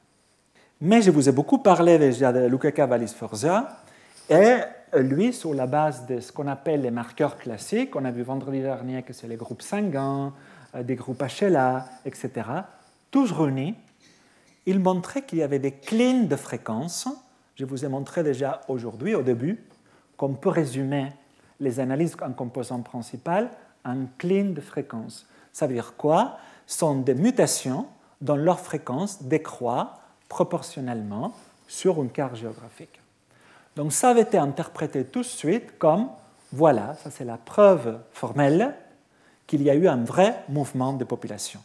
Mais 0.81 1.01
je 1.01 1.11
vous 1.11 1.29
ai 1.29 1.31
beaucoup 1.31 1.59
parlé 1.59 1.97
déjà 1.97 2.33
de 2.33 2.47
Luca 2.47 2.85
Wallis 2.85 3.13
Forza, 3.17 3.81
et 4.29 4.57
lui, 4.93 5.33
sur 5.33 5.53
la 5.53 5.67
base 5.67 6.05
de 6.05 6.19
ce 6.19 6.31
qu'on 6.31 6.47
appelle 6.47 6.81
les 6.81 6.91
marqueurs 6.91 7.37
classiques, 7.37 7.95
on 7.95 8.05
a 8.05 8.11
vu 8.11 8.23
vendredi 8.23 8.61
dernier 8.61 9.03
que 9.03 9.13
c'est 9.13 9.27
les 9.27 9.35
groupes 9.35 9.61
sanguins, 9.61 10.33
euh, 10.75 10.83
des 10.83 10.95
groupes 10.95 11.23
HLA, 11.23 11.85
etc., 12.05 12.47
tous 13.11 13.31
réunis, 13.31 13.75
il 14.65 14.79
montrait 14.79 15.21
qu'il 15.21 15.39
y 15.39 15.43
avait 15.43 15.59
des 15.59 15.71
clins 15.71 16.23
de 16.23 16.35
fréquence. 16.35 17.07
Je 17.55 17.65
vous 17.65 17.85
ai 17.85 17.87
montré 17.87 18.23
déjà 18.23 18.61
aujourd'hui, 18.67 19.15
au 19.15 19.21
début, 19.21 19.63
qu'on 20.17 20.33
peut 20.33 20.49
résumer 20.49 21.11
les 21.59 21.79
analyses 21.79 22.17
en 22.21 22.33
composants 22.33 22.81
principal 22.81 23.49
en 23.85 24.05
clin 24.17 24.51
de 24.51 24.61
fréquence. 24.61 25.27
Ça 25.53 25.67
veut 25.67 25.73
dire 25.73 25.93
quoi? 25.95 26.37
Ce 26.65 26.79
sont 26.79 26.99
des 26.99 27.13
mutations 27.13 27.85
dont 28.25 28.35
leur 28.35 28.59
fréquence 28.59 29.21
décroît 29.23 29.99
proportionnellement 30.27 31.33
sur 31.67 32.01
une 32.01 32.09
carte 32.09 32.35
géographique. 32.35 32.99
Donc 33.75 33.93
ça 33.93 34.09
avait 34.09 34.21
été 34.21 34.37
interprété 34.37 35.05
tout 35.05 35.21
de 35.21 35.25
suite 35.25 35.77
comme, 35.77 36.09
voilà, 36.51 36.95
ça 36.95 37.11
c'est 37.11 37.23
la 37.23 37.37
preuve 37.37 37.99
formelle 38.11 38.73
qu'il 39.45 39.61
y 39.61 39.69
a 39.69 39.75
eu 39.75 39.87
un 39.87 40.03
vrai 40.03 40.43
mouvement 40.49 40.93
de 40.93 41.03
population. 41.03 41.61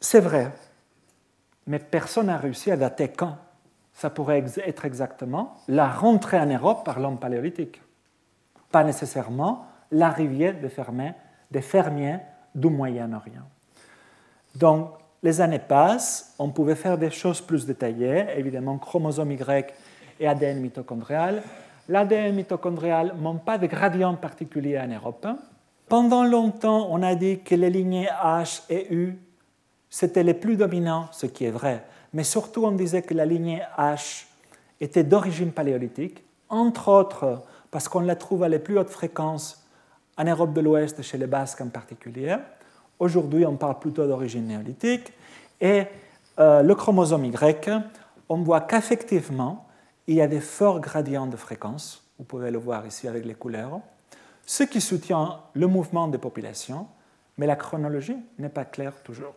C'est 0.00 0.20
vrai, 0.20 0.50
mais 1.66 1.78
personne 1.78 2.26
n'a 2.26 2.38
réussi 2.38 2.70
à 2.70 2.76
dater 2.76 3.08
quand. 3.08 3.36
Ça 3.92 4.08
pourrait 4.08 4.42
être 4.64 4.84
exactement 4.86 5.58
la 5.68 5.88
rentrée 5.88 6.40
en 6.40 6.46
Europe 6.46 6.84
par 6.84 6.98
l'homme 6.98 7.18
paléolithique, 7.18 7.82
pas 8.70 8.82
nécessairement 8.82 9.66
l'arrivée 9.90 10.54
des 10.54 11.60
fermiers 11.60 12.18
du 12.54 12.68
Moyen-Orient. 12.68 13.42
Donc, 14.54 14.90
les 15.22 15.40
années 15.40 15.58
passent, 15.58 16.34
on 16.38 16.50
pouvait 16.50 16.74
faire 16.74 16.98
des 16.98 17.10
choses 17.10 17.40
plus 17.40 17.64
détaillées, 17.64 18.26
évidemment, 18.36 18.78
chromosome 18.78 19.32
Y 19.32 19.72
et 20.18 20.26
ADN 20.26 20.60
mitochondrial. 20.60 21.42
L'ADN 21.88 22.34
mitochondrial 22.34 23.14
n'a 23.20 23.34
pas 23.34 23.58
de 23.58 23.66
gradient 23.66 24.14
particulier 24.14 24.78
en 24.78 24.88
Europe. 24.88 25.26
Pendant 25.88 26.24
longtemps, 26.24 26.88
on 26.90 27.02
a 27.02 27.14
dit 27.14 27.40
que 27.40 27.54
les 27.54 27.70
lignées 27.70 28.08
H 28.22 28.62
et 28.70 28.92
U, 28.94 29.18
c'était 29.90 30.22
les 30.22 30.34
plus 30.34 30.56
dominants, 30.56 31.08
ce 31.12 31.26
qui 31.26 31.44
est 31.44 31.50
vrai. 31.50 31.84
Mais 32.12 32.24
surtout, 32.24 32.64
on 32.64 32.72
disait 32.72 33.02
que 33.02 33.14
la 33.14 33.26
lignée 33.26 33.62
H 33.78 34.26
était 34.80 35.04
d'origine 35.04 35.52
paléolithique, 35.52 36.24
entre 36.48 36.88
autres 36.88 37.42
parce 37.70 37.88
qu'on 37.88 38.00
la 38.00 38.16
trouve 38.16 38.44
à 38.44 38.48
les 38.48 38.58
plus 38.58 38.78
hautes 38.78 38.90
fréquences 38.90 39.66
en 40.16 40.24
Europe 40.24 40.52
de 40.52 40.60
l'Ouest, 40.60 41.02
chez 41.02 41.18
les 41.18 41.26
Basques 41.26 41.62
en 41.62 41.68
particulier. 41.68 42.36
Aujourd'hui, 42.98 43.44
on 43.46 43.56
parle 43.56 43.78
plutôt 43.78 44.06
d'origine 44.06 44.46
néolithique. 44.46 45.12
Et 45.60 45.84
euh, 46.38 46.62
le 46.62 46.74
chromosome 46.74 47.24
Y, 47.24 47.70
on 48.28 48.42
voit 48.42 48.62
qu'effectivement, 48.62 49.66
il 50.06 50.16
y 50.16 50.20
a 50.20 50.26
des 50.26 50.40
forts 50.40 50.80
gradients 50.80 51.26
de 51.26 51.36
fréquence. 51.36 52.02
Vous 52.18 52.24
pouvez 52.24 52.50
le 52.50 52.58
voir 52.58 52.86
ici 52.86 53.08
avec 53.08 53.24
les 53.24 53.34
couleurs. 53.34 53.80
Ce 54.46 54.64
qui 54.64 54.80
soutient 54.80 55.40
le 55.54 55.66
mouvement 55.66 56.08
des 56.08 56.18
populations, 56.18 56.86
mais 57.38 57.46
la 57.46 57.56
chronologie 57.56 58.16
n'est 58.38 58.48
pas 58.48 58.64
claire 58.64 59.02
toujours. 59.02 59.34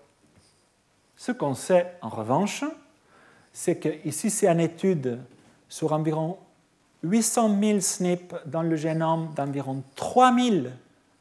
Ce 1.15 1.31
qu'on 1.31 1.53
sait 1.53 1.93
en 2.01 2.09
revanche, 2.09 2.63
c'est 3.53 3.77
que 3.77 3.89
ici 4.05 4.29
c'est 4.29 4.47
une 4.47 4.59
étude 4.59 5.19
sur 5.69 5.93
environ 5.93 6.37
800 7.03 7.57
000 7.61 7.79
SNP 7.79 8.35
dans 8.45 8.63
le 8.63 8.75
génome 8.75 9.29
d'environ 9.35 9.83
3000 9.95 10.71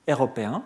Européens. 0.09 0.63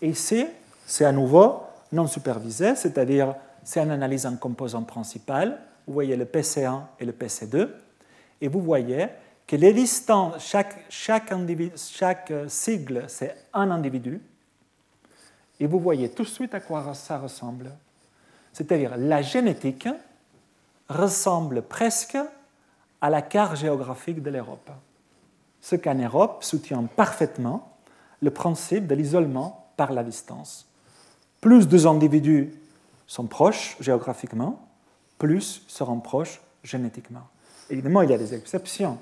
Et 0.00 0.08
ici, 0.08 0.46
c'est 0.92 1.06
à 1.06 1.12
nouveau 1.12 1.62
non 1.90 2.06
supervisé, 2.06 2.76
c'est-à-dire 2.76 3.34
c'est 3.64 3.80
une 3.80 3.92
analyse 3.92 4.26
en 4.26 4.36
composants 4.36 4.82
principal. 4.82 5.58
Vous 5.86 5.94
voyez 5.94 6.16
le 6.16 6.26
PC1 6.26 6.82
et 7.00 7.06
le 7.06 7.12
PC2. 7.12 7.70
Et 8.42 8.48
vous 8.48 8.60
voyez 8.60 9.06
que 9.46 9.56
les 9.56 9.72
distances, 9.72 10.34
chaque, 10.44 10.84
chaque, 10.90 11.32
chaque 11.76 12.30
sigle, 12.46 13.04
c'est 13.08 13.34
un 13.54 13.70
individu. 13.70 14.20
Et 15.58 15.66
vous 15.66 15.80
voyez 15.80 16.10
tout 16.10 16.24
de 16.24 16.28
suite 16.28 16.54
à 16.54 16.60
quoi 16.60 16.92
ça 16.92 17.18
ressemble. 17.18 17.70
C'est-à-dire 18.52 18.98
la 18.98 19.22
génétique 19.22 19.88
ressemble 20.90 21.62
presque 21.62 22.18
à 23.00 23.08
la 23.08 23.22
carte 23.22 23.56
géographique 23.56 24.22
de 24.22 24.28
l'Europe. 24.28 24.70
Ce 25.58 25.74
qu'en 25.74 25.94
Europe 25.94 26.44
soutient 26.44 26.84
parfaitement 26.84 27.78
le 28.20 28.30
principe 28.30 28.86
de 28.86 28.94
l'isolement 28.94 29.72
par 29.78 29.90
la 29.90 30.04
distance. 30.04 30.68
Plus 31.42 31.66
deux 31.66 31.88
individus 31.88 32.54
sont 33.08 33.26
proches 33.26 33.76
géographiquement, 33.80 34.64
plus 35.18 35.64
seront 35.66 35.98
proches 35.98 36.40
génétiquement. 36.62 37.26
Évidemment, 37.68 38.02
il 38.02 38.10
y 38.10 38.14
a 38.14 38.18
des 38.18 38.32
exceptions. 38.32 38.96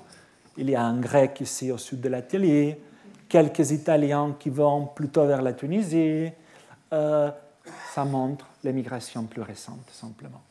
Il 0.57 0.67
y 0.67 0.75
a 0.75 0.83
un 0.83 0.99
grec 0.99 1.39
ici 1.39 1.71
au 1.71 1.77
sud 1.77 2.01
de 2.01 2.09
l'atelier, 2.09 2.81
quelques 3.29 3.69
Italiens 3.69 4.35
qui 4.39 4.49
vont 4.49 4.87
plutôt 4.87 5.27
vers 5.27 5.43
la 5.43 5.53
Tunisie. 5.53 6.31
Euh, 6.91 7.29
ça 7.93 8.05
montre 8.05 8.47
l'émigration 8.63 9.25
plus 9.25 9.43
récente, 9.43 9.87
simplement. 9.91 10.41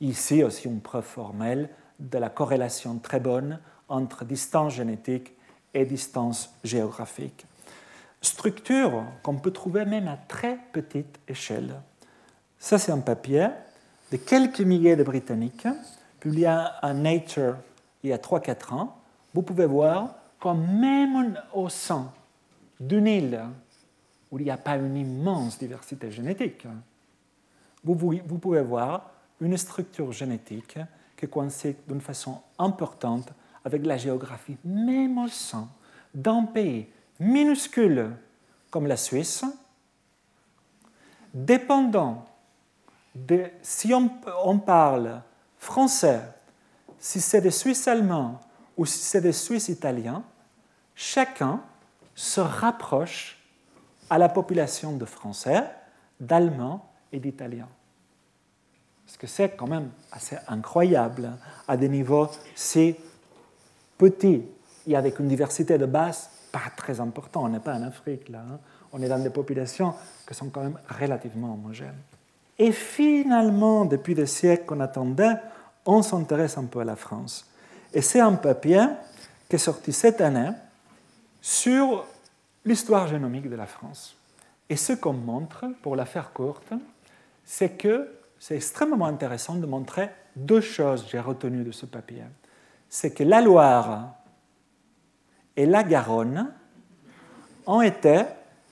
Ici 0.00 0.44
aussi 0.44 0.68
une 0.68 0.80
preuve 0.80 1.04
formelle 1.04 1.70
de 1.98 2.18
la 2.18 2.28
corrélation 2.28 2.98
très 2.98 3.18
bonne 3.18 3.58
entre 3.88 4.24
distance 4.24 4.74
génétique 4.74 5.32
et 5.74 5.86
distance 5.86 6.54
géographique. 6.62 7.46
Structure 8.24 9.04
qu'on 9.22 9.36
peut 9.36 9.50
trouver 9.50 9.84
même 9.84 10.08
à 10.08 10.16
très 10.16 10.58
petite 10.72 11.18
échelle. 11.28 11.74
Ça, 12.58 12.78
c'est 12.78 12.90
un 12.90 13.00
papier 13.00 13.48
de 14.10 14.16
quelques 14.16 14.60
milliers 14.60 14.96
de 14.96 15.04
Britanniques, 15.04 15.68
publié 16.20 16.46
à 16.46 16.94
Nature 16.94 17.56
il 18.02 18.10
y 18.10 18.12
a 18.12 18.18
3-4 18.18 18.74
ans. 18.74 18.96
Vous 19.34 19.42
pouvez 19.42 19.66
voir 19.66 20.14
qu'en 20.38 20.54
même 20.54 21.38
au 21.52 21.68
sein 21.68 22.12
d'une 22.80 23.06
île 23.06 23.40
où 24.30 24.38
il 24.38 24.44
n'y 24.44 24.50
a 24.50 24.56
pas 24.56 24.76
une 24.76 24.96
immense 24.96 25.58
diversité 25.58 26.10
génétique, 26.10 26.66
vous, 27.84 27.94
vous 27.94 28.38
pouvez 28.38 28.62
voir 28.62 29.10
une 29.40 29.56
structure 29.58 30.12
génétique 30.12 30.78
qui 31.16 31.28
coïncide 31.28 31.76
d'une 31.86 32.00
façon 32.00 32.40
importante 32.58 33.32
avec 33.64 33.84
la 33.84 33.98
géographie, 33.98 34.56
même 34.64 35.18
au 35.18 35.28
sein 35.28 35.68
d'un 36.14 36.44
pays 36.44 36.86
minuscule 37.20 38.10
comme 38.70 38.86
la 38.86 38.96
Suisse, 38.96 39.44
dépendant 41.32 42.26
de 43.14 43.44
si 43.62 43.92
on, 43.94 44.58
parle 44.58 45.22
français, 45.58 46.20
si 46.98 47.20
c'est 47.20 47.40
des 47.40 47.50
Suisses 47.50 47.86
allemands 47.86 48.40
ou 48.76 48.86
si 48.86 48.98
c'est 48.98 49.20
des 49.20 49.32
Suisses 49.32 49.68
italiens, 49.68 50.24
chacun 50.94 51.60
se 52.14 52.40
rapproche 52.40 53.38
à 54.10 54.18
la 54.18 54.28
population 54.28 54.96
de 54.96 55.04
Français, 55.04 55.64
d'Allemands 56.18 56.84
et 57.12 57.20
d'Italiens. 57.20 57.68
Parce 59.06 59.16
que 59.16 59.26
c'est 59.26 59.50
quand 59.50 59.66
même 59.66 59.90
assez 60.10 60.36
incroyable 60.48 61.36
à 61.68 61.76
des 61.76 61.88
niveaux 61.88 62.28
si 62.54 62.96
petits 63.98 64.42
et 64.86 64.96
avec 64.96 65.18
une 65.18 65.28
diversité 65.28 65.78
de 65.78 65.86
base 65.86 66.30
pas 66.54 66.70
très 66.76 67.00
importante. 67.00 67.46
On 67.46 67.48
n'est 67.48 67.58
pas 67.58 67.74
en 67.74 67.82
Afrique 67.82 68.28
là. 68.28 68.38
Hein. 68.38 68.58
On 68.92 69.02
est 69.02 69.08
dans 69.08 69.18
des 69.18 69.30
populations 69.30 69.92
qui 70.26 70.34
sont 70.34 70.50
quand 70.50 70.62
même 70.62 70.78
relativement 71.00 71.52
homogènes. 71.54 71.98
Et 72.56 72.70
finalement, 72.70 73.84
depuis 73.84 74.14
des 74.14 74.26
siècles 74.26 74.64
qu'on 74.64 74.78
attendait, 74.78 75.34
on 75.84 76.00
s'intéresse 76.02 76.56
un 76.56 76.66
peu 76.66 76.78
à 76.78 76.84
la 76.84 76.94
France. 76.94 77.50
Et 77.92 78.00
c'est 78.00 78.20
un 78.20 78.34
papier 78.34 78.86
qui 79.48 79.56
est 79.56 79.58
sorti 79.58 79.92
cette 79.92 80.20
année 80.20 80.50
sur 81.42 82.06
l'histoire 82.64 83.08
génomique 83.08 83.50
de 83.50 83.56
la 83.56 83.66
France. 83.66 84.16
Et 84.70 84.76
ce 84.76 84.92
qu'on 84.92 85.12
montre, 85.12 85.64
pour 85.82 85.96
la 85.96 86.06
faire 86.06 86.32
courte, 86.32 86.72
c'est 87.44 87.70
que 87.70 88.08
c'est 88.38 88.54
extrêmement 88.54 89.06
intéressant 89.06 89.56
de 89.56 89.66
montrer 89.66 90.08
deux 90.36 90.60
choses 90.60 91.02
que 91.02 91.10
j'ai 91.10 91.20
retenues 91.20 91.64
de 91.64 91.72
ce 91.72 91.84
papier. 91.84 92.22
C'est 92.88 93.12
que 93.12 93.24
la 93.24 93.40
Loire 93.40 94.14
et 95.56 95.66
la 95.66 95.82
Garonne 95.82 96.52
ont 97.66 97.82
été 97.82 98.22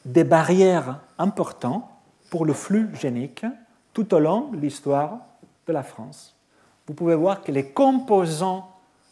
des 0.04 0.24
barrières 0.24 1.00
importantes 1.18 1.88
pour 2.30 2.44
le 2.44 2.52
flux 2.52 2.90
génique 2.94 3.44
tout 3.92 4.14
au 4.14 4.18
long 4.18 4.48
de 4.48 4.56
l'histoire 4.56 5.18
de 5.66 5.72
la 5.72 5.82
France. 5.82 6.34
Vous 6.86 6.94
pouvez 6.94 7.14
voir 7.14 7.42
que 7.42 7.52
les 7.52 7.70
composants, 7.70 8.68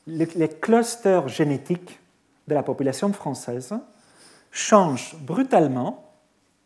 les 0.06 0.48
clusters 0.48 1.28
génétiques 1.28 2.00
de 2.48 2.54
la 2.54 2.62
population 2.62 3.12
française 3.12 3.74
changent 4.50 5.16
brutalement 5.20 6.04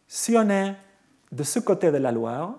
si 0.09 0.37
on 0.37 0.49
est 0.49 0.75
de 1.33 1.43
ce 1.43 1.59
côté 1.59 1.91
de 1.91 1.99
la 1.99 2.13
Loire, 2.13 2.55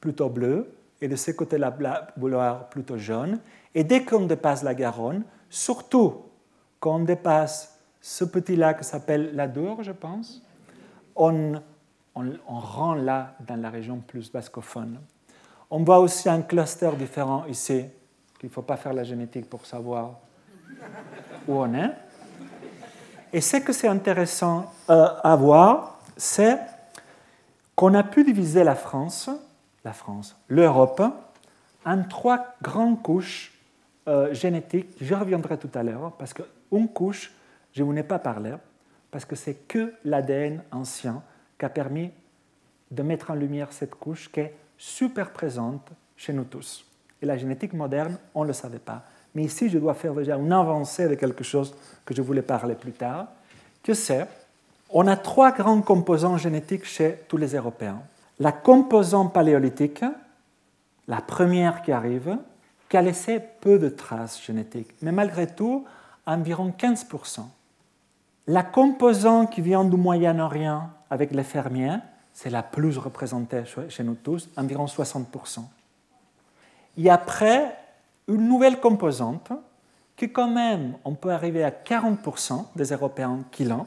plutôt 0.00 0.28
bleu, 0.28 0.72
et 1.00 1.08
de 1.08 1.16
ce 1.16 1.30
côté 1.30 1.56
de 1.56 1.60
la 1.60 2.08
Loire, 2.16 2.68
plutôt 2.68 2.96
jaune. 2.96 3.38
Et 3.74 3.84
dès 3.84 4.04
qu'on 4.04 4.26
dépasse 4.26 4.62
la 4.62 4.74
Garonne, 4.74 5.22
surtout 5.50 6.22
quand 6.86 6.94
on 6.94 7.00
dépasse 7.00 7.76
ce 8.00 8.24
petit 8.24 8.54
lac 8.54 8.78
qui 8.78 8.84
s'appelle 8.84 9.34
la 9.34 9.48
Dour, 9.48 9.82
je 9.82 9.90
pense, 9.90 10.40
on, 11.16 11.54
on, 12.14 12.60
rend 12.60 12.94
là 12.94 13.34
dans 13.44 13.60
la 13.60 13.70
région 13.70 13.96
plus 13.98 14.30
bascophone. 14.30 15.00
On 15.68 15.82
voit 15.82 15.98
aussi 15.98 16.28
un 16.28 16.42
cluster 16.42 16.92
différent 16.96 17.44
ici, 17.46 17.86
qu'il 18.38 18.50
ne 18.50 18.54
faut 18.54 18.62
pas 18.62 18.76
faire 18.76 18.92
la 18.92 19.02
génétique 19.02 19.50
pour 19.50 19.66
savoir 19.66 20.20
où 21.48 21.54
on 21.54 21.74
est. 21.74 21.90
Et 23.32 23.40
ce 23.40 23.56
que 23.56 23.72
c'est 23.72 23.88
intéressant 23.88 24.72
euh, 24.88 25.08
à 25.24 25.34
voir, 25.34 25.98
c'est 26.16 26.60
qu'on 27.74 27.94
a 27.94 28.04
pu 28.04 28.22
diviser 28.22 28.62
la 28.62 28.76
France, 28.76 29.28
la 29.84 29.92
France, 29.92 30.36
l'Europe, 30.46 31.02
en 31.84 32.04
trois 32.04 32.54
grandes 32.62 33.02
couches 33.02 33.52
euh, 34.06 34.32
génétiques. 34.32 34.90
Je 35.00 35.16
reviendrai 35.16 35.58
tout 35.58 35.70
à 35.74 35.82
l'heure, 35.82 36.12
parce 36.16 36.32
qu'une 36.70 36.88
couche, 36.88 37.32
je 37.72 37.82
ne 37.82 37.88
vous 37.90 37.96
ai 37.96 38.02
pas 38.02 38.18
parlé, 38.18 38.54
parce 39.10 39.24
que 39.24 39.36
c'est 39.36 39.66
que 39.68 39.92
l'ADN 40.04 40.62
ancien 40.72 41.22
qui 41.58 41.64
a 41.64 41.68
permis 41.68 42.10
de 42.90 43.02
mettre 43.02 43.30
en 43.30 43.34
lumière 43.34 43.72
cette 43.72 43.94
couche 43.94 44.30
qui 44.30 44.40
est 44.40 44.54
super 44.78 45.32
présente 45.32 45.90
chez 46.16 46.32
nous 46.32 46.44
tous. 46.44 46.84
Et 47.20 47.26
la 47.26 47.36
génétique 47.36 47.72
moderne, 47.72 48.18
on 48.34 48.42
ne 48.42 48.48
le 48.48 48.52
savait 48.52 48.78
pas. 48.78 49.04
Mais 49.34 49.44
ici, 49.44 49.68
je 49.68 49.78
dois 49.78 49.94
faire 49.94 50.14
déjà 50.14 50.36
une 50.36 50.52
avancée 50.52 51.08
de 51.08 51.14
quelque 51.14 51.44
chose 51.44 51.74
que 52.04 52.14
je 52.14 52.22
voulais 52.22 52.42
parler 52.42 52.74
plus 52.74 52.92
tard, 52.92 53.28
que 53.82 53.94
c'est, 53.94 54.26
on 54.90 55.06
a 55.06 55.16
trois 55.16 55.52
grands 55.52 55.82
composants 55.82 56.36
génétiques 56.36 56.84
chez 56.84 57.20
tous 57.28 57.36
les 57.36 57.54
Européens. 57.54 58.00
La 58.38 58.52
composante 58.52 59.32
paléolithique, 59.32 60.04
la 61.08 61.20
première 61.20 61.82
qui 61.82 61.92
arrive, 61.92 62.38
qui 62.88 62.96
a 62.96 63.02
laissé 63.02 63.40
peu 63.60 63.78
de 63.78 63.88
traces 63.88 64.42
génétiques, 64.42 64.92
mais 65.02 65.12
malgré 65.12 65.46
tout, 65.46 65.84
environ 66.26 66.72
15%. 66.76 67.40
La 68.48 68.62
composante 68.62 69.50
qui 69.50 69.60
vient 69.60 69.84
du 69.84 69.96
Moyen-Orient 69.96 70.90
avec 71.10 71.32
les 71.32 71.42
fermiers, 71.42 71.98
c'est 72.32 72.50
la 72.50 72.62
plus 72.62 72.98
représentée 72.98 73.64
chez 73.88 74.04
nous 74.04 74.14
tous, 74.14 74.48
environ 74.56 74.86
60%. 74.86 75.64
Et 76.98 77.10
après, 77.10 77.76
une 78.28 78.48
nouvelle 78.48 78.80
composante 78.80 79.52
qui 80.16 80.32
quand 80.32 80.50
même, 80.50 80.96
on 81.04 81.14
peut 81.14 81.30
arriver 81.30 81.62
à 81.62 81.70
40% 81.70 82.66
des 82.74 82.84
Européens 82.92 83.40
qui 83.50 83.64
l'ont, 83.64 83.86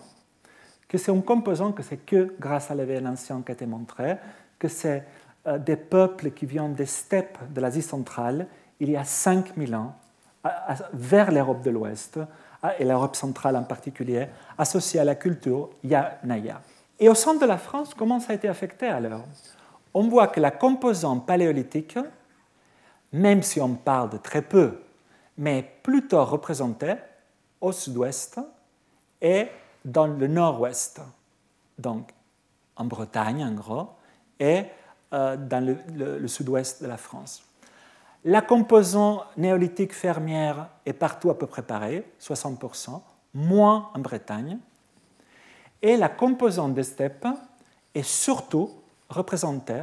que 0.88 0.98
c'est 0.98 1.12
une 1.12 1.24
composante 1.24 1.76
que 1.76 1.84
c'est 1.84 1.98
que 1.98 2.36
grâce 2.40 2.72
à 2.72 2.76
l'événement 2.76 3.12
ancien 3.12 3.42
qui 3.42 3.52
a 3.52 3.54
été 3.54 3.66
montré, 3.66 4.18
que 4.58 4.68
c'est 4.68 5.06
euh, 5.48 5.58
des 5.58 5.76
peuples 5.76 6.32
qui 6.32 6.46
viennent 6.46 6.74
des 6.74 6.86
steppes 6.86 7.38
de 7.54 7.62
l'Asie 7.62 7.82
centrale 7.82 8.48
il 8.80 8.90
y 8.90 8.98
a 8.98 9.04
5000 9.04 9.76
ans 9.76 9.96
vers 10.94 11.32
l'Europe 11.32 11.62
de 11.62 11.70
l'Ouest, 11.70 12.20
et 12.78 12.84
l'Europe 12.84 13.16
centrale 13.16 13.56
en 13.56 13.64
particulier, 13.64 14.28
associée 14.58 15.00
à 15.00 15.06
la 15.06 15.16
culture 15.16 15.70
Yanaya. 15.84 16.62
Et 17.00 17.08
au 17.08 17.16
centre 17.16 17.40
de 17.40 17.46
la 17.46 17.58
France, 17.58 17.94
comment 17.94 18.20
ça 18.20 18.34
a 18.34 18.36
été 18.36 18.50
affecté 18.50 18.88
alors? 18.88 19.24
On 19.94 20.08
voit 20.10 20.28
que 20.28 20.42
la 20.42 20.52
composante 20.52 21.26
paléolithique, 21.26 21.98
même 23.14 23.42
si 23.44 23.62
on 23.62 23.76
parle 23.76 24.10
de 24.10 24.18
très 24.18 24.42
peu, 24.42 24.82
mais 25.38 25.64
plutôt 25.84 26.24
représentée 26.26 26.96
au 27.62 27.72
sud-ouest 27.72 28.40
et 29.22 29.48
dans 29.86 30.08
le 30.08 30.28
nord-ouest, 30.28 31.02
donc 31.78 32.12
en 32.76 32.86
Bretagne 32.86 33.44
en 33.46 33.54
gros, 33.54 33.88
et 34.40 34.64
euh, 35.14 35.38
dans 35.38 35.66
le, 35.66 36.20
le 36.20 36.28
sud-ouest 36.28 36.84
de 36.84 36.88
la 36.88 36.98
France. 36.98 37.42
La 38.30 38.44
composante 38.44 39.24
néolithique 39.38 39.92
fermière 39.92 40.68
est 40.86 40.94
partout 40.94 41.32
à 41.32 41.38
peu 41.40 41.48
près 41.48 41.64
pareille, 41.64 42.04
60%, 42.22 43.02
moins 43.34 43.90
en 43.96 43.98
Bretagne. 43.98 44.60
Et 45.82 45.98
la 45.98 46.10
composante 46.10 46.76
des 46.76 46.84
steppes 46.84 47.28
est 47.96 48.04
surtout 48.04 48.70
représentée 49.10 49.82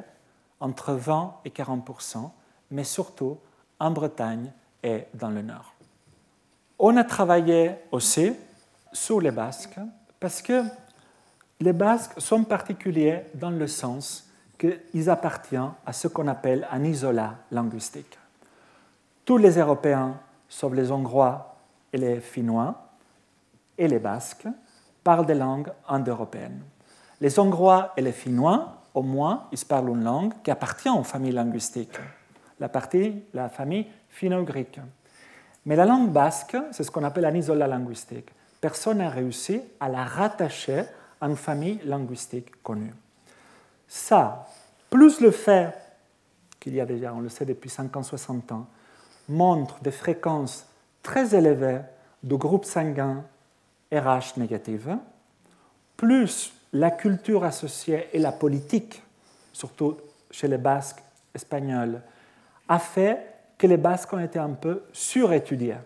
entre 0.61 0.93
20 0.93 1.39
et 1.45 1.51
40%, 1.51 2.31
mais 2.71 2.85
surtout 2.85 3.37
en 3.81 3.91
Bretagne 3.91 4.53
et 4.81 5.07
dans 5.13 5.31
le 5.31 5.43
nord. 5.43 5.75
On 6.79 6.97
a 6.99 7.03
travaillé 7.03 7.73
aussi 7.91 8.33
sur 8.93 9.21
les 9.21 9.33
Basques 9.33 9.81
parce 10.21 10.41
que 10.41 10.63
les 11.59 11.73
Basques 11.73 12.21
sont 12.21 12.45
particuliers 12.45 13.23
dans 13.35 13.51
le 13.51 13.67
sens 13.67 14.31
qu'ils 14.57 15.11
appartiennent 15.11 15.73
à 15.85 15.93
ce 15.93 16.07
qu'on 16.07 16.29
appelle 16.29 16.69
un 16.71 16.85
isolat 16.85 17.35
linguistique. 17.51 18.17
Tous 19.27 19.39
les 19.39 19.59
Européens, 19.59 20.21
sauf 20.49 20.73
les 20.73 20.93
Hongrois 20.93 21.57
et 21.93 21.99
les 21.99 22.21
Finnois 22.21 22.93
et 23.77 23.89
les 23.89 23.99
Basques, 23.99 24.47
parlent 25.03 25.27
des 25.27 25.35
langues 25.35 25.73
indo-européennes. 25.89 26.63
Les 27.21 27.37
Hongrois 27.41 27.93
et 27.97 28.03
les 28.03 28.13
Finnois, 28.13 28.83
au 28.95 29.03
moins, 29.03 29.49
ils 29.51 29.65
parlent 29.65 29.89
une 29.89 30.05
langue 30.05 30.33
qui 30.45 30.53
appartient 30.53 30.89
aux 30.89 31.03
familles 31.03 31.33
linguistiques, 31.33 31.99
la, 32.61 32.69
partie, 32.69 33.25
la 33.35 33.49
famille 33.49 33.89
finno-ugrique. 34.11 34.79
Mais 35.65 35.75
la 35.75 35.87
langue 35.87 36.13
basque, 36.13 36.57
c'est 36.71 36.85
ce 36.85 36.91
qu'on 36.93 37.03
appelle 37.03 37.25
un 37.25 37.35
isolat 37.35 37.67
linguistique. 37.67 38.31
Personne 38.61 38.99
n'a 38.99 39.11
réussi 39.11 39.61
à 39.81 39.89
la 39.89 40.05
rattacher 40.05 40.85
à 41.21 41.27
une 41.27 41.37
famille 41.37 41.81
linguistique 41.85 42.63
connue. 42.63 42.95
Ça, 43.89 44.47
plus 44.89 45.21
le 45.21 45.33
fait 45.33 45.75
qu'il 46.61 46.77
y 46.77 46.81
a 46.81 46.87
déjà, 46.87 47.13
on 47.13 47.21
le 47.21 47.29
sait 47.29 47.45
depuis 47.45 47.71
50-60 47.71 48.53
ans, 48.53 48.67
montre 49.29 49.81
des 49.83 49.91
fréquences 49.91 50.67
très 51.03 51.35
élevées 51.35 51.81
de 52.23 52.35
groupes 52.35 52.65
sanguins 52.65 53.25
RH 53.93 54.39
négatifs, 54.39 54.89
plus 55.97 56.53
la 56.73 56.91
culture 56.91 57.45
associée 57.45 58.09
et 58.13 58.19
la 58.19 58.33
politique, 58.33 59.03
surtout 59.53 59.97
chez 60.31 60.49
les 60.49 60.59
Basques 60.59 61.03
espagnols, 61.35 62.01
a 62.69 62.79
fait 62.79 63.35
que 63.57 63.67
les 63.67 63.77
Basques 63.77 64.13
ont 64.13 64.19
été 64.19 64.39
un 64.39 64.51
peu 64.51 64.83
surétudiés. 64.93 65.77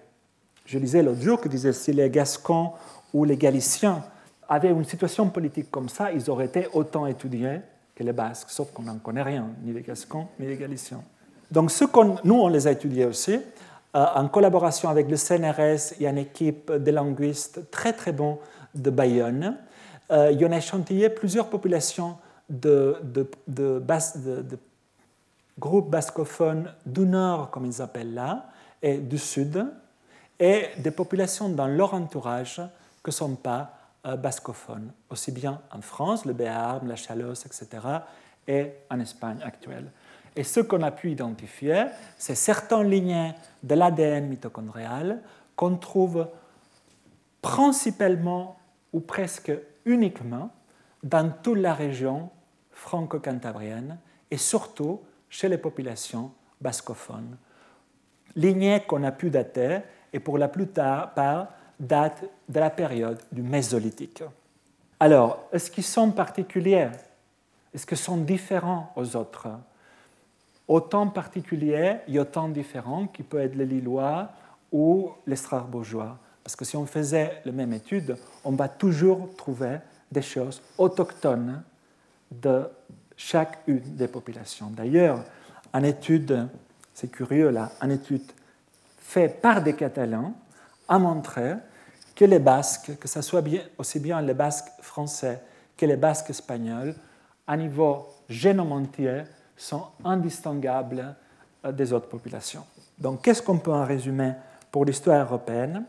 Je 0.64 0.78
lisais 0.78 1.02
l'autre 1.02 1.20
jour 1.20 1.40
que 1.40 1.48
disait 1.48 1.72
si 1.72 1.92
les 1.92 2.10
Gascons 2.10 2.72
ou 3.12 3.24
les 3.24 3.36
Galiciens 3.36 4.02
avaient 4.48 4.70
une 4.70 4.84
situation 4.84 5.28
politique 5.28 5.70
comme 5.70 5.88
ça, 5.88 6.10
ils 6.10 6.28
auraient 6.30 6.46
été 6.46 6.66
autant 6.72 7.06
étudiés 7.06 7.60
que 7.94 8.02
les 8.02 8.12
Basques, 8.12 8.50
sauf 8.50 8.72
qu'on 8.72 8.82
n'en 8.82 8.98
connaît 8.98 9.22
rien, 9.22 9.48
ni 9.62 9.72
les 9.72 9.82
Gascons, 9.82 10.26
ni 10.38 10.46
les 10.46 10.56
Galiciens. 10.56 11.02
Donc, 11.51 11.70
ce 11.70 11.85
nous, 12.24 12.35
on 12.35 12.48
les 12.48 12.66
a 12.66 12.72
étudiés 12.72 13.06
aussi, 13.06 13.35
euh, 13.35 14.06
en 14.14 14.28
collaboration 14.28 14.89
avec 14.89 15.10
le 15.10 15.16
CNRS 15.16 15.94
et 16.01 16.06
une 16.06 16.18
équipe 16.18 16.70
de 16.70 16.90
linguistes 16.90 17.70
très 17.70 17.93
très 17.93 18.12
bons 18.12 18.39
de 18.74 18.90
Bayonne. 18.90 19.56
Euh, 20.12 20.31
ils 20.31 20.44
ont 20.44 20.52
échantillé 20.52 21.09
plusieurs 21.10 21.48
populations 21.48 22.16
de, 22.48 22.97
de, 23.02 24.59
groupes 25.59 25.90
bascophones 25.90 26.72
du 26.86 27.01
nord, 27.01 27.51
comme 27.51 27.66
ils 27.66 27.82
appellent 27.82 28.14
là, 28.14 28.47
et 28.81 28.98
du 28.98 29.18
sud, 29.18 29.66
et 30.39 30.66
des 30.78 30.90
populations 30.90 31.48
dans 31.48 31.66
leur 31.66 31.93
entourage 31.94 32.62
que 33.02 33.10
ne 33.10 33.12
sont 33.12 33.35
pas 33.35 33.72
euh, 34.06 34.16
bascophones, 34.16 34.93
aussi 35.10 35.32
bien 35.32 35.60
en 35.70 35.81
France, 35.81 36.24
le 36.24 36.32
Béarn, 36.32 36.86
la 36.89 36.97
Chalosse, 36.97 37.44
etc., 37.44 37.68
et 38.48 38.72
en 38.89 38.98
Espagne 39.01 39.39
actuelle. 39.43 39.90
Et 40.36 40.44
ce 40.44 40.61
qu'on 40.61 40.82
a 40.82 40.90
pu 40.90 41.11
identifier, 41.11 41.86
c'est 42.16 42.35
certaines 42.35 42.89
lignées 42.89 43.32
de 43.62 43.74
l'ADN 43.74 44.28
mitochondrial 44.28 45.20
qu'on 45.57 45.77
trouve 45.77 46.28
principalement 47.43 48.59
ou 48.93 49.01
presque 49.01 49.52
uniquement 49.85 50.51
dans 51.02 51.31
toute 51.43 51.59
la 51.59 51.74
région 51.74 52.31
franco-cantabrienne 52.70 53.98
et 54.31 54.36
surtout 54.36 55.01
chez 55.28 55.48
les 55.48 55.59
populations 55.59 56.32
bascophones. 56.61 57.36
Lignées 58.36 58.85
qu'on 58.86 59.02
a 59.05 59.12
pu 59.12 59.31
dater 59.31 59.81
et 60.12 60.20
pour 60.20 60.39
la 60.39 60.48
plupart 60.48 61.12
datent 61.78 62.24
de 62.48 62.61
la 62.61 62.70
période 62.70 63.20
du 63.32 63.43
Mésolithique. 63.43 64.23
Alors, 64.98 65.48
est-ce 65.52 65.70
qu'ils 65.70 65.85
sont 65.85 66.11
particuliers? 66.11 66.90
Est-ce 67.74 67.86
qu'ils 67.86 67.97
sont 67.97 68.19
différents 68.19 68.93
aux 68.97 69.16
autres? 69.16 69.48
Autant 70.70 71.09
particulier 71.09 71.97
et 72.06 72.20
autant 72.20 72.48
différent 72.48 73.09
qui 73.09 73.24
peut 73.24 73.40
être 73.40 73.56
les 73.56 73.66
Lillois 73.66 74.28
ou 74.70 75.10
les 75.26 75.34
Strasbourgeois. 75.34 76.16
Parce 76.44 76.55
que 76.55 76.64
si 76.64 76.76
on 76.76 76.86
faisait 76.86 77.42
la 77.44 77.51
même 77.51 77.72
étude, 77.72 78.16
on 78.44 78.52
va 78.52 78.68
toujours 78.68 79.34
trouver 79.36 79.78
des 80.12 80.22
choses 80.22 80.62
autochtones 80.78 81.64
de 82.30 82.68
chacune 83.16 83.80
des 83.80 84.06
populations. 84.06 84.70
D'ailleurs, 84.70 85.24
une 85.74 85.86
étude, 85.86 86.47
c'est 86.94 87.10
curieux 87.10 87.51
là, 87.51 87.72
une 87.82 87.90
étude 87.90 88.30
faite 88.97 89.42
par 89.42 89.62
des 89.62 89.74
Catalans 89.74 90.34
a 90.86 90.98
montré 91.01 91.55
que 92.14 92.24
les 92.24 92.38
Basques, 92.38 92.97
que 93.01 93.09
ce 93.09 93.22
soit 93.22 93.42
aussi 93.76 93.98
bien 93.98 94.22
les 94.22 94.34
Basques 94.34 94.70
français 94.82 95.42
que 95.76 95.84
les 95.84 95.97
Basques 95.97 96.30
espagnols, 96.30 96.94
à 97.44 97.56
niveau 97.56 98.06
génome 98.28 98.70
entier, 98.70 99.22
sont 99.60 99.84
indistinguables 100.04 101.14
euh, 101.64 101.72
des 101.72 101.92
autres 101.92 102.08
populations. 102.08 102.64
Donc, 102.98 103.22
qu'est-ce 103.22 103.42
qu'on 103.42 103.58
peut 103.58 103.72
en 103.72 103.84
résumer 103.84 104.32
pour 104.70 104.84
l'histoire 104.84 105.26
européenne? 105.26 105.84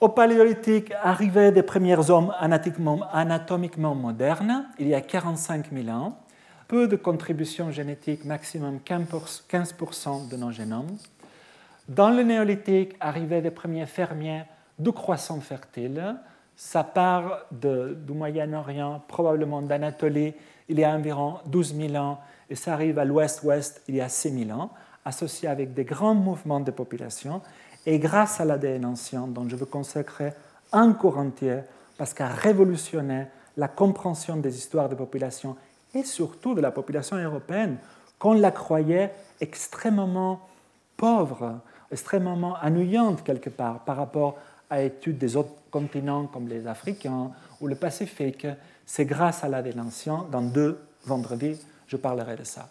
Au 0.00 0.08
Paléolithique, 0.08 0.92
arrivée 1.02 1.50
des 1.52 1.62
premiers 1.62 2.10
hommes 2.10 2.32
anatomiquement 2.38 3.94
modernes, 3.94 4.66
il 4.78 4.88
y 4.88 4.94
a 4.94 5.00
45 5.00 5.72
000 5.72 5.88
ans, 5.88 6.18
peu 6.68 6.86
de 6.86 6.96
contributions 6.96 7.70
génétiques, 7.70 8.24
maximum 8.24 8.78
15% 8.86 10.28
de 10.28 10.36
nos 10.36 10.50
génomes. 10.50 10.98
Dans 11.88 12.10
le 12.10 12.22
néolithique, 12.22 12.94
arrivée 13.00 13.40
des 13.40 13.50
premiers 13.50 13.86
fermiers 13.86 14.42
de 14.78 14.90
croissance 14.90 15.44
fertile, 15.44 16.16
ça 16.56 16.84
part 16.84 17.46
du 17.50 18.12
Moyen-Orient, 18.12 19.02
probablement 19.08 19.62
d'Anatolie, 19.62 20.34
il 20.68 20.78
y 20.78 20.84
a 20.84 20.90
environ 20.90 21.38
12 21.46 21.74
000 21.74 21.94
ans, 21.94 22.18
et 22.50 22.54
ça 22.54 22.72
arrive 22.72 22.98
à 22.98 23.04
l'ouest-ouest 23.04 23.82
il 23.88 23.96
y 23.96 24.00
a 24.00 24.08
6000 24.08 24.52
ans, 24.52 24.70
associé 25.04 25.48
avec 25.48 25.74
des 25.74 25.84
grands 25.84 26.14
mouvements 26.14 26.60
de 26.60 26.70
population. 26.70 27.40
Et 27.86 27.98
grâce 27.98 28.40
à 28.40 28.44
l'ADN 28.44 28.84
ancien, 28.84 29.26
dont 29.26 29.48
je 29.48 29.56
veux 29.56 29.66
consacrer 29.66 30.32
un 30.72 30.92
cours 30.92 31.18
entier, 31.18 31.60
parce 31.96 32.12
qu'a 32.12 32.28
révolutionné 32.28 33.26
la 33.56 33.68
compréhension 33.68 34.36
des 34.36 34.56
histoires 34.56 34.88
de 34.88 34.94
population 34.94 35.56
et 35.94 36.02
surtout 36.02 36.54
de 36.54 36.60
la 36.60 36.70
population 36.70 37.16
européenne, 37.16 37.78
qu'on 38.18 38.34
la 38.34 38.50
croyait 38.50 39.12
extrêmement 39.40 40.40
pauvre, 40.96 41.60
extrêmement 41.90 42.56
ennuyante 42.62 43.22
quelque 43.22 43.50
part 43.50 43.80
par 43.80 43.96
rapport 43.96 44.36
à 44.68 44.80
l'étude 44.80 45.18
des 45.18 45.36
autres 45.36 45.54
continents 45.70 46.26
comme 46.26 46.48
les 46.48 46.66
Africains 46.66 47.30
ou 47.60 47.66
le 47.66 47.76
Pacifique. 47.76 48.46
C'est 48.84 49.04
grâce 49.04 49.44
à 49.44 49.48
l'ADN 49.48 49.80
ancien, 49.80 50.26
dans 50.30 50.42
deux 50.42 50.80
vendredis, 51.04 51.60
je 51.86 51.96
parlerai 51.96 52.36
de 52.36 52.44
ça. 52.44 52.70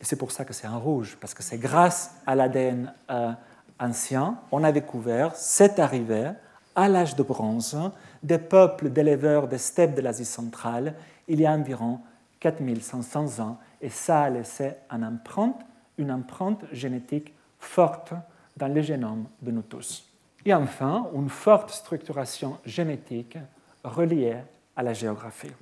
Et 0.00 0.04
c'est 0.04 0.16
pour 0.16 0.32
ça 0.32 0.44
que 0.44 0.52
c'est 0.52 0.66
en 0.66 0.80
rouge, 0.80 1.16
parce 1.20 1.34
que 1.34 1.42
c'est 1.42 1.58
grâce 1.58 2.14
à 2.26 2.34
l'ADN 2.34 2.92
euh, 3.10 3.32
ancien, 3.78 4.38
on 4.50 4.64
a 4.64 4.72
découvert 4.72 5.34
cette 5.34 5.78
arrivée 5.78 6.30
à 6.74 6.88
l'âge 6.88 7.16
de 7.16 7.22
bronze 7.22 7.76
des 8.22 8.38
peuples 8.38 8.90
d'éleveurs 8.90 9.48
des 9.48 9.58
steppes 9.58 9.94
de 9.94 10.00
l'Asie 10.00 10.24
centrale 10.24 10.94
il 11.28 11.40
y 11.40 11.46
a 11.46 11.52
environ 11.52 12.00
4500 12.40 13.40
ans, 13.40 13.58
et 13.80 13.88
ça 13.88 14.22
a 14.22 14.30
laissé 14.30 14.72
une 14.90 15.04
empreinte, 15.04 15.60
une 15.98 16.10
empreinte 16.10 16.64
génétique 16.72 17.34
forte 17.58 18.12
dans 18.56 18.68
le 18.68 18.80
génome 18.82 19.26
de 19.40 19.50
nous 19.50 19.62
tous. 19.62 20.04
Et 20.44 20.54
enfin, 20.54 21.06
une 21.14 21.28
forte 21.28 21.70
structuration 21.70 22.58
génétique 22.64 23.38
reliée 23.84 24.38
à 24.74 24.82
la 24.82 24.92
géographie. 24.92 25.52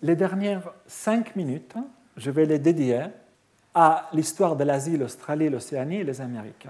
Les 0.00 0.14
dernières 0.14 0.70
cinq 0.86 1.34
minutes, 1.34 1.74
je 2.16 2.30
vais 2.30 2.46
les 2.46 2.60
dédier 2.60 3.02
à 3.74 4.08
l'histoire 4.12 4.54
de 4.54 4.62
l'Asie, 4.62 4.96
l'Australie, 4.96 5.48
l'Océanie 5.48 5.96
et 5.96 6.04
les 6.04 6.20
Amériques. 6.20 6.68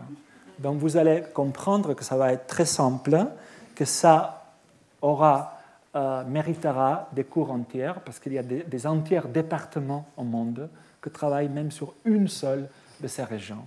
Donc 0.58 0.78
vous 0.78 0.96
allez 0.96 1.24
comprendre 1.34 1.92
que 1.92 2.02
ça 2.02 2.16
va 2.16 2.32
être 2.32 2.46
très 2.46 2.64
simple, 2.64 3.26
que 3.74 3.84
ça 3.84 4.54
aura, 5.02 5.58
euh, 5.94 6.24
méritera 6.24 7.10
des 7.12 7.24
cours 7.24 7.50
entiers, 7.50 7.92
parce 8.02 8.18
qu'il 8.18 8.32
y 8.32 8.38
a 8.38 8.42
des, 8.42 8.86
entiers 8.86 9.20
départements 9.28 10.06
au 10.16 10.24
monde 10.24 10.70
qui 11.02 11.10
travaillent 11.10 11.50
même 11.50 11.70
sur 11.70 11.92
une 12.06 12.28
seule 12.28 12.66
de 12.98 13.08
ces 13.08 13.24
régions. 13.24 13.64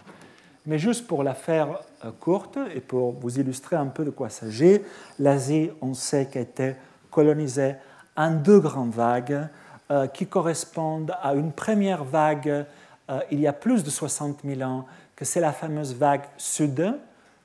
Mais 0.66 0.80
juste 0.80 1.06
pour 1.06 1.24
la 1.24 1.36
faire 1.36 1.82
euh, 2.04 2.10
courte 2.20 2.58
et 2.74 2.82
pour 2.82 3.12
vous 3.12 3.40
illustrer 3.40 3.76
un 3.76 3.88
peu 3.88 4.06
de 4.06 4.10
quoi 4.10 4.30
s'agit, 4.30 4.82
l'Asie, 5.20 5.70
on 5.82 5.94
sait 5.94 6.26
qu'elle 6.26 6.44
été 6.44 6.76
colonisée 7.12 7.76
en 8.16 8.32
deux 8.32 8.60
grandes 8.60 8.94
vagues 8.94 9.48
euh, 9.90 10.08
qui 10.08 10.28
correspondent 10.28 11.14
à 11.22 11.34
une 11.34 11.52
première 11.52 12.04
vague 12.04 12.66
euh, 13.10 13.20
il 13.30 13.40
y 13.40 13.48
a 13.48 13.54
plus 13.54 13.84
de 13.84 13.90
60 13.90 14.40
000 14.46 14.62
ans, 14.62 14.86
que 15.16 15.26
c'est 15.26 15.42
la 15.42 15.52
fameuse 15.52 15.94
vague 15.94 16.24
sud. 16.38 16.98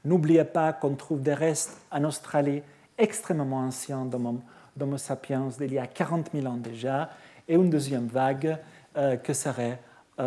N'oubliez 0.05 0.44
pas 0.44 0.72
qu'on 0.72 0.94
trouve 0.94 1.22
des 1.22 1.34
restes 1.34 1.76
en 1.90 2.05
Australie 2.05 2.62
extrêmement 2.97 3.59
anciens 3.59 4.05
d'Homo 4.05 4.97
sapiens 4.97 5.48
d'il 5.59 5.72
y 5.72 5.78
a 5.78 5.86
40 5.86 6.30
000 6.32 6.47
ans 6.47 6.56
déjà, 6.56 7.10
et 7.48 7.55
une 7.55 7.70
deuxième 7.70 8.06
vague 8.06 8.56
euh, 8.97 9.16
qui 9.16 9.34
serait 9.34 9.80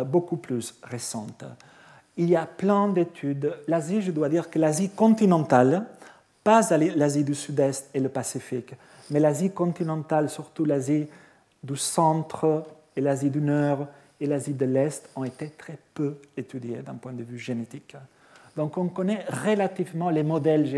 beaucoup 0.06 0.36
plus 0.36 0.74
récente. 0.84 1.42
Il 2.16 2.28
y 2.28 2.36
a 2.36 2.46
plein 2.46 2.86
d'études. 2.86 3.56
L'Asie, 3.66 4.02
je 4.02 4.12
dois 4.12 4.28
dire 4.28 4.48
que 4.48 4.58
l'Asie 4.60 4.90
continentale, 4.90 5.84
pas 6.44 6.60
l'Asie 6.76 7.24
du 7.24 7.34
Sud-Est 7.34 7.90
et 7.92 7.98
le 7.98 8.08
Pacifique, 8.08 8.74
mais 9.10 9.20
l'Asie 9.20 9.50
continentale, 9.50 10.30
surtout 10.30 10.64
l'Asie 10.64 11.06
du 11.62 11.76
centre 11.76 12.64
et 12.96 13.00
l'Asie 13.00 13.30
du 13.30 13.40
Nord 13.40 13.86
et 14.20 14.26
l'Asie 14.26 14.54
de 14.54 14.64
l'Est 14.66 15.08
ont 15.16 15.24
été 15.24 15.50
très 15.50 15.78
peu 15.94 16.16
étudiées 16.36 16.82
d'un 16.82 16.94
point 16.94 17.12
de 17.12 17.22
vue 17.22 17.38
génétique. 17.38 17.96
Donc 18.56 18.76
on 18.76 18.88
connaît 18.88 19.24
relativement 19.44 20.10
les 20.10 20.22
modèles 20.22 20.68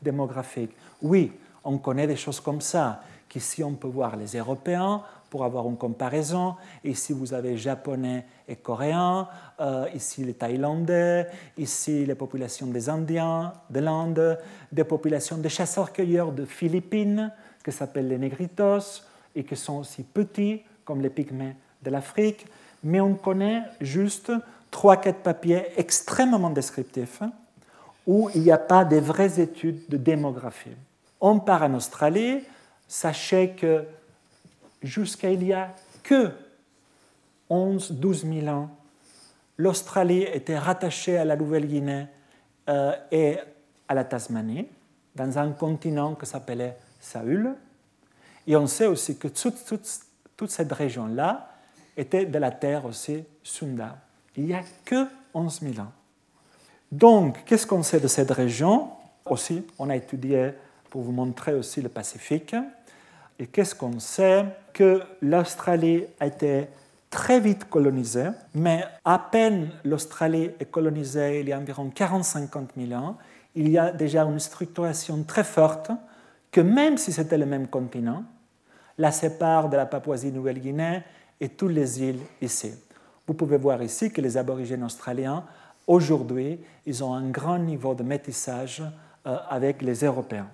démographiques. 0.00 0.74
Oui, 1.02 1.32
on 1.64 1.78
connaît 1.78 2.06
des 2.06 2.16
choses 2.16 2.40
comme 2.40 2.60
ça, 2.60 3.02
qu'ici 3.28 3.62
on 3.62 3.74
peut 3.74 3.88
voir 3.88 4.16
les 4.16 4.36
Européens 4.36 5.02
pour 5.30 5.44
avoir 5.44 5.66
une 5.66 5.76
comparaison. 5.76 6.56
Ici 6.84 7.12
vous 7.12 7.32
avez 7.32 7.56
Japonais 7.56 8.26
et 8.48 8.56
Coréens, 8.56 9.28
euh, 9.60 9.86
ici 9.94 10.24
les 10.24 10.34
Thaïlandais, 10.34 11.26
ici 11.56 12.04
les 12.04 12.14
populations 12.14 12.66
des 12.66 12.88
Indiens 12.88 13.52
de 13.70 13.80
l'Inde, 13.80 14.38
des 14.70 14.84
populations 14.84 15.38
de 15.38 15.48
chasseurs-cueilleurs 15.48 16.32
de 16.32 16.44
Philippines, 16.44 17.32
qui 17.64 17.72
s'appellent 17.72 18.08
les 18.08 18.18
Negritos, 18.18 19.02
et 19.34 19.44
qui 19.44 19.56
sont 19.56 19.78
aussi 19.78 20.02
petits, 20.02 20.62
comme 20.84 21.00
les 21.00 21.10
pygmées 21.10 21.56
de 21.82 21.90
l'Afrique, 21.90 22.46
mais 22.84 23.00
on 23.00 23.14
connaît 23.14 23.62
juste 23.80 24.32
trois, 24.70 24.96
quatre 24.96 25.20
papiers 25.20 25.66
extrêmement 25.76 26.50
descriptifs 26.50 27.22
où 28.06 28.30
il 28.34 28.42
n'y 28.42 28.50
a 28.50 28.58
pas 28.58 28.84
de 28.84 28.96
vraies 28.96 29.40
études 29.40 29.88
de 29.88 29.96
démographie. 29.96 30.76
On 31.20 31.38
part 31.38 31.62
en 31.62 31.74
Australie, 31.74 32.40
sachez 32.88 33.50
que 33.50 33.84
jusqu'à 34.82 35.30
il 35.30 35.44
y 35.44 35.52
a 35.52 35.74
que 36.02 36.30
11-12 37.48 38.40
000 38.40 38.48
ans, 38.48 38.70
l'Australie 39.56 40.22
était 40.22 40.58
rattachée 40.58 41.16
à 41.16 41.24
la 41.24 41.36
Nouvelle-Guinée 41.36 42.06
euh, 42.68 42.92
et 43.12 43.38
à 43.86 43.94
la 43.94 44.04
Tasmanie, 44.04 44.66
dans 45.14 45.38
un 45.38 45.52
continent 45.52 46.14
qui 46.14 46.26
s'appelait 46.26 46.76
Saül. 47.02 47.54
Et 48.46 48.56
on 48.56 48.66
sait 48.66 48.86
aussi 48.86 49.18
que 49.18 49.28
toute, 49.28 50.48
cette 50.48 50.72
région-là 50.72 51.50
était 51.96 52.24
de 52.24 52.38
la 52.38 52.50
terre 52.50 52.86
aussi 52.86 53.24
Sunda. 53.42 53.98
Il 54.36 54.46
n'y 54.46 54.54
a 54.54 54.62
que 54.84 55.06
11 55.34 55.60
000 55.60 55.74
ans. 55.80 55.92
Donc, 56.90 57.44
qu'est-ce 57.44 57.66
qu'on 57.66 57.82
sait 57.82 58.00
de 58.00 58.08
cette 58.08 58.30
région? 58.30 58.88
Aussi, 59.26 59.64
on 59.78 59.90
a 59.90 59.96
étudié 59.96 60.52
pour 60.90 61.02
vous 61.02 61.12
montrer 61.12 61.54
aussi 61.54 61.82
le 61.82 61.88
Pacifique. 61.88 62.56
Et 63.38 63.46
qu'est-ce 63.46 63.74
qu'on 63.74 63.98
sait? 63.98 64.46
Que 64.72 65.02
l'Australie 65.20 66.04
a 66.20 66.26
été 66.26 66.68
très 67.10 67.40
vite 67.40 67.68
colonisée, 67.68 68.30
mais 68.54 68.84
à 69.04 69.18
peine 69.18 69.70
l'Australie 69.84 70.50
est 70.58 70.70
colonisée 70.70 71.40
il 71.40 71.48
y 71.48 71.52
a 71.52 71.58
environ 71.58 71.92
40-50 71.94 72.68
000 72.88 72.98
ans, 73.00 73.18
il 73.54 73.68
y 73.68 73.76
a 73.76 73.92
déjà 73.92 74.22
une 74.22 74.40
structuration 74.40 75.22
très 75.22 75.44
forte 75.44 75.90
que 76.52 76.60
même 76.60 76.98
si 76.98 77.12
c'était 77.12 77.38
le 77.38 77.46
même 77.46 77.66
continent, 77.66 78.24
la 78.98 79.10
sépare 79.10 79.70
de 79.70 79.76
la 79.76 79.86
Papouasie-Nouvelle-Guinée 79.86 81.02
et 81.40 81.48
toutes 81.48 81.72
les 81.72 82.02
îles 82.02 82.20
ici. 82.40 82.72
Vous 83.26 83.34
pouvez 83.34 83.56
voir 83.56 83.82
ici 83.82 84.12
que 84.12 84.20
les 84.20 84.36
aborigènes 84.36 84.84
australiens, 84.84 85.44
aujourd'hui, 85.86 86.60
ils 86.86 87.02
ont 87.02 87.14
un 87.14 87.30
grand 87.30 87.58
niveau 87.58 87.94
de 87.94 88.02
métissage 88.02 88.82
euh, 89.26 89.36
avec 89.48 89.80
les 89.80 90.04
Européens. 90.04 90.48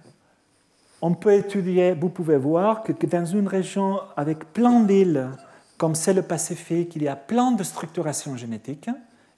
On 1.03 1.15
peut 1.15 1.35
étudier, 1.35 1.95
vous 1.95 2.09
pouvez 2.09 2.37
voir 2.37 2.83
que, 2.83 2.93
dans 2.93 3.25
une 3.25 3.49
région 3.49 4.01
avec 4.17 4.53
plein 4.53 4.81
d'îles, 4.81 5.29
comme 5.77 5.95
c'est 5.95 6.15
le 6.15 6.23
Pacifique, 6.23 6.95
il 6.97 7.03
y 7.03 7.09
a 7.09 7.17
plein 7.17 7.53
de 7.53 7.63
structurations 7.63 8.37
génétiques. 8.37 8.91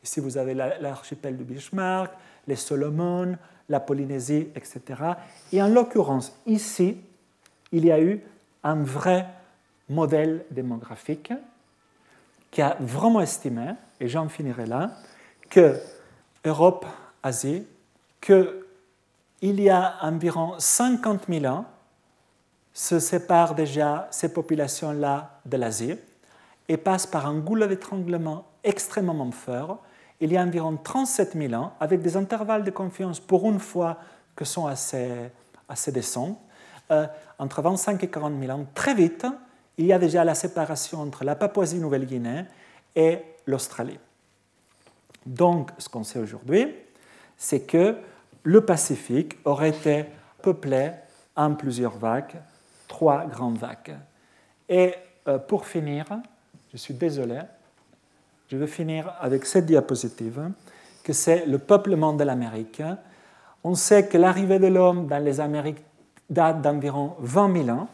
Ici, 0.03 0.21
vous 0.21 0.39
avez 0.39 0.55
l'archipel 0.55 1.37
du 1.37 1.45
Bismarck, 1.45 2.13
les 2.47 2.57
Solomon, 2.57 3.37
la 3.71 3.81
Polynésie, 3.81 4.49
etc. 4.55 4.81
Et 5.53 5.63
en 5.63 5.69
l'occurrence, 5.69 6.37
ici, 6.45 6.99
il 7.73 7.87
y 7.87 7.93
a 7.93 8.01
eu 8.01 8.21
un 8.63 8.83
vrai 8.83 9.27
modèle 9.89 10.45
démographique 10.51 11.33
qui 12.51 12.61
a 12.61 12.77
vraiment 12.81 13.21
estimé, 13.21 13.75
et 14.01 14.09
j'en 14.09 14.29
finirai 14.29 14.67
là, 14.67 14.91
que 15.49 15.79
Europe, 16.45 16.85
Asie, 17.23 17.65
qu'il 18.21 18.51
y 19.41 19.71
a 19.71 19.97
environ 20.03 20.55
50 20.59 21.27
000 21.29 21.47
ans, 21.47 21.65
se 22.73 22.99
séparent 22.99 23.55
déjà 23.55 24.09
ces 24.11 24.33
populations-là 24.33 25.41
de 25.47 25.57
l'Asie 25.57 25.97
et 26.69 26.77
passent 26.77 27.07
par 27.07 27.27
un 27.27 27.39
goulot 27.39 27.67
d'étranglement 27.67 28.47
extrêmement 28.65 29.31
fort 29.31 29.83
il 30.21 30.33
y 30.33 30.37
a 30.37 30.43
environ 30.43 30.77
37 30.77 31.37
000 31.37 31.55
ans, 31.55 31.73
avec 31.81 32.03
des 32.03 32.17
intervalles 32.17 32.65
de 32.65 32.71
confiance 32.71 33.21
pour 33.21 33.49
une 33.49 33.61
fois 33.61 33.99
que 34.37 34.45
sont 34.45 34.67
assez, 34.67 35.31
assez 35.69 35.93
décents, 35.93 36.41
euh, 36.91 37.07
entre 37.39 37.63
25 37.63 38.03
et 38.05 38.09
40 38.09 38.39
000 38.39 38.53
ans, 38.53 38.67
très 38.75 38.95
vite, 38.95 39.27
il 39.79 39.87
y 39.87 39.93
a 39.93 39.99
déjà 39.99 40.25
la 40.25 40.35
séparation 40.35 41.01
entre 41.01 41.25
la 41.25 41.35
Papouasie-Nouvelle-Guinée 41.35 42.45
et 42.95 43.19
l'Australie. 43.47 43.99
Donc, 45.25 45.71
ce 45.79 45.89
qu'on 45.89 46.05
sait 46.05 46.19
aujourd'hui, 46.19 46.75
c'est 47.37 47.61
que 47.61 47.97
le 48.43 48.65
Pacifique 48.65 49.39
aurait 49.45 49.71
été 49.71 50.07
peuplé 50.43 50.93
en 51.37 51.55
plusieurs 51.55 51.97
vagues, 51.97 52.37
trois 52.89 53.25
grandes 53.27 53.59
vagues. 53.59 53.97
Et 54.69 54.95
euh, 55.29 55.39
pour 55.39 55.67
finir, 55.67 56.07
je 56.73 56.77
suis 56.77 56.95
désolé, 56.95 57.41
je 58.51 58.57
vais 58.57 58.67
finir 58.67 59.15
avec 59.21 59.47
cette 59.47 59.67
diapositive, 59.67 60.51
que 61.05 61.13
c'est 61.13 61.47
le 61.47 61.59
peuplement 61.59 62.13
de 62.13 62.25
l'Amérique. 62.25 62.83
On 63.63 63.77
sait 63.77 64.09
que 64.09 64.19
l'arrivée 64.19 64.59
de 64.59 64.67
l'homme 64.67 65.07
dans 65.07 65.23
les 65.23 65.39
Amériques 65.39 65.83
date 66.29 66.61
d'environ 66.61 67.15
20 67.21 67.65
000 67.65 67.79
ans. 67.79 67.89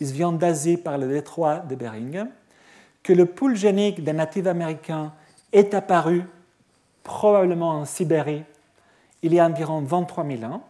Il 0.00 0.10
vient 0.12 0.32
d'Asie 0.32 0.78
par 0.78 0.96
le 0.96 1.08
détroit 1.08 1.58
de 1.58 1.74
Bering. 1.74 2.24
Que 3.02 3.12
le 3.12 3.26
pool 3.26 3.54
génique 3.54 4.02
des 4.02 4.14
natifs 4.14 4.46
américains 4.46 5.12
est 5.52 5.74
apparu 5.74 6.22
probablement 7.02 7.70
en 7.70 7.84
Sibérie 7.84 8.44
il 9.22 9.34
y 9.34 9.40
a 9.40 9.46
environ 9.46 9.82
23 9.82 10.24
000 10.24 10.44
ans. 10.44 10.62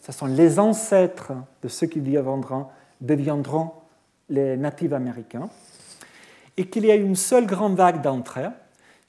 Ce 0.00 0.12
sont 0.12 0.26
les 0.26 0.60
ancêtres 0.60 1.32
de 1.62 1.68
ceux 1.68 1.86
qui 1.88 2.00
deviendront, 2.00 3.72
les 4.28 4.56
natifs 4.56 4.92
américains. 4.92 5.48
Et 6.56 6.68
qu'il 6.68 6.86
y 6.86 6.90
a 6.92 6.94
une 6.94 7.16
seule 7.16 7.46
grande 7.46 7.76
vague 7.76 8.00
d'entrée 8.02 8.48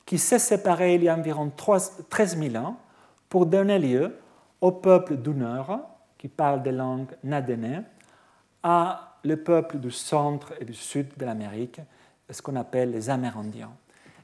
qui 0.07 0.17
s'est 0.17 0.39
séparé 0.39 0.95
il 0.95 1.03
y 1.03 1.09
a 1.09 1.15
environ 1.15 1.51
13 1.51 2.05
000 2.39 2.55
ans 2.55 2.77
pour 3.27 3.45
donner 3.45 3.77
lieu 3.77 4.17
au 4.61 4.71
peuple 4.71 5.17
du 5.17 5.31
Nord, 5.31 5.81
qui 6.17 6.29
parle 6.29 6.63
des 6.63 6.71
langues 6.71 7.11
nadénées, 7.25 7.81
à 8.63 9.17
le 9.23 9.35
peuple 9.35 9.79
du 9.79 9.91
centre 9.91 10.53
et 10.61 10.65
du 10.65 10.73
sud 10.73 11.09
de 11.17 11.25
l'Amérique, 11.25 11.81
ce 12.29 12.41
qu'on 12.41 12.55
appelle 12.55 12.91
les 12.91 13.09
Amérindiens. 13.09 13.71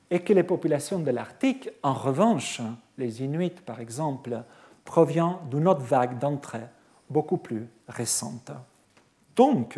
Et 0.10 0.22
que 0.22 0.32
les 0.32 0.44
populations 0.44 1.00
de 1.00 1.12
l'Arctique, 1.12 1.70
en 1.84 1.94
revanche, 1.94 2.62
les 2.98 3.22
Inuits 3.22 3.62
par 3.66 3.82
exemple, 3.82 4.42
proviennent 4.86 5.36
d'une 5.52 5.68
autre 5.68 5.82
vague 5.82 6.18
d'entrée 6.18 6.68
beaucoup 7.10 7.38
plus 7.38 7.68
récente. 7.90 8.52
Donc, 9.36 9.78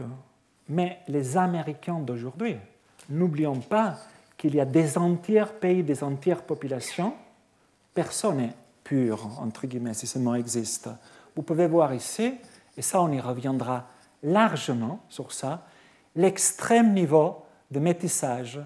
mais 0.69 0.99
les 1.07 1.35
Américains 1.35 1.99
d'aujourd'hui, 1.99 2.57
n'oublions 3.09 3.59
pas 3.59 3.97
qu'il 4.45 4.53
y 4.53 4.61
a 4.61 4.65
des 4.65 4.95
entiers 4.99 5.45
pays, 5.59 5.81
des 5.81 6.03
entières 6.03 6.43
populations, 6.43 7.15
personne 7.95 8.37
n'est 8.37 8.53
pur, 8.83 9.39
entre 9.39 9.65
guillemets, 9.65 9.95
si 9.95 10.05
ce 10.05 10.19
mot 10.19 10.35
existe. 10.35 10.87
Vous 11.35 11.41
pouvez 11.41 11.65
voir 11.65 11.95
ici, 11.95 12.35
et 12.77 12.83
ça 12.83 13.01
on 13.01 13.11
y 13.11 13.19
reviendra 13.19 13.87
largement 14.21 14.99
sur 15.09 15.31
ça, 15.31 15.65
l'extrême 16.15 16.93
niveau 16.93 17.43
de 17.71 17.79
métissage 17.79 18.59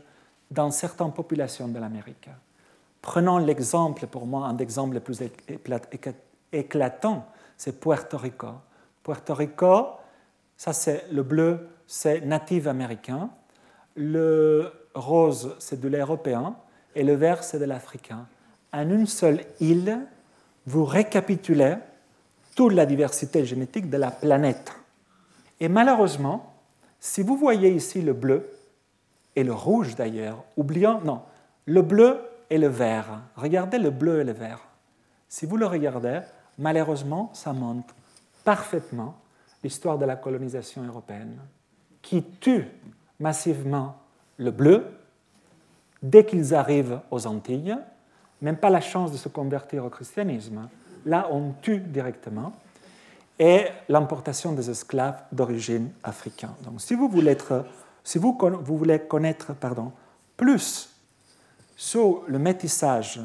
dans 0.51 0.69
certaines 0.69 1.13
populations 1.13 1.69
de 1.69 1.79
l'Amérique. 1.79 2.29
Prenons 3.01 3.37
l'exemple, 3.37 4.05
pour 4.07 4.25
moi, 4.25 4.47
un 4.47 4.57
exemple 4.57 4.95
le 4.95 4.99
plus 4.99 5.23
éclatant, 6.51 7.25
c'est 7.55 7.79
Puerto 7.79 8.17
Rico. 8.17 8.49
Puerto 9.01 9.33
Rico, 9.33 9.87
ça 10.57 10.73
c'est 10.73 11.05
le 11.09 11.23
bleu, 11.23 11.69
c'est 11.87 12.19
natif 12.19 12.67
américain, 12.67 13.29
le 13.95 14.78
rose 14.93 15.55
c'est 15.59 15.79
de 15.79 15.87
l'européen 15.87 16.55
et 16.95 17.03
le 17.03 17.13
vert 17.13 17.43
c'est 17.43 17.59
de 17.59 17.65
l'africain. 17.65 18.27
En 18.71 18.89
une 18.89 19.07
seule 19.07 19.41
île, 19.59 19.99
vous 20.65 20.85
récapitulez 20.85 21.75
toute 22.55 22.73
la 22.73 22.85
diversité 22.85 23.45
génétique 23.45 23.89
de 23.89 23.97
la 23.97 24.11
planète. 24.11 24.73
Et 25.59 25.67
malheureusement, 25.67 26.53
si 26.99 27.21
vous 27.21 27.37
voyez 27.37 27.71
ici 27.71 28.01
le 28.01 28.13
bleu, 28.13 28.49
et 29.35 29.43
le 29.43 29.53
rouge 29.53 29.95
d'ailleurs, 29.95 30.43
oublions, 30.57 30.99
non, 31.01 31.21
le 31.65 31.81
bleu 31.81 32.19
et 32.49 32.57
le 32.57 32.67
vert. 32.67 33.21
Regardez 33.35 33.77
le 33.77 33.89
bleu 33.89 34.19
et 34.19 34.23
le 34.23 34.33
vert. 34.33 34.59
Si 35.29 35.45
vous 35.45 35.55
le 35.55 35.65
regardez, 35.65 36.21
malheureusement, 36.57 37.29
ça 37.33 37.53
montre 37.53 37.95
parfaitement 38.43 39.15
l'histoire 39.63 39.97
de 39.97 40.05
la 40.05 40.15
colonisation 40.15 40.83
européenne, 40.83 41.39
qui 42.01 42.23
tue 42.23 42.65
massivement 43.19 43.95
le 44.39 44.51
bleu 44.51 44.85
dès 46.01 46.25
qu'ils 46.25 46.55
arrivent 46.55 46.99
aux 47.11 47.27
Antilles, 47.27 47.77
même 48.41 48.57
pas 48.57 48.69
la 48.69 48.81
chance 48.81 49.11
de 49.11 49.17
se 49.17 49.29
convertir 49.29 49.85
au 49.85 49.89
christianisme. 49.89 50.67
Là, 51.05 51.27
on 51.31 51.51
tue 51.61 51.79
directement. 51.79 52.53
Et 53.37 53.67
l'importation 53.87 54.51
des 54.51 54.69
esclaves 54.69 55.21
d'origine 55.31 55.91
africaine. 56.03 56.49
Donc, 56.63 56.81
si 56.81 56.93
vous 56.93 57.07
voulez, 57.07 57.37
connaître 59.07 59.53
pardon, 59.53 59.93
plus 60.35 60.89
sur 61.75 62.23
le 62.27 62.37
métissage, 62.37 63.21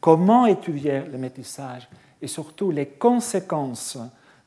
comment 0.00 0.46
étudier 0.46 1.02
le 1.02 1.18
métissage 1.18 1.88
et 2.22 2.26
surtout 2.26 2.70
les 2.70 2.86
conséquences 2.86 3.98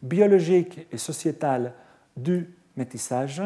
biologiques 0.01 0.87
et 0.91 0.97
sociétales 0.97 1.73
du 2.17 2.49
métissage, 2.75 3.43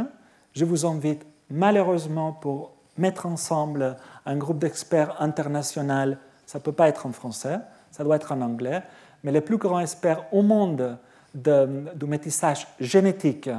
je 0.55 0.65
vous 0.65 0.85
invite 0.85 1.25
malheureusement 1.49 2.31
pour 2.31 2.73
mettre 2.97 3.25
ensemble 3.25 3.97
un 4.25 4.37
groupe 4.37 4.59
d'experts 4.59 5.21
international, 5.21 6.17
ça 6.45 6.59
ne 6.59 6.63
peut 6.63 6.71
pas 6.71 6.87
être 6.87 7.05
en 7.05 7.11
français, 7.11 7.59
ça 7.91 8.03
doit 8.03 8.15
être 8.15 8.31
en 8.31 8.41
anglais, 8.41 8.81
mais 9.23 9.31
les 9.31 9.41
plus 9.41 9.57
grands 9.57 9.79
experts 9.79 10.25
au 10.31 10.41
monde 10.41 10.97
du 11.33 12.05
métissage 12.05 12.67
génétique 12.79 13.49